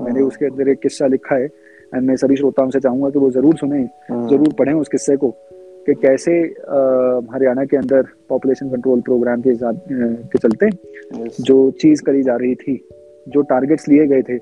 मैंने 0.00 0.20
उसके 0.22 0.46
अंदर 0.46 0.68
एक 0.68 0.78
किस्सा 0.78 1.06
लिखा 1.06 1.36
है 1.36 1.48
एंड 1.94 2.06
मैं 2.06 2.16
सभी 2.16 2.36
श्रोताओं 2.36 2.70
से 2.70 2.80
चाहूँगा 2.80 3.10
कि 3.10 3.18
वो 3.18 3.30
ज़रूर 3.30 3.56
सुने 3.56 3.78
हम्म, 3.78 4.28
ज़रूर 4.28 4.52
पढ़ें 4.58 4.72
उस 4.74 4.88
किस्से 4.88 5.16
को 5.16 5.30
कि 5.86 5.94
कैसे 5.96 6.32
हरियाणा 7.32 7.64
के 7.64 7.76
अंदर 7.76 8.06
पॉपुलेशन 8.28 8.68
कंट्रोल 8.70 9.00
प्रोग्राम 9.00 9.42
के 9.42 9.50
हिसाब 9.50 9.80
के 10.32 10.38
चलते 10.38 10.70
जो 11.42 11.70
चीज़ 11.80 12.02
करी 12.02 12.22
जा 12.22 12.36
रही 12.36 12.54
थी 12.56 12.80
जो 13.26 13.42
टारगेट्स 13.44 13.88
लिए 13.88 14.06
गए 14.06 14.22
थे 14.22 14.36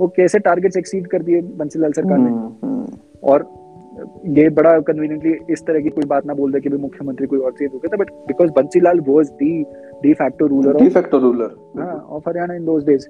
वो 0.00 0.08
कैसे 0.16 0.38
टारगेट्स 0.38 0.76
एक्सीड 0.76 1.06
कर 1.06 1.22
दिए 1.22 1.40
बंसीलाल 1.58 1.92
सरकार 1.92 2.18
ने? 2.18 2.30
हम्म, 2.30 2.52
हम्म, 2.64 2.98
और 3.22 3.46
ये 4.28 4.48
बड़ा 4.50 4.78
कन्वीनियंटली 4.80 5.52
इस 5.52 5.64
तरह 5.66 5.80
की 5.80 5.88
कोई 5.90 6.06
बात 6.06 6.26
ना 6.26 6.34
बोल 6.34 6.52
दे 6.52 6.60
कि 6.60 6.68
भी 6.68 6.76
मुख्यमंत्री 6.78 7.26
कोई 7.26 7.38
और 7.38 7.52
चीज़ 7.52 7.70
हो 7.72 7.78
गया 7.78 7.92
था 7.92 8.02
but 8.02 8.10
because 8.28 8.50
Bansilal 8.52 9.00
was 9.08 9.30
the 9.38 9.62
de 10.02 10.12
facto 10.14 10.46
ruler 10.46 10.74
de 10.74 10.86
of 10.86 10.98
facto 10.98 11.22
of 12.10 12.28
Haryana 12.28 12.54
in 12.54 12.64
those 12.64 12.84
days 12.84 13.08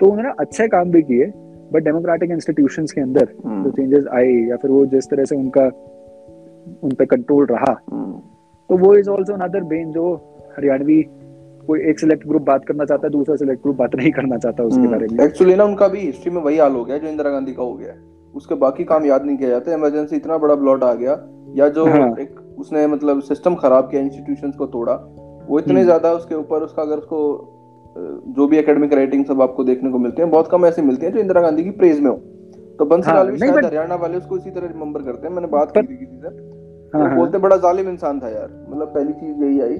तो 0.00 0.06
उन्होंने 0.06 0.30
अच्छे 0.40 0.68
काम 0.68 0.90
भी 0.90 1.02
किए 1.02 1.32
बट 1.72 1.84
डेमोक्रेटिक 1.84 2.30
इंस्टीट्यूशंस 2.30 2.92
के 2.92 3.00
अंदर 3.00 3.28
हम्म, 3.44 3.62
जो 3.64 3.70
चेंजेस 3.70 4.04
आए 4.14 4.32
या 4.48 4.56
फिर 4.56 4.70
वो 4.70 4.84
जिस 4.86 5.10
तरह 5.10 5.24
से 5.24 5.36
उनका 5.36 5.64
उन 6.84 6.94
पे 6.98 7.06
कंट्रोल 7.06 7.46
रहा 7.46 7.72
हम्म, 7.92 8.12
तो 8.70 8.76
वो 8.76 8.94
इज़ 8.96 9.08
ऑल्सो 9.10 9.32
अनदर 9.34 9.62
बेन 9.64 9.90
जो 9.92 10.12
हरियाणवी 10.58 11.02
कोई 11.66 11.80
एक 11.90 11.98
सिलेक्ट 12.00 12.26
ग्रुप 12.28 12.42
बात 12.42 12.64
करना 12.64 12.84
चाहता 12.84 13.06
है 13.06 13.12
दूसरा 13.12 13.36
सिलेक्ट 13.36 13.62
ग्रुप 13.62 13.76
बात 13.76 13.94
नहीं 13.96 14.10
करना 14.12 14.36
चाहता 14.38 14.64
उसके 14.64 14.88
बारे 14.88 15.06
में। 15.12 15.24
एक्चुअली 15.24 15.54
ना 15.54 15.64
उनका 15.64 15.88
भी 15.88 16.00
हिस्ट्री 16.00 16.30
में 16.30 16.40
वही 16.42 16.58
हाल 16.58 16.72
हो 16.72 16.84
गया 16.84 16.98
जो 16.98 17.08
इंदिरा 17.08 17.30
गांधी 17.30 17.52
का 17.52 17.62
हो 17.62 17.72
गया। 17.74 17.94
उसके 18.34 18.54
बाकी 18.54 18.84
काम 18.84 19.04
याद 19.06 19.24
नहीं 19.24 19.36
किया 19.36 19.48
जाता 19.48 19.74
इमरजेंसी 19.74 20.16
इतना 20.16 20.38
बड़ा 20.38 20.54
ब्लॉट 20.54 20.82
आ 20.84 20.92
गया 20.94 21.18
या 21.54 21.68
जो 21.68 21.84
हाँ। 21.86 22.14
एक 22.20 22.40
उसने 22.58 22.86
मतलब 22.86 23.20
सिस्टम 23.22 23.54
खराब 23.54 23.90
किया 23.90 24.02
इंस्टीट्यूशंस 24.02 24.54
को 24.56 24.66
तोड़ा 24.66 24.94
वो 25.48 25.58
इतने। 25.58 25.84
ज़्यादा 25.84 26.12
उसके 26.12 26.34
ऊपर 26.34 26.62
उसका 26.62 26.82
अगर 26.82 26.98
उसको 26.98 27.18
जो 28.28 28.46
भी 28.46 28.56
एकेडमिक 28.56 28.92
राइटिंग 28.92 29.24
सब 29.24 29.42
आपको 29.42 29.64
देखने 29.64 29.90
को 29.90 29.98
मिलते 29.98 30.22
हैं 30.22 30.30
बहुत 30.30 30.48
कम 30.50 30.66
ऐसे 30.66 30.82
मिलते 30.82 31.06
हैं 31.06 31.12
जो 31.12 31.20
इंदिरा 31.20 31.40
गांधी 31.40 31.64
की 31.64 31.70
प्रेज 31.70 32.00
में 32.00 32.10
हो। 32.10 32.16
तो 32.78 32.84
बंसीलाल 32.84 33.24
हाँ, 33.24 33.32
भी 33.32 33.38
शायद 33.38 33.64
हरियाणा 33.64 33.94
वाले 33.94 34.18
उसको 34.18 34.36
इसी 34.36 34.50
तरह 34.50 34.66
रिमेम्बर 34.66 35.02
करते 35.02 35.28
हैं। 35.28 35.34
मैंने 35.34 35.48
बात 35.48 35.74
पर- 35.74 35.86
की 35.86 35.94
थी 35.94 35.98
किसी 35.98 36.16
से। 36.16 36.28
हाँ, 36.98 37.08
हाँ, 37.08 37.16
बोलते 37.16 37.38
बड़ा 37.38 37.56
जालिम 37.56 37.88
इंसान 37.88 38.20
था 38.20 38.28
यार। 38.28 38.66
मतलब 38.70 38.86
पहली 38.86 39.12
चीज़ 39.12 39.44
यही 39.44 39.60
आई 39.60 39.78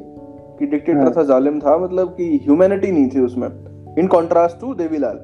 कि 0.58 0.66
डिक्टेटर। 0.66 1.12
था 1.16 1.22
जालिम 1.22 1.58
था 1.58 1.78
मतलब 1.78 2.08
कि 2.08 2.40
ह्यूमैनिटी 2.44 2.92
नहीं 2.92 3.08
थी 3.08 3.20
उसमें। 3.20 3.48
In 3.98 4.06
contrast 4.06 4.60
to 4.60 4.74
Devilal 4.74 5.14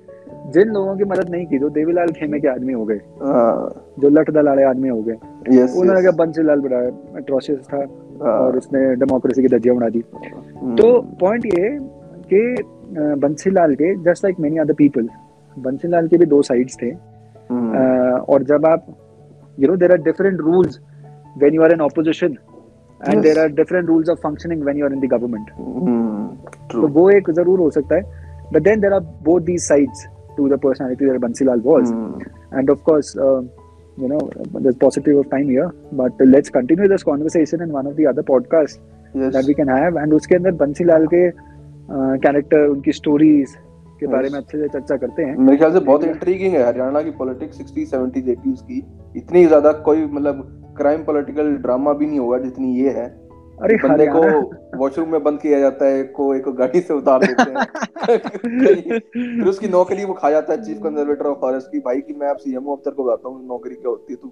जिन 0.46 0.68
लोगों 0.68 0.96
की 0.96 1.04
मदद 1.04 1.30
नहीं 1.30 1.46
की 1.46 1.58
जो 1.58 1.68
देवीलाल 1.68 2.08
खेमे 2.08 2.40
के 2.40 2.48
आदमी 2.48 2.72
हो 2.72 2.84
गए 2.84 3.00
हाँ, 3.22 3.74
जो 4.00 4.08
लठ 4.08 4.30
दलाड़े 4.30 4.62
आदमी 4.62 4.88
हो 4.88 5.02
गए 5.02 5.16
yes, 5.56 5.76
उन्होंने 5.76 6.00
क्या 6.00 6.10
बंसीलाल 6.10 6.60
बड़ा 6.60 6.80
एट्रोसिस 7.18 7.58
था 7.58 7.76
हाँ, 7.76 8.38
और 8.38 8.56
उसने 8.56 8.94
डेमोक्रेसी 8.94 9.42
की 9.42 9.48
धज्जियाँ 9.48 9.76
उड़ा 9.76 9.88
दी। 9.88 10.04
हम्म, 10.14 10.76
तो 10.76 11.00
पॉइंट 11.20 11.46
ये 11.46 11.68
कि 12.32 12.62
बंसीलाल 12.96 13.74
के 13.74 13.94
just 14.04 14.24
like 14.24 14.40
many 14.40 14.58
other 14.58 14.74
people 14.78 15.08
Bansilal 15.56 16.08
के 16.08 16.16
भी 16.18 16.26
दो 16.26 16.40
साइड्स 16.42 16.76
थे। 16.82 16.90
हम्म, 17.50 17.76
और 18.32 18.42
जब 18.50 18.66
आप 18.66 18.86
you 19.58 19.68
know 19.68 19.76
there 19.76 19.92
are 19.92 19.98
different 20.02 20.40
rules 20.40 20.80
when 21.38 21.54
you 21.54 21.62
are 21.62 21.72
in 21.72 21.80
opposition 21.80 22.36
and 23.00 23.22
there 23.22 23.38
are 23.40 23.48
different 23.52 23.88
rules 23.88 24.08
of 24.08 24.18
functioning 24.22 24.62
when 24.64 24.78
you 24.78 24.86
are 24.86 24.92
in 24.92 25.00
the 25.00 25.10
government 25.14 25.50
तो 26.72 26.88
वो 26.98 27.08
एक 27.10 27.30
ज़रूर 27.30 27.58
हो 27.60 27.70
सकता 27.70 27.94
है। 27.96 28.02
But 28.52 28.62
then 28.62 28.80
there 28.80 28.92
are 28.92 29.00
both 29.24 29.40
these 29.50 29.62
sides 29.62 30.06
to 30.36 30.48
the 30.48 30.58
personality 30.62 31.06
that 31.06 31.20
Bansilal 31.20 31.62
was 31.66 31.92
and 32.58 32.70
of 32.72 32.78
course 32.86 33.08
uh, 33.24 33.40
you 33.96 34.08
know 34.12 34.16
there's 34.54 34.78
positive 34.78 35.18
of 35.18 35.26
time 35.34 35.50
here 35.54 35.66
but 35.98 36.22
let's 36.30 36.52
continue 36.54 36.88
this 36.92 37.04
conversation 37.08 37.60
in 37.66 37.74
one 37.74 37.90
of 37.90 37.92
the 37.98 38.06
other 38.12 38.24
podcasts 38.30 38.80
yes. 39.20 39.28
that 39.36 39.50
we 39.50 39.54
can 39.58 39.70
have 39.72 39.98
and 40.02 40.14
उसके 40.14 40.34
अंदर 40.34 40.56
बंसीलाल 40.62 41.06
के 41.12 41.20
character 41.92 42.66
उनकी 42.66 42.92
stories 42.92 43.54
के 44.00 44.06
बारे 44.06 44.28
में 44.30 44.38
अच्छे 44.38 44.58
से 44.58 44.68
चर्चा 44.68 44.96
करते 44.96 45.22
हैं। 45.22 45.36
मेरे 45.36 45.56
ख्याल 45.56 45.72
से 45.72 45.80
बहुत 45.80 46.04
इंट्रीगिंग 46.04 46.54
है 46.54 46.66
हरियाणा 46.66 47.02
की 47.02 47.10
पॉलिटिक्स 47.10 47.58
60 47.58 47.84
70s 47.86 48.28
80s 48.28 48.60
की। 48.60 48.82
इतनी 49.16 49.46
ज़्यादा 49.46 49.72
कोई 49.72 50.06
मतलब 50.06 50.74
क्राइम 50.76 51.02
पॉलिटिकल 51.04 51.50
ड्रामा 51.56 51.92
भी 51.92 52.06
नहीं 52.06 52.18
होगा 52.18 52.38
जितनी 52.38 52.76
ये 52.76 52.90
है। 52.90 53.06
अरे 53.62 53.76
बंदे 53.76 54.06
को 54.06 54.20
वॉशरूम 54.78 55.08
में 55.08 55.22
बंद 55.22 55.40
किया 55.40 55.58
जाता 55.60 55.86
है 55.86 56.02
को 56.02 56.34
एक 56.34 56.48
गाड़ी 56.48 56.80
से 56.80 56.94
उतार 56.94 57.24
देते 57.24 57.42
हैं। 57.42 57.66
फिर 58.18 59.48
उसकी 59.48 59.68
नौकरी 59.68 60.04
वो 60.04 60.14
खा 60.14 60.30
जाता 60.30 60.52
है 60.52 60.62
चीफ 60.62 60.78
कंजर्वेटर 60.78 61.26
ऑफ़ 61.26 61.38
फॉरेस्ट 61.40 61.66
की। 61.66 61.78
भाई 61.78 62.00
की 62.00 62.14
मैं 62.14 62.28
आप 62.28 62.36
सीएमओ 62.36 62.76
अफसर 62.76 62.90
को 62.90 63.04
बताता 63.04 63.28
हूँ 63.28 63.46
नौकरी 63.48 63.74
क्या 63.74 63.90
होती 63.90 64.12
है 64.12 64.18
तू? 64.22 64.28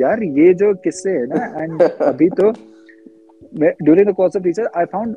यार 0.00 0.22
ये 0.22 0.54
जो 0.54 0.74
किस्से 0.74 1.10
है 1.10 1.26
ना 1.26 1.62
एंड 1.62 1.82
अभी 1.82 2.28
तो 2.30 2.50
during 3.52 4.06
the 4.08 4.14
course 4.14 4.36
of 4.36 4.44
research 4.44 4.68
I 4.76 4.84
found 4.84 5.16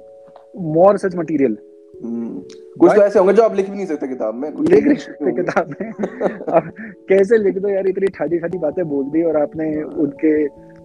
more 0.55 0.97
such 0.97 1.15
material 1.15 1.57
कुछ 2.03 2.91
तो 2.95 3.01
ऐसे 3.01 3.19
होंगे 3.19 3.33
जो 3.33 3.43
आप 3.43 3.55
लिख 3.55 3.69
भी 3.69 3.75
नहीं 3.75 3.85
सकते 3.85 4.07
किताब 4.07 4.35
में 4.35 4.49
लिख 4.49 4.85
नहीं 4.85 4.95
सकते 4.95 5.31
किताब 5.31 5.67
में। 5.69 5.91
कैसे 7.09 7.37
लिख 7.37 7.57
दो 7.57 7.69
यार 7.69 7.87
इतनी 7.87 8.07
ठाडी 8.07 8.39
ठाडी 8.39 8.57
बातें 8.57 8.83
बोल 8.89 9.03
दी 9.03 9.23
और 9.23 9.37
आपने 9.37 9.71
उनके 9.83 10.43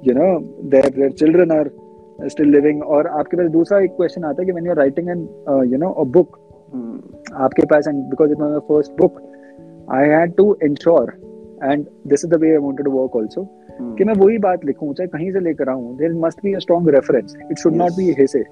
you 0.08 0.14
know 0.14 0.38
their 0.70 0.88
their 0.88 1.12
children 1.12 1.50
are 1.50 1.70
still 2.28 2.48
living 2.48 2.82
और 2.82 3.06
आपके 3.06 3.36
पास 3.36 3.50
दूसरा 3.50 3.80
एक 3.80 3.90
क्वेश्चन 3.90 4.24
आता 4.24 4.42
है 4.42 4.46
कि 4.46 4.52
when 4.52 4.66
you 4.66 4.72
are 4.72 4.78
writing 4.78 5.08
an 5.08 5.28
you 5.72 5.78
know 5.78 5.90
a 5.90 6.04
book 6.16 6.38
आपके 7.34 7.66
पास 7.66 7.88
and 7.88 8.02
because 8.04 8.32
it 8.32 8.38
was 8.38 8.50
my 8.50 8.58
first 8.68 8.92
book 8.92 9.22
I 9.92 10.08
had 10.08 10.34
to 10.34 10.56
ensure 10.62 11.12
and 11.64 11.86
this 12.06 12.24
is 12.24 12.32
the 12.32 12.40
way 12.40 12.50
I 12.50 12.56
wanted 12.56 12.86
to 12.86 12.92
work 12.92 13.16
also 13.16 13.48
कि 13.80 14.04
मैं 14.04 14.14
वही 14.14 14.38
बात 14.38 14.64
लिखूं 14.64 14.92
चाहे 14.92 15.08
कहीं 15.08 15.32
से 15.32 15.40
लेकर 15.40 15.68
आऊँ 15.68 15.96
there 15.96 16.14
must 16.14 16.38
be 16.44 16.54
a 16.54 16.58
strong 16.58 16.88
reference 16.88 17.36
it 17.50 17.58
should 17.58 17.74
not 17.74 17.92
be 17.92 18.14
hearsay 18.18 18.44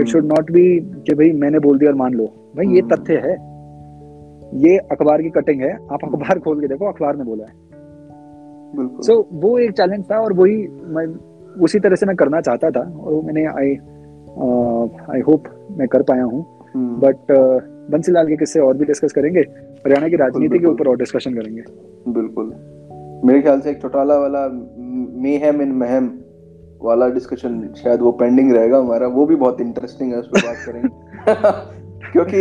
it 0.00 0.06
should 0.06 0.24
not 0.24 0.50
be 0.50 0.80
कि 0.80 1.14
भाई 1.14 1.32
मैंने 1.32 1.58
बोल 1.58 1.78
दिया 1.78 1.90
और 1.90 1.96
मान 1.96 2.14
लो। 2.14 2.24
भाई 2.56 2.66
ये 2.66 2.82
hmm. 2.82 2.92
तथ्य 2.92 3.14
है। 3.14 3.32
ये 4.54 4.78
अखबार 4.78 5.22
की 5.22 5.30
कटिंग 5.30 5.60
है। 5.60 5.72
आप 5.74 5.98
अखबार 6.04 6.38
खोल 6.38 6.60
के 6.60 6.66
देखो 6.66 6.88
अखबार 6.88 7.16
ने 7.16 7.24
बोला 7.24 7.44
है। 7.44 7.52
सो 9.02 9.14
so, 9.14 9.24
वो 9.32 9.58
एक 9.58 9.72
चैलेंज 9.72 10.04
था 10.10 10.16
और 10.16 10.32
वही 10.32 10.68
मैं 10.68 11.06
उसी 11.62 11.78
तरह 11.78 11.94
से 11.94 12.06
मैं 12.06 12.16
करना 12.16 12.40
चाहता 12.40 12.70
था 12.70 12.80
और 12.80 13.22
मैंने 13.24 13.44
आई 13.44 13.74
आई 15.16 15.20
होप 15.20 15.44
मैं 15.78 15.88
कर 15.88 16.02
पाया 16.02 16.24
हूँ। 16.24 16.46
But 16.76 17.16
hmm. 17.16 17.40
uh, 17.40 17.72
बंसीलाल 17.92 18.26
के 18.26 18.36
किस्से 18.36 18.60
और 18.60 18.76
भी 18.76 18.84
डिस्कस 18.84 19.12
करेंगे। 19.12 19.40
हरियाणा 19.40 20.08
की 20.08 20.16
राजनीति 20.16 20.58
के 20.58 20.66
ऊपर 20.66 20.88
और 20.88 20.96
डिस्कशन 20.96 21.34
करेंगे। 21.34 21.62
बिल्कुल। 22.08 22.54
मेरे 23.24 23.42
ख्याल 23.42 23.60
से 23.60 23.70
एक 23.70 23.82
चौटाला 23.82 24.18
वाला 24.18 24.48
मेहम 25.22 25.62
इन 25.62 25.72
महम। 25.72 26.18
वाला 26.84 27.08
डिस्कशन 27.08 27.74
शायद 27.82 28.00
वो 28.00 28.12
पेंडिंग 28.12 28.52
रहेगा 28.52 28.78
हमारा 28.78 29.06
वो 29.06 29.26
भी 29.26 29.36
बहुत 29.36 29.60
इंटरेस्टिंग 29.60 30.12
है 30.12 30.18
उस 30.18 30.26
पर 30.26 30.40
बात 30.46 30.56
करेंगे। 30.66 30.88
क्योंकि 32.12 32.38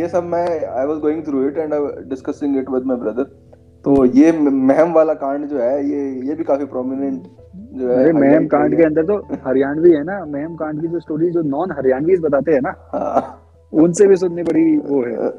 ये 0.00 0.08
सब 0.08 0.24
मैं 0.24 0.66
I 0.66 0.86
was 0.86 0.98
going 0.98 1.22
through 1.22 1.48
it 1.48 1.58
and 1.58 1.74
discussing 2.08 2.56
it 2.56 2.70
with 2.70 2.82
my 2.84 2.96
brother 2.96 3.22
तो 3.84 4.04
ये 4.04 4.32
महम 4.32 4.92
वाला 4.92 5.14
कांड 5.14 5.46
जो 5.46 5.58
है 5.58 5.90
ये 5.90 6.26
ये 6.26 6.34
भी 6.34 6.44
काफ़ी 6.44 6.64
प्रोमिनेंट 6.64 7.22
जो 7.56 7.88
है 7.88 8.12
महम 8.12 8.46
कांड 8.46 8.76
के 8.76 8.82
अंदर 8.82 9.02
तो 9.02 9.16
हरियाणवी 9.46 9.90
है 9.90 10.04
ना 10.04 10.24
महम 10.24 10.54
कांड 10.54 10.80
की 10.80 10.88
जो 10.88 11.00
स्टोरी 11.00 11.30
जो 11.30 11.42
नॉन 11.42 11.70
हरियाणवी 11.70 12.16
बताते 12.16 12.52
हैं 12.52 12.60
ना 12.60 12.74
हाँ। 12.92 13.38
उनसे 13.72 14.06
भी 14.06 14.16
सुननी 14.16 14.42
बड़ी 14.42 14.76
वो 14.76 15.02
है। 15.02 15.30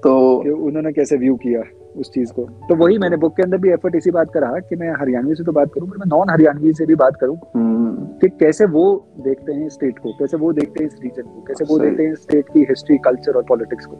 तो 0.00 0.36
उन्होंने 0.66 0.92
कैसे 0.92 1.16
व्यू 1.16 1.36
किया। 1.36 1.62
उस 1.96 2.10
चीज़ 2.12 2.32
को। 2.32 2.42
तो 2.42 2.74
वही 2.74 2.98
मैंने 2.98 3.16
बुक 3.16 3.36
के 3.36 3.42
अंदर 3.42 3.58
भी 3.58 3.70
एफर्ट 3.70 3.94
इसी 3.94 4.10
बात 4.10 4.30
का 4.34 4.40
रहा 4.40 4.58
कि 4.58 4.76
मैं 4.76 4.90
हरियाणवी 5.00 5.34
से 5.34 5.44
तो 5.44 5.52
बात 5.52 5.72
करूँ 5.74 5.88
पर 5.88 5.96
मैं 5.96 6.06
नॉन 6.06 6.30
हरियाणवी 6.30 6.72
से 6.72 6.86
भी 6.86 6.94
बात 6.94 7.16
करूँ 7.16 7.36
हम्म। 7.56 8.06
कि 8.20 8.28
कैसे 8.28 8.66
वो 8.66 8.84
देखते 9.20 9.52
हैं 9.52 9.68
स्टेट 9.68 9.98
को 9.98 10.12
कैसे 10.12 10.36
वो 10.36 10.52
देखते 10.52 10.84
हैं 10.84 10.90
इस 10.90 10.98
रीजन 11.02 11.22
को 11.22 11.42
कैसे 11.42 11.64
वो 11.64 11.78
देखते 11.78 12.02
हैं 12.02 12.14
स्टेट 12.14 12.48
की 12.48 12.60
हिस्ट्री 12.60 12.98
कल्चर 12.98 13.32
और 13.32 13.42
पॉलिटिक्स 13.42 13.86
को। 13.86 13.96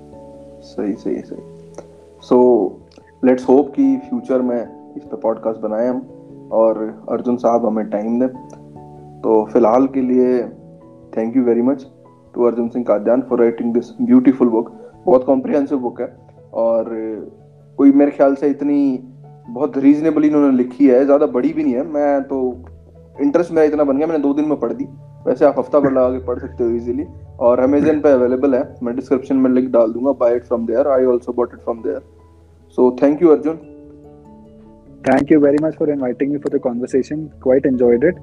सही 0.63 0.93
सही 0.93 1.21
सही। 1.21 1.43
सो 2.23 2.39
लेट्स 3.25 3.49
होप 3.49 3.73
कि 3.77 3.97
फ्यूचर 3.97 4.43
में 4.43 4.61
इस 4.97 5.05
पे 5.05 5.17
पॉडकास्ट 5.17 5.61
बनाए 5.61 5.89
हम 5.89 6.07
और 6.53 6.79
अर्जुन 7.11 7.37
साहब 7.37 7.67
हमें 7.67 7.87
टाइम 7.91 8.21
दें। 8.21 8.29
तो 9.21 9.45
फ़िलहाल 9.45 9.87
के 9.87 10.01
लिए 10.01 10.43
thank 11.17 11.37
you 11.37 11.43
very 11.43 11.63
much 11.63 11.87
to 12.35 12.45
Arjun 12.45 12.69
Singh 12.69 12.85
Kadyan 12.85 13.23
for 13.23 13.41
writing 13.41 13.73
this 13.75 13.91
beautiful 14.03 14.49
book 14.49 14.71
बहुत 15.07 15.25
कॉम्प्रिहेंसिव 15.25 15.79
बुक 15.79 16.01
है 16.01 16.17
और 16.55 16.85
कोई 17.79 17.93
मेरे 17.93 18.11
ख्याल 18.11 18.35
से 18.35 18.49
इतनी 18.51 18.79
बहुत 19.49 19.77
रीजनेबली 19.79 20.29
इन्होंने 20.29 20.57
लिखी 20.57 20.87
है 20.87 21.05
ज़्यादा 21.05 21.27
बड़ी 21.29 21.53
भी 21.53 21.65
नहीं 21.65 21.75
है। 21.75 21.87
मैं 21.89 22.23
तो 22.25 22.39
इंटरेस्ट 23.17 23.53
मेरा 23.53 23.67
इतना 23.67 23.85
बन 23.85 23.97
गया 23.97 24.07
मैंने 24.07 24.23
दो 24.23 24.33
दिन 24.35 24.49
में 24.49 24.59
पढ़ 24.61 24.73
दी। 24.73 24.85
वैसे 25.27 25.45
आप 25.45 25.59
हफ़्ता 25.59 25.79
भर 25.81 25.93
लगा 25.93 26.09
के 26.11 26.25
पढ़ 26.27 26.39
सकते 26.39 26.65
हो 26.65 26.71
इजीली 26.71 27.05
और 27.41 27.61
अमेजन 27.61 28.01
पे 28.01 28.11
अवेलेबल 28.13 28.55
है। 28.55 28.63
मैं 28.83 28.95
डिस्क्रिप्शन 28.97 29.37
में 29.37 29.51
लिंक 29.51 29.71
डाल 29.73 29.93
दूँगा 29.93 30.13
buy 30.21 30.37
it 30.37 30.45
from 30.45 30.67
there 30.67 30.89
I 30.89 31.05
also 31.13 31.33
bought 31.33 31.55
it 31.55 31.61
from 31.61 31.83
there 31.83 32.01
so 32.79 32.91
thank 33.03 33.23
you 33.23 33.29
Arjun 33.29 33.57
thank 35.05 35.33
you 35.33 35.41
very 35.41 35.65
much 35.65 35.75
for 35.79 35.91
inviting 35.91 36.33
me 36.33 36.39
for 36.39 36.57
the 36.57 36.61
conversation 36.63 37.25
quite 37.43 37.67
enjoyed 37.67 38.05
it 38.05 38.19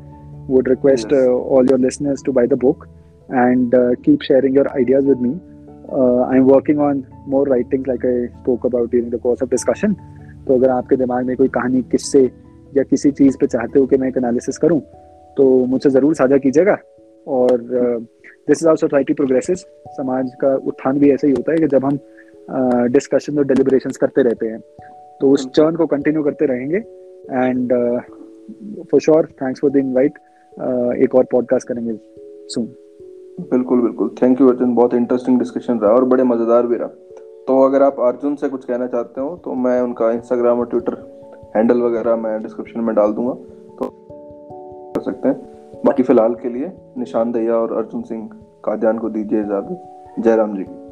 would 0.50 0.70
request 0.70 1.14
all 1.14 1.70
your 1.72 1.80
listeners 1.80 2.24
to 2.26 2.32
buy 2.32 2.48
the 2.48 2.60
book 2.62 2.86
and 3.30 3.76
keep 4.06 4.22
sharing 4.24 4.58
your 4.58 4.68
ideas 4.68 5.08
with 5.08 5.22
me 5.22 5.30
I 5.30 6.38
am 6.38 6.46
working 6.46 6.80
on 6.82 7.04
more 7.30 7.46
writings 7.46 7.88
like 7.88 8.06
I 8.06 8.16
spoke 8.34 8.64
about 8.70 8.90
during 8.92 9.10
the 9.10 9.20
course 9.26 9.42
of 9.42 9.50
discussion. 9.50 9.94
तो 10.48 10.56
अगर 10.56 10.70
आपके 10.70 10.96
दिमाग 10.96 11.26
में 11.26 11.36
कोई 11.38 11.48
कहानी 11.50 11.82
किससे 11.92 12.24
या 12.74 12.84
किसी 12.84 13.12
चीज़ 13.12 13.38
पे 13.42 13.48
चाहते 13.48 13.80
हो 13.80 13.86
कि 13.86 13.98
मैं 13.98 14.08
एक 14.08 14.18
एनालिसिस 14.18 14.58
करूँ 14.58 14.80
तो 15.38 15.44
मुझसे 15.66 15.90
ज़रूर 15.90 16.16
साझा 16.16 16.38
कीजिएगा। 16.38 16.78
और 17.28 17.62
this 18.48 18.62
is 18.62 18.68
our 18.68 18.78
society 18.78 19.14
progresses 19.14 19.66
समाज 19.98 20.32
का 20.42 20.56
उत्थान 20.68 21.00
भी 21.00 21.12
ऐसा 21.12 21.28
ही 21.28 21.34
होता 21.34 21.52
है 21.52 21.58
कि 21.58 21.68
जब 21.68 21.86
हम 21.86 22.00
डिस्कशन 22.92 23.34
uh, 23.34 23.40
और 23.40 23.46
डेलिब्रेशन 23.46 23.90
करते 24.02 24.22
रहते 24.24 24.48
हैं 24.48 24.60
तो 25.22 25.30
उस 25.32 25.48
चर्न 25.50 25.76
को 25.76 25.86
कंटिन्यू 25.88 26.24
करते 26.24 26.46
रहेंगे। 26.46 26.78
And 26.78 27.74
for 28.92 29.02
sure 29.02 29.28
thanks 29.42 29.62
for 29.62 29.72
the 29.72 29.78
invite 29.78 30.18
एक 31.04 31.16
और 31.16 31.28
पॉडकास्ट 31.32 31.68
करेंगे 31.68 31.94
सुन 32.54 32.66
बिल्कुल 33.52 33.82
बिल्कुल। 33.82 34.10
Thank 34.22 34.42
you 34.42 34.48
Arjun. 34.50 34.74
बहुत 34.76 34.94
इंटरेस्टिंग 34.94 35.40
डिस्कशन 35.40 35.80
रहा 35.80 35.92
और 35.92 36.06
बड़े 36.06 36.24
मज़ेदार 36.24 36.68
भी 36.68 36.76
रहा। 36.76 36.90
तो 37.48 37.66
अगर 37.66 37.84
आप 37.84 38.00
अर्जुन 38.00 38.36
से 38.36 38.50
कुछ 38.50 38.66
कहना 38.66 38.88
चाहते 38.88 39.22
हो 39.22 39.38
तो 39.38 39.54
मैं 39.54 39.82
उनका 39.82 40.12
इंस्टाग्राम 40.12 40.60
और 40.60 40.66
ट्विटर 40.66 41.14
हैंडल 41.56 41.82
वगैरह 41.82 42.16
मैं 42.16 42.44
डिस्क्रिप्शन 42.44 42.80
में 42.80 42.96
डाल 42.96 43.14
दूँगा। 43.14 43.34
तो 43.80 44.08
कर 44.94 45.02
सकते 45.02 45.28
हैं। 45.28 45.42
बाकी 45.86 46.04
फ़िलहाल 46.04 46.36
के 46.36 46.50
लिए 46.50 46.72
निशान 46.98 47.32
दैया 47.32 47.56
और 47.56 47.74
अर्जुन 47.74 48.02
सिंह 48.02 48.30
काद्यान 48.64 48.98
को 48.98 49.10
दीजिए 49.10 49.40
इजाज़त। 49.42 49.84
जयराम 50.20 50.58
जी। 50.58 50.64
की 50.64 50.83